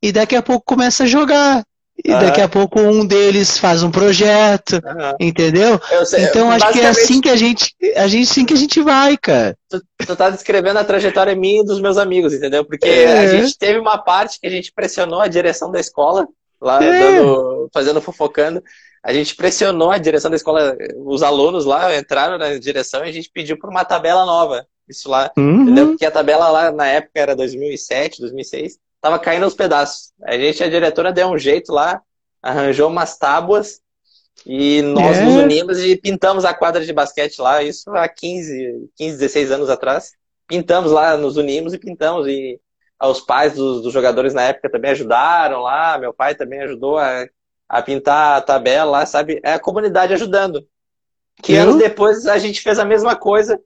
e 0.01 0.11
daqui 0.11 0.35
a 0.35 0.41
pouco 0.41 0.65
começa 0.65 1.03
a 1.03 1.07
jogar. 1.07 1.63
E 2.03 2.09
daqui 2.09 2.41
a 2.41 2.49
pouco 2.49 2.79
um 2.79 3.05
deles 3.05 3.59
faz 3.59 3.83
um 3.83 3.91
projeto, 3.91 4.73
uhum. 4.73 5.15
entendeu? 5.19 5.79
Sei, 6.03 6.23
então 6.23 6.49
acho 6.49 6.71
que 6.71 6.79
é 6.79 6.87
assim 6.87 7.21
que 7.21 7.29
a 7.29 7.35
gente, 7.35 7.75
a 7.95 8.07
gente 8.07 8.25
sim 8.25 8.43
que 8.43 8.53
a 8.53 8.57
gente 8.57 8.81
vai, 8.81 9.15
cara. 9.15 9.55
Tu, 9.69 9.79
tu 10.07 10.15
tá 10.15 10.31
descrevendo 10.31 10.79
a 10.79 10.83
trajetória 10.83 11.35
minha 11.35 11.61
e 11.61 11.65
dos 11.65 11.79
meus 11.79 11.97
amigos, 11.97 12.33
entendeu? 12.33 12.65
Porque 12.65 12.87
é. 12.87 13.19
a 13.19 13.27
gente 13.27 13.55
teve 13.55 13.77
uma 13.77 13.99
parte 13.99 14.39
que 14.39 14.47
a 14.47 14.49
gente 14.49 14.71
pressionou 14.73 15.21
a 15.21 15.27
direção 15.27 15.71
da 15.71 15.79
escola, 15.79 16.27
lá 16.59 16.83
é. 16.83 16.99
dando, 16.99 17.69
fazendo 17.71 18.01
fofocando. 18.01 18.63
A 19.03 19.13
gente 19.13 19.35
pressionou 19.35 19.91
a 19.91 19.97
direção 19.97 20.29
da 20.29 20.37
escola, 20.37 20.77
os 20.97 21.23
alunos 21.23 21.65
lá 21.65 21.97
entraram 21.97 22.37
na 22.37 22.57
direção 22.57 23.03
e 23.03 23.09
a 23.09 23.11
gente 23.11 23.31
pediu 23.33 23.57
por 23.57 23.69
uma 23.69 23.83
tabela 23.83 24.25
nova. 24.25 24.65
Isso 24.87 25.09
lá, 25.09 25.31
uhum. 25.37 25.61
entendeu? 25.61 25.87
Porque 25.89 26.05
a 26.05 26.11
tabela 26.11 26.49
lá 26.49 26.71
na 26.71 26.85
época 26.87 27.19
era 27.19 27.35
2007, 27.35 28.19
2006 28.19 28.77
tava 29.01 29.17
caindo 29.17 29.43
aos 29.43 29.55
pedaços. 29.55 30.13
A 30.23 30.37
gente, 30.37 30.63
a 30.63 30.69
diretora, 30.69 31.11
deu 31.11 31.27
um 31.27 31.37
jeito 31.37 31.73
lá, 31.73 32.01
arranjou 32.41 32.87
umas 32.87 33.17
tábuas 33.17 33.81
e 34.45 34.81
nós 34.83 35.17
é. 35.17 35.23
nos 35.23 35.35
unimos 35.35 35.79
e 35.79 35.97
pintamos 35.97 36.45
a 36.45 36.53
quadra 36.53 36.85
de 36.85 36.93
basquete 36.93 37.39
lá, 37.39 37.63
isso 37.63 37.89
há 37.91 38.07
15, 38.07 38.89
15 38.95 39.17
16 39.17 39.51
anos 39.51 39.69
atrás. 39.69 40.11
Pintamos 40.47 40.91
lá, 40.91 41.17
nos 41.17 41.35
unimos 41.35 41.73
e 41.73 41.79
pintamos. 41.79 42.27
E 42.27 42.59
os 43.01 43.21
pais 43.21 43.53
dos, 43.53 43.81
dos 43.81 43.91
jogadores 43.91 44.33
na 44.33 44.43
época 44.43 44.69
também 44.69 44.91
ajudaram 44.91 45.61
lá, 45.61 45.97
meu 45.97 46.13
pai 46.13 46.35
também 46.35 46.61
ajudou 46.61 46.99
a, 46.99 47.25
a 47.71 47.81
pintar 47.81 48.37
a 48.37 48.41
tabela 48.41 49.05
sabe? 49.05 49.39
É 49.41 49.53
a 49.53 49.59
comunidade 49.59 50.13
ajudando. 50.13 50.67
Que 51.41 51.55
anos 51.55 51.77
depois 51.77 52.27
a 52.27 52.37
gente 52.37 52.59
fez 52.59 52.77
a 52.77 52.83
mesma 52.83 53.15
coisa 53.15 53.57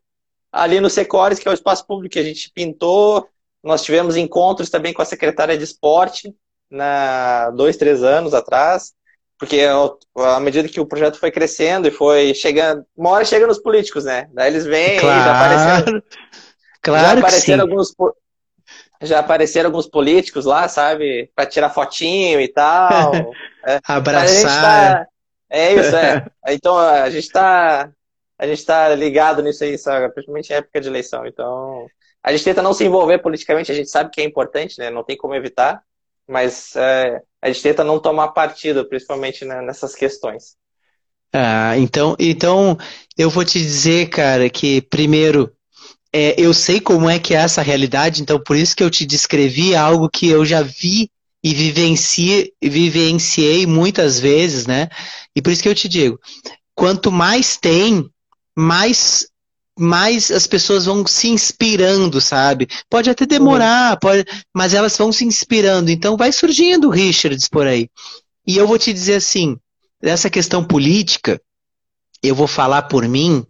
ali 0.51 0.79
no 0.79 0.91
Secores, 0.91 1.39
que 1.39 1.47
é 1.47 1.51
o 1.51 1.53
espaço 1.53 1.85
público, 1.87 2.13
que 2.13 2.19
a 2.19 2.23
gente 2.23 2.51
pintou, 2.53 3.27
nós 3.63 3.83
tivemos 3.83 4.15
encontros 4.15 4.69
também 4.69 4.93
com 4.93 5.01
a 5.01 5.05
secretária 5.05 5.57
de 5.57 5.63
esporte, 5.63 6.33
na 6.69 7.49
dois, 7.49 7.77
três 7.77 8.03
anos 8.03 8.33
atrás, 8.35 8.93
porque 9.39 9.61
à 10.15 10.39
medida 10.39 10.69
que 10.69 10.79
o 10.79 10.85
projeto 10.85 11.19
foi 11.19 11.31
crescendo 11.31 11.87
e 11.87 11.91
foi 11.91 12.33
chegando, 12.35 12.85
uma 12.95 13.09
hora 13.09 13.25
chega 13.25 13.47
nos 13.47 13.57
políticos, 13.57 14.05
né? 14.05 14.29
Daí 14.33 14.51
eles 14.51 14.65
vêm 14.65 14.99
claro. 14.99 15.23
já 15.23 15.35
apareceram, 15.35 16.03
claro 16.81 17.03
já 17.03 17.19
apareceram 17.19 17.63
alguns 17.63 17.93
já 19.01 19.19
apareceram 19.19 19.69
alguns 19.69 19.87
políticos 19.87 20.45
lá, 20.45 20.67
sabe, 20.67 21.29
para 21.35 21.45
tirar 21.45 21.69
fotinho 21.69 22.39
e 22.39 22.47
tal. 22.47 23.13
é. 23.65 23.79
Abraçar. 23.87 24.61
Tá, 24.61 25.07
é 25.49 25.73
isso, 25.73 25.95
é. 25.95 26.25
Então 26.49 26.77
a 26.77 27.09
gente 27.09 27.29
tá 27.29 27.89
a 28.37 28.45
gente 28.45 28.65
tá 28.65 28.93
ligado 28.93 29.41
nisso 29.41 29.63
aí, 29.63 29.77
sabe? 29.77 30.13
principalmente 30.13 30.51
em 30.51 30.55
época 30.55 30.81
de 30.81 30.87
eleição. 30.87 31.25
Então 31.25 31.87
a 32.21 32.31
gente 32.31 32.43
tenta 32.43 32.61
não 32.61 32.73
se 32.73 32.83
envolver 32.83 33.19
politicamente, 33.19 33.71
a 33.71 33.75
gente 33.75 33.89
sabe 33.89 34.09
que 34.09 34.19
é 34.19 34.23
importante, 34.23 34.79
né? 34.79 34.89
Não 34.89 35.03
tem 35.03 35.15
como 35.15 35.35
evitar, 35.35 35.81
mas 36.27 36.75
é, 36.75 37.21
a 37.41 37.47
gente 37.47 37.61
tenta 37.61 37.83
não 37.83 37.99
tomar 37.99 38.29
partido, 38.29 38.87
principalmente 38.87 39.45
né, 39.45 39.61
nessas 39.61 39.95
questões. 39.95 40.55
Ah, 41.31 41.77
então, 41.77 42.15
então 42.17 42.77
eu 43.17 43.29
vou 43.29 43.45
te 43.45 43.59
dizer, 43.59 44.09
cara, 44.09 44.49
que 44.49 44.81
primeiro 44.81 45.53
é, 46.17 46.33
eu 46.37 46.53
sei 46.53 46.79
como 46.79 47.09
é 47.09 47.19
que 47.19 47.33
é 47.33 47.37
essa 47.39 47.61
realidade, 47.61 48.21
então 48.21 48.39
por 48.39 48.55
isso 48.55 48.73
que 48.73 48.81
eu 48.81 48.89
te 48.89 49.05
descrevi 49.05 49.75
algo 49.75 50.09
que 50.09 50.29
eu 50.29 50.45
já 50.45 50.61
vi 50.61 51.11
e 51.43 51.53
vivenciei, 51.53 52.53
vivenciei 52.63 53.65
muitas 53.65 54.17
vezes, 54.17 54.65
né? 54.65 54.87
E 55.35 55.41
por 55.41 55.51
isso 55.51 55.61
que 55.61 55.67
eu 55.67 55.75
te 55.75 55.89
digo, 55.89 56.17
quanto 56.73 57.11
mais 57.11 57.57
tem, 57.57 58.09
mais 58.57 59.27
mais 59.77 60.31
as 60.31 60.47
pessoas 60.47 60.85
vão 60.85 61.05
se 61.05 61.27
inspirando, 61.27 62.21
sabe? 62.21 62.69
Pode 62.89 63.09
até 63.09 63.25
demorar, 63.25 63.91
uhum. 63.91 63.99
pode, 63.99 64.25
mas 64.55 64.73
elas 64.73 64.97
vão 64.97 65.11
se 65.11 65.25
inspirando. 65.25 65.91
Então 65.91 66.15
vai 66.15 66.31
surgindo 66.31 66.89
Richards 66.89 67.49
por 67.49 67.67
aí. 67.67 67.89
E 68.47 68.55
eu 68.55 68.65
vou 68.65 68.77
te 68.77 68.93
dizer 68.93 69.15
assim, 69.15 69.57
essa 70.01 70.29
questão 70.29 70.63
política, 70.63 71.41
eu 72.23 72.33
vou 72.33 72.47
falar 72.47 72.83
por 72.83 73.05
mim 73.05 73.45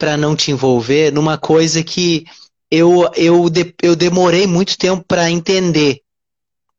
para 0.00 0.16
não 0.16 0.34
te 0.34 0.50
envolver 0.50 1.12
numa 1.12 1.36
coisa 1.36 1.84
que 1.84 2.24
eu, 2.70 3.08
eu, 3.14 3.44
eu 3.82 3.94
demorei 3.94 4.46
muito 4.46 4.78
tempo 4.78 5.04
para 5.06 5.30
entender 5.30 6.00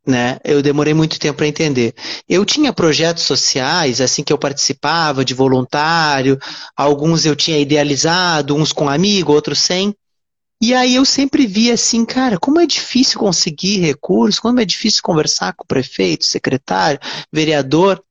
né? 0.06 0.40
Eu 0.44 0.64
demorei 0.64 0.96
muito 0.96 1.20
tempo 1.20 1.38
para 1.38 1.48
entender. 1.48 1.94
Eu 2.28 2.44
tinha 2.44 2.74
projetos 2.74 3.24
sociais, 3.24 4.02
assim 4.02 4.24
que 4.24 4.34
eu 4.34 4.38
participava 4.38 5.24
de 5.24 5.36
voluntário, 5.36 6.40
alguns 6.76 7.24
eu 7.24 7.36
tinha 7.36 7.60
idealizado, 7.60 8.56
uns 8.56 8.74
com 8.74 8.90
amigo, 8.90 9.32
outros 9.32 9.60
sem. 9.60 9.96
E 10.60 10.74
aí 10.74 10.96
eu 10.96 11.06
sempre 11.06 11.46
via 11.46 11.74
assim, 11.74 12.04
cara, 12.04 12.40
como 12.40 12.60
é 12.60 12.66
difícil 12.66 13.20
conseguir 13.20 13.80
recursos, 13.80 14.40
como 14.40 14.60
é 14.60 14.66
difícil 14.66 15.02
conversar 15.04 15.54
com 15.54 15.64
o 15.64 15.68
prefeito, 15.68 16.26
secretário, 16.26 17.00
vereador. 17.32 18.04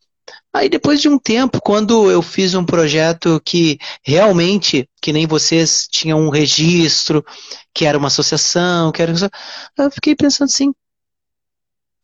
Aí 0.53 0.69
depois 0.69 1.01
de 1.01 1.09
um 1.09 1.19
tempo, 1.19 1.61
quando 1.63 2.11
eu 2.11 2.21
fiz 2.21 2.55
um 2.55 2.65
projeto 2.65 3.41
que 3.45 3.79
realmente, 4.03 4.89
que 5.01 5.13
nem 5.13 5.27
vocês, 5.27 5.87
tinha 5.91 6.17
um 6.17 6.29
registro, 6.29 7.25
que 7.73 7.85
era 7.85 7.97
uma 7.97 8.09
associação, 8.09 8.91
que 8.91 9.01
era... 9.01 9.13
eu 9.79 9.91
fiquei 9.91 10.17
pensando 10.17 10.49
assim, 10.49 10.75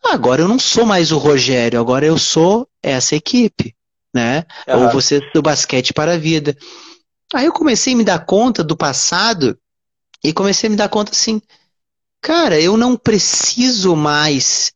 agora 0.05 0.43
eu 0.43 0.49
não 0.49 0.59
sou 0.59 0.87
mais 0.87 1.11
o 1.11 1.19
Rogério, 1.19 1.81
agora 1.81 2.07
eu 2.07 2.17
sou 2.19 2.69
essa 2.83 3.17
equipe, 3.17 3.75
né? 4.15 4.45
Uhum. 4.69 4.85
Ou 4.85 4.93
você 4.93 5.21
do 5.35 5.43
basquete 5.43 5.93
para 5.93 6.15
a 6.15 6.19
vida. 6.19 6.57
Aí 7.35 7.47
eu 7.47 7.53
comecei 7.53 7.95
a 7.95 7.97
me 7.97 8.05
dar 8.05 8.25
conta 8.25 8.63
do 8.63 8.77
passado 8.77 9.59
e 10.23 10.33
comecei 10.33 10.69
a 10.69 10.71
me 10.71 10.77
dar 10.77 10.89
conta 10.89 11.13
assim, 11.13 11.43
cara, 12.21 12.61
eu 12.61 12.77
não 12.77 12.97
preciso 12.97 13.97
mais 13.97 14.73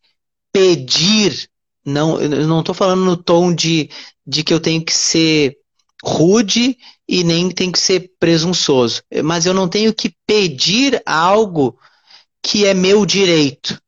pedir 0.53 1.50
não, 1.85 2.21
eu 2.21 2.47
não 2.47 2.61
estou 2.61 2.75
falando 2.75 3.05
no 3.05 3.17
tom 3.17 3.55
de, 3.55 3.91
de 4.27 4.45
que 4.45 4.53
eu 4.53 4.61
tenho 4.61 4.85
que 4.85 4.95
ser 4.95 5.57
rude 6.03 6.77
e 7.09 7.25
nem 7.25 7.51
tenho 7.51 7.73
que 7.73 7.79
ser 7.79 8.13
presunçoso. 8.19 9.03
Mas 9.25 9.47
eu 9.47 9.55
não 9.55 9.69
tenho 9.69 9.93
que 9.93 10.15
pedir 10.27 11.03
algo 11.05 11.79
que 12.43 12.67
é 12.67 12.75
meu 12.75 13.05
direito. 13.05 13.81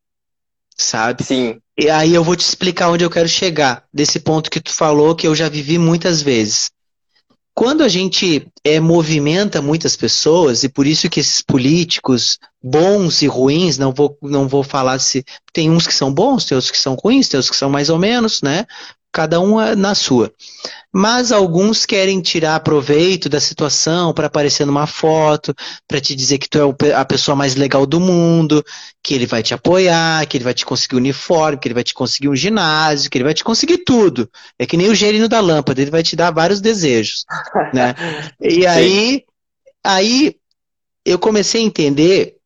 Sabe? 0.77 1.23
Sim. 1.23 1.61
E 1.79 1.89
aí 1.89 2.15
eu 2.15 2.25
vou 2.25 2.37
te 2.37 2.41
explicar 2.41 2.91
onde 2.91 3.05
eu 3.05 3.11
quero 3.11 3.29
chegar, 3.29 3.85
desse 3.93 4.21
ponto 4.21 4.51
que 4.51 4.61
tu 4.61 4.73
falou 4.73 5.15
que 5.15 5.27
eu 5.27 5.35
já 5.35 5.49
vivi 5.49 5.79
muitas 5.79 6.21
vezes. 6.21 6.71
Quando 7.55 7.83
a 7.83 7.89
gente 7.89 8.47
é, 8.65 8.81
movimenta 8.81 9.63
muitas 9.63 9.95
pessoas, 9.97 10.65
e 10.65 10.69
por 10.69 10.87
isso 10.87 11.09
que 11.09 11.21
esses 11.21 11.43
políticos 11.43 12.39
bons 12.63 13.23
e 13.23 13.27
ruins, 13.27 13.79
não 13.79 13.93
vou, 13.93 14.17
não 14.23 14.47
vou 14.47 14.63
falar 14.63 14.99
se. 14.99 15.25
Tem 15.53 15.71
uns 15.71 15.87
que 15.87 15.95
são 15.95 16.13
bons, 16.13 16.45
tem 16.45 16.57
outros 16.57 16.71
que 16.71 16.79
são 16.79 16.95
ruins, 16.95 17.29
tem 17.29 17.39
outros 17.39 17.51
que 17.51 17.57
são 17.57 17.71
mais 17.71 17.89
ou 17.89 17.99
menos, 17.99 18.41
né? 18.43 18.67
cada 19.13 19.39
um 19.41 19.61
é 19.61 19.77
na 19.77 19.95
sua. 19.95 20.33
Mas 20.95 21.33
alguns 21.33 21.87
querem 21.87 22.21
tirar 22.21 22.59
proveito 22.61 23.29
da 23.29 23.41
situação 23.41 24.13
para 24.13 24.27
aparecer 24.27 24.67
numa 24.67 24.87
foto, 24.87 25.55
para 25.87 26.01
te 26.01 26.15
dizer 26.15 26.39
que 26.39 26.49
tu 26.49 26.59
é 26.85 26.95
a 26.95 27.05
pessoa 27.05 27.37
mais 27.37 27.55
legal 27.55 27.87
do 27.87 28.01
mundo, 28.01 28.65
que 29.03 29.15
ele 29.15 29.27
vai 29.27 29.43
te 29.43 29.55
apoiar, 29.55 30.27
que 30.27 30.37
ele 30.37 30.45
vai 30.45 30.55
te 30.55 30.65
conseguir 30.65 30.97
um 30.97 30.99
uniforme, 30.99 31.59
que 31.59 31.69
ele 31.69 31.75
vai 31.75 31.85
te 31.85 31.95
conseguir 31.95 32.29
um 32.29 32.37
ginásio, 32.37 33.11
que 33.11 33.19
ele 33.19 33.25
vai 33.25 33.35
te 33.35 33.45
conseguir 33.45 33.79
tudo. 33.79 34.29
É 34.59 34.67
que 34.67 34.77
nem 34.77 34.89
o 34.89 34.95
gerino 34.95 35.29
da 35.29 35.41
lâmpada, 35.41 35.81
ele 35.81 35.91
vai 35.91 36.03
te 36.03 36.17
dar 36.17 36.31
vários 36.31 36.61
desejos, 36.61 37.25
né? 37.73 37.95
E 38.41 38.67
aí, 38.67 39.25
aí 39.85 40.37
eu 41.05 41.19
comecei 41.19 41.61
a 41.63 41.65
entender 41.65 42.37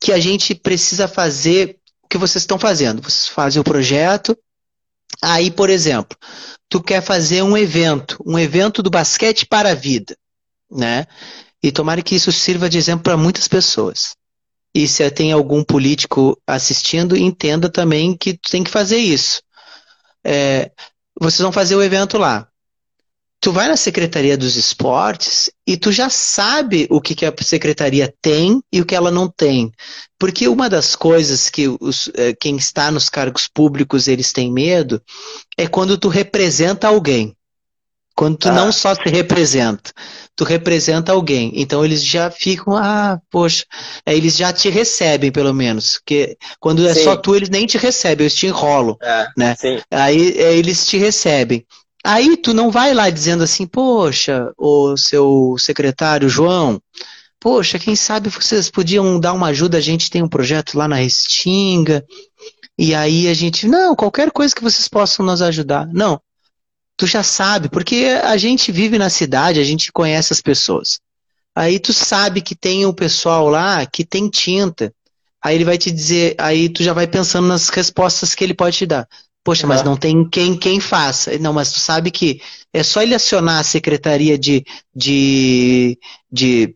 que 0.00 0.12
a 0.12 0.18
gente 0.18 0.54
precisa 0.54 1.08
fazer 1.08 1.78
o 2.02 2.08
que 2.08 2.18
vocês 2.18 2.42
estão 2.42 2.58
fazendo. 2.58 3.02
Vocês 3.02 3.28
fazem 3.28 3.60
o 3.60 3.64
projeto, 3.64 4.36
Aí, 5.22 5.50
por 5.50 5.70
exemplo, 5.70 6.16
tu 6.68 6.82
quer 6.82 7.02
fazer 7.02 7.42
um 7.42 7.56
evento, 7.56 8.22
um 8.26 8.38
evento 8.38 8.82
do 8.82 8.90
basquete 8.90 9.46
para 9.46 9.70
a 9.70 9.74
vida, 9.74 10.16
né? 10.70 11.06
E 11.62 11.72
tomara 11.72 12.02
que 12.02 12.14
isso 12.14 12.30
sirva 12.32 12.68
de 12.68 12.78
exemplo 12.78 13.02
para 13.02 13.16
muitas 13.16 13.48
pessoas. 13.48 14.14
E 14.74 14.86
se 14.86 15.10
tem 15.10 15.32
algum 15.32 15.64
político 15.64 16.40
assistindo, 16.46 17.16
entenda 17.16 17.70
também 17.70 18.16
que 18.16 18.34
tu 18.34 18.50
tem 18.50 18.62
que 18.62 18.70
fazer 18.70 18.98
isso. 18.98 19.42
É, 20.22 20.70
vocês 21.18 21.40
vão 21.40 21.52
fazer 21.52 21.76
o 21.76 21.82
evento 21.82 22.18
lá 22.18 22.46
tu 23.40 23.52
vai 23.52 23.68
na 23.68 23.76
Secretaria 23.76 24.36
dos 24.36 24.56
Esportes 24.56 25.50
e 25.66 25.76
tu 25.76 25.92
já 25.92 26.08
sabe 26.10 26.86
o 26.90 27.00
que, 27.00 27.14
que 27.14 27.26
a 27.26 27.32
Secretaria 27.40 28.12
tem 28.20 28.60
e 28.72 28.80
o 28.80 28.86
que 28.86 28.94
ela 28.94 29.10
não 29.10 29.28
tem. 29.28 29.70
Porque 30.18 30.48
uma 30.48 30.68
das 30.68 30.96
coisas 30.96 31.50
que 31.50 31.68
os, 31.80 32.10
eh, 32.14 32.34
quem 32.38 32.56
está 32.56 32.90
nos 32.90 33.08
cargos 33.08 33.46
públicos 33.46 34.08
eles 34.08 34.32
têm 34.32 34.52
medo 34.52 35.00
é 35.56 35.66
quando 35.66 35.98
tu 35.98 36.08
representa 36.08 36.88
alguém. 36.88 37.36
Quando 38.16 38.38
tu 38.38 38.48
ah. 38.48 38.52
não 38.52 38.72
só 38.72 38.94
se 38.94 39.06
representa, 39.10 39.92
tu 40.34 40.42
representa 40.42 41.12
alguém. 41.12 41.52
Então 41.54 41.84
eles 41.84 42.02
já 42.02 42.30
ficam, 42.30 42.74
ah, 42.74 43.20
poxa, 43.30 43.66
eles 44.06 44.34
já 44.34 44.54
te 44.54 44.70
recebem 44.70 45.30
pelo 45.30 45.52
menos. 45.52 45.98
Porque 45.98 46.38
quando 46.58 46.88
é 46.88 46.94
sim. 46.94 47.04
só 47.04 47.14
tu, 47.14 47.36
eles 47.36 47.50
nem 47.50 47.66
te 47.66 47.76
recebem, 47.76 48.24
eles 48.24 48.34
te 48.34 48.46
enrolam. 48.46 48.96
É, 49.02 49.26
né? 49.36 49.54
Sim. 49.54 49.78
Aí 49.90 50.34
eh, 50.38 50.56
eles 50.56 50.86
te 50.86 50.96
recebem. 50.96 51.66
Aí 52.04 52.36
tu 52.36 52.54
não 52.54 52.70
vai 52.70 52.94
lá 52.94 53.10
dizendo 53.10 53.42
assim, 53.42 53.66
poxa, 53.66 54.52
o 54.56 54.96
seu 54.96 55.56
secretário 55.58 56.28
João, 56.28 56.80
poxa, 57.40 57.78
quem 57.78 57.96
sabe 57.96 58.28
vocês 58.28 58.70
podiam 58.70 59.18
dar 59.18 59.32
uma 59.32 59.48
ajuda, 59.48 59.78
a 59.78 59.80
gente 59.80 60.10
tem 60.10 60.22
um 60.22 60.28
projeto 60.28 60.78
lá 60.78 60.86
na 60.86 60.96
Restinga, 60.96 62.04
e 62.78 62.94
aí 62.94 63.28
a 63.28 63.34
gente, 63.34 63.66
não, 63.66 63.96
qualquer 63.96 64.30
coisa 64.30 64.54
que 64.54 64.62
vocês 64.62 64.86
possam 64.86 65.24
nos 65.24 65.40
ajudar. 65.42 65.88
Não, 65.92 66.20
tu 66.96 67.06
já 67.06 67.22
sabe, 67.22 67.68
porque 67.68 68.06
a 68.22 68.36
gente 68.36 68.70
vive 68.70 68.98
na 68.98 69.10
cidade, 69.10 69.60
a 69.60 69.64
gente 69.64 69.92
conhece 69.92 70.32
as 70.32 70.40
pessoas. 70.40 71.00
Aí 71.54 71.78
tu 71.78 71.92
sabe 71.92 72.42
que 72.42 72.54
tem 72.54 72.84
um 72.84 72.92
pessoal 72.92 73.48
lá 73.48 73.86
que 73.86 74.04
tem 74.04 74.28
tinta. 74.28 74.92
Aí 75.42 75.54
ele 75.54 75.64
vai 75.64 75.78
te 75.78 75.90
dizer, 75.90 76.34
aí 76.38 76.68
tu 76.68 76.82
já 76.82 76.92
vai 76.92 77.06
pensando 77.06 77.48
nas 77.48 77.68
respostas 77.68 78.34
que 78.34 78.44
ele 78.44 78.54
pode 78.54 78.76
te 78.76 78.86
dar. 78.86 79.08
Poxa, 79.46 79.64
mas 79.64 79.84
não 79.84 79.96
tem 79.96 80.28
quem, 80.28 80.58
quem 80.58 80.80
faça. 80.80 81.38
Não, 81.38 81.52
mas 81.52 81.70
tu 81.70 81.78
sabe 81.78 82.10
que 82.10 82.40
é 82.74 82.82
só 82.82 83.00
ele 83.00 83.14
acionar 83.14 83.60
a 83.60 83.62
Secretaria 83.62 84.36
de, 84.36 84.64
de, 84.92 85.96
de 86.28 86.74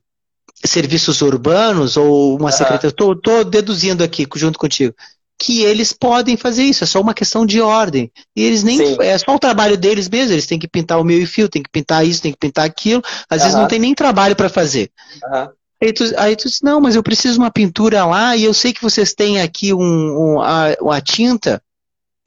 Serviços 0.64 1.20
Urbanos 1.20 1.96
ou 1.96 2.38
uma 2.38 2.52
secretaria. 2.52 2.90
Estou 2.90 3.44
deduzindo 3.44 4.04
aqui 4.04 4.24
junto 4.36 4.56
contigo. 4.56 4.94
Que 5.36 5.62
eles 5.62 5.92
podem 5.92 6.36
fazer 6.36 6.62
isso, 6.62 6.84
é 6.84 6.86
só 6.86 7.00
uma 7.00 7.12
questão 7.12 7.44
de 7.44 7.60
ordem. 7.60 8.08
E 8.36 8.44
eles 8.44 8.62
nem. 8.62 8.76
Sim. 8.78 8.96
É 9.00 9.18
só 9.18 9.34
o 9.34 9.38
trabalho 9.40 9.76
deles 9.76 10.08
mesmo, 10.08 10.32
eles 10.32 10.46
têm 10.46 10.58
que 10.58 10.68
pintar 10.68 11.00
o 11.00 11.04
meio 11.04 11.22
e 11.22 11.26
fio, 11.26 11.48
tem 11.48 11.64
que 11.64 11.70
pintar 11.70 12.06
isso, 12.06 12.22
tem 12.22 12.30
que 12.30 12.38
pintar 12.38 12.64
aquilo. 12.64 13.02
Às 13.28 13.38
uhum. 13.38 13.44
vezes 13.46 13.60
não 13.60 13.66
tem 13.66 13.80
nem 13.80 13.96
trabalho 13.96 14.36
para 14.36 14.48
fazer. 14.48 14.92
Uhum. 15.24 15.48
Aí 15.82 15.92
tu, 15.92 16.04
aí 16.16 16.36
tu 16.36 16.46
diz, 16.46 16.60
não, 16.62 16.80
mas 16.80 16.94
eu 16.94 17.02
preciso 17.02 17.40
uma 17.40 17.50
pintura 17.50 18.06
lá 18.06 18.36
e 18.36 18.44
eu 18.44 18.54
sei 18.54 18.72
que 18.72 18.82
vocês 18.82 19.12
têm 19.12 19.40
aqui 19.40 19.74
um, 19.74 19.80
um 19.80 20.40
a, 20.40 20.68
a 20.68 21.00
tinta 21.00 21.60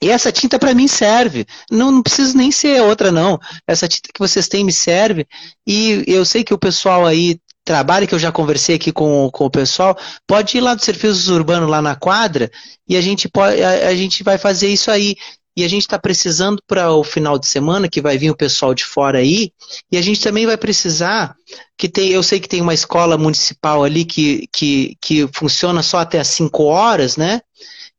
e 0.03 0.09
essa 0.09 0.33
tinta 0.33 0.59
para 0.59 0.73
mim 0.73 0.85
serve. 0.85 1.45
Não, 1.71 1.89
não 1.89 2.03
precisa 2.03 2.37
nem 2.37 2.51
ser 2.51 2.81
outra, 2.81 3.09
não. 3.09 3.39
Essa 3.65 3.87
tinta 3.87 4.09
que 4.13 4.19
vocês 4.19 4.49
têm 4.49 4.65
me 4.65 4.73
serve. 4.73 5.25
E 5.65 6.03
eu 6.05 6.25
sei 6.25 6.43
que 6.43 6.53
o 6.53 6.57
pessoal 6.57 7.05
aí 7.05 7.39
trabalha, 7.63 8.05
que 8.05 8.13
eu 8.13 8.19
já 8.19 8.29
conversei 8.29 8.75
aqui 8.75 8.91
com, 8.91 9.29
com 9.31 9.45
o 9.45 9.49
pessoal, 9.49 9.97
pode 10.27 10.57
ir 10.57 10.59
lá 10.59 10.75
do 10.75 10.83
Serviços 10.83 11.29
Urbano, 11.29 11.67
lá 11.67 11.81
na 11.81 11.95
quadra, 11.95 12.51
e 12.85 12.97
a 12.97 13.01
gente, 13.01 13.29
pode, 13.29 13.63
a, 13.63 13.87
a 13.87 13.95
gente 13.95 14.23
vai 14.23 14.37
fazer 14.37 14.67
isso 14.67 14.91
aí. 14.91 15.15
E 15.55 15.63
a 15.63 15.69
gente 15.69 15.83
está 15.83 15.97
precisando 15.97 16.59
para 16.67 16.91
o 16.91 17.03
final 17.03 17.39
de 17.39 17.47
semana, 17.47 17.87
que 17.87 18.01
vai 18.01 18.17
vir 18.17 18.31
o 18.31 18.35
pessoal 18.35 18.73
de 18.73 18.83
fora 18.83 19.19
aí, 19.19 19.51
e 19.89 19.95
a 19.95 20.01
gente 20.01 20.19
também 20.19 20.45
vai 20.45 20.57
precisar, 20.57 21.33
que 21.77 21.87
tem, 21.87 22.09
eu 22.09 22.23
sei 22.23 22.41
que 22.41 22.49
tem 22.49 22.59
uma 22.59 22.73
escola 22.73 23.17
municipal 23.17 23.83
ali 23.83 24.03
que, 24.03 24.49
que, 24.51 24.97
que 24.99 25.29
funciona 25.31 25.81
só 25.81 25.99
até 25.99 26.19
as 26.19 26.27
5 26.27 26.63
horas, 26.63 27.15
né? 27.15 27.39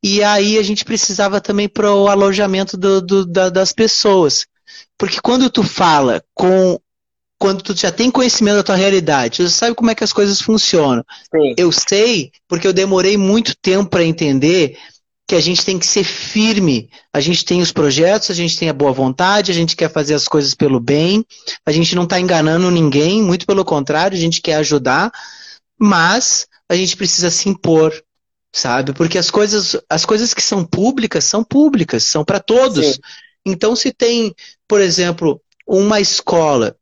E 0.07 0.23
aí 0.23 0.59
a 0.59 0.63
gente 0.63 0.85
precisava 0.85 1.41
também 1.41 1.67
para 1.67 1.91
o 1.91 2.09
alojamento 2.09 2.77
do, 2.77 3.01
do, 3.01 3.25
da, 3.25 3.49
das 3.49 3.73
pessoas. 3.73 4.47
Porque 4.99 5.19
quando 5.23 5.49
tu 5.49 5.63
fala 5.63 6.23
com. 6.35 6.79
Quando 7.39 7.63
tu 7.63 7.75
já 7.75 7.91
tem 7.91 8.11
conhecimento 8.11 8.57
da 8.57 8.63
tua 8.63 8.77
realidade, 8.77 9.39
tu 9.39 9.49
sabe 9.49 9.75
como 9.75 9.91
é 9.91 9.95
que 9.95 10.05
as 10.05 10.13
coisas 10.13 10.41
funcionam. 10.41 11.03
Sim. 11.35 11.55
Eu 11.57 11.73
sei, 11.73 12.31
porque 12.47 12.67
eu 12.67 12.73
demorei 12.73 13.17
muito 13.17 13.57
tempo 13.57 13.91
para 13.91 14.05
entender 14.05 14.79
que 15.27 15.35
a 15.35 15.41
gente 15.41 15.65
tem 15.65 15.79
que 15.79 15.87
ser 15.87 16.05
firme. 16.05 16.91
A 17.13 17.21
gente 17.21 17.45
tem 17.45 17.63
os 17.63 17.73
projetos, 17.73 18.31
a 18.31 18.35
gente 18.35 18.59
tem 18.59 18.69
a 18.69 18.75
boa 18.75 18.93
vontade, 18.93 19.51
a 19.51 19.55
gente 19.55 19.75
quer 19.75 19.91
fazer 19.91 20.15
as 20.15 20.29
coisas 20.29 20.55
pelo 20.55 20.79
bem, 20.79 21.25
a 21.65 21.73
gente 21.73 21.95
não 21.95 22.05
está 22.05 22.21
enganando 22.21 22.71
ninguém, 22.71 23.23
muito 23.23 23.47
pelo 23.47 23.65
contrário, 23.65 24.17
a 24.17 24.21
gente 24.21 24.43
quer 24.43 24.57
ajudar, 24.57 25.11
mas 25.79 26.47
a 26.69 26.77
gente 26.77 26.97
precisa 26.97 27.31
se 27.31 27.49
impor, 27.49 27.93
sabe? 28.55 28.93
Porque 28.93 29.19
as 29.19 29.31
coisas, 29.31 29.77
as 29.91 30.05
coisas 30.05 30.33
que 30.33 30.41
são 30.41 30.65
públicas 30.65 31.25
são 31.25 31.43
públicas, 31.43 32.05
são 32.05 32.25
para 32.25 32.39
todos. 32.39 32.87
Sim. 32.87 33.01
Então, 33.45 33.75
se 33.75 33.93
tem, 33.93 34.33
por 34.69 34.81
exemplo, 34.81 35.41
uma 35.67 36.01
escola 36.01 36.77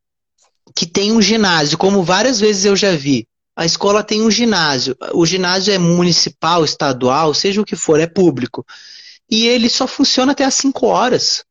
que 0.77 0.87
tem 0.87 1.11
um 1.13 1.23
ginásio, 1.23 1.79
como 1.79 2.05
várias 2.05 2.39
vezes 2.39 2.67
eu 2.67 2.77
já 2.77 2.95
vi, 2.95 3.27
a 3.57 3.65
escola 3.65 4.05
tem 4.05 4.23
um 4.23 4.31
ginásio, 4.31 4.97
o 5.15 5.25
ginásio 5.25 5.73
é 5.73 5.79
municipal, 5.79 6.65
estadual, 6.65 7.33
seja 7.33 7.61
o 7.61 7.65
que 7.65 7.75
for, 7.75 7.99
é 7.99 8.07
público. 8.07 8.65
E 9.31 9.47
ele 9.47 9.69
só 9.69 9.87
funciona 9.87 10.33
até 10.33 10.45
às 10.45 10.55
5 10.55 10.87
horas. 10.87 11.43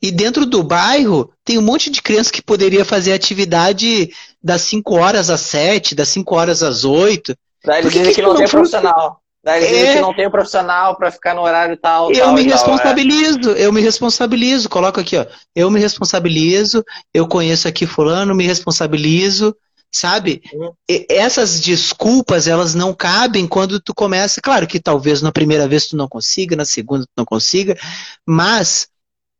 E 0.00 0.10
dentro 0.10 0.46
do 0.46 0.62
bairro 0.62 1.32
tem 1.44 1.58
um 1.58 1.62
monte 1.62 1.90
de 1.90 2.00
criança 2.00 2.30
que 2.30 2.42
poderia 2.42 2.84
fazer 2.84 3.12
atividade 3.12 4.12
das 4.42 4.62
5 4.62 4.94
horas 4.94 5.30
às 5.30 5.40
7, 5.40 5.94
das 5.94 6.08
5 6.10 6.34
horas 6.34 6.62
às 6.62 6.84
8. 6.84 7.36
Daí 7.64 7.80
eles 7.80 7.92
dizem 7.92 8.08
que, 8.08 8.14
que 8.16 8.22
não 8.22 8.36
tem 8.36 8.48
profissional. 8.48 9.23
Daí 9.44 9.62
é... 9.62 9.94
que 9.94 10.00
não 10.00 10.14
tem 10.14 10.26
um 10.26 10.30
profissional 10.30 10.96
para 10.96 11.10
ficar 11.10 11.34
no 11.34 11.42
horário 11.42 11.76
tal. 11.76 12.10
Eu 12.10 12.24
tal, 12.24 12.34
me 12.34 12.42
responsabilizo, 12.42 13.40
tal, 13.40 13.56
é. 13.56 13.66
eu 13.66 13.72
me 13.72 13.80
responsabilizo. 13.82 14.68
Coloco 14.70 15.00
aqui, 15.00 15.16
ó. 15.18 15.26
Eu 15.54 15.70
me 15.70 15.78
responsabilizo, 15.78 16.82
eu 17.12 17.28
conheço 17.28 17.68
aqui 17.68 17.86
fulano, 17.86 18.34
me 18.34 18.46
responsabilizo, 18.46 19.54
sabe? 19.92 20.42
Uhum. 20.52 20.72
essas 21.10 21.60
desculpas, 21.60 22.48
elas 22.48 22.74
não 22.74 22.94
cabem 22.94 23.46
quando 23.46 23.78
tu 23.78 23.94
começa. 23.94 24.40
Claro 24.40 24.66
que 24.66 24.80
talvez 24.80 25.20
na 25.20 25.30
primeira 25.30 25.68
vez 25.68 25.88
tu 25.88 25.96
não 25.96 26.08
consiga, 26.08 26.56
na 26.56 26.64
segunda 26.64 27.04
tu 27.04 27.12
não 27.14 27.26
consiga, 27.26 27.78
mas 28.26 28.88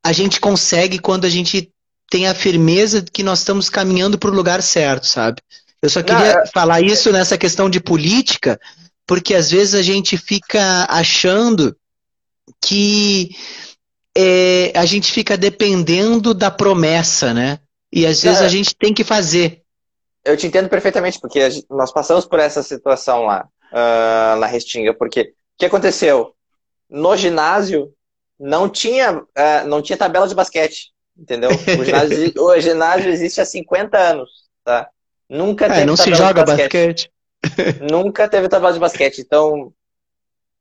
a 0.04 0.12
gente 0.12 0.38
consegue 0.38 0.98
quando 0.98 1.24
a 1.24 1.30
gente 1.30 1.70
tem 2.10 2.28
a 2.28 2.34
firmeza 2.34 3.00
de 3.00 3.10
que 3.10 3.22
nós 3.22 3.38
estamos 3.38 3.70
caminhando 3.70 4.18
para 4.18 4.30
o 4.30 4.34
lugar 4.34 4.62
certo, 4.62 5.06
sabe? 5.06 5.40
Eu 5.80 5.88
só 5.88 6.02
queria 6.02 6.34
Não, 6.34 6.40
é... 6.42 6.46
falar 6.46 6.82
isso 6.82 7.10
nessa 7.10 7.36
questão 7.36 7.68
de 7.68 7.80
política, 7.80 8.60
porque 9.06 9.34
às 9.34 9.50
vezes 9.50 9.74
a 9.74 9.82
gente 9.82 10.16
fica 10.16 10.86
achando 10.88 11.76
que 12.60 13.30
é, 14.16 14.72
a 14.74 14.84
gente 14.84 15.12
fica 15.12 15.36
dependendo 15.36 16.32
da 16.32 16.50
promessa, 16.50 17.34
né? 17.34 17.58
E 17.92 18.06
às 18.06 18.22
vezes 18.22 18.40
a 18.40 18.48
gente 18.48 18.74
tem 18.74 18.92
que 18.92 19.04
fazer. 19.04 19.62
Eu 20.24 20.36
te 20.36 20.46
entendo 20.46 20.68
perfeitamente, 20.68 21.20
porque 21.20 21.40
nós 21.70 21.92
passamos 21.92 22.24
por 22.24 22.40
essa 22.40 22.62
situação 22.62 23.24
lá, 23.24 23.46
uh, 23.72 24.36
na 24.38 24.46
Restinga, 24.46 24.94
porque 24.94 25.20
o 25.20 25.58
que 25.58 25.66
aconteceu? 25.66 26.34
No 26.88 27.16
ginásio 27.16 27.92
não 28.38 28.68
tinha, 28.68 29.18
uh, 29.18 29.68
não 29.68 29.82
tinha 29.82 29.96
tabela 29.96 30.26
de 30.26 30.34
basquete, 30.34 30.92
entendeu? 31.16 31.50
O 31.50 31.84
ginásio, 31.84 32.32
o 32.42 32.60
ginásio 32.60 33.10
existe 33.10 33.40
há 33.40 33.44
50 33.44 33.96
anos, 33.96 34.30
tá? 34.64 34.88
Nunca 35.28 35.66
é, 35.66 35.68
teve 35.68 35.86
não 35.86 35.96
se 35.96 36.12
joga 36.14 36.44
basquete. 36.44 36.62
basquete. 36.62 37.13
Nunca 37.90 38.28
teve 38.28 38.48
tabela 38.48 38.72
de 38.72 38.78
basquete. 38.78 39.20
Então, 39.20 39.72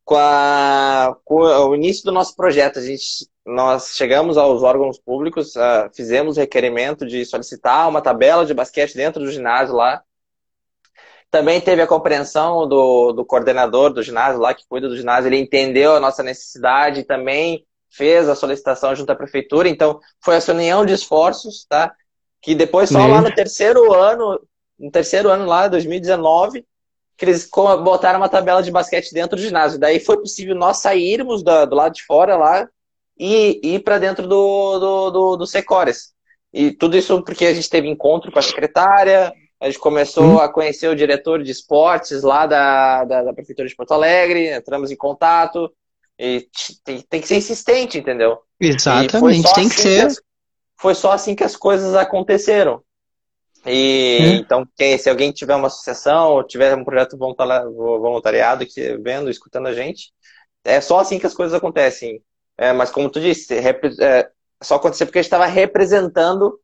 com, 0.06 0.16
a, 0.16 1.16
com, 1.24 1.36
o 1.36 1.76
início 1.76 2.04
do 2.04 2.12
nosso 2.12 2.36
projeto, 2.36 2.80
a 2.80 2.82
gente, 2.82 3.28
nós 3.46 3.94
chegamos 3.96 4.38
aos 4.38 4.64
órgãos 4.64 5.00
públicos, 5.00 5.56
uh, 5.56 5.90
fizemos 5.96 6.38
requerimento 6.38 7.06
de 7.06 7.26
solicitar 7.26 7.88
uma 7.88 8.02
tabela 8.02 8.46
de 8.46 8.54
basquete 8.54 8.96
dentro 8.96 9.24
do 9.24 9.32
ginásio 9.32 9.76
lá. 9.76 10.02
Também 11.32 11.60
teve 11.60 11.82
a 11.82 11.88
compreensão 11.88 12.68
do, 12.68 13.12
do 13.12 13.26
coordenador 13.26 13.92
do 13.92 14.04
ginásio 14.04 14.40
lá, 14.40 14.54
que 14.54 14.68
cuida 14.68 14.88
do 14.88 14.98
ginásio, 14.98 15.30
ele 15.30 15.40
entendeu 15.40 15.96
a 15.96 16.00
nossa 16.00 16.22
necessidade 16.22 17.00
e 17.00 17.04
também 17.04 17.66
fez 17.90 18.28
a 18.28 18.36
solicitação 18.36 18.96
junto 18.96 19.12
à 19.12 19.16
prefeitura. 19.16 19.70
Então, 19.70 20.00
foi 20.24 20.36
essa 20.36 20.52
união 20.52 20.86
de 20.86 20.94
esforços, 20.94 21.66
tá? 21.68 21.94
Que 22.42 22.54
depois, 22.54 22.90
só 22.90 23.08
lá 23.08 23.22
no 23.22 23.34
terceiro 23.34 23.94
ano, 23.94 24.40
no 24.78 24.92
terceiro 24.92 25.30
ano 25.30 25.46
lá, 25.46 25.68
2019, 25.68 26.66
que 27.18 27.26
eles 27.26 27.49
botaram 27.49 28.19
uma 28.19 28.30
tabela 28.30 28.64
de 28.64 28.72
basquete 28.72 29.14
dentro 29.14 29.38
do 29.38 29.41
ginásio. 29.41 29.80
Daí 29.80 29.99
foi 29.99 30.18
possível 30.18 30.56
nós 30.56 30.77
sairmos 30.77 31.44
do, 31.44 31.65
do 31.65 31.76
lado 31.76 31.94
de 31.94 32.03
fora 32.03 32.35
lá 32.35 32.68
e 33.18 33.60
ir 33.64 33.80
para 33.84 33.99
dentro 33.99 34.27
do, 34.27 34.80
do, 34.80 35.11
do, 35.11 35.38
do 35.38 35.48
Secores. 35.48 36.14
E 36.52 36.72
tudo 36.72 36.98
isso 36.98 37.22
porque 37.23 37.45
a 37.45 37.53
gente 37.53 37.69
teve 37.69 37.88
encontro 37.88 38.31
com 38.31 38.40
a 38.40 38.41
secretária, 38.41 39.34
a 39.60 39.65
gente 39.68 39.80
começou 39.80 40.23
hum. 40.23 40.40
a 40.40 40.49
conhecer 40.49 40.88
o 40.88 40.95
diretor 40.95 41.41
de 41.41 41.52
esportes 41.52 42.22
lá 42.22 42.45
da, 42.45 43.06
da, 43.06 43.23
da, 43.23 43.34
Prefeitura 43.34 43.68
de 43.68 43.76
Porto 43.76 43.94
Alegre, 43.94 44.53
entramos 44.53 44.91
em 44.91 44.95
contato. 44.95 45.72
E 46.19 46.48
tem, 46.84 47.02
tem 47.02 47.22
que 47.22 47.27
ser 47.27 47.38
insistente, 47.38 47.98
entendeu? 47.98 48.40
Exatamente, 48.60 49.52
tem 49.53 49.68
que 49.68 49.72
assim 49.72 49.81
ser. 49.81 49.99
Que 49.99 50.06
as, 50.06 50.22
foi 50.77 50.94
só 50.94 51.11
assim 51.11 51.34
que 51.34 51.44
as 51.44 51.56
coisas 51.56 51.95
aconteceram. 51.95 52.84
E 53.65 54.19
hum. 54.22 54.34
então, 54.35 54.68
quem, 54.76 54.98
se 54.98 55.10
alguém 55.10 55.31
tiver 55.31 55.56
uma 55.56 55.68
associação 55.68 56.34
ou 56.34 56.44
tiver 56.44 56.76
um 56.76 56.84
projeto 56.84 57.18
voluntariado 57.18 58.65
que 58.65 58.98
vendo, 58.98 59.30
escutando 59.30 59.68
a 59.68 59.73
gente, 59.73 60.11
é 60.64 60.81
só 60.81 60.99
assim 60.99 61.19
que 61.19 61.26
as 61.26 61.34
coisas 61.34 61.53
acontecem. 61.53 62.22
É, 62.57 62.72
mas 62.73 62.91
como 62.91 63.10
tu 63.10 63.19
disse, 63.19 63.53
é, 63.56 64.30
só 64.61 64.76
aconteceu 64.76 65.07
porque 65.07 65.19
a 65.19 65.22
gente 65.22 65.27
estava 65.27 65.45
representando 65.45 66.60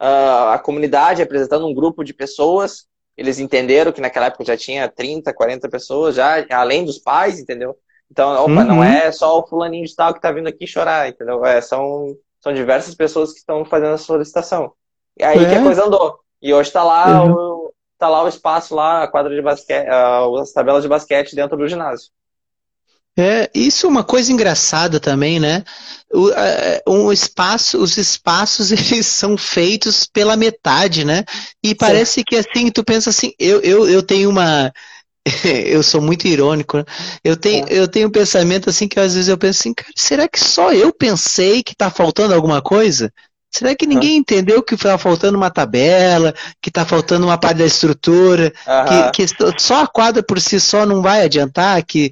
uh, 0.00 0.50
a 0.52 0.58
comunidade, 0.58 1.22
representando 1.22 1.66
um 1.66 1.74
grupo 1.74 2.04
de 2.04 2.12
pessoas. 2.12 2.86
Eles 3.16 3.38
entenderam 3.38 3.92
que 3.92 4.00
naquela 4.00 4.26
época 4.26 4.44
já 4.44 4.56
tinha 4.56 4.88
30, 4.88 5.32
40 5.32 5.68
pessoas, 5.68 6.16
já 6.16 6.44
além 6.50 6.84
dos 6.84 6.98
pais, 6.98 7.38
entendeu? 7.38 7.76
Então, 8.10 8.32
opa, 8.32 8.50
uhum. 8.50 8.64
não 8.64 8.84
é 8.84 9.10
só 9.12 9.38
o 9.38 9.46
fulaninho 9.46 9.86
de 9.86 9.94
tal 9.94 10.12
que 10.12 10.18
está 10.18 10.30
vindo 10.30 10.48
aqui 10.48 10.66
chorar, 10.66 11.08
entendeu? 11.08 11.44
É, 11.44 11.60
são, 11.60 12.16
são 12.40 12.52
diversas 12.52 12.94
pessoas 12.94 13.32
que 13.32 13.38
estão 13.38 13.64
fazendo 13.64 13.94
a 13.94 13.98
solicitação. 13.98 14.72
E 15.16 15.24
aí 15.24 15.44
é. 15.44 15.48
que 15.48 15.54
a 15.54 15.62
coisa 15.62 15.84
andou. 15.84 16.23
E 16.44 16.52
hoje 16.52 16.68
está 16.68 16.84
lá, 16.84 17.24
uhum. 17.24 17.32
o, 17.32 17.72
tá 17.98 18.06
lá 18.06 18.22
o 18.22 18.28
espaço, 18.28 18.74
lá, 18.74 19.02
a 19.02 19.08
quadra 19.08 19.34
de 19.34 19.40
basquete, 19.40 19.88
as 19.88 20.52
tabelas 20.52 20.82
de 20.82 20.88
basquete 20.90 21.34
dentro 21.34 21.56
do 21.56 21.66
ginásio. 21.66 22.10
É, 23.16 23.48
isso 23.54 23.86
é 23.86 23.88
uma 23.88 24.04
coisa 24.04 24.30
engraçada 24.30 25.00
também, 25.00 25.40
né? 25.40 25.64
O, 26.12 26.28
um 26.86 27.10
espaço, 27.10 27.78
os 27.78 27.96
espaços 27.96 28.70
eles 28.92 29.06
são 29.06 29.38
feitos 29.38 30.04
pela 30.04 30.36
metade, 30.36 31.02
né? 31.02 31.24
E 31.62 31.74
parece 31.74 32.20
Sim. 32.20 32.24
que 32.26 32.36
assim, 32.36 32.70
tu 32.70 32.84
pensa 32.84 33.08
assim, 33.08 33.32
eu, 33.38 33.62
eu, 33.62 33.88
eu 33.88 34.02
tenho 34.02 34.28
uma. 34.28 34.70
eu 35.64 35.82
sou 35.82 36.02
muito 36.02 36.28
irônico, 36.28 36.76
né? 36.76 36.84
Eu 37.24 37.38
tenho, 37.38 37.64
é. 37.70 37.78
eu 37.78 37.88
tenho 37.88 38.08
um 38.08 38.12
pensamento 38.12 38.68
assim 38.68 38.86
que 38.86 39.00
às 39.00 39.14
vezes 39.14 39.28
eu 39.28 39.38
penso 39.38 39.60
assim, 39.60 39.72
cara, 39.72 39.92
será 39.96 40.28
que 40.28 40.38
só 40.38 40.74
eu 40.74 40.92
pensei 40.92 41.62
que 41.62 41.74
tá 41.74 41.88
faltando 41.88 42.34
alguma 42.34 42.60
coisa? 42.60 43.10
Será 43.54 43.72
que 43.72 43.86
ninguém 43.86 44.14
uhum. 44.14 44.16
entendeu 44.16 44.60
que 44.64 44.74
está 44.74 44.98
faltando 44.98 45.38
uma 45.38 45.48
tabela, 45.48 46.34
que 46.60 46.70
está 46.70 46.84
faltando 46.84 47.24
uma 47.24 47.38
parte 47.38 47.58
da 47.58 47.64
estrutura, 47.64 48.52
uhum. 48.66 49.12
que, 49.12 49.26
que, 49.28 49.34
só 49.58 49.84
a 49.84 49.86
quadra 49.86 50.24
por 50.24 50.40
si 50.40 50.58
só 50.58 50.84
não 50.84 51.00
vai 51.00 51.22
adiantar, 51.22 51.80
que 51.84 52.10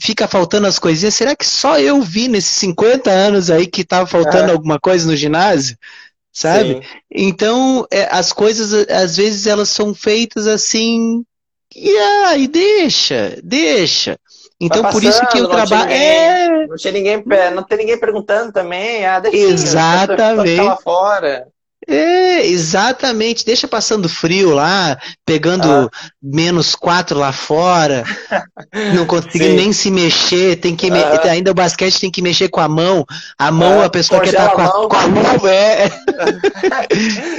fica 0.00 0.28
faltando 0.28 0.68
as 0.68 0.78
coisinhas? 0.78 1.16
Será 1.16 1.34
que 1.34 1.44
só 1.44 1.76
eu 1.80 2.00
vi 2.00 2.28
nesses 2.28 2.52
50 2.58 3.10
anos 3.10 3.50
aí 3.50 3.66
que 3.66 3.80
estava 3.80 4.06
faltando 4.06 4.44
uhum. 4.44 4.52
alguma 4.52 4.78
coisa 4.78 5.08
no 5.08 5.16
ginásio? 5.16 5.76
Sabe? 6.32 6.74
Sim. 6.74 6.80
Então, 7.10 7.84
é, 7.90 8.08
as 8.08 8.32
coisas, 8.32 8.72
às 8.88 9.16
vezes, 9.16 9.48
elas 9.48 9.70
são 9.70 9.92
feitas 9.92 10.46
assim, 10.46 11.24
e 11.74 11.90
aí, 12.28 12.46
deixa, 12.46 13.40
deixa. 13.42 14.16
Então, 14.60 14.82
passando, 14.82 15.00
por 15.02 15.08
isso 15.08 15.26
que 15.26 15.40
o 15.40 15.48
trabalho. 15.48 15.90
É... 15.90 16.45
Não 16.68 16.76
tinha 16.76 16.92
ninguém, 16.92 17.22
não 17.54 17.62
tem 17.62 17.78
ninguém 17.78 17.98
perguntando 17.98 18.52
também. 18.52 19.04
Ah, 19.06 19.20
deixa 19.20 19.36
Exatamente. 19.36 20.60
lá 20.60 20.76
fora. 20.76 21.46
É, 21.88 22.44
exatamente. 22.44 23.44
Deixa 23.44 23.68
passando 23.68 24.08
frio 24.08 24.50
lá, 24.50 24.98
pegando 25.24 25.68
ah. 25.68 25.88
menos 26.20 26.74
quatro 26.74 27.18
lá 27.18 27.32
fora, 27.32 28.02
não 28.94 29.06
conseguindo 29.06 29.54
nem 29.54 29.72
se 29.72 29.90
mexer, 29.90 30.56
tem 30.56 30.74
que 30.74 30.90
me... 30.90 30.98
ainda 30.98 31.52
o 31.52 31.54
basquete 31.54 32.00
tem 32.00 32.10
que 32.10 32.22
mexer 32.22 32.48
com 32.48 32.60
a 32.60 32.68
mão. 32.68 33.04
A 33.38 33.52
mão, 33.52 33.82
ah, 33.82 33.86
a 33.86 33.90
pessoa 33.90 34.20
que 34.20 34.32
tá 34.32 34.48
com 34.50 34.62
a, 34.62 34.88
com 34.88 34.96
a 34.96 35.08
mão, 35.08 35.46
é. 35.46 35.88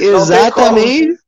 exatamente. 0.00 1.18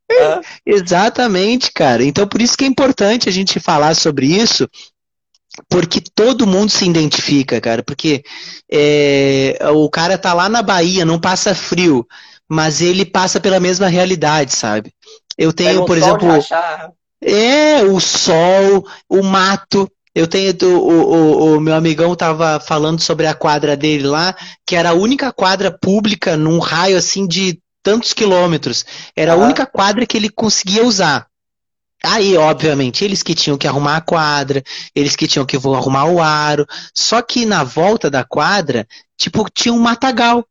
Exatamente, 0.66 1.72
cara. 1.72 2.02
Então 2.02 2.26
por 2.26 2.40
isso 2.40 2.56
que 2.56 2.64
é 2.64 2.68
importante 2.68 3.28
a 3.28 3.32
gente 3.32 3.60
falar 3.60 3.94
sobre 3.94 4.26
isso, 4.26 4.68
porque 5.68 6.02
todo 6.14 6.46
mundo 6.46 6.70
se 6.70 6.84
identifica, 6.84 7.60
cara. 7.60 7.82
Porque 7.82 8.22
é, 8.70 9.58
o 9.72 9.88
cara 9.88 10.18
tá 10.18 10.32
lá 10.32 10.48
na 10.48 10.62
Bahia, 10.62 11.04
não 11.04 11.20
passa 11.20 11.54
frio, 11.54 12.06
mas 12.48 12.80
ele 12.80 13.04
passa 13.04 13.40
pela 13.40 13.60
mesma 13.60 13.88
realidade, 13.88 14.54
sabe? 14.54 14.92
Eu 15.36 15.52
tenho, 15.52 15.84
por 15.84 15.96
exemplo. 15.96 16.28
É, 17.22 17.82
o 17.82 18.00
sol, 18.00 18.86
o 19.08 19.22
mato. 19.22 19.90
Eu 20.14 20.26
tenho. 20.26 20.54
O, 20.62 20.76
o, 20.76 21.56
o, 21.56 21.60
meu 21.60 21.74
amigão 21.74 22.14
tava 22.16 22.58
falando 22.60 23.00
sobre 23.00 23.26
a 23.26 23.34
quadra 23.34 23.76
dele 23.76 24.06
lá, 24.06 24.34
que 24.66 24.74
era 24.74 24.90
a 24.90 24.94
única 24.94 25.32
quadra 25.32 25.70
pública 25.70 26.36
num 26.36 26.58
raio 26.58 26.96
assim 26.96 27.26
de 27.26 27.60
tantos 27.82 28.12
quilômetros. 28.12 28.84
Era 29.14 29.34
a 29.34 29.36
única 29.36 29.64
quadra 29.66 30.04
que 30.06 30.16
ele 30.16 30.28
conseguia 30.28 30.84
usar. 30.84 31.29
Aí, 32.02 32.36
obviamente, 32.36 33.04
eles 33.04 33.22
que 33.22 33.34
tinham 33.34 33.58
que 33.58 33.68
arrumar 33.68 33.96
a 33.96 34.00
quadra, 34.00 34.62
eles 34.94 35.14
que 35.14 35.26
tinham 35.26 35.44
que 35.44 35.56
arrumar 35.56 36.06
o 36.06 36.20
aro. 36.20 36.66
Só 36.94 37.20
que 37.20 37.44
na 37.44 37.62
volta 37.62 38.10
da 38.10 38.24
quadra, 38.24 38.86
tipo, 39.18 39.46
tinha 39.52 39.72
um 39.72 39.78
matagal. 39.78 40.44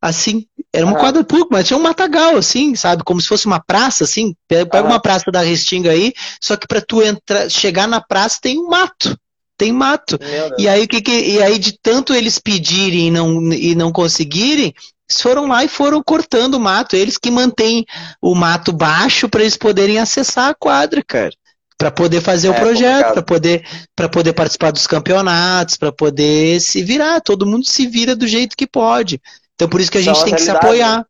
Assim, 0.00 0.46
era 0.72 0.84
uma 0.84 0.96
quadra 0.96 1.22
pública, 1.22 1.50
mas 1.52 1.66
tinha 1.66 1.76
um 1.76 1.82
matagal, 1.82 2.36
assim, 2.36 2.74
sabe? 2.74 3.04
Como 3.04 3.20
se 3.20 3.28
fosse 3.28 3.46
uma 3.46 3.60
praça, 3.60 4.02
assim. 4.04 4.34
Pega 4.48 4.82
uma 4.82 4.98
praça 5.00 5.30
da 5.30 5.42
Restinga 5.42 5.90
aí, 5.92 6.12
só 6.40 6.56
que 6.56 6.66
para 6.66 6.80
tu 6.80 7.00
entrar, 7.02 7.48
chegar 7.48 7.86
na 7.86 8.00
praça 8.00 8.38
tem 8.42 8.58
um 8.58 8.68
mato. 8.68 9.16
Tem 9.56 9.72
mato. 9.72 10.18
E 10.58 10.68
aí, 10.68 10.88
que, 10.88 11.00
que, 11.00 11.12
e 11.12 11.42
aí, 11.42 11.56
de 11.56 11.78
tanto 11.80 12.12
eles 12.14 12.38
pedirem 12.38 13.08
e 13.08 13.10
não, 13.12 13.52
e 13.52 13.74
não 13.76 13.92
conseguirem, 13.92 14.74
foram 15.20 15.46
lá 15.46 15.64
e 15.64 15.68
foram 15.68 16.02
cortando 16.02 16.54
o 16.54 16.60
mato. 16.60 16.96
Eles 16.96 17.18
que 17.18 17.30
mantêm 17.30 17.84
o 18.20 18.34
mato 18.34 18.72
baixo 18.72 19.28
para 19.28 19.42
eles 19.42 19.56
poderem 19.56 19.98
acessar 19.98 20.50
a 20.50 20.54
quadra, 20.54 21.02
cara. 21.06 21.32
Para 21.76 21.90
poder 21.90 22.20
fazer 22.20 22.48
é, 22.48 22.50
o 22.50 22.54
projeto, 22.54 23.12
para 23.12 23.22
poder, 23.22 23.64
poder 24.12 24.32
participar 24.32 24.70
dos 24.70 24.86
campeonatos, 24.86 25.76
para 25.76 25.90
poder 25.90 26.60
se 26.60 26.82
virar. 26.82 27.20
Todo 27.20 27.46
mundo 27.46 27.66
se 27.66 27.86
vira 27.86 28.14
do 28.14 28.26
jeito 28.26 28.56
que 28.56 28.66
pode. 28.66 29.20
Então 29.54 29.68
por 29.68 29.80
isso 29.80 29.90
que 29.90 29.98
a 29.98 30.02
gente 30.02 30.24
tem 30.24 30.34
que 30.34 30.42
se 30.42 30.50
apoiar. 30.50 31.04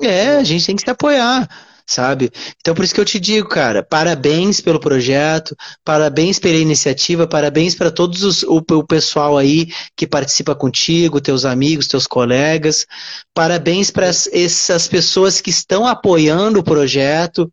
É, 0.00 0.36
a 0.36 0.44
gente 0.44 0.66
tem 0.66 0.74
que 0.74 0.82
se 0.82 0.90
apoiar 0.90 1.48
sabe? 1.86 2.30
Então 2.60 2.74
por 2.74 2.84
isso 2.84 2.94
que 2.94 3.00
eu 3.00 3.04
te 3.04 3.18
digo, 3.18 3.48
cara, 3.48 3.82
parabéns 3.82 4.60
pelo 4.60 4.80
projeto, 4.80 5.56
parabéns 5.84 6.38
pela 6.38 6.56
iniciativa, 6.56 7.26
parabéns 7.26 7.74
para 7.74 7.90
todos 7.90 8.22
os, 8.22 8.42
o, 8.42 8.58
o, 8.58 8.86
pessoal 8.86 9.36
aí 9.36 9.68
que 9.96 10.06
participa 10.06 10.54
contigo, 10.54 11.20
teus 11.20 11.44
amigos, 11.44 11.86
teus 11.86 12.06
colegas, 12.06 12.86
parabéns 13.34 13.90
para 13.90 14.06
essas 14.06 14.88
pessoas 14.88 15.40
que 15.40 15.50
estão 15.50 15.86
apoiando 15.86 16.60
o 16.60 16.64
projeto, 16.64 17.52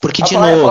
porque 0.00 0.22
de 0.22 0.34
falar, 0.34 0.56
novo. 0.56 0.70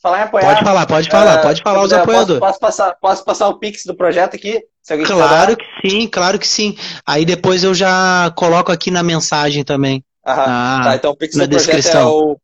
Falar, 0.00 0.22
apoiar. 0.22 0.46
Pode 0.46 0.64
falar, 0.64 0.86
pode 0.86 1.10
falar, 1.10 1.38
uh, 1.38 1.42
pode 1.42 1.62
falar 1.62 1.82
os 1.82 1.92
apoiadores. 1.92 2.38
Posso, 2.38 2.60
posso, 2.60 2.60
passar, 2.60 2.96
posso 3.00 3.24
passar 3.24 3.48
o 3.48 3.58
Pix 3.58 3.84
do 3.84 3.96
projeto 3.96 4.36
aqui? 4.36 4.62
claro 5.04 5.56
que 5.56 5.64
sim, 5.88 6.06
claro 6.06 6.38
que 6.38 6.46
sim. 6.46 6.76
Aí 7.04 7.24
depois 7.24 7.64
eu 7.64 7.74
já 7.74 8.32
coloco 8.36 8.70
aqui 8.70 8.90
na 8.90 9.02
mensagem 9.02 9.64
também. 9.64 10.04
Aham, 10.26 10.44
ah, 10.46 10.80
tá, 10.84 10.96
então 10.96 11.12
o 11.12 11.16
Pix 11.16 11.36
do 11.36 11.46
descrição. 11.46 11.92
projeto 11.92 11.96
é 11.96 12.04
o 12.04 12.36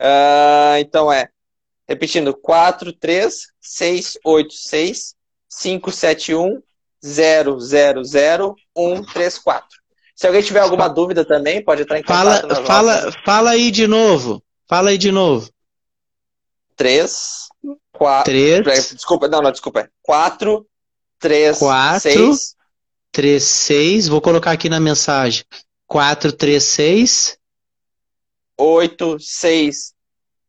Uh, 0.00 0.78
então 0.78 1.12
é, 1.12 1.28
repetindo, 1.88 2.32
43686 2.34 5.16
571 5.48 6.62
000134. 7.02 9.77
Se 10.18 10.26
alguém 10.26 10.42
tiver 10.42 10.58
alguma 10.58 10.88
dúvida 10.88 11.24
também, 11.24 11.62
pode 11.62 11.82
entrar 11.82 11.96
em 11.96 12.02
contato. 12.02 12.48
Fala, 12.48 12.66
fala, 12.66 12.94
nossas... 13.02 13.22
fala 13.24 13.50
aí 13.50 13.70
de 13.70 13.86
novo. 13.86 14.42
Fala 14.66 14.90
aí 14.90 14.98
de 14.98 15.12
novo. 15.12 15.48
3, 16.74 17.48
4. 17.92 18.24
3. 18.24 18.94
Desculpa, 18.94 19.28
não, 19.28 19.40
não, 19.40 19.52
desculpa. 19.52 19.88
4, 20.02 20.66
3, 21.20 21.58
4, 21.60 22.00
6. 22.00 22.56
3, 23.12 23.44
6. 23.44 24.08
Vou 24.08 24.20
colocar 24.20 24.50
aqui 24.50 24.68
na 24.68 24.80
mensagem. 24.80 25.44
4, 25.86 26.32
3, 26.32 26.64
6. 26.64 27.38
8, 28.56 29.20
6, 29.20 29.94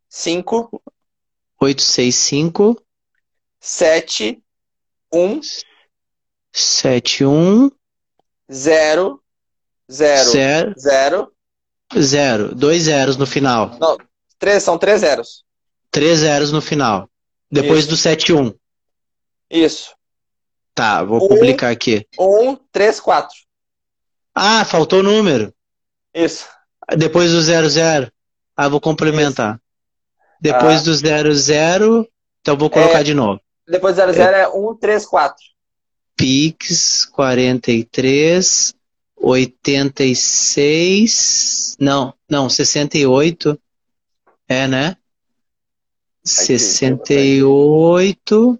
5. 0.09 0.81
8, 1.61 1.81
6, 1.83 2.15
5. 2.15 2.83
7, 3.59 4.43
1. 5.13 5.41
7, 6.51 7.23
1. 7.23 7.69
0, 8.51 9.21
Zero. 9.91 10.29
Zero. 10.29 10.73
Zero. 10.77 11.31
Zero. 11.97 12.55
Dois 12.55 12.83
zeros 12.83 13.17
no 13.17 13.25
final. 13.25 13.77
Não, 13.79 13.97
três, 14.37 14.61
são 14.63 14.77
três 14.77 15.01
zeros. 15.01 15.43
Três 15.89 16.19
zeros 16.19 16.51
no 16.51 16.61
final. 16.61 17.09
Depois 17.51 17.79
Isso. 17.79 17.89
do 17.89 17.97
71. 17.97 18.53
Isso. 19.49 19.95
Tá, 20.75 21.03
vou 21.03 21.25
um, 21.25 21.27
publicar 21.27 21.71
aqui. 21.71 22.07
Um, 22.19 22.55
três, 22.71 22.99
quatro. 22.99 23.35
Ah, 24.35 24.63
faltou 24.63 24.99
o 24.99 25.03
número. 25.03 25.53
Isso. 26.13 26.47
Depois 26.95 27.31
do 27.31 27.41
zero, 27.41 27.67
zero. 27.67 28.11
Ah, 28.55 28.69
vou 28.69 28.79
complementar. 28.79 29.55
Isso. 29.55 29.61
Depois 30.39 30.81
ah. 30.81 30.83
do 30.83 30.95
zero, 30.95 31.35
zero, 31.35 32.07
então 32.41 32.55
vou 32.55 32.69
colocar 32.69 33.01
é, 33.01 33.03
de 33.03 33.13
novo. 33.13 33.41
Depois 33.67 33.95
do 33.95 33.97
zero, 33.97 34.13
zero 34.13 34.35
é, 34.37 34.41
é 34.41 34.47
um, 34.47 34.75
três, 34.75 35.05
quatro. 35.05 35.43
Pix 36.15 37.05
43 37.05 38.75
86. 39.19 41.75
Não, 41.79 42.13
não, 42.29 42.49
68. 42.49 43.57
É, 44.47 44.67
né? 44.67 44.95
68. 46.23 48.59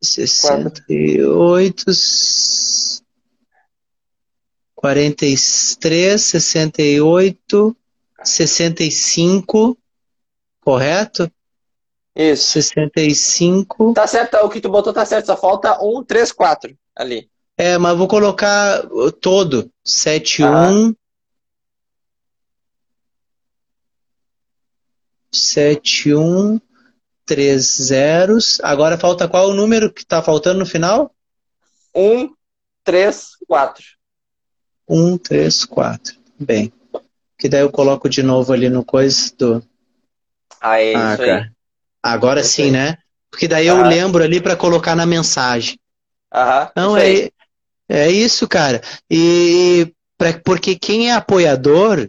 68. 0.00 1.84
43, 4.76 6.22
68, 6.22 7.76
65, 8.22 9.78
correto? 10.60 11.32
Isso. 12.14 12.52
65. 12.52 13.94
Tá 13.94 14.06
certo, 14.06 14.36
o 14.36 14.50
que 14.50 14.60
tu 14.60 14.68
botou 14.68 14.92
tá 14.92 15.06
certo, 15.06 15.24
só 15.26 15.36
falta 15.38 15.82
1, 15.82 16.04
3, 16.04 16.30
4 16.32 16.76
ali. 16.96 17.28
É, 17.56 17.78
mas 17.78 17.96
vou 17.96 18.08
colocar 18.08 18.82
todo. 19.20 19.70
7, 19.84 20.42
ah. 20.42 20.70
1. 20.70 20.94
7, 25.32 26.14
1, 26.14 26.60
3 27.26 27.62
zeros. 27.62 28.60
Agora 28.62 28.98
falta 28.98 29.28
qual 29.28 29.50
o 29.50 29.54
número 29.54 29.92
que 29.92 30.02
está 30.02 30.22
faltando 30.22 30.60
no 30.60 30.66
final? 30.66 31.14
1, 31.94 32.32
3, 32.84 33.30
4. 33.46 33.84
1, 34.88 35.18
3, 35.18 35.64
4. 35.64 36.14
Bem. 36.38 36.72
Que 37.38 37.48
daí 37.48 37.62
eu 37.62 37.70
coloco 37.70 38.08
de 38.08 38.22
novo 38.22 38.52
ali 38.52 38.68
no 38.68 38.84
coisa 38.84 39.32
do. 39.36 39.62
Ah, 40.60 40.80
é 40.80 40.94
ah, 40.94 41.14
isso 41.14 41.22
cara. 41.22 41.42
aí. 41.42 41.50
Agora 42.02 42.40
é 42.40 42.44
sim, 42.44 42.70
né? 42.70 42.98
Porque 43.30 43.48
daí 43.48 43.68
ah. 43.68 43.72
eu 43.72 43.82
lembro 43.82 44.22
ali 44.22 44.40
para 44.40 44.56
colocar 44.56 44.94
na 44.94 45.06
mensagem. 45.06 45.78
Aham, 46.34 46.70
Não, 46.76 46.96
é, 46.96 47.30
é 47.88 48.10
isso, 48.10 48.48
cara. 48.48 48.82
E 49.08 49.92
pra, 50.18 50.32
porque 50.44 50.74
quem 50.74 51.10
é 51.10 51.12
apoiador 51.12 52.08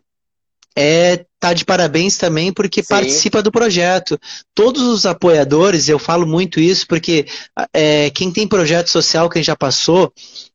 é 0.76 1.26
tá 1.40 1.54
de 1.54 1.64
parabéns 1.64 2.18
também 2.18 2.52
porque 2.52 2.82
Sim. 2.82 2.90
participa 2.90 3.42
do 3.44 3.52
projeto. 3.52 4.20
Todos 4.56 4.82
os 4.82 5.06
apoiadores, 5.06 5.88
eu 5.88 6.00
falo 6.00 6.26
muito 6.26 6.60
isso 6.60 6.88
porque 6.88 7.28
é, 7.72 8.10
quem 8.10 8.32
tem 8.32 8.48
projeto 8.48 8.90
social, 8.90 9.30
quem 9.30 9.44
já 9.44 9.56
passou, 9.56 10.12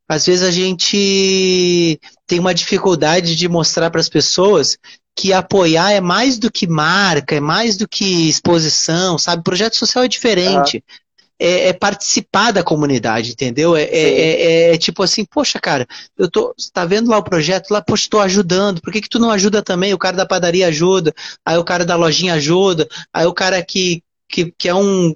às 0.08 0.26
vezes 0.26 0.42
a 0.42 0.50
gente 0.50 1.98
tem 2.26 2.40
uma 2.40 2.52
dificuldade 2.52 3.36
de 3.36 3.48
mostrar 3.48 3.88
para 3.90 4.00
as 4.00 4.08
pessoas 4.08 4.76
que 5.16 5.32
apoiar 5.32 5.92
é 5.92 6.00
mais 6.00 6.38
do 6.38 6.50
que 6.50 6.66
marca, 6.66 7.36
é 7.36 7.40
mais 7.40 7.76
do 7.76 7.86
que 7.86 8.28
exposição, 8.28 9.16
sabe? 9.16 9.44
Projeto 9.44 9.76
social 9.76 10.04
é 10.04 10.08
diferente. 10.08 10.78
Uhum 10.78 11.00
é, 11.40 11.68
é, 11.68 11.72
participar 11.72 12.52
da 12.52 12.62
comunidade, 12.62 13.32
entendeu? 13.32 13.74
É, 13.74 13.84
é, 13.84 13.92
é, 13.94 14.74
é, 14.74 14.78
tipo 14.78 15.02
assim, 15.02 15.24
poxa, 15.24 15.58
cara, 15.58 15.86
eu 16.18 16.30
tô, 16.30 16.54
tá 16.70 16.84
vendo 16.84 17.10
lá 17.10 17.16
o 17.16 17.24
projeto 17.24 17.70
lá, 17.70 17.80
poxa, 17.80 18.04
estou 18.04 18.20
ajudando, 18.20 18.82
por 18.82 18.92
que, 18.92 19.00
que 19.00 19.08
tu 19.08 19.18
não 19.18 19.30
ajuda 19.30 19.62
também? 19.62 19.94
O 19.94 19.98
cara 19.98 20.18
da 20.18 20.26
padaria 20.26 20.66
ajuda, 20.66 21.14
aí 21.44 21.56
o 21.56 21.64
cara 21.64 21.84
da 21.86 21.96
lojinha 21.96 22.34
ajuda, 22.34 22.86
aí 23.10 23.24
o 23.24 23.32
cara 23.32 23.62
que, 23.62 24.02
que, 24.28 24.52
que 24.58 24.68
é 24.68 24.74
um, 24.74 25.14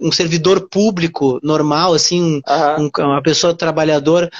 um 0.00 0.10
servidor 0.10 0.68
público 0.70 1.38
normal, 1.42 1.92
assim, 1.92 2.40
uhum. 2.48 2.90
um, 2.98 3.02
uma 3.04 3.22
pessoa 3.22 3.54
trabalhadora 3.54 4.30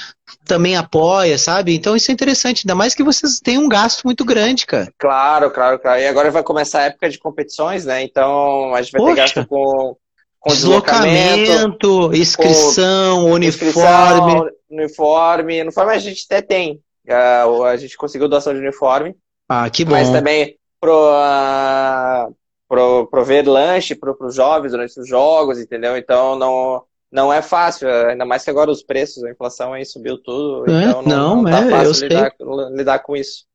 também 0.47 0.77
apoia, 0.77 1.37
sabe? 1.37 1.75
Então 1.75 1.95
isso 1.95 2.11
é 2.11 2.15
interessante, 2.15 2.63
ainda 2.65 2.75
mais 2.75 2.95
que 2.95 3.05
vocês 3.05 3.39
têm 3.39 3.59
um 3.59 3.69
gasto 3.69 4.03
muito 4.05 4.25
grande, 4.25 4.65
cara. 4.65 4.91
Claro, 4.99 5.51
claro, 5.51 5.79
claro. 5.79 6.01
E 6.01 6.07
agora 6.07 6.31
vai 6.31 6.43
começar 6.43 6.81
a 6.81 6.85
época 6.85 7.11
de 7.11 7.19
competições, 7.19 7.85
né? 7.85 8.03
Então 8.03 8.75
a 8.75 8.81
gente 8.81 8.93
vai 8.93 9.01
Poxa. 9.03 9.15
ter 9.15 9.21
gasto 9.21 9.47
com 9.47 9.95
com 10.40 10.51
deslocamento, 10.51 12.15
inscrição, 12.15 13.23
com 13.23 13.32
uniforme. 13.32 13.47
Inscrição, 13.47 14.51
uniforme. 14.70 15.62
Uniforme 15.62 15.93
a 15.93 15.98
gente 15.98 16.24
até 16.27 16.43
tem. 16.43 16.81
Uh, 17.06 17.65
a 17.65 17.77
gente 17.77 17.97
conseguiu 17.97 18.28
doação 18.28 18.52
de 18.52 18.60
uniforme. 18.60 19.16
Ah, 19.48 19.69
que 19.70 19.85
bom. 19.85 19.93
Mas 19.93 20.10
também 20.10 20.59
pro, 20.81 21.10
uh, 21.10 22.35
pro, 22.69 23.06
prover 23.06 23.48
lanche 23.48 23.94
para 23.94 24.15
os 24.20 24.35
jovens 24.35 24.73
durante 24.73 25.01
os 25.01 25.09
jogos, 25.09 25.59
entendeu? 25.59 25.97
Então 25.97 26.36
não, 26.36 26.85
não 27.10 27.32
é 27.32 27.40
fácil, 27.40 27.89
ainda 27.89 28.24
mais 28.24 28.44
que 28.44 28.51
agora 28.51 28.70
os 28.70 28.82
preços, 28.82 29.24
a 29.24 29.31
inflação 29.31 29.73
aí 29.73 29.85
subiu 29.85 30.19
tudo, 30.19 30.70
é, 30.70 30.85
então 30.85 31.02
não, 31.02 31.43
não, 31.43 31.51
tá 31.51 31.66
é, 31.66 31.70
fácil 31.70 32.09
lidar, 32.09 32.35
lidar, 32.73 32.98
com 33.01 33.16
isso. 33.16 33.47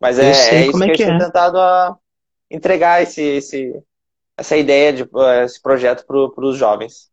Mas 0.00 0.18
é, 0.18 0.30
é 0.30 0.66
isso 0.66 0.78
que, 0.78 0.84
é 0.84 0.86
que 0.86 1.02
a 1.02 1.06
gente 1.06 1.06
tem 1.06 1.18
tentado 1.18 1.58
a 1.58 1.96
entregar 2.50 3.02
esse, 3.02 3.22
esse, 3.22 3.74
essa 4.36 4.56
ideia 4.56 4.92
de 4.92 5.02
eh, 5.02 5.44
esse 5.44 5.60
projeto 5.60 6.04
para 6.06 6.46
os 6.46 6.56
jovens. 6.56 7.10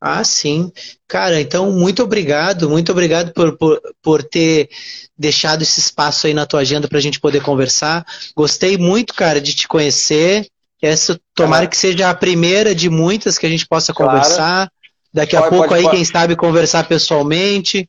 Ah, 0.00 0.22
sim. 0.22 0.70
Cara, 1.08 1.40
então 1.40 1.72
muito 1.72 2.02
obrigado, 2.02 2.68
muito 2.68 2.92
obrigado 2.92 3.32
por, 3.32 3.56
por, 3.56 3.80
por 4.02 4.22
ter 4.22 4.68
deixado 5.16 5.62
esse 5.62 5.80
espaço 5.80 6.26
aí 6.26 6.34
na 6.34 6.44
tua 6.44 6.60
agenda 6.60 6.86
para 6.86 6.98
a 6.98 7.00
gente 7.00 7.18
poder 7.18 7.42
conversar. 7.42 8.04
Gostei 8.36 8.76
muito, 8.76 9.14
cara, 9.14 9.40
de 9.40 9.54
te 9.54 9.66
conhecer. 9.66 10.46
Essa 10.82 11.18
tomara 11.34 11.64
ah. 11.64 11.66
que 11.66 11.76
seja 11.78 12.10
a 12.10 12.14
primeira 12.14 12.74
de 12.74 12.90
muitas 12.90 13.38
que 13.38 13.46
a 13.46 13.48
gente 13.48 13.66
possa 13.66 13.94
claro. 13.94 14.12
conversar. 14.12 14.70
Daqui 15.10 15.36
pode, 15.36 15.46
a 15.46 15.50
pouco 15.50 15.68
pode, 15.68 15.78
aí, 15.78 15.84
pode. 15.84 15.96
quem 15.96 16.04
sabe, 16.04 16.36
conversar 16.36 16.86
pessoalmente. 16.86 17.88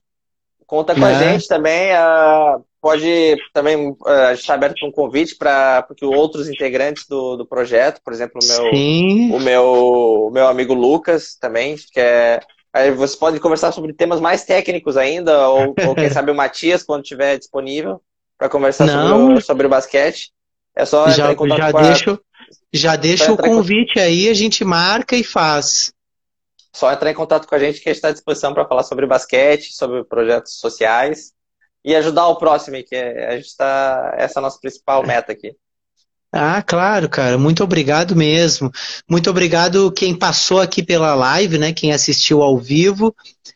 Conta 0.66 0.94
com 0.94 1.02
né? 1.02 1.16
a 1.16 1.34
gente 1.34 1.48
também. 1.48 1.92
Uh, 1.92 2.64
pode 2.86 3.36
também 3.52 3.98
a 4.06 4.36
gente 4.36 4.42
está 4.42 4.54
aberto 4.54 4.76
para 4.78 4.88
um 4.88 4.92
convite 4.92 5.36
para 5.36 5.88
que 5.98 6.06
outros 6.06 6.48
integrantes 6.48 7.08
do, 7.08 7.36
do 7.36 7.44
projeto, 7.44 8.00
por 8.06 8.14
exemplo, 8.14 8.40
o 8.40 8.48
meu, 8.48 9.38
o 9.38 9.40
meu, 9.40 9.64
o 10.28 10.30
meu 10.32 10.48
amigo 10.48 10.76
Lucas 10.76 11.36
também, 11.36 11.76
que 11.92 12.00
é 12.00 12.40
Aí 12.72 12.92
você 12.92 13.16
pode 13.18 13.40
conversar 13.40 13.72
sobre 13.72 13.94
temas 13.94 14.20
mais 14.20 14.44
técnicos 14.44 14.98
ainda, 14.98 15.48
ou, 15.48 15.74
ou 15.88 15.96
quem 15.96 16.10
sabe 16.12 16.30
o 16.30 16.36
Matias, 16.36 16.84
quando 16.84 17.04
estiver 17.04 17.40
disponível, 17.40 18.02
para 18.38 18.50
conversar 18.50 18.86
sobre 18.88 19.14
o, 19.14 19.42
sobre 19.42 19.66
o, 19.66 19.70
basquete. 19.70 20.32
É 20.76 20.86
só 20.86 21.08
já, 21.08 21.32
entrar 21.32 21.32
em 21.32 21.36
contato 21.38 21.60
já 21.60 21.72
com 21.72 22.12
a... 22.12 22.20
Já 22.74 22.96
deixa 22.98 23.32
o 23.32 23.38
convite 23.38 23.98
aí, 23.98 24.28
a 24.28 24.34
gente 24.34 24.66
marca 24.66 25.16
e 25.16 25.24
faz. 25.24 25.94
Só 26.76 26.92
entrar 26.92 27.10
em 27.10 27.16
contato 27.16 27.48
com 27.48 27.56
a 27.56 27.60
gente 27.60 27.80
que 27.80 27.88
a 27.88 27.94
gente 27.94 28.00
está 28.00 28.10
à 28.10 28.12
disposição 28.12 28.54
para 28.54 28.68
falar 28.68 28.84
sobre 28.84 29.08
basquete, 29.08 29.74
sobre 29.74 30.04
projetos 30.04 30.60
sociais 30.60 31.34
e 31.86 31.96
ajudar 31.96 32.28
o 32.28 32.36
próximo, 32.36 32.84
que 32.84 32.96
é, 32.96 33.28
a 33.30 33.36
gente 33.36 33.46
está 33.46 34.16
essa 34.18 34.40
é 34.40 34.42
a 34.42 34.42
nossa 34.42 34.60
principal 34.60 35.06
meta 35.06 35.32
aqui. 35.32 35.56
Ah, 36.34 36.62
claro, 36.62 37.08
cara. 37.08 37.38
Muito 37.38 37.64
obrigado 37.64 38.16
mesmo. 38.16 38.72
Muito 39.08 39.30
obrigado 39.30 39.92
quem 39.92 40.14
passou 40.14 40.60
aqui 40.60 40.84
pela 40.84 41.14
live, 41.14 41.58
né? 41.58 41.72
Quem 41.72 41.94
assistiu 41.94 42.42
ao 42.42 42.58
vivo. 42.58 43.16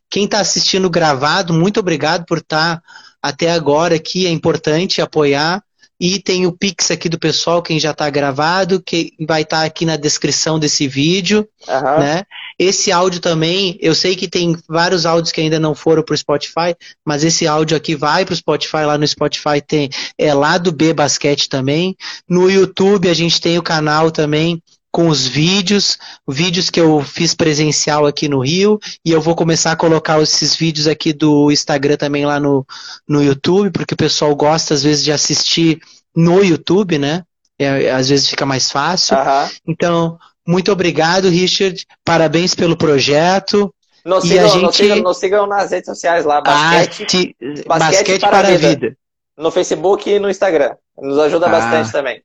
Quem 0.10 0.26
está 0.26 0.40
assistindo 0.40 0.90
gravado, 0.90 1.54
muito 1.54 1.80
obrigado 1.80 2.26
por 2.26 2.38
estar 2.38 2.78
tá 2.78 2.84
até 3.22 3.52
agora 3.52 3.96
aqui. 3.96 4.26
É 4.26 4.30
importante 4.30 5.02
apoiar. 5.02 5.62
E 6.00 6.22
tem 6.22 6.46
o 6.46 6.54
Pix 6.54 6.92
aqui 6.92 7.10
do 7.10 7.20
pessoal, 7.20 7.62
quem 7.62 7.78
já 7.78 7.92
está 7.92 8.10
gravado, 8.10 8.82
que 8.82 9.12
vai 9.28 9.42
estar 9.42 9.60
tá 9.60 9.66
aqui 9.66 9.86
na 9.86 9.98
descrição 9.98 10.58
desse 10.58 10.88
vídeo. 10.88 11.46
Uhum. 11.68 12.00
Né? 12.00 12.24
Esse 12.60 12.92
áudio 12.92 13.22
também, 13.22 13.78
eu 13.82 13.96
sei 13.96 14.18
que 14.18 14.28
tem 14.28 14.58
vários 14.68 15.06
áudios 15.06 15.32
que 15.32 15.40
ainda 15.40 15.58
não 15.58 15.74
foram 15.74 16.04
para 16.04 16.14
o 16.14 16.18
Spotify, 16.18 16.76
mas 17.06 17.24
esse 17.24 17.48
áudio 17.48 17.78
aqui 17.78 17.96
vai 17.96 18.26
para 18.26 18.34
o 18.34 18.36
Spotify. 18.36 18.84
Lá 18.86 18.98
no 18.98 19.08
Spotify 19.08 19.62
tem 19.66 19.90
é 20.18 20.34
lá 20.34 20.58
do 20.58 20.70
B 20.70 20.94
Basquete 20.94 21.48
também. 21.48 21.96
No 22.28 22.52
YouTube 22.52 23.08
a 23.08 23.14
gente 23.14 23.40
tem 23.40 23.58
o 23.58 23.64
canal 23.64 24.12
também 24.12 24.62
com 24.92 25.08
os 25.08 25.26
vídeos, 25.26 25.98
vídeos 26.28 26.70
que 26.70 26.82
eu 26.82 27.02
fiz 27.02 27.34
presencial 27.34 28.06
aqui 28.06 28.28
no 28.28 28.40
Rio, 28.40 28.80
e 29.06 29.12
eu 29.12 29.22
vou 29.22 29.36
começar 29.36 29.72
a 29.72 29.76
colocar 29.76 30.20
esses 30.22 30.56
vídeos 30.56 30.88
aqui 30.88 31.14
do 31.14 31.52
Instagram 31.52 31.96
também 31.96 32.26
lá 32.26 32.40
no, 32.40 32.66
no 33.08 33.24
YouTube, 33.24 33.72
porque 33.72 33.94
o 33.94 33.98
pessoal 33.98 34.36
gosta 34.36 34.74
às 34.74 34.84
vezes 34.84 35.04
de 35.04 35.12
assistir 35.12 35.80
no 36.16 36.44
YouTube, 36.44 36.98
né? 36.98 37.24
É, 37.58 37.92
às 37.92 38.10
vezes 38.10 38.28
fica 38.28 38.46
mais 38.46 38.72
fácil. 38.72 39.16
Uhum. 39.16 39.50
Então, 39.68 40.20
muito 40.50 40.72
obrigado, 40.72 41.30
Richard. 41.30 41.86
Parabéns 42.04 42.56
pelo 42.56 42.76
projeto. 42.76 43.72
Nos 44.04 44.24
sigam, 44.24 44.50
gente... 44.50 44.62
nos, 44.64 44.76
sigam, 44.76 44.98
nos 44.98 45.18
sigam 45.18 45.46
nas 45.46 45.70
redes 45.70 45.86
sociais 45.86 46.26
lá, 46.26 46.42
basquete, 46.42 47.36
basquete, 47.40 47.68
basquete 47.68 48.20
para, 48.22 48.30
para, 48.32 48.48
a 48.48 48.52
vida. 48.52 48.68
vida. 48.70 48.98
No 49.38 49.52
Facebook 49.52 50.10
e 50.10 50.18
no 50.18 50.28
Instagram. 50.28 50.76
Nos 50.98 51.20
ajuda 51.20 51.46
ah. 51.46 51.50
bastante 51.50 51.92
também. 51.92 52.24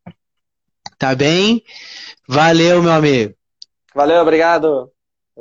Tá 0.99 1.15
bem? 1.15 1.63
Valeu, 2.27 2.83
meu 2.83 2.93
amigo. 2.93 3.35
Valeu, 3.95 4.23
obrigado. 4.23 4.91